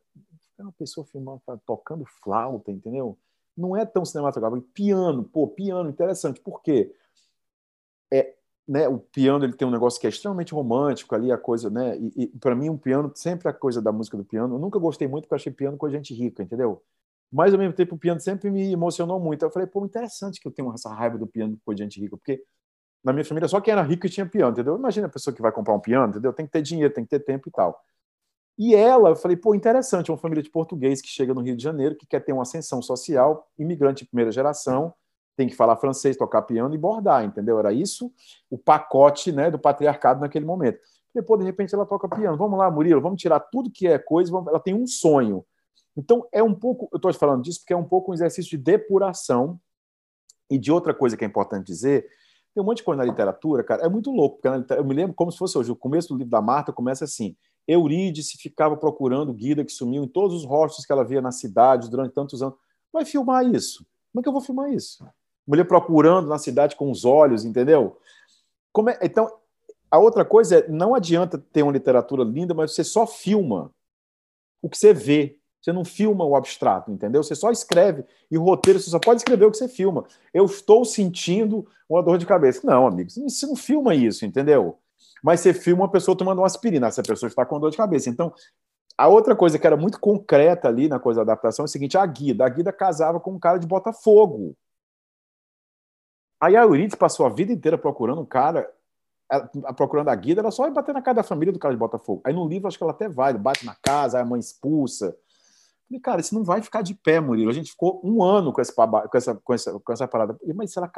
É 0.57 0.63
uma 0.63 0.71
pessoa 0.71 1.05
filmando, 1.05 1.41
tocando 1.65 2.05
flauta, 2.23 2.71
entendeu? 2.71 3.17
Não 3.55 3.75
é 3.75 3.85
tão 3.85 4.03
cinematográfico. 4.05 4.67
Piano, 4.73 5.23
pô, 5.23 5.47
piano, 5.47 5.89
interessante. 5.89 6.39
Por 6.41 6.61
quê? 6.61 6.93
É, 8.11 8.35
né, 8.67 8.87
o 8.87 8.99
piano 8.99 9.45
ele 9.45 9.53
tem 9.53 9.67
um 9.67 9.71
negócio 9.71 9.99
que 9.99 10.07
é 10.07 10.09
extremamente 10.09 10.53
romântico 10.53 11.15
ali, 11.15 11.31
a 11.31 11.37
coisa, 11.37 11.69
né? 11.69 11.97
E, 11.97 12.23
e 12.23 12.27
para 12.27 12.55
mim, 12.55 12.69
um 12.69 12.77
piano, 12.77 13.11
sempre 13.15 13.47
a 13.47 13.53
coisa 13.53 13.81
da 13.81 13.91
música 13.91 14.17
do 14.17 14.25
piano, 14.25 14.55
eu 14.55 14.59
nunca 14.59 14.79
gostei 14.79 15.07
muito 15.07 15.23
porque 15.23 15.33
eu 15.35 15.37
achei 15.37 15.51
piano 15.51 15.77
com 15.77 15.89
gente 15.89 16.13
rica, 16.13 16.43
entendeu? 16.43 16.83
Mas 17.31 17.53
ao 17.53 17.59
mesmo 17.59 17.73
tempo, 17.73 17.95
o 17.95 17.97
piano 17.97 18.19
sempre 18.19 18.49
me 18.49 18.71
emocionou 18.71 19.19
muito. 19.19 19.43
Eu 19.43 19.51
falei, 19.51 19.67
pô, 19.67 19.85
interessante 19.85 20.39
que 20.39 20.47
eu 20.47 20.51
tenho 20.51 20.73
essa 20.73 20.89
raiva 20.93 21.17
do 21.17 21.27
piano 21.27 21.59
com 21.65 21.75
gente 21.75 21.99
rica, 21.99 22.15
porque 22.17 22.43
na 23.07 23.13
minha 23.13 23.23
família 23.23 23.47
só 23.47 23.61
quem 23.61 23.71
era 23.71 23.81
rico 23.81 24.09
tinha 24.09 24.25
piano, 24.25 24.51
entendeu? 24.51 24.75
Imagina 24.75 25.07
a 25.07 25.09
pessoa 25.09 25.33
que 25.33 25.41
vai 25.41 25.49
comprar 25.49 25.73
um 25.73 25.79
piano, 25.79 26.09
entendeu? 26.09 26.33
Tem 26.33 26.45
que 26.45 26.51
ter 26.51 26.61
dinheiro, 26.61 26.93
tem 26.93 27.05
que 27.05 27.09
ter 27.09 27.21
tempo 27.21 27.47
e 27.47 27.51
tal. 27.53 27.81
E 28.57 28.75
ela, 28.75 29.11
eu 29.11 29.15
falei, 29.15 29.37
pô, 29.37 29.55
interessante, 29.55 30.11
uma 30.11 30.17
família 30.17 30.43
de 30.43 30.49
português 30.49 31.01
que 31.01 31.07
chega 31.07 31.33
no 31.33 31.39
Rio 31.39 31.55
de 31.55 31.63
Janeiro, 31.63 31.95
que 31.95 32.05
quer 32.05 32.19
ter 32.19 32.33
uma 32.33 32.41
ascensão 32.41 32.81
social, 32.81 33.47
imigrante 33.57 34.03
de 34.03 34.09
primeira 34.09 34.29
geração, 34.29 34.93
tem 35.37 35.47
que 35.47 35.55
falar 35.55 35.77
francês, 35.77 36.17
tocar 36.17 36.41
piano 36.41 36.75
e 36.75 36.77
bordar, 36.77 37.23
entendeu? 37.23 37.57
Era 37.57 37.71
isso 37.71 38.11
o 38.49 38.57
pacote 38.57 39.31
né, 39.31 39.49
do 39.49 39.57
patriarcado 39.57 40.19
naquele 40.19 40.45
momento. 40.45 40.79
Pô, 41.25 41.37
de 41.37 41.45
repente 41.45 41.73
ela 41.73 41.85
toca 41.85 42.09
piano. 42.09 42.37
Vamos 42.37 42.59
lá, 42.59 42.69
Murilo, 42.69 43.01
vamos 43.01 43.21
tirar 43.21 43.39
tudo 43.39 43.71
que 43.71 43.87
é 43.87 43.97
coisa, 43.97 44.29
vamos... 44.29 44.49
ela 44.49 44.59
tem 44.59 44.73
um 44.73 44.85
sonho. 44.85 45.45
Então, 45.95 46.27
é 46.29 46.43
um 46.43 46.53
pouco, 46.53 46.89
eu 46.91 46.97
estou 46.97 47.11
te 47.11 47.17
falando 47.17 47.41
disso 47.41 47.61
porque 47.61 47.73
é 47.73 47.77
um 47.77 47.85
pouco 47.85 48.11
um 48.11 48.13
exercício 48.13 48.49
de 48.49 48.57
depuração 48.57 49.57
e 50.49 50.57
de 50.57 50.71
outra 50.71 50.93
coisa 50.93 51.15
que 51.15 51.23
é 51.23 51.27
importante 51.27 51.65
dizer, 51.65 52.07
tem 52.57 52.63
um 52.63 52.65
monte 52.65 52.77
de 52.77 52.83
coisa 52.83 53.03
na 53.03 53.07
literatura, 53.07 53.63
cara, 53.63 53.85
é 53.85 53.89
muito 53.89 54.09
louco, 54.09 54.39
porque 54.41 54.73
eu 54.73 54.83
me 54.83 54.95
lembro 54.95 55.13
como 55.13 55.31
se 55.31 55.37
fosse 55.37 55.55
hoje, 55.55 55.71
o 55.71 55.75
começo 55.75 56.07
do 56.09 56.15
livro 56.17 56.31
da 56.31 56.41
Marta 56.41 56.73
começa 56.73 57.05
assim, 57.05 57.35
Eurídice 57.67 58.35
ficava 58.35 58.75
procurando 58.75 59.31
Guida 59.31 59.63
que 59.63 59.71
sumiu 59.71 60.03
em 60.03 60.07
todos 60.07 60.35
os 60.35 60.43
rostos 60.43 60.83
que 60.83 60.91
ela 60.91 61.05
via 61.05 61.21
na 61.21 61.31
cidade 61.31 61.87
durante 61.87 62.15
tantos 62.15 62.41
anos. 62.41 62.57
Vai 62.91 63.05
filmar 63.05 63.45
isso? 63.45 63.85
Como 64.11 64.21
é 64.21 64.23
que 64.23 64.27
eu 64.27 64.33
vou 64.33 64.41
filmar 64.41 64.73
isso? 64.73 65.07
Mulher 65.45 65.65
procurando 65.65 66.29
na 66.29 66.39
cidade 66.39 66.75
com 66.75 66.89
os 66.89 67.05
olhos, 67.05 67.45
entendeu? 67.45 67.99
É? 68.89 69.05
Então, 69.05 69.31
a 69.91 69.99
outra 69.99 70.25
coisa 70.25 70.57
é, 70.57 70.67
não 70.67 70.95
adianta 70.95 71.37
ter 71.37 71.61
uma 71.61 71.71
literatura 71.71 72.23
linda, 72.23 72.55
mas 72.55 72.73
você 72.73 72.83
só 72.83 73.05
filma 73.05 73.69
o 74.63 74.67
que 74.69 74.77
você 74.79 74.95
vê. 74.95 75.36
Você 75.61 75.73
não 75.73 75.83
filma 75.83 76.23
o 76.23 76.35
abstrato, 76.35 76.91
entendeu? 76.91 77.23
Você 77.23 77.35
só 77.35 77.51
escreve. 77.51 78.05
E 78.29 78.37
o 78.37 78.43
roteiro, 78.43 78.79
você 78.79 78.89
só 78.89 78.99
pode 78.99 79.21
escrever 79.21 79.45
o 79.45 79.51
que 79.51 79.57
você 79.57 79.67
filma. 79.67 80.05
Eu 80.33 80.45
estou 80.45 80.85
sentindo 80.85 81.67
uma 81.89 82.01
dor 82.01 82.17
de 82.17 82.25
cabeça. 82.25 82.61
Não, 82.63 82.87
amigo, 82.87 83.09
você 83.09 83.45
não 83.45 83.55
filma 83.55 83.93
isso, 83.93 84.25
entendeu? 84.25 84.77
Mas 85.23 85.39
você 85.39 85.53
filma 85.53 85.83
uma 85.83 85.91
pessoa 85.91 86.17
tomando 86.17 86.39
uma 86.39 86.47
aspirina. 86.47 86.87
Essa 86.87 87.03
pessoa 87.03 87.27
está 87.27 87.45
com 87.45 87.59
dor 87.59 87.71
de 87.71 87.77
cabeça. 87.77 88.09
Então, 88.09 88.33
a 88.97 89.07
outra 89.07 89.35
coisa 89.35 89.59
que 89.59 89.67
era 89.67 89.77
muito 89.77 89.99
concreta 89.99 90.67
ali 90.67 90.87
na 90.87 90.99
coisa 90.99 91.23
da 91.23 91.33
adaptação 91.33 91.63
é 91.63 91.67
o 91.67 91.69
seguinte: 91.69 91.97
a 91.97 92.05
Guida. 92.05 92.45
A 92.45 92.49
Guida 92.49 92.71
casava 92.71 93.19
com 93.19 93.31
um 93.33 93.39
cara 93.39 93.57
de 93.57 93.67
Botafogo. 93.67 94.55
Aí 96.39 96.55
a 96.55 96.61
Euridice 96.61 96.97
passou 96.97 97.25
a 97.25 97.29
vida 97.29 97.51
inteira 97.51 97.77
procurando 97.77 98.21
um 98.21 98.25
cara, 98.25 98.71
procurando 99.75 100.09
a 100.09 100.15
Guida, 100.15 100.41
ela 100.41 100.51
só 100.51 100.65
ia 100.65 100.71
bater 100.71 100.93
na 100.93 101.01
casa 101.01 101.15
da 101.15 101.23
família 101.23 101.51
do 101.51 101.59
cara 101.59 101.73
de 101.73 101.79
Botafogo. 101.79 102.21
Aí 102.23 102.33
no 102.33 102.47
livro 102.47 102.67
acho 102.67 102.77
que 102.77 102.83
ela 102.83 102.93
até 102.93 103.09
vai, 103.09 103.33
bate 103.33 103.65
na 103.65 103.75
casa, 103.75 104.17
aí 104.17 104.23
a 104.23 104.25
mãe 104.25 104.39
expulsa. 104.39 105.15
Falei, 105.87 106.01
cara, 106.01 106.21
isso 106.21 106.35
não 106.35 106.43
vai 106.43 106.61
ficar 106.61 106.81
de 106.81 106.93
pé, 106.93 107.19
Murilo. 107.19 107.49
A 107.49 107.53
gente 107.53 107.71
ficou 107.71 108.01
um 108.03 108.21
ano 108.21 108.51
com 108.51 108.59
essa, 108.59 108.73
com 108.73 109.17
essa, 109.17 109.35
com 109.35 109.53
essa, 109.53 109.79
com 109.79 109.93
essa 109.93 110.07
parada. 110.07 110.37
Mas 110.53 110.71
se 110.71 110.77
ela. 110.77 110.91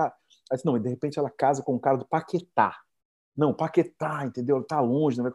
Aí, 0.52 0.58
não, 0.66 0.80
de 0.80 0.90
repente 0.90 1.20
ela 1.20 1.30
casa 1.30 1.62
com 1.62 1.76
um 1.76 1.80
cara 1.80 1.98
do 1.98 2.06
Paquetá. 2.06 2.76
Não, 3.38 3.54
Paquetá, 3.54 4.26
entendeu? 4.26 4.64
Tá 4.64 4.80
longe. 4.80 5.18
Não, 5.18 5.24
vai... 5.24 5.34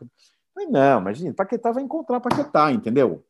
Falei, 0.53 0.69
não, 0.69 1.01
imagina, 1.01 1.33
Paquetá 1.33 1.71
vai 1.71 1.83
encontrar 1.83 2.21
Paquetá, 2.21 2.73
entendeu? 2.73 3.25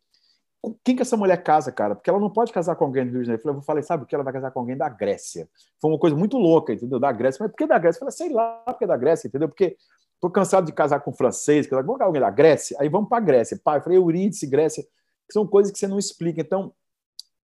Quem 0.83 0.97
que 0.97 1.03
essa 1.03 1.17
mulher 1.17 1.43
casa, 1.43 1.71
cara? 1.71 1.95
Porque 1.95 2.09
ela 2.09 2.19
não 2.19 2.31
pode 2.31 2.53
casar 2.53 2.75
com 2.75 2.87
alguém 2.87 3.05
do 3.05 3.13
Rio 3.13 3.21
de 3.21 3.27
Janeiro. 3.27 3.51
Eu 3.51 3.63
falei, 3.63 3.83
sabe 3.83 4.05
o 4.05 4.07
que? 4.07 4.15
Ela 4.15 4.25
vai 4.25 4.33
casar 4.33 4.51
com 4.51 4.61
alguém 4.61 4.77
da 4.77 4.89
Grécia. 4.89 5.47
Foi 5.79 5.91
uma 5.91 5.99
coisa 5.99 6.17
muito 6.17 6.39
louca, 6.39 6.73
entendeu? 6.73 6.99
Da 6.99 7.13
Grécia. 7.13 7.39
Mas 7.43 7.51
por 7.51 7.59
que 7.59 7.67
da 7.67 7.79
Grécia? 7.79 7.99
Eu 7.99 8.01
falei, 8.01 8.13
sei 8.13 8.31
lá, 8.31 8.63
porque 8.65 8.87
da 8.87 8.97
Grécia, 8.97 9.29
entendeu? 9.29 9.49
Porque 9.49 9.77
tô 10.21 10.31
cansado 10.31 10.65
de 10.65 10.73
casar 10.73 11.01
com 11.01 11.13
francês, 11.13 11.67
casar 11.67 11.85
com 11.85 12.03
alguém 12.03 12.21
da 12.21 12.31
Grécia. 12.31 12.79
Aí 12.81 12.89
vamos 12.89 13.11
para 13.11 13.21
Grécia. 13.21 13.61
Pai, 13.63 13.79
eu 13.79 13.83
falei, 13.83 13.99
Eurídice, 13.99 14.47
Grécia 14.47 14.87
que 15.27 15.33
são 15.33 15.47
coisas 15.47 15.73
que 15.73 15.79
você 15.79 15.89
não 15.89 15.99
explica. 15.99 16.41
Então, 16.41 16.73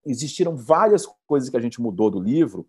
existiram 0.05 0.57
várias 0.57 1.07
coisas 1.27 1.49
que 1.49 1.57
a 1.57 1.61
gente 1.61 1.81
mudou 1.81 2.11
do 2.11 2.21
livro, 2.21 2.67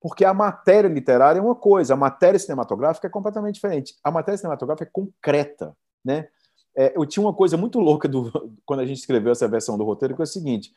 porque 0.00 0.24
a 0.24 0.32
matéria 0.32 0.88
literária 0.88 1.38
é 1.38 1.42
uma 1.42 1.54
coisa, 1.54 1.94
a 1.94 1.96
matéria 1.96 2.38
cinematográfica 2.38 3.06
é 3.06 3.10
completamente 3.10 3.56
diferente. 3.56 3.96
A 4.02 4.10
matéria 4.10 4.38
cinematográfica 4.38 4.88
é 4.88 4.90
concreta, 4.92 5.76
né? 6.04 6.28
É, 6.76 6.96
eu 6.96 7.04
tinha 7.04 7.24
uma 7.24 7.34
coisa 7.34 7.56
muito 7.56 7.80
louca 7.80 8.08
do, 8.08 8.30
quando 8.64 8.80
a 8.80 8.86
gente 8.86 8.98
escreveu 8.98 9.32
essa 9.32 9.48
versão 9.48 9.76
do 9.76 9.84
roteiro, 9.84 10.14
que 10.14 10.22
é 10.22 10.24
o 10.24 10.26
seguinte: 10.26 10.72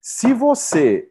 se 0.00 0.34
você 0.34 1.10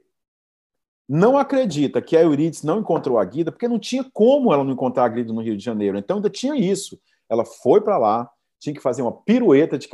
não 1.10 1.38
acredita 1.38 2.02
que 2.02 2.18
a 2.18 2.22
Eurídice 2.22 2.66
não 2.66 2.80
encontrou 2.80 3.18
a 3.18 3.24
Guida, 3.24 3.52
porque 3.52 3.68
não 3.68 3.80
tinha 3.80 4.04
como 4.14 4.54
ela 4.54 4.64
não 4.64 4.74
encontrar 4.74 5.06
a 5.06 5.10
Guida 5.10 5.32
no 5.32 5.42
Rio 5.42 5.56
de 5.56 5.64
Janeiro. 5.64 5.98
Então 5.98 6.18
ainda 6.18 6.30
tinha 6.30 6.56
isso. 6.56 7.00
Ela 7.30 7.46
foi 7.46 7.80
para 7.80 7.98
lá, 7.98 8.30
tinha 8.60 8.76
que 8.76 8.82
fazer 8.82 9.02
uma 9.02 9.12
pirueta 9.12 9.78
de 9.78 9.88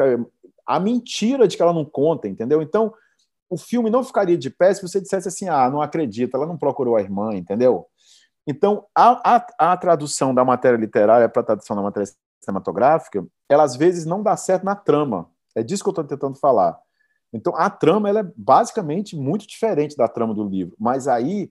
a 0.65 0.79
mentira 0.79 1.47
de 1.47 1.55
que 1.55 1.61
ela 1.61 1.73
não 1.73 1.85
conta, 1.85 2.27
entendeu? 2.27 2.61
Então, 2.61 2.93
o 3.49 3.57
filme 3.57 3.89
não 3.89 4.03
ficaria 4.03 4.37
de 4.37 4.49
pé 4.49 4.73
se 4.73 4.81
você 4.81 4.99
dissesse 4.99 5.27
assim: 5.27 5.49
ah, 5.49 5.69
não 5.69 5.81
acredito, 5.81 6.35
ela 6.35 6.45
não 6.45 6.57
procurou 6.57 6.95
a 6.95 7.01
irmã, 7.01 7.33
entendeu? 7.33 7.87
Então, 8.45 8.85
a, 8.95 9.35
a, 9.35 9.71
a 9.73 9.77
tradução 9.77 10.33
da 10.33 10.43
matéria 10.43 10.77
literária 10.77 11.29
para 11.29 11.41
a 11.41 11.45
tradução 11.45 11.75
da 11.75 11.81
matéria 11.81 12.11
cinematográfica, 12.41 13.25
ela 13.47 13.63
às 13.63 13.75
vezes 13.75 14.05
não 14.05 14.21
dá 14.21 14.35
certo 14.35 14.63
na 14.63 14.75
trama. 14.75 15.29
É 15.55 15.63
disso 15.63 15.83
que 15.83 15.89
eu 15.89 15.91
estou 15.91 16.03
tentando 16.03 16.35
falar. 16.35 16.77
Então, 17.31 17.55
a 17.55 17.69
trama 17.69 18.09
ela 18.09 18.19
é 18.19 18.31
basicamente 18.35 19.15
muito 19.15 19.47
diferente 19.47 19.95
da 19.95 20.07
trama 20.07 20.33
do 20.33 20.47
livro, 20.47 20.75
mas 20.79 21.07
aí 21.07 21.49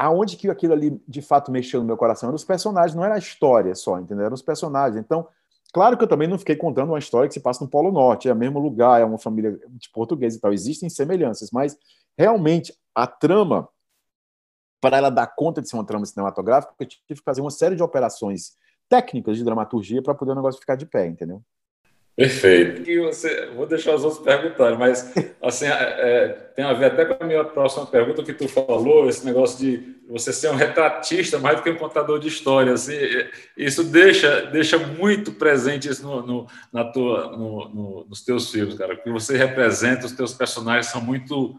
aonde 0.00 0.38
que 0.38 0.48
aquilo 0.48 0.72
ali 0.72 0.98
de 1.06 1.20
fato 1.20 1.50
mexeu 1.52 1.80
no 1.80 1.86
meu 1.86 1.96
coração? 1.96 2.28
Eram 2.28 2.36
os 2.36 2.44
personagens, 2.44 2.94
não 2.94 3.04
era 3.04 3.16
a 3.16 3.18
história 3.18 3.74
só, 3.74 3.98
entendeu? 3.98 4.24
Eram 4.24 4.34
os 4.34 4.40
personagens. 4.40 4.98
Então, 4.98 5.28
claro 5.70 5.96
que 5.96 6.04
eu 6.04 6.08
também 6.08 6.28
não 6.28 6.38
fiquei 6.38 6.56
contando 6.56 6.90
uma 6.90 6.98
história 6.98 7.28
que 7.28 7.34
se 7.34 7.40
passa 7.40 7.64
no 7.64 7.70
Polo 7.70 7.92
Norte, 7.92 8.28
é 8.28 8.32
o 8.32 8.36
mesmo 8.36 8.58
lugar, 8.58 9.00
é 9.00 9.04
uma 9.04 9.18
família 9.18 9.58
de 9.68 9.90
português 9.90 10.34
e 10.34 10.40
tal. 10.40 10.52
Existem 10.52 10.88
semelhanças, 10.88 11.50
mas 11.50 11.78
realmente 12.16 12.74
a 12.94 13.06
trama, 13.06 13.68
para 14.80 14.96
ela 14.96 15.10
dar 15.10 15.26
conta 15.26 15.60
de 15.60 15.68
ser 15.68 15.76
uma 15.76 15.84
trama 15.86 16.06
cinematográfica, 16.06 16.74
eu 16.78 16.86
tive 16.86 17.02
que 17.06 17.24
fazer 17.24 17.40
uma 17.40 17.50
série 17.50 17.76
de 17.76 17.82
operações 17.82 18.56
técnicas 18.88 19.36
de 19.36 19.44
dramaturgia 19.44 20.02
para 20.02 20.14
poder 20.14 20.32
o 20.32 20.34
negócio 20.34 20.60
ficar 20.60 20.74
de 20.74 20.86
pé, 20.86 21.06
entendeu? 21.06 21.42
Perfeito. 22.20 22.90
E 22.90 22.98
você, 22.98 23.46
vou 23.56 23.64
deixar 23.64 23.94
os 23.94 24.04
outros 24.04 24.22
perguntarem, 24.22 24.76
mas 24.76 25.10
assim, 25.40 25.64
é, 25.64 25.70
é, 25.70 26.28
tem 26.54 26.62
a 26.62 26.74
ver 26.74 26.84
até 26.86 27.06
com 27.06 27.24
a 27.24 27.26
minha 27.26 27.42
próxima 27.42 27.86
pergunta 27.86 28.22
que 28.22 28.34
tu 28.34 28.46
falou, 28.46 29.08
esse 29.08 29.24
negócio 29.24 29.58
de 29.58 29.96
você 30.06 30.30
ser 30.30 30.50
um 30.50 30.54
retratista 30.54 31.38
mais 31.38 31.56
do 31.56 31.62
que 31.62 31.70
um 31.70 31.78
contador 31.78 32.18
de 32.18 32.28
histórias. 32.28 32.82
Assim, 32.82 32.98
isso 33.56 33.82
deixa, 33.84 34.42
deixa 34.52 34.76
muito 34.76 35.32
presente 35.32 35.88
isso 35.88 36.02
no, 36.02 36.20
no 36.26 36.46
na 36.70 36.84
tua, 36.84 37.34
no, 37.34 37.68
no, 37.70 38.06
nos 38.06 38.22
teus 38.22 38.50
filmes, 38.50 38.74
cara, 38.74 38.94
porque 38.96 39.10
você 39.10 39.38
representa, 39.38 40.04
os 40.04 40.12
teus 40.12 40.34
personagens 40.34 40.88
são 40.88 41.00
muito 41.00 41.58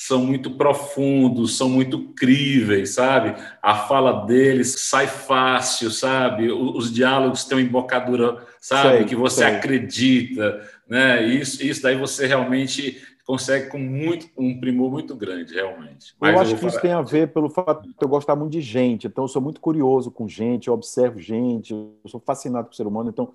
são 0.00 0.24
muito 0.24 0.52
profundos, 0.52 1.58
são 1.58 1.68
muito 1.68 2.14
críveis, 2.14 2.94
sabe? 2.94 3.38
A 3.60 3.74
fala 3.74 4.24
deles 4.24 4.74
sai 4.88 5.06
fácil, 5.06 5.90
sabe? 5.90 6.50
Os, 6.50 6.86
os 6.86 6.92
diálogos 6.92 7.44
têm 7.44 7.58
uma 7.58 7.62
embocadura, 7.62 8.42
sabe? 8.58 8.96
Sei, 8.96 9.04
que 9.04 9.14
você 9.14 9.44
sei. 9.44 9.56
acredita, 9.56 10.66
né? 10.88 11.22
Isso, 11.26 11.62
isso 11.62 11.82
daí 11.82 11.96
você 11.96 12.26
realmente 12.26 12.98
consegue 13.26 13.68
com 13.68 13.76
muito 13.76 14.26
um 14.38 14.58
primor 14.58 14.90
muito 14.90 15.14
grande, 15.14 15.52
realmente. 15.52 16.14
Mas 16.18 16.32
eu 16.32 16.40
acho 16.40 16.54
eu 16.54 16.58
que 16.58 16.66
isso 16.66 16.80
tem 16.80 16.92
a 16.92 17.02
ver 17.02 17.30
pelo 17.34 17.50
fato 17.50 17.86
de 17.86 17.94
eu 18.00 18.08
gostar 18.08 18.34
muito 18.34 18.52
de 18.52 18.62
gente, 18.62 19.06
então 19.06 19.24
eu 19.24 19.28
sou 19.28 19.42
muito 19.42 19.60
curioso 19.60 20.10
com 20.10 20.26
gente, 20.26 20.68
eu 20.68 20.74
observo 20.74 21.18
gente, 21.18 21.74
eu 21.74 21.94
sou 22.06 22.18
fascinado 22.18 22.68
por 22.68 22.74
ser 22.74 22.86
humano, 22.86 23.10
então 23.10 23.34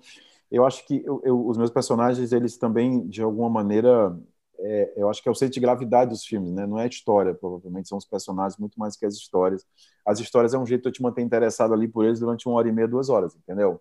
eu 0.50 0.66
acho 0.66 0.84
que 0.84 1.00
eu, 1.04 1.22
eu, 1.24 1.46
os 1.46 1.56
meus 1.56 1.70
personagens 1.70 2.32
eles 2.32 2.56
também 2.56 3.06
de 3.06 3.22
alguma 3.22 3.48
maneira 3.48 4.16
é, 4.58 4.92
eu 4.96 5.08
acho 5.08 5.22
que 5.22 5.28
é 5.28 5.32
o 5.32 5.34
centro 5.34 5.54
de 5.54 5.60
gravidade 5.60 6.10
dos 6.10 6.24
filmes, 6.24 6.52
né? 6.52 6.66
Não 6.66 6.78
é 6.78 6.84
a 6.84 6.86
história, 6.86 7.34
provavelmente 7.34 7.88
são 7.88 7.98
os 7.98 8.04
personagens 8.04 8.58
muito 8.58 8.78
mais 8.78 8.96
que 8.96 9.06
as 9.06 9.14
histórias. 9.14 9.64
As 10.04 10.18
histórias 10.20 10.54
é 10.54 10.58
um 10.58 10.66
jeito 10.66 10.82
de 10.82 10.88
eu 10.88 10.92
te 10.92 11.02
manter 11.02 11.22
interessado 11.22 11.74
ali 11.74 11.88
por 11.88 12.04
eles 12.04 12.20
durante 12.20 12.48
uma 12.48 12.56
hora 12.56 12.68
e 12.68 12.72
meia, 12.72 12.88
duas 12.88 13.08
horas, 13.08 13.34
entendeu? 13.34 13.80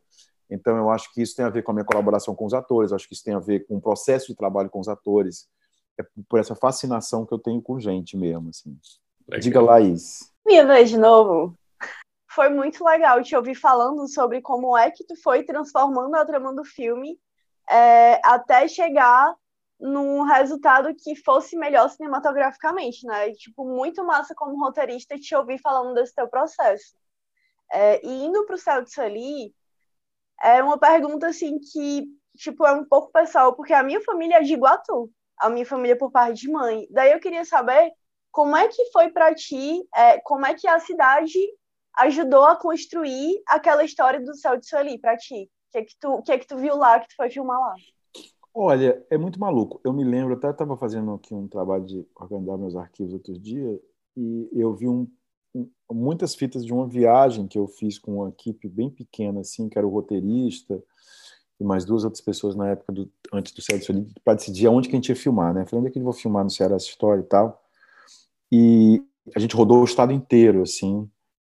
Então 0.49 0.78
eu 0.78 0.89
acho 0.89 1.11
que 1.13 1.21
isso 1.21 1.36
tem 1.36 1.45
a 1.45 1.49
ver 1.49 1.63
com 1.63 1.71
a 1.71 1.73
minha 1.73 1.86
colaboração 1.86 2.36
com 2.36 2.45
os 2.45 2.53
atores, 2.53 2.91
acho 2.91 3.07
que 3.07 3.13
isso 3.13 3.23
tem 3.23 3.34
a 3.34 3.39
ver 3.39 3.65
com 3.65 3.78
o 3.78 3.82
processo 3.82 4.28
de 4.28 4.36
trabalho 4.36 4.69
com 4.69 4.80
os 4.80 4.88
atores, 4.88 5.47
é 5.99 6.05
por 6.30 6.39
essa 6.39 6.55
fascinação 6.55 7.26
que 7.26 7.34
eu 7.34 7.39
tenho 7.39 7.61
com 7.61 7.80
gente 7.80 8.17
mesmo, 8.17 8.49
assim. 8.49 8.78
Legal. 9.28 9.41
Diga, 9.41 9.61
Laís. 9.61 10.32
Minha 10.45 10.65
vez 10.67 10.89
de 10.89 10.97
novo. 10.97 11.57
Foi 12.30 12.49
muito 12.49 12.84
legal 12.84 13.23
te 13.23 13.36
ouvir 13.36 13.55
falando 13.55 14.07
sobre 14.07 14.41
como 14.41 14.78
é 14.78 14.91
que 14.91 15.05
tu 15.05 15.15
foi 15.21 15.43
transformando 15.43 16.15
a 16.15 16.26
trama 16.26 16.53
do 16.53 16.65
filme 16.65 17.17
é, 17.69 18.19
até 18.23 18.67
chegar 18.67 19.34
num 19.80 20.23
resultado 20.23 20.93
que 20.95 21.15
fosse 21.15 21.57
melhor 21.57 21.89
cinematograficamente, 21.89 23.05
né? 23.05 23.32
Tipo, 23.34 23.65
muito 23.65 24.03
massa 24.05 24.34
como 24.36 24.59
roteirista 24.59 25.17
te 25.17 25.36
ouvir 25.36 25.59
falando 25.59 25.93
desse 25.93 26.15
teu 26.15 26.28
processo. 26.28 26.95
É, 27.71 28.05
e 28.05 28.26
indo 28.26 28.45
para 28.45 28.55
o 28.55 28.84
de 28.84 28.93
Sueli, 28.93 29.53
é 30.41 30.63
uma 30.63 30.78
pergunta, 30.78 31.28
assim, 31.28 31.59
que, 31.59 32.05
tipo, 32.38 32.65
é 32.65 32.73
um 32.73 32.86
pouco 32.86 33.11
pessoal, 33.11 33.55
porque 33.55 33.73
a 33.73 33.84
minha 33.84 34.01
família 34.01 34.38
é 34.38 34.41
de 34.41 34.53
Iguatu, 34.53 35.11
a 35.38 35.49
minha 35.49 35.65
família 35.65 35.93
é 35.93 35.97
por 35.97 36.11
parte 36.11 36.41
de 36.41 36.51
mãe. 36.51 36.88
Daí 36.91 37.11
eu 37.11 37.19
queria 37.19 37.43
saber 37.45 37.91
como 38.32 38.55
é 38.55 38.67
que 38.67 38.91
foi 38.91 39.09
para 39.09 39.34
ti, 39.34 39.82
é, 39.95 40.19
como 40.21 40.45
é 40.45 40.53
que 40.53 40.67
a 40.67 40.80
cidade 40.80 41.39
ajudou 41.97 42.45
a 42.45 42.55
construir 42.55 43.41
aquela 43.47 43.84
história 43.84 44.19
do 44.19 44.32
de 44.32 44.67
Sueli 44.67 44.99
para 44.99 45.17
ti? 45.17 45.49
O 45.69 45.71
que 45.71 45.78
é 45.78 45.84
que 45.84 45.95
tu, 45.99 46.21
que 46.23 46.32
é 46.32 46.38
que 46.38 46.47
tu 46.47 46.57
viu 46.57 46.76
lá, 46.76 46.99
que 46.99 47.07
tu 47.07 47.15
foi 47.15 47.30
filmar 47.30 47.59
lá? 47.59 47.73
Olha, 48.58 49.06
é 49.10 49.18
muito 49.18 49.38
maluco. 49.38 49.82
Eu 49.84 49.91
me 49.91 50.06
lembro, 50.06 50.34
até 50.34 50.49
estava 50.49 50.78
fazendo 50.78 51.12
aqui 51.14 51.34
um 51.34 51.45
trabalho 51.45 51.84
de 51.84 52.08
organizar 52.16 52.58
meus 52.58 52.76
arquivos 52.78 53.14
outros 53.14 53.38
dias 53.38 53.78
e 54.16 54.49
eu 54.53 54.74
vi 54.74 54.88
um, 54.88 55.06
um, 55.53 55.70
muitas 55.91 56.34
fitas 56.34 56.66
de 56.66 56.72
uma 56.72 56.88
viagem 56.88 57.47
que 57.47 57.60
eu 57.60 57.68
fiz 57.68 57.99
com 57.99 58.20
uma 58.22 58.30
equipe 58.30 58.70
bem 58.70 58.89
pequena, 58.89 59.41
assim, 59.41 59.68
que 59.68 59.78
era 59.78 59.86
o 59.86 59.89
roteirista 59.89 60.82
e 61.60 61.66
mais 61.66 61.84
duas 61.84 62.06
outras 62.06 62.22
pessoas 62.22 62.56
na 62.56 62.70
época 62.70 62.93
do, 62.93 63.12
antes 63.34 63.51
do 63.51 63.62
Céu 63.62 63.78
do 63.78 64.08
para 64.24 64.36
decidir 64.36 64.68
aonde 64.68 64.88
que 64.88 64.95
a 64.95 64.99
gente 64.99 65.10
ia 65.10 65.18
filmar, 65.18 65.53
né? 65.53 65.66
Falei, 65.66 65.82
onde 65.82 65.89
é 65.89 65.91
que 65.91 65.99
eu 65.99 66.03
vou 66.03 66.14
filmar 66.14 66.45
no 66.45 66.49
Ceará 66.49 66.78
essa 66.78 66.88
história 66.88 67.20
e 67.20 67.26
tal. 67.26 67.62
E 68.49 69.03
a 69.36 69.39
gente 69.39 69.53
rodou 69.53 69.82
o 69.82 69.86
estado 69.86 70.14
inteiro, 70.14 70.62
assim, 70.62 71.10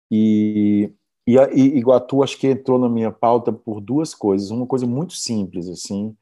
e, 0.10 0.90
e, 1.28 1.36
e 1.36 1.78
Iguatu 1.78 2.24
acho 2.24 2.38
que 2.38 2.48
entrou 2.48 2.80
na 2.80 2.88
minha 2.88 3.12
pauta 3.12 3.52
por 3.52 3.82
duas 3.82 4.16
coisas. 4.16 4.52
Uma 4.52 4.66
coisa 4.66 4.88
muito 4.88 5.14
simples, 5.14 5.68
assim, 5.68 6.16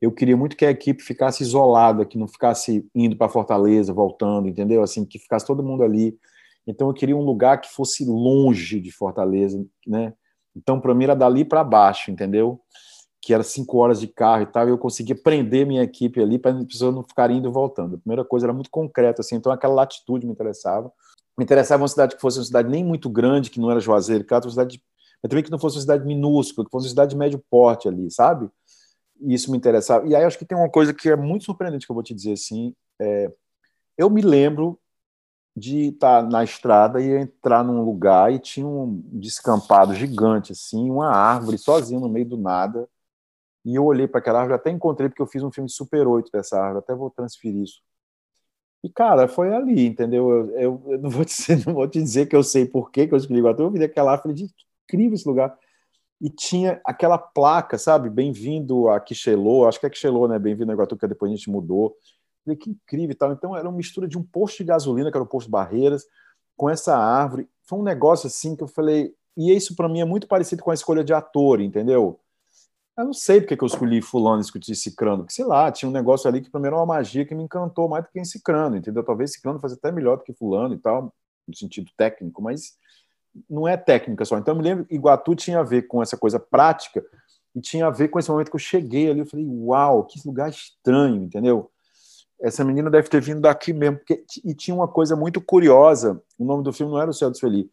eu 0.00 0.12
queria 0.12 0.36
muito 0.36 0.56
que 0.56 0.66
a 0.66 0.70
equipe 0.70 1.02
ficasse 1.02 1.42
isolada, 1.42 2.04
que 2.04 2.18
não 2.18 2.28
ficasse 2.28 2.86
indo 2.94 3.16
para 3.16 3.28
Fortaleza, 3.28 3.92
voltando, 3.92 4.48
entendeu? 4.48 4.82
Assim, 4.82 5.04
que 5.04 5.18
ficasse 5.18 5.46
todo 5.46 5.62
mundo 5.62 5.82
ali. 5.82 6.18
Então 6.66 6.88
eu 6.88 6.94
queria 6.94 7.16
um 7.16 7.24
lugar 7.24 7.60
que 7.60 7.72
fosse 7.72 8.04
longe 8.04 8.80
de 8.80 8.90
Fortaleza, 8.90 9.64
né? 9.86 10.12
Então 10.56 10.80
para 10.80 10.94
mim 10.94 11.04
era 11.04 11.14
dali 11.14 11.44
para 11.44 11.64
baixo, 11.64 12.10
entendeu? 12.10 12.60
Que 13.20 13.34
era 13.34 13.42
cinco 13.42 13.78
horas 13.78 14.00
de 14.00 14.06
carro 14.06 14.42
e 14.42 14.46
tal. 14.46 14.66
E 14.66 14.70
eu 14.70 14.78
conseguia 14.78 15.16
prender 15.16 15.66
minha 15.66 15.82
equipe 15.82 16.20
ali 16.20 16.38
para 16.38 16.52
as 16.52 16.64
pessoas 16.64 16.94
não 16.94 17.02
ficarem 17.02 17.38
indo 17.38 17.48
e 17.48 17.52
voltando. 17.52 17.96
A 17.96 17.98
primeira 17.98 18.24
coisa 18.24 18.46
era 18.46 18.52
muito 18.52 18.70
concreta, 18.70 19.20
assim. 19.20 19.36
Então 19.36 19.52
aquela 19.52 19.74
latitude 19.74 20.26
me 20.26 20.32
interessava. 20.32 20.92
Me 21.36 21.44
interessava 21.44 21.82
uma 21.82 21.88
cidade 21.88 22.14
que 22.14 22.20
fosse 22.20 22.38
uma 22.38 22.44
cidade 22.44 22.68
nem 22.68 22.84
muito 22.84 23.10
grande, 23.10 23.50
que 23.50 23.60
não 23.60 23.70
era 23.70 23.80
Juazeiro, 23.80 24.24
que 24.24 24.32
era 24.32 24.44
uma 24.44 24.50
cidade, 24.50 24.80
mas 25.22 25.28
também 25.28 25.42
que 25.42 25.50
não 25.50 25.58
fosse 25.58 25.76
uma 25.76 25.82
cidade 25.82 26.06
minúscula, 26.06 26.64
que 26.64 26.70
fosse 26.70 26.86
uma 26.86 26.90
cidade 26.90 27.10
de 27.10 27.16
médio 27.16 27.42
porte 27.50 27.88
ali, 27.88 28.10
sabe? 28.10 28.48
E 29.24 29.34
isso 29.34 29.50
me 29.50 29.56
interessava. 29.56 30.06
E 30.06 30.14
aí 30.14 30.24
acho 30.24 30.38
que 30.38 30.44
tem 30.44 30.56
uma 30.56 30.70
coisa 30.70 30.92
que 30.92 31.08
é 31.08 31.16
muito 31.16 31.44
surpreendente 31.44 31.86
que 31.86 31.92
eu 31.92 31.94
vou 31.94 32.02
te 32.02 32.14
dizer 32.14 32.32
assim. 32.32 32.74
É, 33.00 33.32
eu 33.96 34.10
me 34.10 34.22
lembro 34.22 34.78
de 35.56 35.88
estar 35.88 36.22
na 36.28 36.42
estrada 36.42 37.00
e 37.00 37.10
entrar 37.10 37.62
num 37.62 37.84
lugar 37.84 38.32
e 38.32 38.38
tinha 38.38 38.66
um 38.66 39.00
descampado 39.12 39.94
gigante 39.94 40.52
assim, 40.52 40.90
uma 40.90 41.10
árvore 41.10 41.58
sozinha 41.58 42.00
no 42.00 42.08
meio 42.08 42.26
do 42.26 42.36
nada. 42.36 42.88
E 43.64 43.76
eu 43.76 43.84
olhei 43.84 44.06
para 44.06 44.20
aquela 44.20 44.40
árvore, 44.40 44.56
até 44.56 44.70
encontrei 44.70 45.08
porque 45.08 45.22
eu 45.22 45.26
fiz 45.26 45.42
um 45.42 45.50
filme 45.50 45.70
Super 45.70 46.06
8 46.06 46.30
dessa 46.30 46.58
árvore, 46.58 46.78
até 46.80 46.94
vou 46.94 47.10
transferir 47.10 47.62
isso. 47.62 47.80
E 48.82 48.90
cara, 48.90 49.26
foi 49.28 49.54
ali, 49.54 49.86
entendeu? 49.86 50.30
Eu, 50.30 50.50
eu, 50.58 50.82
eu 50.88 50.98
não 50.98 51.08
vou 51.08 51.24
te 51.24 51.34
dizer, 51.36 51.66
não 51.66 51.74
vou 51.74 51.88
te 51.88 52.02
dizer 52.02 52.26
que 52.26 52.36
eu 52.36 52.42
sei 52.42 52.66
por 52.66 52.90
que 52.90 53.08
eu 53.10 53.16
escolhi 53.16 53.38
Iguatu, 53.38 53.62
eu 53.62 53.70
vi 53.70 53.82
aquela 53.82 54.12
árvore 54.12 54.34
de 54.34 54.50
incrível 54.84 55.14
esse 55.14 55.26
lugar 55.26 55.56
e 56.20 56.30
tinha 56.30 56.80
aquela 56.84 57.18
placa, 57.18 57.76
sabe? 57.76 58.08
Bem-vindo 58.08 58.88
a 58.88 59.00
Quixelô, 59.00 59.66
acho 59.66 59.80
que 59.80 59.86
é 59.86 59.90
Quixelô, 59.90 60.28
né? 60.28 60.38
Bem-vindo 60.38 60.70
a 60.70 60.74
Iguatu, 60.74 60.96
que 60.96 61.06
depois 61.06 61.30
a 61.30 61.34
gente 61.34 61.50
mudou. 61.50 61.96
Falei, 62.44 62.56
que 62.56 62.70
incrível 62.70 63.10
e 63.10 63.14
tal. 63.14 63.32
Então 63.32 63.56
era 63.56 63.68
uma 63.68 63.76
mistura 63.76 64.06
de 64.06 64.18
um 64.18 64.22
posto 64.22 64.58
de 64.58 64.64
gasolina, 64.64 65.10
que 65.10 65.16
era 65.16 65.24
o 65.24 65.28
posto 65.28 65.50
Barreiras, 65.50 66.04
com 66.56 66.70
essa 66.70 66.96
árvore. 66.96 67.48
Foi 67.62 67.78
um 67.78 67.82
negócio 67.82 68.26
assim 68.26 68.54
que 68.54 68.62
eu 68.62 68.68
falei. 68.68 69.14
E 69.36 69.52
isso 69.52 69.74
para 69.74 69.88
mim 69.88 70.00
é 70.00 70.04
muito 70.04 70.28
parecido 70.28 70.62
com 70.62 70.70
a 70.70 70.74
escolha 70.74 71.02
de 71.02 71.12
ator, 71.12 71.60
entendeu? 71.60 72.20
Eu 72.96 73.06
não 73.06 73.12
sei 73.12 73.40
porque 73.40 73.56
que 73.56 73.64
eu 73.64 73.66
escolhi 73.66 74.00
Fulano 74.00 74.38
e 74.38 74.42
escolhi 74.42 74.74
Cicrano, 74.76 75.24
porque 75.24 75.34
sei 75.34 75.44
lá, 75.44 75.70
tinha 75.72 75.88
um 75.88 75.92
negócio 75.92 76.28
ali 76.28 76.40
que 76.40 76.56
mim 76.56 76.66
era 76.66 76.76
uma 76.76 76.86
magia 76.86 77.26
que 77.26 77.34
me 77.34 77.42
encantou 77.42 77.88
mais 77.88 78.04
do 78.04 78.10
que 78.10 78.20
em 78.20 78.24
Cicrano, 78.24 78.76
entendeu? 78.76 79.02
Talvez 79.02 79.32
Cicrano 79.32 79.58
fosse 79.58 79.74
até 79.74 79.90
melhor 79.90 80.18
do 80.18 80.22
que 80.22 80.32
Fulano 80.32 80.74
e 80.74 80.78
tal, 80.78 81.12
no 81.48 81.56
sentido 81.56 81.90
técnico, 81.96 82.40
mas 82.40 82.76
não 83.48 83.66
é 83.66 83.76
técnica 83.76 84.24
só. 84.24 84.38
Então, 84.38 84.54
eu 84.54 84.58
me 84.58 84.64
lembro 84.64 84.84
que 84.84 84.94
Iguatu 84.94 85.34
tinha 85.34 85.60
a 85.60 85.62
ver 85.62 85.82
com 85.82 86.02
essa 86.02 86.16
coisa 86.16 86.38
prática 86.38 87.04
e 87.54 87.60
tinha 87.60 87.86
a 87.86 87.90
ver 87.90 88.08
com 88.08 88.18
esse 88.18 88.30
momento 88.30 88.50
que 88.50 88.56
eu 88.56 88.60
cheguei 88.60 89.10
ali. 89.10 89.20
Eu 89.20 89.26
falei, 89.26 89.46
uau, 89.46 90.04
que 90.04 90.20
lugar 90.26 90.50
estranho, 90.50 91.22
entendeu? 91.22 91.70
Essa 92.40 92.64
menina 92.64 92.90
deve 92.90 93.08
ter 93.08 93.20
vindo 93.20 93.40
daqui 93.40 93.72
mesmo. 93.72 93.98
Porque, 93.98 94.24
e 94.44 94.54
tinha 94.54 94.74
uma 94.74 94.88
coisa 94.88 95.16
muito 95.16 95.40
curiosa: 95.40 96.20
o 96.38 96.44
nome 96.44 96.62
do 96.62 96.72
filme 96.72 96.92
não 96.92 97.00
era 97.00 97.10
O 97.10 97.14
Céu 97.14 97.30
do 97.30 97.36
Sueli, 97.36 97.70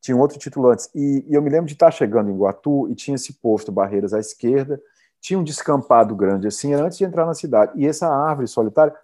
tinha 0.00 0.16
um 0.16 0.20
outro 0.20 0.38
título 0.38 0.70
antes. 0.70 0.90
E, 0.94 1.24
e 1.28 1.34
eu 1.34 1.42
me 1.42 1.50
lembro 1.50 1.66
de 1.66 1.72
estar 1.72 1.90
chegando 1.90 2.30
em 2.30 2.34
Iguatu 2.34 2.88
e 2.90 2.94
tinha 2.94 3.14
esse 3.14 3.32
posto 3.34 3.72
Barreiras 3.72 4.12
à 4.12 4.20
esquerda, 4.20 4.80
tinha 5.20 5.38
um 5.38 5.44
descampado 5.44 6.14
grande 6.14 6.46
assim, 6.46 6.74
era 6.74 6.84
antes 6.84 6.98
de 6.98 7.04
entrar 7.04 7.24
na 7.24 7.34
cidade. 7.34 7.72
E 7.74 7.86
essa 7.86 8.06
árvore 8.06 8.46
solitária 8.46 8.94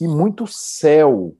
e 0.00 0.08
muito 0.08 0.46
céu, 0.46 1.36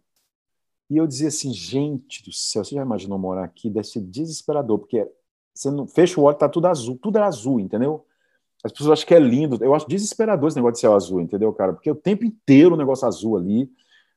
e 0.90 0.96
eu 0.96 1.06
dizia 1.06 1.28
assim, 1.28 1.52
gente 1.52 2.22
do 2.22 2.32
céu, 2.32 2.64
você 2.64 2.74
já 2.74 2.82
imaginou 2.82 3.18
morar 3.18 3.44
aqui? 3.44 3.70
Deve 3.70 3.86
ser 3.86 4.00
desesperador, 4.00 4.78
porque 4.78 5.06
você 5.54 5.70
não 5.70 5.86
fecha 5.86 6.20
o 6.20 6.24
olho, 6.24 6.36
tá 6.36 6.48
tudo 6.48 6.66
azul, 6.66 6.98
tudo 7.00 7.18
é 7.18 7.22
azul, 7.22 7.58
entendeu? 7.58 8.04
As 8.62 8.72
pessoas 8.72 8.92
acham 8.98 9.06
que 9.06 9.14
é 9.14 9.18
lindo. 9.18 9.62
Eu 9.62 9.74
acho 9.74 9.88
desesperador 9.88 10.48
esse 10.48 10.56
negócio 10.56 10.74
de 10.74 10.80
céu 10.80 10.94
azul, 10.94 11.20
entendeu, 11.20 11.52
cara? 11.52 11.72
Porque 11.72 11.90
o 11.90 11.94
tempo 11.94 12.24
inteiro 12.24 12.74
o 12.74 12.78
negócio 12.78 13.06
azul 13.06 13.36
ali. 13.36 13.70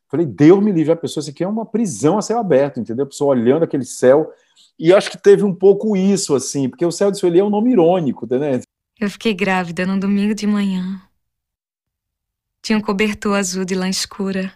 Falei, 0.09 0.25
Deus 0.25 0.63
me 0.63 0.71
livre, 0.71 0.93
a 0.93 0.95
pessoa, 0.95 1.21
isso 1.21 1.29
aqui 1.29 1.43
é 1.43 1.47
uma 1.47 1.65
prisão 1.65 2.17
a 2.17 2.21
céu 2.21 2.39
aberto, 2.39 2.79
entendeu? 2.79 3.03
A 3.03 3.07
pessoa 3.07 3.31
olhando 3.31 3.63
aquele 3.63 3.83
céu. 3.83 4.31
E 4.79 4.93
acho 4.93 5.11
que 5.11 5.17
teve 5.17 5.43
um 5.43 5.53
pouco 5.53 5.97
isso, 5.97 6.33
assim, 6.33 6.69
porque 6.69 6.85
o 6.85 6.91
céu 6.91 7.11
de 7.11 7.17
Sueli 7.17 7.39
é 7.39 7.43
um 7.43 7.49
nome 7.49 7.71
irônico, 7.71 8.25
entendeu? 8.25 8.61
Eu 8.99 9.09
fiquei 9.09 9.33
grávida 9.33 9.85
num 9.85 9.99
domingo 9.99 10.33
de 10.33 10.47
manhã. 10.47 11.01
Tinha 12.61 12.77
um 12.77 12.81
cobertor 12.81 13.35
azul 13.37 13.65
de 13.65 13.75
lã 13.75 13.89
escura 13.89 14.53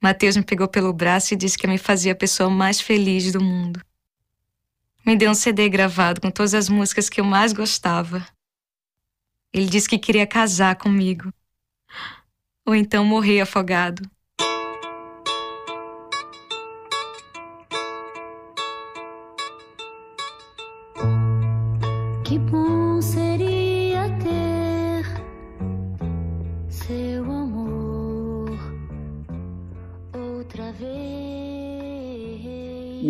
Mateus 0.00 0.36
me 0.36 0.44
pegou 0.44 0.68
pelo 0.68 0.92
braço 0.92 1.34
e 1.34 1.36
disse 1.36 1.58
que 1.58 1.66
me 1.66 1.76
fazia 1.76 2.12
a 2.12 2.16
pessoa 2.16 2.48
mais 2.48 2.80
feliz 2.80 3.32
do 3.32 3.42
mundo. 3.42 3.80
Me 5.04 5.16
deu 5.16 5.30
um 5.30 5.34
CD 5.34 5.68
gravado 5.68 6.20
com 6.20 6.30
todas 6.30 6.54
as 6.54 6.68
músicas 6.68 7.08
que 7.08 7.20
eu 7.20 7.24
mais 7.24 7.52
gostava. 7.52 8.26
Ele 9.52 9.66
disse 9.66 9.88
que 9.88 9.98
queria 9.98 10.26
casar 10.26 10.76
comigo. 10.76 11.32
Ou 12.66 12.74
então 12.74 13.04
morrer 13.04 13.40
afogado. 13.40 14.08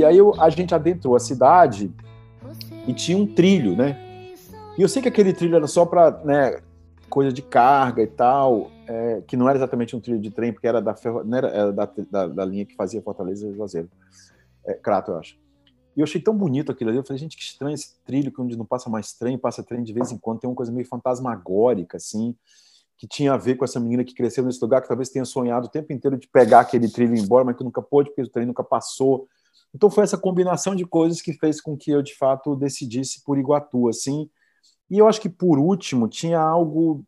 Aí 0.08 0.18
a 0.38 0.50
gente 0.50 0.74
adentrou 0.74 1.14
a 1.14 1.20
cidade 1.20 1.92
e 2.86 2.92
tinha 2.92 3.16
um 3.16 3.26
trilho, 3.26 3.76
né? 3.76 3.96
E 4.76 4.82
eu 4.82 4.88
sei 4.88 5.02
que 5.02 5.08
aquele 5.08 5.32
trilho 5.32 5.56
era 5.56 5.66
só 5.66 5.84
para 5.84 6.10
né, 6.24 6.60
coisa 7.08 7.32
de 7.32 7.42
carga 7.42 8.02
e 8.02 8.06
tal, 8.06 8.70
é, 8.86 9.22
que 9.26 9.36
não 9.36 9.48
era 9.48 9.58
exatamente 9.58 9.96
um 9.96 10.00
trilho 10.00 10.20
de 10.20 10.30
trem, 10.30 10.52
porque 10.52 10.66
era 10.66 10.80
da, 10.80 10.94
ferro, 10.94 11.22
era, 11.34 11.48
era 11.48 11.72
da, 11.72 11.88
da, 12.10 12.28
da, 12.28 12.44
linha 12.44 12.64
que 12.64 12.74
fazia 12.74 13.02
Fortaleza 13.02 13.48
e 13.48 13.54
Juazeiro. 13.54 13.88
É, 14.64 14.74
Crato, 14.74 15.10
eu 15.10 15.18
acho. 15.18 15.36
E 15.96 16.00
eu 16.00 16.04
achei 16.04 16.20
tão 16.20 16.36
bonito 16.36 16.70
aquilo 16.70 16.90
ali. 16.90 16.98
Eu 16.98 17.04
falei, 17.04 17.18
gente, 17.18 17.36
que 17.36 17.42
estranho 17.42 17.74
esse 17.74 17.96
trilho 18.04 18.30
que 18.30 18.40
onde 18.40 18.56
não 18.56 18.64
passa 18.64 18.88
mais 18.88 19.12
trem, 19.12 19.36
passa 19.36 19.64
trem 19.64 19.82
de 19.82 19.92
vez 19.92 20.12
em 20.12 20.16
quando. 20.16 20.38
Tem 20.38 20.48
uma 20.48 20.54
coisa 20.54 20.70
meio 20.70 20.86
fantasmagórica, 20.86 21.96
assim, 21.96 22.36
que 22.96 23.08
tinha 23.08 23.32
a 23.32 23.36
ver 23.36 23.56
com 23.56 23.64
essa 23.64 23.80
menina 23.80 24.04
que 24.04 24.14
cresceu 24.14 24.44
nesse 24.44 24.60
lugar, 24.62 24.80
que 24.80 24.86
talvez 24.86 25.08
tenha 25.08 25.24
sonhado 25.24 25.66
o 25.66 25.70
tempo 25.70 25.92
inteiro 25.92 26.16
de 26.16 26.28
pegar 26.28 26.60
aquele 26.60 26.88
trilho 26.88 27.16
e 27.16 27.18
ir 27.18 27.22
embora, 27.22 27.44
mas 27.44 27.56
que 27.56 27.64
nunca 27.64 27.82
pôde, 27.82 28.10
porque 28.10 28.22
o 28.22 28.28
trem 28.28 28.46
nunca 28.46 28.62
passou. 28.62 29.26
Então 29.74 29.90
foi 29.90 30.04
essa 30.04 30.18
combinação 30.18 30.74
de 30.74 30.86
coisas 30.86 31.20
que 31.22 31.32
fez 31.34 31.60
com 31.60 31.76
que 31.76 31.90
eu, 31.90 32.02
de 32.02 32.14
fato, 32.16 32.56
decidisse 32.56 33.22
por 33.24 33.38
Iguatu, 33.38 33.88
assim. 33.88 34.30
E 34.90 34.98
eu 34.98 35.08
acho 35.08 35.20
que, 35.20 35.28
por 35.30 35.58
último, 35.58 36.08
tinha 36.08 36.40
algo 36.40 37.04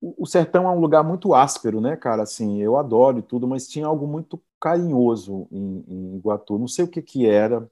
o 0.00 0.26
sertão 0.26 0.66
é 0.66 0.70
um 0.70 0.80
lugar 0.80 1.04
muito 1.04 1.34
áspero, 1.34 1.80
né, 1.80 1.96
cara? 1.96 2.22
Assim, 2.22 2.60
eu 2.60 2.76
adoro 2.76 3.18
e 3.18 3.22
tudo, 3.22 3.46
mas 3.46 3.68
tinha 3.68 3.86
algo 3.86 4.06
muito 4.06 4.42
carinhoso 4.60 5.46
em, 5.50 5.84
em 5.88 6.16
Iguatu. 6.16 6.58
Não 6.58 6.68
sei 6.68 6.84
o 6.84 6.88
que 6.88 7.02
que 7.02 7.26
era, 7.26 7.70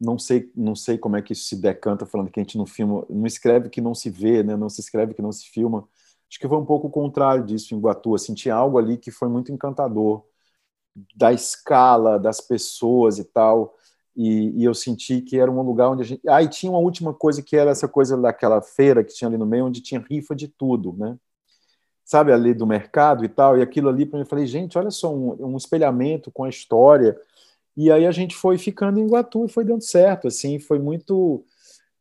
não 0.00 0.18
sei, 0.18 0.50
não 0.56 0.74
sei 0.74 0.96
como 0.98 1.16
é 1.16 1.22
que 1.22 1.32
isso 1.32 1.44
se 1.44 1.56
decanta, 1.56 2.06
falando 2.06 2.30
que 2.30 2.40
a 2.40 2.42
gente 2.42 2.56
não 2.56 2.66
filma, 2.66 3.04
não 3.10 3.26
escreve 3.26 3.68
que 3.68 3.80
não 3.80 3.94
se 3.94 4.08
vê, 4.10 4.42
né? 4.42 4.56
Não 4.56 4.68
se 4.70 4.80
escreve 4.80 5.14
que 5.14 5.22
não 5.22 5.32
se 5.32 5.46
filma. 5.50 5.86
Acho 6.28 6.38
que 6.38 6.48
foi 6.48 6.56
um 6.58 6.64
pouco 6.64 6.86
o 6.88 6.90
contrário 6.90 7.44
disso 7.44 7.74
em 7.74 7.78
Iguatu. 7.78 8.14
Assim, 8.14 8.34
tinha 8.34 8.54
algo 8.54 8.78
ali 8.78 8.96
que 8.96 9.10
foi 9.10 9.28
muito 9.28 9.52
encantador, 9.52 10.24
da 11.14 11.32
escala, 11.32 12.18
das 12.18 12.40
pessoas 12.40 13.18
e 13.18 13.24
tal. 13.24 13.76
E, 14.16 14.60
e, 14.60 14.64
eu 14.64 14.74
senti 14.74 15.20
que 15.20 15.38
era 15.38 15.50
um 15.50 15.62
lugar 15.62 15.88
onde 15.90 16.02
a 16.02 16.04
gente. 16.04 16.28
Ah, 16.28 16.46
tinha 16.46 16.70
uma 16.70 16.78
última 16.78 17.14
coisa 17.14 17.42
que 17.42 17.56
era 17.56 17.70
essa 17.70 17.88
coisa 17.88 18.16
daquela 18.16 18.60
feira 18.60 19.04
que 19.04 19.14
tinha 19.14 19.28
ali 19.28 19.38
no 19.38 19.46
meio, 19.46 19.66
onde 19.66 19.80
tinha 19.80 20.00
rifa 20.00 20.34
de 20.34 20.48
tudo, 20.48 20.94
né? 20.98 21.16
Sabe, 22.04 22.32
ali 22.32 22.52
do 22.52 22.66
mercado 22.66 23.24
e 23.24 23.28
tal. 23.28 23.56
E 23.56 23.62
aquilo 23.62 23.88
ali, 23.88 24.04
para 24.04 24.18
mim, 24.18 24.24
eu 24.24 24.28
falei, 24.28 24.46
gente, 24.46 24.76
olha 24.76 24.90
só, 24.90 25.14
um, 25.14 25.54
um, 25.54 25.56
espelhamento 25.56 26.30
com 26.32 26.44
a 26.44 26.48
história. 26.48 27.16
E 27.76 27.90
aí 27.90 28.06
a 28.06 28.10
gente 28.10 28.34
foi 28.34 28.58
ficando 28.58 28.98
em 28.98 29.06
Guatu 29.06 29.46
e 29.46 29.48
foi 29.48 29.64
dando 29.64 29.82
certo, 29.82 30.28
assim, 30.28 30.58
foi 30.58 30.78
muito. 30.78 31.44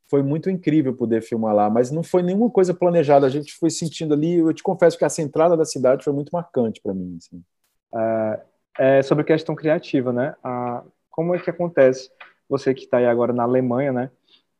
Foi 0.09 0.23
muito 0.23 0.49
incrível 0.49 0.95
poder 0.95 1.21
filmar 1.21 1.53
lá, 1.53 1.69
mas 1.69 1.91
não 1.91 2.01
foi 2.01 2.23
nenhuma 2.23 2.49
coisa 2.49 2.73
planejada. 2.73 3.27
A 3.27 3.29
gente 3.29 3.53
foi 3.53 3.69
sentindo 3.69 4.13
ali. 4.15 4.37
Eu 4.37 4.51
te 4.53 4.63
confesso 4.63 4.97
que 4.97 5.05
essa 5.05 5.21
entrada 5.21 5.55
da 5.55 5.65
cidade 5.65 6.03
foi 6.03 6.11
muito 6.13 6.31
marcante 6.31 6.81
para 6.81 6.95
mim. 6.95 7.15
Assim. 7.17 7.43
É, 7.95 8.41
é 8.79 9.01
sobre 9.03 9.25
questão 9.25 9.53
criativa, 9.53 10.13
né? 10.13 10.35
A 10.41 10.83
como 11.09 11.35
é 11.35 11.39
que 11.39 11.49
acontece, 11.49 12.09
você 12.47 12.73
que 12.73 12.85
está 12.85 12.97
aí 12.97 13.05
agora 13.05 13.33
na 13.33 13.43
Alemanha, 13.43 13.91
né? 13.91 14.09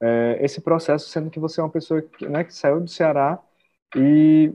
É, 0.01 0.37
esse 0.41 0.59
processo, 0.59 1.09
sendo 1.09 1.29
que 1.29 1.39
você 1.39 1.61
é 1.61 1.63
uma 1.63 1.69
pessoa 1.69 2.01
que, 2.01 2.27
né, 2.27 2.43
que 2.43 2.53
saiu 2.53 2.81
do 2.81 2.89
Ceará 2.89 3.39
e 3.95 4.51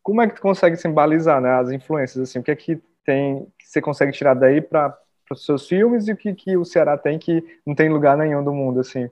como 0.00 0.22
é 0.22 0.28
que 0.28 0.36
tu 0.36 0.40
consegue 0.40 0.76
simbalizar 0.76 1.40
né, 1.40 1.50
as 1.50 1.70
influências, 1.70 2.28
assim, 2.28 2.38
o 2.38 2.42
que 2.44 2.50
é 2.52 2.56
que 2.56 2.80
tem, 3.04 3.46
que 3.58 3.68
você 3.68 3.80
consegue 3.80 4.12
tirar 4.12 4.34
daí 4.34 4.60
para 4.60 4.96
os 5.32 5.44
seus 5.44 5.66
filmes 5.66 6.06
e 6.06 6.12
o 6.12 6.16
que, 6.16 6.32
que 6.32 6.56
o 6.56 6.64
Ceará 6.64 6.96
tem 6.96 7.18
que 7.18 7.42
não 7.66 7.74
tem 7.74 7.88
lugar 7.88 8.16
nenhum 8.16 8.42
do 8.42 8.52
mundo, 8.52 8.78
assim, 8.78 9.10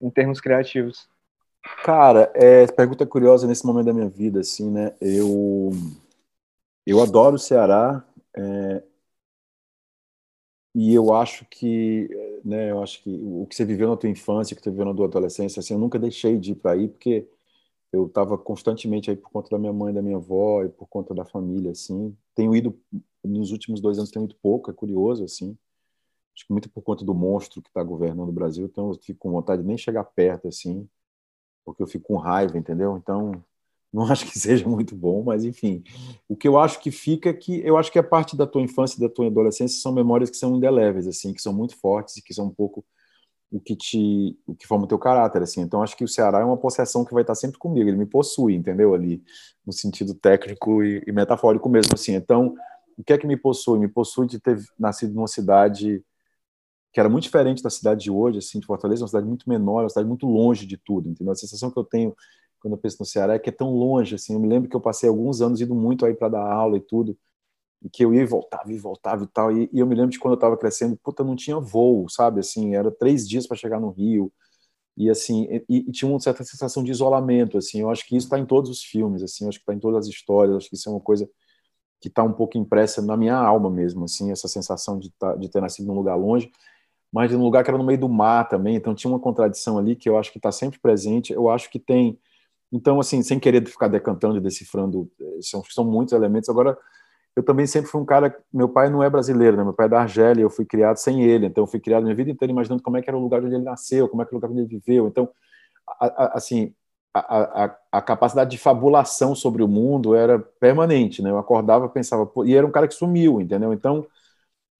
em 0.00 0.08
termos 0.08 0.40
criativos? 0.40 1.06
Cara, 1.84 2.30
é, 2.34 2.66
pergunta 2.68 3.06
curiosa 3.06 3.46
nesse 3.46 3.66
momento 3.66 3.86
da 3.86 3.92
minha 3.92 4.08
vida, 4.08 4.40
assim, 4.40 4.70
né? 4.70 4.94
Eu, 4.98 5.72
eu 6.86 7.02
adoro 7.02 7.36
o 7.36 7.38
Ceará, 7.38 8.02
é, 8.34 8.82
e 10.74 10.94
eu 10.94 11.12
acho 11.14 11.44
que, 11.46 12.08
né, 12.44 12.70
eu 12.70 12.82
acho 12.82 13.02
que 13.02 13.10
o 13.22 13.46
que 13.46 13.54
você 13.54 13.64
viveu 13.64 13.88
na 13.90 13.96
tua 13.96 14.08
infância, 14.08 14.56
que 14.56 14.62
você 14.62 14.70
viveu 14.70 14.86
na 14.86 14.94
tua 14.94 15.06
adolescência, 15.06 15.60
assim, 15.60 15.74
eu 15.74 15.80
nunca 15.80 15.98
deixei 15.98 16.38
de 16.38 16.52
ir 16.52 16.54
para 16.56 16.72
aí, 16.72 16.88
porque 16.88 17.28
eu 17.92 18.06
estava 18.06 18.38
constantemente 18.38 19.10
aí 19.10 19.16
por 19.16 19.30
conta 19.30 19.50
da 19.50 19.58
minha 19.58 19.72
mãe, 19.72 19.94
da 19.94 20.02
minha 20.02 20.16
avó 20.16 20.64
e 20.64 20.68
por 20.70 20.88
conta 20.88 21.14
da 21.14 21.24
família, 21.24 21.72
assim. 21.72 22.16
Tenho 22.34 22.56
ido 22.56 22.78
nos 23.24 23.52
últimos 23.52 23.80
dois 23.80 23.98
anos, 23.98 24.10
tenho 24.10 24.24
ido 24.26 24.34
pouco, 24.42 24.70
é 24.70 24.74
curioso, 24.74 25.24
assim. 25.24 25.56
Acho 26.36 26.46
que 26.46 26.52
muito 26.52 26.70
por 26.70 26.82
conta 26.82 27.04
do 27.04 27.14
monstro 27.14 27.62
que 27.62 27.68
está 27.68 27.82
governando 27.82 28.30
o 28.30 28.32
Brasil, 28.32 28.66
então 28.66 28.90
eu 28.90 28.94
fico 29.02 29.20
com 29.20 29.32
vontade 29.32 29.62
de 29.62 29.68
nem 29.68 29.78
chegar 29.78 30.04
perto, 30.04 30.48
assim, 30.48 30.88
porque 31.64 31.82
eu 31.82 31.86
fico 31.86 32.06
com 32.08 32.16
raiva, 32.16 32.58
entendeu? 32.58 32.96
Então, 32.96 33.44
não 33.92 34.04
acho 34.10 34.24
que 34.26 34.38
seja 34.38 34.66
muito 34.68 34.96
bom, 34.96 35.22
mas 35.22 35.44
enfim. 35.44 35.82
O 36.28 36.36
que 36.36 36.48
eu 36.48 36.58
acho 36.58 36.80
que 36.80 36.90
fica 36.90 37.30
é 37.30 37.32
que 37.32 37.60
eu 37.64 37.76
acho 37.76 37.92
que 37.92 37.98
a 37.98 38.02
parte 38.02 38.36
da 38.36 38.46
tua 38.46 38.62
infância 38.62 38.96
e 38.96 39.00
da 39.00 39.08
tua 39.08 39.26
adolescência 39.26 39.80
são 39.80 39.92
memórias 39.92 40.30
que 40.30 40.36
são 40.36 40.56
indeléveis, 40.56 41.06
assim, 41.06 41.32
que 41.32 41.42
são 41.42 41.52
muito 41.52 41.76
fortes 41.76 42.16
e 42.16 42.22
que 42.22 42.32
são 42.32 42.46
um 42.46 42.54
pouco 42.54 42.84
o 43.50 43.60
que 43.60 43.76
te 43.76 44.38
o 44.46 44.54
que 44.54 44.66
forma 44.66 44.84
o 44.84 44.88
teu 44.88 44.98
caráter 44.98 45.42
assim. 45.42 45.60
Então 45.60 45.82
acho 45.82 45.96
que 45.96 46.04
o 46.04 46.08
Ceará 46.08 46.40
é 46.40 46.44
uma 46.44 46.56
possessão 46.56 47.04
que 47.04 47.12
vai 47.12 47.22
estar 47.22 47.34
sempre 47.34 47.58
comigo, 47.58 47.88
ele 47.88 47.98
me 47.98 48.06
possui, 48.06 48.54
entendeu? 48.54 48.94
Ali 48.94 49.22
no 49.66 49.72
sentido 49.72 50.14
técnico 50.14 50.82
e, 50.82 51.02
e 51.06 51.12
metafórico 51.12 51.68
mesmo 51.68 51.92
assim. 51.94 52.14
Então, 52.14 52.54
o 52.96 53.04
que 53.04 53.12
é 53.12 53.18
que 53.18 53.26
me 53.26 53.36
possui? 53.36 53.78
Me 53.78 53.88
possui 53.88 54.26
de 54.26 54.40
ter 54.40 54.58
nascido 54.78 55.14
numa 55.14 55.28
cidade 55.28 56.02
que 56.92 57.00
era 57.00 57.08
muito 57.08 57.24
diferente 57.24 57.62
da 57.62 57.70
cidade 57.70 58.04
de 58.04 58.10
hoje, 58.10 58.38
assim, 58.38 58.60
de 58.60 58.66
Fortaleza, 58.66 59.02
uma 59.02 59.08
cidade 59.08 59.26
muito 59.26 59.48
menor, 59.48 59.82
uma 59.82 59.88
cidade 59.88 60.06
muito 60.06 60.26
longe 60.26 60.66
de 60.66 60.76
tudo, 60.76 61.08
entendeu? 61.08 61.32
A 61.32 61.36
sensação 61.36 61.70
que 61.70 61.78
eu 61.78 61.84
tenho 61.84 62.14
quando 62.62 62.74
eu 62.74 62.78
penso 62.78 62.98
no 63.00 63.06
Ceará, 63.06 63.34
é 63.34 63.38
que 63.38 63.50
é 63.50 63.52
tão 63.52 63.74
longe, 63.74 64.14
assim, 64.14 64.34
eu 64.34 64.40
me 64.40 64.48
lembro 64.48 64.68
que 64.70 64.76
eu 64.76 64.80
passei 64.80 65.08
alguns 65.08 65.42
anos 65.42 65.60
indo 65.60 65.74
muito 65.74 66.06
aí 66.06 66.14
para 66.14 66.28
dar 66.28 66.52
aula 66.52 66.76
e 66.76 66.80
tudo, 66.80 67.18
e 67.82 67.90
que 67.90 68.04
eu 68.04 68.14
ia 68.14 68.22
e 68.22 68.26
voltava 68.26 68.72
e 68.72 68.78
voltava 68.78 69.24
e 69.24 69.26
tal, 69.26 69.52
e, 69.52 69.68
e 69.72 69.80
eu 69.80 69.86
me 69.86 69.94
lembro 69.94 70.10
de 70.10 70.18
quando 70.18 70.32
eu 70.34 70.36
estava 70.36 70.56
crescendo, 70.56 70.96
puta, 70.96 71.24
não 71.24 71.36
tinha 71.36 71.58
voo, 71.58 72.08
sabe, 72.08 72.40
assim, 72.40 72.74
era 72.76 72.90
três 72.90 73.28
dias 73.28 73.46
para 73.46 73.56
chegar 73.56 73.80
no 73.80 73.90
Rio, 73.90 74.32
e 74.96 75.10
assim, 75.10 75.48
e, 75.68 75.78
e, 75.88 75.92
tinha 75.92 76.10
uma 76.10 76.20
certa 76.20 76.44
sensação 76.44 76.84
de 76.84 76.90
isolamento, 76.92 77.58
assim, 77.58 77.80
eu 77.80 77.90
acho 77.90 78.06
que 78.06 78.16
isso 78.16 78.26
está 78.26 78.38
em 78.38 78.46
todos 78.46 78.70
os 78.70 78.82
filmes, 78.82 79.22
assim, 79.22 79.44
eu 79.44 79.48
acho 79.48 79.58
que 79.58 79.62
está 79.64 79.74
em 79.74 79.80
todas 79.80 80.06
as 80.06 80.14
histórias, 80.14 80.56
acho 80.56 80.68
que 80.68 80.76
isso 80.76 80.88
é 80.88 80.92
uma 80.92 81.00
coisa 81.00 81.28
que 82.00 82.08
está 82.08 82.22
um 82.22 82.32
pouco 82.32 82.58
impressa 82.58 83.00
na 83.00 83.16
minha 83.16 83.36
alma 83.36 83.70
mesmo, 83.70 84.04
assim, 84.04 84.30
essa 84.30 84.48
sensação 84.48 84.98
de, 84.98 85.10
tá, 85.12 85.34
de 85.36 85.48
ter 85.48 85.60
nascido 85.60 85.86
num 85.86 85.94
lugar 85.94 86.16
longe, 86.16 86.50
mas 87.12 87.30
num 87.32 87.42
lugar 87.42 87.62
que 87.64 87.70
era 87.70 87.78
no 87.78 87.84
meio 87.84 87.98
do 87.98 88.08
mar 88.08 88.48
também, 88.48 88.76
então 88.76 88.94
tinha 88.94 89.10
uma 89.10 89.20
contradição 89.20 89.78
ali 89.78 89.96
que 89.96 90.08
eu 90.08 90.18
acho 90.18 90.32
que 90.32 90.38
está 90.38 90.52
sempre 90.52 90.78
presente, 90.80 91.32
eu 91.32 91.48
acho 91.48 91.70
que 91.70 91.78
tem 91.78 92.18
então, 92.72 92.98
assim, 92.98 93.22
sem 93.22 93.38
querer 93.38 93.66
ficar 93.66 93.88
decantando 93.88 94.38
e 94.38 94.40
decifrando, 94.40 95.10
eh, 95.20 95.42
são, 95.42 95.62
são 95.70 95.84
muitos 95.84 96.14
elementos. 96.14 96.48
Agora, 96.48 96.78
eu 97.36 97.42
também 97.42 97.66
sempre 97.66 97.90
fui 97.90 98.00
um 98.00 98.04
cara. 98.04 98.36
Meu 98.52 98.68
pai 98.68 98.90
não 98.90 99.02
é 99.02 99.10
brasileiro, 99.10 99.56
né? 99.56 99.64
Meu 99.64 99.74
pai 99.74 99.86
é 99.86 99.88
da 99.90 100.00
Argélia, 100.00 100.42
eu 100.42 100.50
fui 100.50 100.64
criado 100.64 100.96
sem 100.96 101.22
ele. 101.22 101.46
Então, 101.46 101.64
eu 101.64 101.68
fui 101.68 101.80
criado 101.80 102.04
minha 102.04 102.14
vida 102.14 102.30
inteira 102.30 102.50
imaginando 102.52 102.82
como 102.82 102.96
é 102.96 103.02
que 103.02 103.10
era 103.10 103.16
o 103.16 103.20
lugar 103.20 103.42
onde 103.44 103.54
ele 103.54 103.64
nasceu, 103.64 104.08
como 104.08 104.22
é 104.22 104.24
que 104.24 104.30
era 104.30 104.36
o 104.36 104.38
lugar 104.38 104.50
onde 104.50 104.60
ele 104.60 104.68
viveu. 104.68 105.06
Então, 105.08 105.28
a, 106.00 106.06
a, 106.06 106.36
assim, 106.38 106.74
a, 107.14 107.64
a, 107.64 107.78
a, 107.92 108.02
capacidade 108.02 108.50
de 108.50 108.58
fabulação 108.58 109.34
sobre 109.34 109.62
o 109.62 109.68
mundo 109.68 110.14
era 110.14 110.38
permanente, 110.38 111.22
né? 111.22 111.30
Eu 111.30 111.38
acordava, 111.38 111.88
pensava, 111.88 112.30
e 112.46 112.54
era 112.56 112.66
um 112.66 112.70
cara 112.72 112.88
que 112.88 112.94
sumiu, 112.94 113.40
entendeu? 113.40 113.72
Então, 113.72 114.06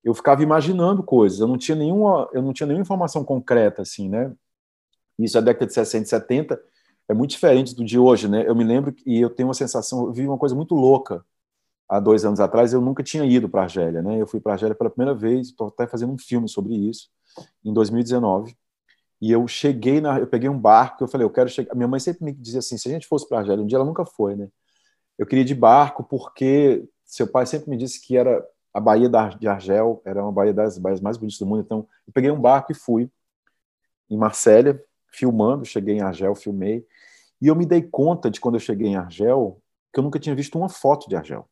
eu 0.05 0.15
ficava 0.15 0.43
imaginando 0.43 1.03
coisas. 1.03 1.41
Eu 1.41 1.49
não 1.49 1.59
tinha 1.59 1.77
nenhuma, 1.77 2.29
eu 2.33 2.43
não 2.43 2.53
tinha 2.53 2.67
nenhuma 2.67 2.83
informação 2.83 3.25
concreta, 3.25 3.83
assim, 3.83 4.09
né? 4.09 4.33
Isso 5.19 5.39
é 5.39 5.43
década 5.43 5.67
de 5.67 5.75
60 5.75 6.05
e 6.05 6.09
70 6.09 6.72
é 7.09 7.15
muito 7.15 7.31
diferente 7.31 7.75
do 7.75 7.85
de 7.85 7.99
hoje, 7.99 8.29
né? 8.29 8.45
Eu 8.47 8.55
me 8.55 8.65
lembro 8.65 8.95
e 9.07 9.21
eu 9.21 9.31
tenho 9.31 9.49
uma 9.49 9.55
sensação, 9.55 10.07
eu 10.07 10.13
vi 10.13 10.27
uma 10.27 10.39
coisa 10.39 10.55
muito 10.55 10.75
louca 10.75 11.25
há 11.89 12.01
dois 12.01 12.25
anos 12.25 12.41
atrás. 12.41 12.73
Eu 12.73 12.81
nunca 12.81 13.03
tinha 13.03 13.25
ido 13.25 13.49
para 13.49 13.63
Argélia, 13.63 14.03
né? 14.03 14.21
Eu 14.21 14.27
fui 14.27 14.41
para 14.41 14.53
Argélia 14.53 14.75
pela 14.75 14.91
primeira 14.91 15.15
vez, 15.15 15.49
estou 15.49 15.69
até 15.69 15.87
fazendo 15.87 16.13
um 16.13 16.19
filme 16.19 16.49
sobre 16.49 16.75
isso 16.75 17.11
em 17.65 17.73
2019. 17.73 18.57
E 19.21 19.31
eu 19.31 19.47
cheguei 19.47 20.01
na, 20.01 20.19
eu 20.19 20.27
peguei 20.27 20.49
um 20.49 20.59
barco, 20.59 21.05
eu 21.05 21.09
falei, 21.09 21.25
eu 21.25 21.31
quero 21.31 21.49
chegar. 21.49 21.75
Minha 21.75 21.89
mãe 21.89 22.01
sempre 22.01 22.25
me 22.25 22.33
dizia 22.33 22.59
assim, 22.59 22.77
se 22.79 22.89
a 22.89 22.93
gente 22.93 23.07
fosse 23.07 23.29
para 23.29 23.39
Argélia, 23.39 23.63
um 23.63 23.67
dia 23.67 23.77
ela 23.77 23.85
nunca 23.85 24.05
foi, 24.05 24.35
né? 24.35 24.49
Eu 25.19 25.27
queria 25.27 25.43
ir 25.43 25.47
de 25.47 25.55
barco 25.55 26.03
porque 26.03 26.85
seu 27.05 27.27
pai 27.29 27.47
sempre 27.47 27.71
me 27.71 27.77
disse 27.77 28.01
que 28.01 28.17
era 28.17 28.45
a 28.73 28.81
Baía 28.81 29.09
de 29.39 29.47
Argel, 29.47 30.01
era 30.05 30.23
uma 30.23 30.33
baía 30.33 30.55
das 30.55 30.79
baias 30.79 31.01
mais 31.01 31.17
bonitas 31.19 31.39
do 31.39 31.47
mundo. 31.47 31.61
Então, 31.61 31.87
eu 32.07 32.13
peguei 32.13 32.31
um 32.31 32.41
barco 32.41 32.73
e 32.73 32.75
fui 32.75 33.11
em 34.09 34.17
Marsella, 34.17 34.81
filmando, 35.13 35.65
cheguei 35.65 35.97
em 35.97 36.01
Argel, 36.01 36.35
filmei. 36.35 36.85
E 37.41 37.49
eu 37.49 37.55
me 37.55 37.67
dei 37.67 37.83
conta 37.83 38.31
de 38.31 38.41
quando 38.41 38.57
eu 38.57 38.61
cheguei 38.61 38.89
em 38.89 38.97
Argel 38.97 39.61
que 39.93 40.01
eu 40.01 40.05
nunca 40.05 40.19
tinha 40.19 40.35
visto 40.35 40.57
uma 40.59 40.69
foto 40.69 41.09
de 41.09 41.15
Argel. 41.15 41.47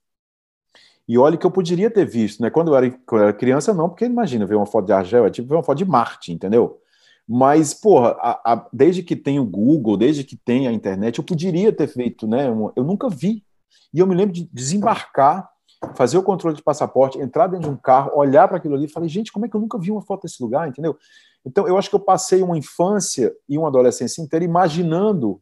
E 1.06 1.18
olha 1.18 1.36
que 1.36 1.44
eu 1.44 1.50
poderia 1.50 1.90
ter 1.90 2.06
visto, 2.06 2.40
né? 2.40 2.50
Quando 2.50 2.68
eu 2.68 2.76
era, 2.76 2.90
quando 3.04 3.22
eu 3.22 3.28
era 3.28 3.36
criança, 3.36 3.74
não, 3.74 3.88
porque 3.88 4.04
imagina 4.04 4.46
ver 4.46 4.54
uma 4.54 4.66
foto 4.66 4.86
de 4.86 4.92
Argel, 4.92 5.26
é 5.26 5.30
tipo 5.30 5.48
ver 5.48 5.56
uma 5.56 5.62
foto 5.62 5.78
de 5.78 5.84
Marte, 5.84 6.32
entendeu? 6.32 6.80
Mas, 7.28 7.74
porra, 7.74 8.16
a, 8.20 8.52
a, 8.52 8.68
desde 8.72 9.02
que 9.02 9.14
tem 9.14 9.38
o 9.38 9.44
Google, 9.44 9.96
desde 9.96 10.24
que 10.24 10.36
tem 10.36 10.66
a 10.66 10.72
internet, 10.72 11.18
eu 11.18 11.24
poderia 11.24 11.72
ter 11.72 11.86
feito, 11.86 12.26
né? 12.26 12.48
Eu 12.74 12.84
nunca 12.84 13.08
vi. 13.08 13.44
E 13.92 13.98
eu 13.98 14.06
me 14.06 14.14
lembro 14.14 14.32
de 14.32 14.48
desembarcar, 14.52 15.50
fazer 15.94 16.18
o 16.18 16.22
controle 16.22 16.56
de 16.56 16.62
passaporte, 16.62 17.18
entrar 17.18 17.46
dentro 17.46 17.68
de 17.68 17.74
um 17.74 17.76
carro, 17.76 18.12
olhar 18.14 18.46
para 18.46 18.58
aquilo 18.58 18.74
ali 18.74 18.84
e 18.84 18.90
falei, 18.90 19.08
gente, 19.08 19.32
como 19.32 19.46
é 19.46 19.48
que 19.48 19.56
eu 19.56 19.60
nunca 19.60 19.78
vi 19.78 19.90
uma 19.90 20.02
foto 20.02 20.22
desse 20.22 20.42
lugar, 20.42 20.68
entendeu? 20.68 20.96
Então, 21.44 21.66
eu 21.66 21.78
acho 21.78 21.88
que 21.88 21.96
eu 21.96 22.00
passei 22.00 22.42
uma 22.42 22.58
infância 22.58 23.34
e 23.48 23.56
uma 23.56 23.68
adolescência 23.68 24.20
inteira 24.20 24.44
imaginando 24.44 25.40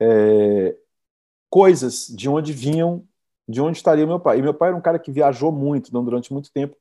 é, 0.00 0.76
coisas 1.50 2.06
de 2.06 2.28
onde 2.28 2.52
vinham, 2.52 3.04
de 3.48 3.60
onde 3.60 3.76
estaria 3.76 4.06
meu 4.06 4.20
pai. 4.20 4.38
E 4.38 4.42
meu 4.42 4.54
pai 4.54 4.68
era 4.68 4.76
um 4.76 4.80
cara 4.80 4.98
que 4.98 5.10
viajou 5.10 5.50
muito, 5.50 5.90
durante 5.90 6.32
muito 6.32 6.52
tempo. 6.52 6.76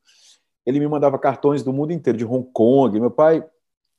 Ele 0.66 0.80
me 0.80 0.88
mandava 0.88 1.18
cartões 1.18 1.64
do 1.64 1.74
mundo 1.74 1.92
inteiro, 1.92 2.18
de 2.18 2.26
Hong 2.26 2.48
Kong. 2.54 3.00
Meu 3.00 3.10
pai 3.10 3.44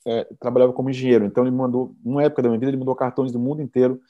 é, 0.07 0.25
trabalhava 0.39 0.73
como 0.73 0.89
engenheiro, 0.89 1.25
então 1.25 1.43
ele 1.43 1.51
me 1.51 1.57
mandou, 1.57 1.95
numa 2.05 2.23
época 2.23 2.43
da 2.43 2.49
minha 2.49 2.59
vida, 2.59 2.71
ele 2.71 2.79
mandou 2.79 2.95
cartões 2.95 3.33
do 3.33 3.39
mundo 3.41 3.61
inteiro. 3.61 4.01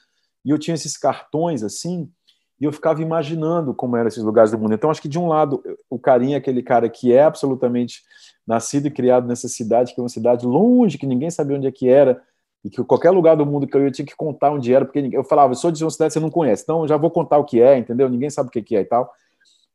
E 0.45 0.51
eu 0.51 0.59
tinha 0.59 0.75
esses 0.75 0.95
cartões 0.95 1.63
assim, 1.63 2.11
e 2.59 2.65
eu 2.65 2.71
ficava 2.71 3.01
imaginando 3.01 3.73
como 3.73 3.97
eram 3.97 4.07
esses 4.07 4.23
lugares 4.23 4.51
do 4.51 4.57
mundo. 4.57 4.73
Então, 4.73 4.89
acho 4.89 5.01
que 5.01 5.09
de 5.09 5.19
um 5.19 5.27
lado, 5.27 5.61
o 5.89 5.99
carinha 5.99 6.37
é 6.37 6.39
aquele 6.39 6.63
cara 6.63 6.89
que 6.89 7.13
é 7.13 7.23
absolutamente 7.23 8.01
nascido 8.45 8.87
e 8.87 8.91
criado 8.91 9.27
nessa 9.27 9.47
cidade, 9.47 9.93
que 9.93 9.99
é 9.99 10.03
uma 10.03 10.09
cidade 10.09 10.45
longe, 10.45 10.97
que 10.97 11.07
ninguém 11.07 11.29
sabia 11.29 11.57
onde 11.57 11.67
é 11.67 11.71
que 11.71 11.89
era, 11.89 12.21
e 12.63 12.69
que 12.69 12.83
qualquer 12.83 13.11
lugar 13.11 13.35
do 13.35 13.45
mundo 13.45 13.67
que 13.67 13.75
eu 13.75 13.83
ia 13.83 13.91
tinha 13.91 14.05
que 14.05 14.15
contar 14.15 14.51
onde 14.51 14.73
era, 14.73 14.85
porque 14.85 15.09
eu 15.11 15.23
falava, 15.23 15.51
eu 15.51 15.57
sou 15.57 15.71
de 15.71 15.83
uma 15.83 15.91
cidade 15.91 16.09
que 16.09 16.13
você 16.13 16.19
não 16.19 16.29
conhece, 16.29 16.63
então 16.63 16.87
já 16.87 16.95
vou 16.95 17.11
contar 17.11 17.37
o 17.37 17.43
que 17.43 17.61
é, 17.61 17.77
entendeu? 17.77 18.09
Ninguém 18.09 18.29
sabe 18.29 18.49
o 18.49 18.51
que 18.51 18.75
é 18.75 18.81
e 18.81 18.85
tal. 18.85 19.11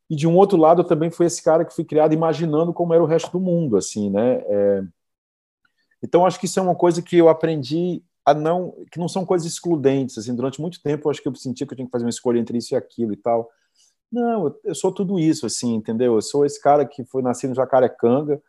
E 0.09 0.17
de 0.17 0.27
um 0.27 0.37
outro 0.37 0.57
lado, 0.57 0.81
eu 0.81 0.87
também 0.87 1.11
fui 1.11 1.27
esse 1.27 1.43
cara 1.43 1.65
que 1.65 1.75
fui 1.75 1.85
criado 1.85 2.15
imaginando 2.15 2.73
como 2.73 2.95
era 2.95 3.03
o 3.03 3.07
resto 3.07 3.31
do 3.31 3.41
mundo, 3.41 3.77
assim, 3.77 4.09
né? 4.09 4.43
É... 4.47 4.83
Então, 6.03 6.25
acho 6.25 6.41
que 6.41 6.47
isso 6.47 6.59
é 6.59 6.63
uma 6.63 6.75
coisa 6.75 7.03
que 7.03 7.17
eu 7.17 7.29
aprendi 7.29 8.03
a 8.31 8.35
não, 8.35 8.75
que 8.91 8.99
não 8.99 9.09
são 9.09 9.25
coisas 9.25 9.51
excludentes, 9.51 10.19
assim, 10.19 10.35
durante 10.35 10.61
muito 10.61 10.83
tempo 10.83 11.07
eu 11.07 11.11
acho 11.11 11.23
que 11.23 11.29
eu 11.29 11.35
sentia 11.35 11.67
que 11.67 11.73
eu 11.73 11.77
tinha 11.77 11.87
que 11.87 11.93
fazer 11.93 12.05
uma 12.05 12.11
escolha 12.11 12.39
entre 12.39 12.59
isso 12.59 12.75
e 12.75 12.77
aquilo 12.77 13.13
e 13.13 13.17
tal. 13.17 13.51
Não, 14.11 14.55
eu 14.65 14.75
sou 14.75 14.93
tudo 14.93 15.19
isso, 15.19 15.47
assim, 15.47 15.75
entendeu? 15.75 16.15
Eu 16.15 16.23
sou 16.23 16.45
esse 16.45 16.61
cara 16.61 16.85
que 16.85 17.05
foi 17.05 17.23
nascido 17.23 17.55
Jacarecanga, 17.55 18.41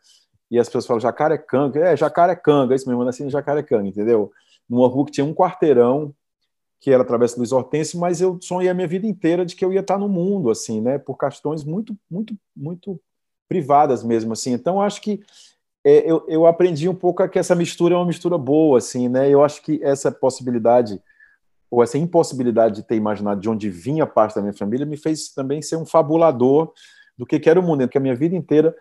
e 0.52 0.58
as 0.58 0.68
pessoas 0.68 0.86
falam 0.86 1.00
Jacarecanga, 1.00 1.80
é, 1.80 1.96
Jacarecanga, 1.96 2.74
é 2.74 2.76
isso 2.76 2.88
mesmo, 2.88 3.02
eu 3.02 3.06
nasci 3.06 3.24
em 3.24 3.30
Jacarecanga, 3.30 3.88
entendeu? 3.88 4.32
Numa 4.68 4.88
rua 4.88 5.06
que 5.06 5.12
tinha 5.12 5.26
um 5.26 5.34
quarteirão, 5.34 6.14
que 6.80 6.92
era 6.92 7.04
através 7.04 7.34
do 7.34 7.40
Luiz 7.40 7.94
mas 7.94 8.22
eu 8.22 8.40
sonhei 8.42 8.70
a 8.70 8.74
minha 8.74 8.88
vida 8.88 9.06
inteira 9.06 9.46
de 9.46 9.56
que 9.56 9.64
eu 9.64 9.72
ia 9.72 9.82
estar 9.82 9.98
no 9.98 10.10
mundo, 10.10 10.50
assim, 10.50 10.82
né? 10.82 10.98
Por 10.98 11.18
questões 11.18 11.64
muito, 11.64 11.96
muito, 12.10 12.34
muito 12.56 13.00
privadas 13.48 14.04
mesmo, 14.04 14.34
assim. 14.34 14.54
Então, 14.54 14.82
acho 14.82 15.02
que 15.02 15.22
é, 15.84 16.10
eu, 16.10 16.26
eu 16.28 16.46
aprendi 16.46 16.90
um 16.90 16.96
pouco 16.96 17.28
que 17.30 17.40
essa 17.40 17.56
mistura 17.56 17.96
é 17.96 17.98
uma 17.98 18.06
mistura 18.06 18.38
boa, 18.38 18.78
assim, 18.78 19.08
né? 19.08 19.30
Eu 19.30 19.44
acho 19.44 19.62
que 19.62 19.80
essa 19.84 20.12
possibilidade 20.12 21.02
ou 21.72 21.84
essa 21.84 21.98
impossibilidade 21.98 22.78
de 22.78 22.84
ter 22.84 22.96
imaginado 22.96 23.40
de 23.40 23.50
onde 23.50 23.70
vinha 23.70 24.06
parte 24.06 24.36
da 24.36 24.42
minha 24.42 24.54
família 24.54 24.86
me 24.86 24.98
fez 24.98 25.30
também 25.30 25.62
ser 25.62 25.76
um 25.76 25.86
fabulador 25.86 26.74
do 27.18 27.26
que, 27.26 27.40
que 27.40 27.50
era 27.50 27.60
o 27.60 27.64
mundo, 27.64 27.82
porque 27.82 27.98
a 27.98 28.02
minha 28.02 28.16
vida 28.16 28.36
inteira 28.36 28.76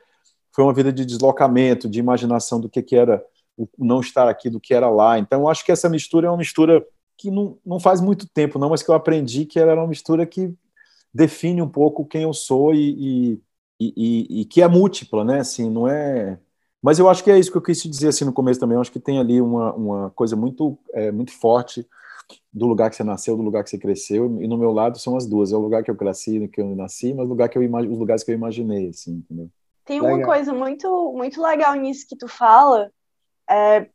foi 0.55 0.65
uma 0.65 0.73
vida 0.73 0.93
de 0.93 1.05
deslocamento, 1.05 1.89
de 1.89 1.99
imaginação 1.99 2.61
do 2.61 2.69
que, 2.69 2.83
que 2.83 2.97
era 2.97 3.23
o 3.57 3.69
não 3.79 4.01
estar 4.01 4.29
aqui, 4.29 4.49
do 4.49 4.59
que 4.59 4.73
era 4.73 4.89
lá. 4.89 5.19
Então, 5.19 5.43
eu 5.43 5.49
acho 5.49 5.65
que 5.65 5.73
essa 5.73 5.89
mistura 5.89 6.27
é 6.27 6.31
uma 6.31 6.39
mistura 6.39 6.85
que 7.17 7.31
não, 7.31 7.59
não 7.67 7.79
faz 7.79 8.01
muito 8.01 8.27
tempo, 8.29 8.59
não, 8.59 8.71
mas 8.71 8.83
que 8.83 8.91
eu 8.91 8.95
aprendi 8.95 9.45
que 9.45 9.59
era 9.59 9.75
uma 9.75 9.87
mistura 9.87 10.25
que 10.25 10.55
define 11.13 11.61
um 11.61 11.69
pouco 11.69 12.07
quem 12.07 12.23
eu 12.23 12.33
sou 12.33 12.73
e, 12.73 13.41
e, 13.79 13.93
e, 13.97 14.41
e 14.41 14.45
que 14.45 14.63
é 14.63 14.69
múltipla, 14.69 15.25
né? 15.25 15.41
Assim, 15.41 15.69
não 15.69 15.89
é 15.89 16.39
mas 16.83 16.99
eu 16.99 17.09
acho 17.09 17.25
que 17.25 17.31
é 17.31 17.39
isso 17.39 17.51
que 17.51 17.57
eu 17.57 17.63
quis 17.63 17.83
dizer 17.83 18.09
assim 18.09 18.25
no 18.25 18.33
começo 18.33 18.61
também. 18.61 18.77
Eu 18.77 18.81
acho 18.81 18.93
que 18.93 19.01
tem 19.01 19.19
ali 19.19 19.41
uma, 19.41 19.73
uma 19.75 20.11
coisa 20.11 20.37
muito, 20.37 20.79
é, 20.93 21.11
muito 21.11 21.33
forte 21.33 21.87
do 22.53 22.67
lugar 22.67 22.91
que 22.91 22.97
você 22.97 23.05
nasceu, 23.05 23.37
do 23.37 23.43
lugar 23.43 23.65
que 23.65 23.71
você 23.71 23.79
cresceu. 23.79 24.41
E 24.41 24.47
no 24.47 24.57
meu 24.57 24.73
lado 24.73 24.99
são 24.99 25.17
as 25.17 25.27
duas. 25.27 25.53
É 25.53 25.57
o 25.57 25.61
lugar 25.61 25.83
que 25.83 25.91
eu 25.91 25.97
cresci, 25.97 26.49
que 26.49 26.61
eu 26.61 26.77
nasci, 26.77 27.13
mas 27.13 27.27
o 27.27 27.29
lugar 27.29 27.49
que 27.49 27.59
eu 27.59 27.63
os 27.63 27.99
lugares 27.99 28.23
que 28.23 28.31
eu 28.31 28.35
imaginei, 28.35 28.91
assim, 28.91 29.13
entendeu? 29.13 29.51
Tem 29.85 30.01
uma 30.01 30.13
legal. 30.13 30.27
coisa 30.27 30.53
muito, 30.53 31.13
muito 31.17 31.43
legal 31.43 31.75
nisso 31.75 32.07
que 32.07 32.17
tu 32.17 32.29
fala, 32.29 32.93
é, 33.49 33.89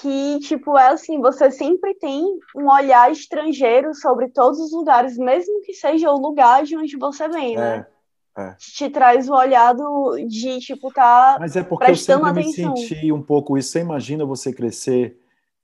que, 0.00 0.38
tipo, 0.40 0.76
é 0.76 0.88
assim, 0.88 1.20
você 1.20 1.50
sempre 1.50 1.94
tem 1.94 2.22
um 2.54 2.70
olhar 2.70 3.10
estrangeiro 3.10 3.94
sobre 3.94 4.28
todos 4.28 4.60
os 4.60 4.72
lugares, 4.72 5.16
mesmo 5.16 5.62
que 5.62 5.72
seja 5.72 6.10
o 6.10 6.18
lugar 6.18 6.64
de 6.64 6.76
onde 6.76 6.96
você 6.98 7.26
vem, 7.28 7.56
né? 7.56 7.78
é. 7.78 7.97
É. 8.38 8.54
Te 8.56 8.88
traz 8.88 9.28
o 9.28 9.34
olhado 9.34 10.16
de, 10.28 10.60
tipo, 10.60 10.92
tá 10.92 11.38
Mas 11.40 11.56
é 11.56 11.62
porque 11.64 11.90
eu 11.90 11.96
sempre 11.96 12.30
atenção. 12.30 12.72
me 12.72 12.78
senti 12.78 13.10
um 13.10 13.20
pouco 13.20 13.58
isso. 13.58 13.70
Você 13.70 13.80
imagina 13.80 14.24
você 14.24 14.52
crescer 14.52 15.18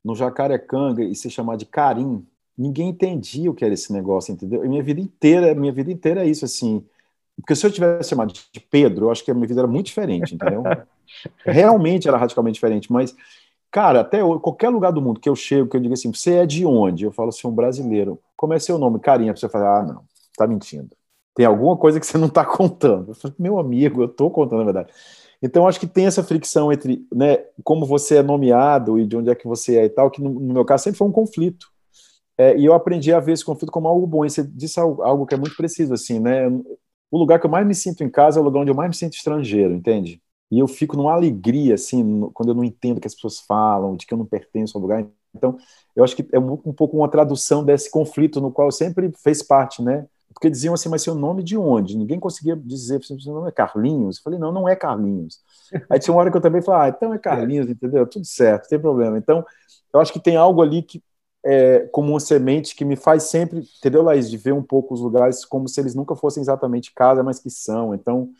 no 0.05 0.17
Jacarecanga 0.17 1.05
e 1.05 1.15
se 1.15 1.31
chamar 1.31 1.57
de 1.57 1.67
Carim. 1.67 2.27
Ninguém 2.59 2.89
entendia 2.89 3.49
o 3.49 3.55
que 3.55 3.65
era 3.65 3.73
esse 3.73 3.93
negócio, 3.93 4.33
entendeu? 4.33 4.65
E 4.65 4.69
minha 4.69 4.83
vida 4.83 5.01
inteira, 5.01 5.55
minha 5.55 5.73
vida 5.73 5.93
inteira 5.93 6.25
é 6.25 6.29
isso, 6.29 6.45
assim. 6.45 6.85
Porque 7.37 7.55
se 7.55 7.65
eu 7.65 7.71
tivesse 7.71 8.11
chamado 8.11 8.33
de 8.33 8.61
Pedro, 8.61 9.07
eu 9.07 9.11
acho 9.13 9.25
que 9.25 9.31
a 9.31 9.35
minha 9.35 9.47
vida 9.47 9.61
era 9.61 9.69
muito 9.69 9.87
diferente, 9.87 10.35
entendeu? 10.35 10.65
Realmente 11.47 12.09
era 12.09 12.17
radicalmente 12.17 12.55
diferente, 12.55 12.93
mas 12.93 13.15
Cara, 13.71 14.03
até 14.03 14.21
qualquer 14.41 14.69
lugar 14.69 14.93
do 14.93 15.03
mundo 15.03 15.19
que 15.19 15.29
eu 15.29 15.35
chego, 15.35 15.69
que 15.69 15.77
eu 15.77 15.81
digo 15.81 15.95
assim, 15.95 16.13
você 16.13 16.35
é 16.35 16.47
de 16.47 16.65
onde? 16.65 17.07
Eu 17.07 17.11
falo 17.11 17.31
assim, 17.31 17.49
um 17.49 17.51
brasileiro. 17.51 18.21
Como 18.37 18.55
é 18.55 18.59
seu 18.61 18.79
nome? 18.79 19.01
Carinha. 19.01 19.33
A 19.33 19.35
pessoa 19.35 19.51
fala, 19.51 19.81
ah, 19.81 19.83
não, 19.83 20.05
tá 20.37 20.47
mentindo 20.47 20.91
tem 21.35 21.45
alguma 21.45 21.77
coisa 21.77 21.99
que 21.99 22.07
você 22.07 22.17
não 22.17 22.29
está 22.29 22.45
contando. 22.47 23.11
Eu 23.11 23.15
falei, 23.15 23.37
meu 23.39 23.59
amigo, 23.59 24.03
eu 24.03 24.07
estou 24.07 24.31
contando 24.31 24.63
a 24.63 24.65
verdade. 24.65 24.93
Então, 25.43 25.69
acho 25.69 25.79
que 25.79 25.87
tem 25.87 26.07
essa 26.07 26.23
fricção 26.23 26.73
entre 26.73 27.07
né, 27.15 27.37
como 27.63 27.85
você 27.85 28.17
é 28.17 28.23
nomeado 28.23 28.99
e 28.99 29.07
de 29.07 29.17
onde 29.17 29.31
é 29.31 29.35
que 29.35 29.47
você 29.47 29.77
é 29.77 29.85
e 29.85 29.91
tal, 29.91 30.11
que 30.11 30.23
no, 30.23 30.31
meu 30.41 30.65
caso 30.65 30.85
sempre 30.85 30.99
foi 30.99 31.07
um 31.07 31.13
conflito. 31.13 31.67
É, 32.39 32.57
e 32.57 32.65
eu 32.65 32.73
aprendi 32.73 33.13
a 33.13 33.21
ver 33.21 33.33
esse 33.33 33.45
conflito 33.45 33.71
como 33.71 33.89
algo 33.89 34.07
bom. 34.07 34.25
E 34.25 34.31
você 34.31 34.43
disse 34.43 34.81
algo, 34.81 35.03
algo, 35.03 35.27
que 35.27 35.35
é 35.35 35.39
muito 35.39 35.57
preciso, 35.57 35.93
assim, 35.93 36.19
né? 36.19 36.49
O 37.11 37.19
lugar 37.19 37.39
que 37.39 37.47
eu 37.47 37.51
mais 37.51 37.67
me 37.67 37.75
sinto 37.75 38.03
em 38.03 38.09
casa 38.09 38.39
é 38.39 38.43
o 38.43 38.45
lugar 38.45 38.61
onde 38.61 38.71
eu 38.71 38.75
mais 38.75 38.89
me 38.89 38.95
sinto 38.95 39.15
estrangeiro, 39.15 39.75
entende? 39.75 40.21
E 40.51 40.59
eu 40.59 40.67
fico 40.67 40.97
numa 40.97 41.13
alegria, 41.13 41.75
assim, 41.75 42.03
no, 42.03 42.31
quando 42.33 42.51
eu 42.51 42.55
não 42.55 42.65
entendo 42.65 42.99
o 42.99 43.01
que 43.01 43.07
as 43.07 43.15
pessoas 43.15 43.41
falam, 43.41 43.97
de 43.97 44.07
que 44.07 44.15
eu 44.15 44.19
não 44.19 44.27
pertenço 44.27 44.79
ao 44.79 44.83
lugar. 44.83 45.07
Então, 45.35 45.59
eu 45.95 46.05
acho 46.05 46.17
que 46.17 46.27
é 46.33 46.39
um, 46.39 46.53
um 46.65 46.73
pouco 46.73 46.97
uma 46.97 47.09
tradução 47.09 47.65
desse 47.65 47.91
conflito 47.91 48.41
no 48.41 48.51
qual 48.51 48.69
eu 48.69 48.73
sempre 48.73 49.13
fez 49.23 49.43
parte, 49.43 49.83
né? 49.83 50.07
Porque 50.35 50.51
diziam 50.51 50.75
assim, 50.75 50.89
mas 50.89 51.03
seu 51.03 51.15
nome 51.15 51.43
de 51.43 51.57
onde? 51.57 51.97
Ninguém 51.97 52.19
conseguia 52.19 52.57
dizer, 52.57 53.03
seu 53.05 53.17
nome 53.33 53.49
é 53.49 53.53
Carlinhos? 53.53 54.19
Eu 54.19 54.23
falei, 54.25 54.39
não, 54.39 54.51
não 54.53 54.69
é 54.69 54.75
Carlinhos. 54.75 55.39
Aí 55.89 55.99
tinha 55.99 56.13
uma 56.13 56.21
hora 56.21 56.31
que 56.31 56.37
eu 56.37 56.41
também 56.41 56.61
falei, 56.61 56.89
ah, 56.89 56.95
então 56.95 57.15
é 57.15 57.19
Carlinhos, 57.19 57.71
entendeu? 57.71 58.05
Tudo 58.07 58.27
certo, 58.27 58.63
não 58.65 58.69
tem 58.69 58.81
problema. 58.81 59.17
Então, 59.17 59.45
eu 59.93 60.01
acho 60.01 60.13
que 60.13 60.21
tem 60.21 60.37
algo 60.37 60.61
ali 60.61 60.83
que, 60.83 61.03
é, 61.45 61.89
como 61.93 62.11
uma 62.11 62.21
semente 62.21 62.75
que 62.75 62.85
me 62.85 62.97
faz 62.97 63.25
sempre, 63.25 63.61
entendeu, 63.79 64.03
Laís, 64.03 64.29
de 64.29 64.37
ver 64.37 64.53
um 64.53 64.63
pouco 64.63 64.93
os 64.93 65.01
lugares 65.01 65.45
como 65.45 65.69
se 65.69 65.81
eles 65.81 65.95
nunca 65.95 66.17
fossem 66.17 66.41
exatamente 66.41 66.93
casa, 66.93 67.23
mas 67.23 67.39
que 67.39 67.49
são. 67.49 67.95
Então, 67.95 68.31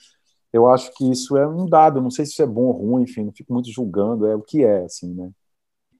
eu 0.53 0.69
acho 0.69 0.93
que 0.95 1.09
isso 1.09 1.37
é 1.37 1.47
um 1.47 1.67
dado, 1.67 2.03
não 2.03 2.11
sei 2.11 2.27
se 2.27 2.33
isso 2.33 2.43
é 2.43 2.47
bom 2.47 2.63
ou 2.63 2.73
ruim, 2.73 3.05
enfim, 3.05 3.25
não 3.25 3.33
fico 3.33 3.53
muito 3.53 3.71
julgando, 3.71 4.27
é 4.27 4.35
o 4.35 4.43
que 4.43 4.65
é, 4.65 4.85
assim, 4.85 5.15
né? 5.15 5.31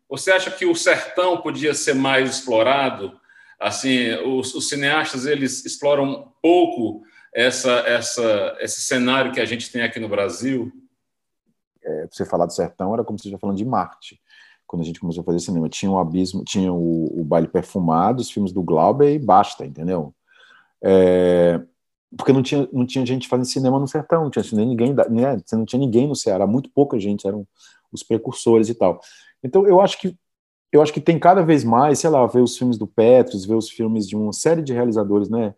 Você 0.09 0.31
acha 0.31 0.51
que 0.51 0.67
o 0.67 0.75
sertão 0.75 1.41
podia 1.41 1.73
ser 1.73 1.95
mais 1.95 2.31
explorado? 2.31 3.19
Assim 3.65 4.13
os, 4.27 4.55
os, 4.55 4.69
cineastas 4.69 5.25
eles 5.25 5.65
exploram 5.65 6.33
pouco 6.43 7.03
essa, 7.35 7.71
essa, 7.81 8.57
esse 8.61 8.81
cenário 8.83 9.33
que 9.33 9.41
a 9.41 9.45
gente 9.47 9.73
tem 9.73 9.83
aqui 9.83 9.99
no 9.99 10.09
Brasil. 10.09 10.71
É, 11.83 12.07
você 12.11 12.25
falar 12.25 12.47
do 12.47 12.53
sertão 12.53 12.93
era 12.93 13.03
como 13.03 13.19
se 13.19 13.23
estivesse 13.23 13.41
falando 13.41 13.57
de 13.57 13.65
Marte. 13.65 14.21
Quando 14.67 14.83
a 14.83 14.85
gente 14.85 15.01
começou 15.01 15.23
a 15.23 15.25
fazer 15.25 15.41
cinema, 15.41 15.69
tinha 15.69 15.91
o 15.91 15.99
abismo, 15.99 16.45
tinha 16.45 16.73
o, 16.73 17.21
o 17.21 17.25
baile 17.25 17.49
perfumado, 17.49 18.21
os 18.21 18.31
filmes 18.31 18.53
do 18.53 18.63
Glauber 18.63 19.15
e 19.15 19.19
basta, 19.19 19.65
entendeu? 19.65 20.15
É, 20.83 21.61
porque 22.17 22.33
não 22.33 22.43
tinha, 22.43 22.69
não 22.73 22.87
tinha 22.87 23.05
gente 23.05 23.29
fazendo 23.29 23.47
cinema 23.47 23.79
no 23.79 23.89
sertão, 23.89 24.25
não 24.25 24.31
tinha 24.31 24.45
nem 24.53 24.67
ninguém, 24.67 24.95
né, 24.95 25.41
não 25.53 25.65
tinha 25.65 25.81
ninguém 25.81 26.07
no 26.07 26.15
Ceará, 26.15 26.47
muito 26.47 26.71
pouca 26.71 26.99
gente, 26.99 27.27
eram 27.27 27.47
os 27.91 28.03
precursores 28.03 28.69
e 28.69 28.75
tal. 28.75 29.01
Então 29.43 29.67
eu 29.67 29.81
acho 29.81 29.99
que 29.99 30.17
eu 30.75 30.83
acho 30.83 30.93
que 30.93 31.01
tem 31.01 31.21
cada 31.21 31.41
vez 31.41 31.63
mais, 31.63 32.01
sei 32.01 32.11
lá, 32.11 32.27
ver 32.27 32.41
os 32.41 32.59
filmes 32.59 32.77
do 32.77 32.85
Petros, 32.85 33.45
ver 33.45 33.55
os 33.55 33.71
filmes 33.71 34.09
de 34.09 34.17
uma 34.17 34.33
série 34.33 34.61
de 34.61 34.73
realizadores, 34.73 35.29
né, 35.29 35.55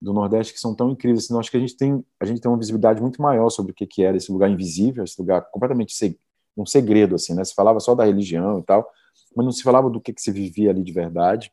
do 0.00 0.12
Nordeste 0.12 0.52
que 0.52 0.60
são 0.60 0.72
tão 0.72 0.90
incríveis. 0.90 1.24
Assim, 1.24 1.36
acho 1.36 1.50
que 1.50 1.56
a 1.56 1.60
gente 1.60 1.76
tem 1.76 2.04
a 2.20 2.24
gente 2.24 2.40
tem 2.40 2.48
uma 2.48 2.58
visibilidade 2.58 3.00
muito 3.02 3.20
maior 3.20 3.50
sobre 3.50 3.72
o 3.72 3.74
que 3.74 3.86
que 3.86 4.04
era 4.04 4.16
esse 4.16 4.30
lugar 4.30 4.48
invisível, 4.48 5.02
esse 5.02 5.20
lugar 5.20 5.42
completamente 5.50 5.92
seg 5.94 6.16
um 6.56 6.64
segredo 6.64 7.16
assim, 7.16 7.34
né? 7.34 7.44
Se 7.44 7.54
falava 7.54 7.80
só 7.80 7.94
da 7.94 8.04
religião 8.04 8.60
e 8.60 8.62
tal, 8.62 8.88
mas 9.34 9.44
não 9.44 9.52
se 9.52 9.64
falava 9.64 9.90
do 9.90 10.00
que 10.00 10.12
que 10.12 10.22
se 10.22 10.30
vivia 10.30 10.70
ali 10.70 10.82
de 10.84 10.92
verdade. 10.92 11.52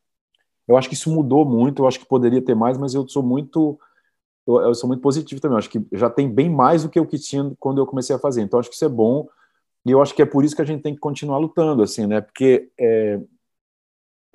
Eu 0.68 0.78
acho 0.78 0.88
que 0.88 0.94
isso 0.94 1.10
mudou 1.12 1.44
muito. 1.44 1.82
Eu 1.82 1.88
acho 1.88 2.00
que 2.00 2.06
poderia 2.06 2.44
ter 2.44 2.54
mais, 2.54 2.78
mas 2.78 2.94
eu 2.94 3.08
sou 3.08 3.24
muito 3.24 3.80
eu 4.46 4.76
sou 4.76 4.88
muito 4.88 5.02
positivo 5.02 5.42
também. 5.42 5.56
Eu 5.56 5.60
acho 5.60 5.70
que 5.70 5.84
já 5.94 6.10
tem 6.10 6.30
bem 6.30 6.50
mais 6.50 6.84
do 6.84 6.90
que 6.90 7.00
o 7.00 7.08
que 7.08 7.18
tinha 7.18 7.52
quando 7.60 7.80
eu 7.80 7.88
comecei 7.88 8.16
a 8.16 8.20
fazer. 8.20 8.42
Então 8.42 8.60
acho 8.60 8.70
que 8.70 8.76
isso 8.76 8.86
é 8.86 8.90
bom 8.90 9.28
e 9.86 9.92
eu 9.92 10.02
acho 10.02 10.14
que 10.14 10.22
é 10.22 10.26
por 10.26 10.44
isso 10.44 10.56
que 10.56 10.62
a 10.62 10.66
gente 10.66 10.82
tem 10.84 10.94
que 10.94 11.00
continuar 11.00 11.38
lutando, 11.38 11.84
assim, 11.84 12.06
né? 12.08 12.22
Porque 12.22 12.72
é, 12.80 13.20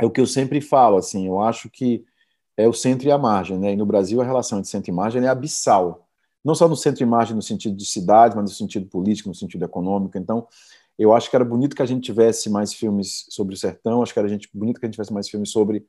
é 0.01 0.05
o 0.07 0.11
que 0.11 0.21
eu 0.21 0.27
sempre 0.27 0.61
falo, 0.61 0.97
assim, 0.97 1.27
eu 1.27 1.41
acho 1.41 1.71
que 1.71 2.05
é 2.57 2.69
o 2.69 2.73
centro 2.73 3.07
e 3.09 3.13
a 3.13 3.19
margem, 3.19 3.59
né? 3.59 3.73
E 3.73 3.77
no 3.77 3.87
Brasil 3.87 4.21
a 4.21 4.25
relação 4.25 4.59
entre 4.59 4.71
centro 4.71 4.91
e 4.91 4.95
margem 4.95 5.25
é 5.25 5.29
abissal. 5.29 6.09
não 6.45 6.55
só 6.55 6.69
no 6.69 6.77
centro-imagem 6.77 7.35
no 7.35 7.43
sentido 7.43 7.77
de 7.77 7.87
cidade, 7.87 8.37
mas 8.37 8.45
no 8.51 8.57
sentido 8.57 8.87
político, 8.87 9.29
no 9.29 9.35
sentido 9.35 9.65
econômico. 9.65 10.19
Então, 10.19 10.47
eu 10.99 11.13
acho 11.15 11.31
que 11.31 11.37
era 11.37 11.45
bonito 11.45 11.75
que 11.77 11.83
a 11.83 11.87
gente 11.87 12.05
tivesse 12.05 12.51
mais 12.51 12.73
filmes 12.75 13.27
sobre 13.31 13.55
o 13.55 13.59
sertão, 13.59 14.03
acho 14.03 14.13
que 14.13 14.19
era 14.19 14.29
gente, 14.29 14.49
bonito 14.55 14.79
que 14.81 14.87
a 14.87 14.89
gente 14.89 14.95
tivesse 14.95 15.13
mais 15.13 15.29
filmes 15.29 15.51
sobre 15.51 15.87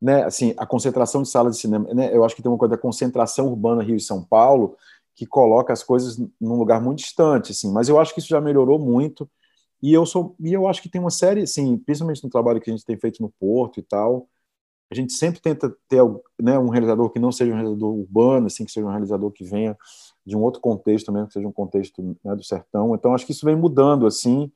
né, 0.00 0.24
assim, 0.24 0.54
a 0.58 0.66
concentração 0.66 1.22
de 1.22 1.28
salas 1.30 1.56
de 1.56 1.62
cinema. 1.62 1.92
Né, 1.94 2.14
eu 2.14 2.24
acho 2.24 2.36
que 2.36 2.42
tem 2.42 2.50
uma 2.50 2.58
coisa 2.58 2.76
da 2.76 2.80
concentração 2.80 3.46
urbana 3.48 3.82
Rio 3.82 3.96
e 3.96 4.00
São 4.00 4.22
Paulo 4.22 4.76
que 5.14 5.26
coloca 5.26 5.72
as 5.72 5.82
coisas 5.82 6.18
num 6.40 6.56
lugar 6.56 6.80
muito 6.82 6.98
distante, 6.98 7.52
assim, 7.52 7.72
mas 7.72 7.88
eu 7.88 7.98
acho 8.00 8.12
que 8.12 8.20
isso 8.20 8.28
já 8.28 8.40
melhorou 8.40 8.78
muito. 8.78 9.30
E 9.82 9.92
eu 9.92 10.06
sou 10.06 10.34
e 10.40 10.52
eu 10.52 10.66
acho 10.66 10.82
que 10.82 10.88
tem 10.88 11.00
uma 11.00 11.10
série, 11.10 11.42
assim, 11.42 11.76
principalmente 11.78 12.24
no 12.24 12.30
trabalho 12.30 12.60
que 12.60 12.70
a 12.70 12.72
gente 12.72 12.84
tem 12.84 12.98
feito 12.98 13.22
no 13.22 13.30
Porto 13.38 13.78
e 13.78 13.82
tal, 13.82 14.28
a 14.90 14.94
gente 14.94 15.12
sempre 15.12 15.40
tenta 15.40 15.74
ter 15.88 16.02
né, 16.40 16.58
um 16.58 16.68
realizador 16.68 17.10
que 17.10 17.18
não 17.18 17.32
seja 17.32 17.52
um 17.52 17.56
realizador 17.56 17.94
urbano, 17.94 18.46
assim, 18.46 18.64
que 18.64 18.72
seja 18.72 18.86
um 18.86 18.90
realizador 18.90 19.30
que 19.32 19.44
venha 19.44 19.76
de 20.24 20.36
um 20.36 20.42
outro 20.42 20.60
contexto 20.60 21.12
mesmo, 21.12 21.28
que 21.28 21.34
seja 21.34 21.48
um 21.48 21.52
contexto 21.52 22.16
né, 22.24 22.34
do 22.34 22.44
sertão. 22.44 22.94
Então, 22.94 23.14
acho 23.14 23.26
que 23.26 23.32
isso 23.32 23.44
vem 23.44 23.56
mudando, 23.56 24.06
assim, 24.06 24.50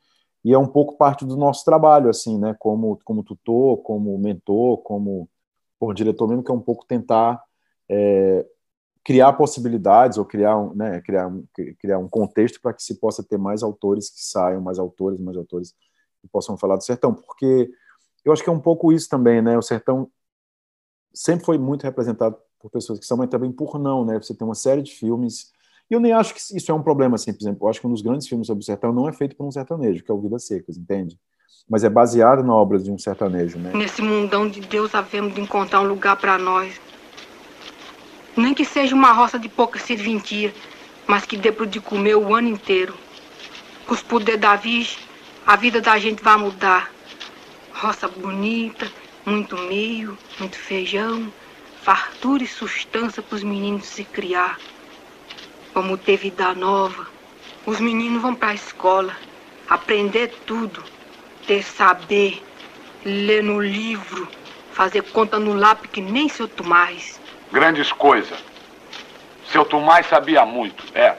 e 0.45 0.53
é 0.53 0.59
um 0.59 0.67
pouco 0.67 0.97
parte 0.97 1.25
do 1.25 1.37
nosso 1.37 1.65
trabalho, 1.65 2.09
assim, 2.09 2.39
né, 2.39 2.55
como, 2.59 2.99
como 3.05 3.23
tutor, 3.23 3.79
como 3.79 4.17
mentor, 4.19 4.79
como 4.79 5.29
por 5.79 5.95
diretor 5.95 6.29
mesmo, 6.29 6.43
que 6.43 6.51
é 6.51 6.55
um 6.55 6.61
pouco 6.61 6.87
tentar 6.87 7.43
é, 7.89 8.47
criar 9.09 9.33
possibilidades 9.33 10.19
ou 10.19 10.25
criar 10.27 10.55
né, 10.75 11.01
criar 11.01 11.29
um, 11.29 11.43
criar 11.79 11.99
um 11.99 12.07
contexto 12.07 12.61
para 12.61 12.75
que 12.75 12.83
se 12.83 13.01
possa 13.01 13.23
ter 13.23 13.39
mais 13.39 13.63
autores 13.63 14.11
que 14.11 14.23
saiam, 14.23 14.61
mais 14.61 14.79
autores, 14.79 15.19
mais 15.19 15.35
autores 15.35 15.75
que 16.21 16.29
possam 16.29 16.59
falar 16.59 16.77
do 16.77 16.85
sertão, 16.85 17.15
porque 17.15 17.71
eu 18.23 18.35
acho 18.35 18.45
que 18.45 18.51
é 18.51 18.53
um 18.53 18.61
pouco 18.61 18.93
isso 18.93 19.09
também, 19.09 19.41
né, 19.41 19.57
o 19.57 19.63
sertão 19.63 20.11
sempre 21.15 21.47
foi 21.47 21.57
muito 21.57 21.85
representado 21.85 22.37
por 22.61 22.71
pessoas 22.71 22.99
que 22.99 23.07
são, 23.07 23.17
mas 23.17 23.31
também 23.31 23.51
por 23.51 23.79
não, 23.79 24.05
né? 24.05 24.21
Você 24.21 24.35
tem 24.35 24.47
uma 24.47 24.55
série 24.55 24.83
de 24.83 24.93
filmes. 24.93 25.53
E 25.91 25.95
eu 25.95 26.01
nem 26.01 26.13
acho 26.13 26.35
que 26.35 26.41
isso 26.41 26.71
é 26.71 26.75
um 26.75 26.83
problema, 26.83 27.15
assim, 27.15 27.33
por 27.33 27.41
exemplo. 27.41 27.65
Eu 27.67 27.71
acho 27.71 27.81
que 27.81 27.87
um 27.87 27.93
dos 27.93 28.03
grandes 28.03 28.29
filmes 28.29 28.47
sobre 28.47 28.63
o 28.63 28.67
sertão 28.67 28.93
não 28.93 29.09
é 29.09 29.13
feito 29.13 29.37
por 29.37 29.47
um 29.47 29.51
sertanejo, 29.51 30.05
que 30.05 30.11
é 30.11 30.15
o 30.15 30.21
Vidas 30.21 30.45
Secas, 30.45 30.77
entende? 30.77 31.19
Mas 31.67 31.83
é 31.83 31.89
baseado 31.89 32.43
na 32.43 32.55
obra 32.55 32.79
de 32.79 32.91
um 32.91 32.99
sertanejo, 32.99 33.59
né? 33.59 33.73
Nesse 33.75 34.03
mundão 34.03 34.49
de 34.49 34.61
Deus 34.61 34.95
havemos 34.95 35.35
de 35.35 35.41
encontrar 35.41 35.81
um 35.81 35.89
lugar 35.89 36.17
para 36.17 36.37
nós. 36.37 36.79
Nem 38.39 38.55
que 38.55 38.65
seja 38.65 38.95
uma 38.95 39.11
roça 39.11 39.37
de 39.37 39.49
pouca 39.49 39.81
serventia, 39.81 40.55
mas 41.09 41.27
que 41.27 41.37
dê 41.37 41.51
pro 41.51 41.67
de 41.67 41.81
comer 41.81 42.15
o 42.15 42.33
ano 42.33 42.47
inteiro. 42.47 42.95
Com 43.85 43.95
os 43.95 44.01
poderes 44.01 44.41
da 44.41 44.55
Virgem, 44.55 44.97
a 45.45 45.57
vida 45.57 45.81
da 45.81 45.99
gente 45.99 46.23
vai 46.23 46.37
mudar. 46.37 46.89
Roça 47.73 48.07
bonita, 48.07 48.89
muito 49.27 49.59
milho, 49.59 50.17
muito 50.39 50.57
feijão, 50.57 51.33
fartura 51.83 52.45
e 52.45 52.47
sustância 52.47 53.21
para 53.21 53.35
os 53.35 53.43
meninos 53.43 53.87
se 53.87 54.05
criar. 54.05 54.57
Como 55.75 55.99
ter 55.99 56.17
vida 56.17 56.55
nova, 56.55 57.09
os 57.67 57.81
meninos 57.81 58.23
vão 58.23 58.37
para 58.37 58.51
a 58.51 58.55
escola, 58.55 59.17
aprender 59.69 60.29
tudo, 60.47 60.85
ter 61.45 61.65
saber, 61.65 62.41
ler 63.05 63.43
no 63.43 63.61
livro, 63.61 64.29
fazer 64.71 65.03
conta 65.11 65.41
no 65.41 65.55
lápis 65.55 65.91
que 65.91 66.01
nem 66.01 66.29
seu 66.29 66.47
Tomás. 66.47 67.19
Grandes 67.53 67.93
coisas. 67.93 68.39
Seu 69.51 69.65
Tomás 69.65 70.07
sabia 70.07 70.45
muito, 70.45 70.85
é. 70.95 71.17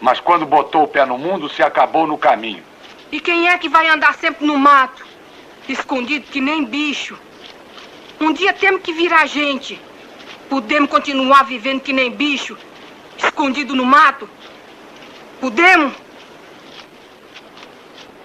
Mas 0.00 0.20
quando 0.20 0.44
botou 0.44 0.84
o 0.84 0.88
pé 0.88 1.06
no 1.06 1.16
mundo, 1.16 1.48
se 1.48 1.62
acabou 1.62 2.06
no 2.06 2.18
caminho. 2.18 2.62
E 3.10 3.20
quem 3.20 3.48
é 3.48 3.56
que 3.56 3.68
vai 3.68 3.88
andar 3.88 4.14
sempre 4.14 4.46
no 4.46 4.58
mato, 4.58 5.04
escondido 5.68 6.26
que 6.26 6.40
nem 6.40 6.64
bicho? 6.64 7.18
Um 8.20 8.32
dia 8.32 8.52
temos 8.52 8.82
que 8.82 8.92
virar 8.92 9.26
gente. 9.26 9.80
Podemos 10.48 10.90
continuar 10.90 11.44
vivendo 11.44 11.80
que 11.80 11.92
nem 11.92 12.10
bicho, 12.10 12.56
escondido 13.16 13.74
no 13.74 13.84
mato? 13.84 14.28
Podemos? 15.40 15.94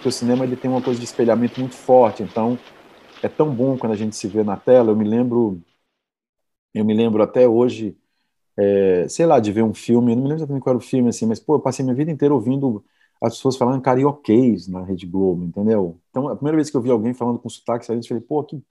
O 0.03 0.11
cinema 0.11 0.45
ele 0.45 0.55
tem 0.55 0.69
uma 0.69 0.81
coisa 0.81 0.99
de 0.99 1.05
espelhamento 1.05 1.59
muito 1.59 1.75
forte, 1.75 2.23
então 2.23 2.57
é 3.21 3.27
tão 3.27 3.49
bom 3.49 3.77
quando 3.77 3.93
a 3.93 3.95
gente 3.95 4.15
se 4.15 4.27
vê 4.27 4.43
na 4.43 4.55
tela. 4.55 4.91
Eu 4.91 4.95
me 4.95 5.07
lembro, 5.07 5.59
eu 6.73 6.85
me 6.85 6.93
lembro 6.93 7.23
até 7.23 7.47
hoje, 7.47 7.97
é, 8.57 9.07
sei 9.07 9.25
lá, 9.25 9.39
de 9.39 9.51
ver 9.51 9.63
um 9.63 9.73
filme. 9.73 10.15
Não 10.15 10.23
me 10.23 10.29
lembro 10.29 10.39
exatamente 10.39 10.63
qual 10.63 10.75
era 10.75 10.83
o 10.83 10.87
filme 10.87 11.09
assim, 11.09 11.25
mas 11.25 11.39
pô, 11.39 11.55
eu 11.55 11.59
passei 11.59 11.83
minha 11.83 11.95
vida 11.95 12.11
inteira 12.11 12.33
ouvindo 12.33 12.83
as 13.21 13.35
pessoas 13.35 13.57
falando 13.57 13.81
carioquês 13.81 14.67
na 14.67 14.83
Rede 14.83 15.05
Globo, 15.07 15.43
entendeu? 15.45 15.99
Então, 16.09 16.27
a 16.29 16.35
primeira 16.35 16.57
vez 16.57 16.69
que 16.69 16.77
eu 16.77 16.81
vi 16.81 16.91
alguém 16.91 17.13
falando 17.13 17.39
com 17.39 17.49
sotaque, 17.49 17.89
eu 17.91 18.03
falei, 18.03 18.21
pô, 18.21 18.43
que 18.43 18.61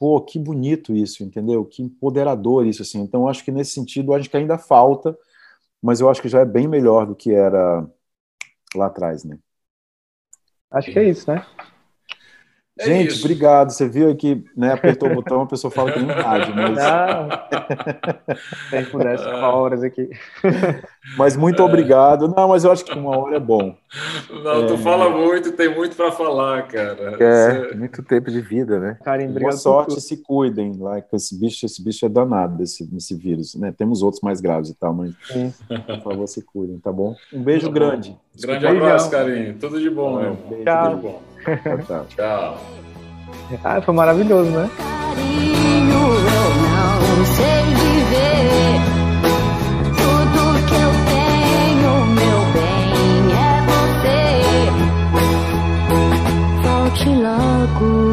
pô, 0.00 0.18
que 0.22 0.38
bonito 0.38 0.94
isso, 0.96 1.22
entendeu? 1.22 1.64
Que 1.64 1.82
empoderador 1.82 2.66
isso, 2.66 2.80
assim. 2.80 3.00
Então, 3.02 3.28
acho 3.28 3.44
que 3.44 3.52
nesse 3.52 3.72
sentido, 3.72 4.14
acho 4.14 4.30
que 4.30 4.36
ainda 4.36 4.56
falta, 4.56 5.16
mas 5.82 6.00
eu 6.00 6.08
acho 6.08 6.22
que 6.22 6.28
já 6.28 6.40
é 6.40 6.44
bem 6.46 6.66
melhor 6.66 7.06
do 7.06 7.14
que 7.14 7.32
era 7.32 7.86
lá 8.74 8.86
atrás, 8.86 9.24
né? 9.24 9.38
Acho 10.70 10.90
que 10.90 10.98
é 10.98 11.08
isso, 11.10 11.30
né? 11.30 11.44
É 12.80 12.84
Gente, 12.84 13.08
isso. 13.08 13.24
obrigado. 13.24 13.70
Você 13.70 13.86
viu 13.86 14.10
aqui, 14.10 14.42
né? 14.56 14.72
Apertou 14.72 15.10
o 15.10 15.14
botão, 15.14 15.42
a 15.42 15.46
pessoa 15.46 15.70
fala 15.70 15.92
que 15.92 16.00
nem 16.00 16.08
rádio, 16.08 16.54
mas. 16.56 16.74
Não. 16.74 17.28
Se 18.70 18.90
pudesse 18.90 19.22
ficar 19.22 19.50
horas 19.50 19.82
aqui. 19.82 20.08
Mas 21.16 21.36
muito 21.36 21.62
obrigado. 21.62 22.28
Não, 22.28 22.48
mas 22.48 22.62
eu 22.62 22.70
acho 22.70 22.84
que 22.84 22.92
uma 22.96 23.16
hora 23.16 23.36
é 23.36 23.40
bom. 23.40 23.74
Não, 24.44 24.64
é... 24.64 24.66
tu 24.66 24.76
fala 24.78 25.08
muito, 25.10 25.52
tem 25.52 25.74
muito 25.74 25.96
para 25.96 26.12
falar, 26.12 26.68
cara. 26.68 27.16
É, 27.18 27.68
Você... 27.68 27.74
muito 27.74 28.02
tempo 28.02 28.30
de 28.30 28.40
vida, 28.40 28.78
né? 28.78 28.98
Karim, 29.02 29.28
Boa 29.32 29.52
sorte, 29.52 30.00
se 30.00 30.18
cuidem 30.18 30.76
lá 30.78 31.00
com 31.00 31.16
esse 31.16 31.38
bicho. 31.38 31.66
Esse 31.66 31.82
bicho 31.82 32.04
é 32.04 32.08
danado, 32.08 32.62
esse, 32.62 32.88
esse 32.96 33.14
vírus, 33.14 33.54
né? 33.54 33.74
Temos 33.76 34.02
outros 34.02 34.22
mais 34.22 34.40
graves 34.40 34.70
e 34.70 34.74
tal, 34.74 34.92
mas 34.92 35.14
Sim. 35.26 35.52
por 35.86 36.02
favor, 36.02 36.26
se 36.26 36.42
cuidem, 36.42 36.78
tá 36.78 36.92
bom? 36.92 37.16
Um 37.32 37.42
beijo 37.42 37.66
tá 37.66 37.72
grande. 37.72 38.16
Grande 38.40 38.66
abraço, 38.66 39.10
Karim. 39.10 39.54
Tudo 39.54 39.80
de 39.80 39.90
bom, 39.90 40.20
meu. 40.20 40.36
Tchau. 40.64 40.90
Tudo 40.90 40.96
de 40.96 41.02
bom. 41.02 41.29
Tchau. 41.86 42.06
Tchau. 42.16 42.58
Ah, 43.64 43.80
foi 43.80 43.94
maravilhoso, 43.94 44.50
né? 44.50 44.70
Carinho, 44.76 45.92
eu 45.92 47.16
não 47.16 47.24
sei 47.24 47.62
viver. 47.74 48.80
Tudo 49.96 50.40
que 50.66 50.74
eu 50.74 50.92
tenho, 51.10 51.92
meu 52.06 52.40
bem, 52.52 53.32
é 53.36 53.44
você. 53.70 54.20
Volte 56.62 57.08
logo, 57.08 58.09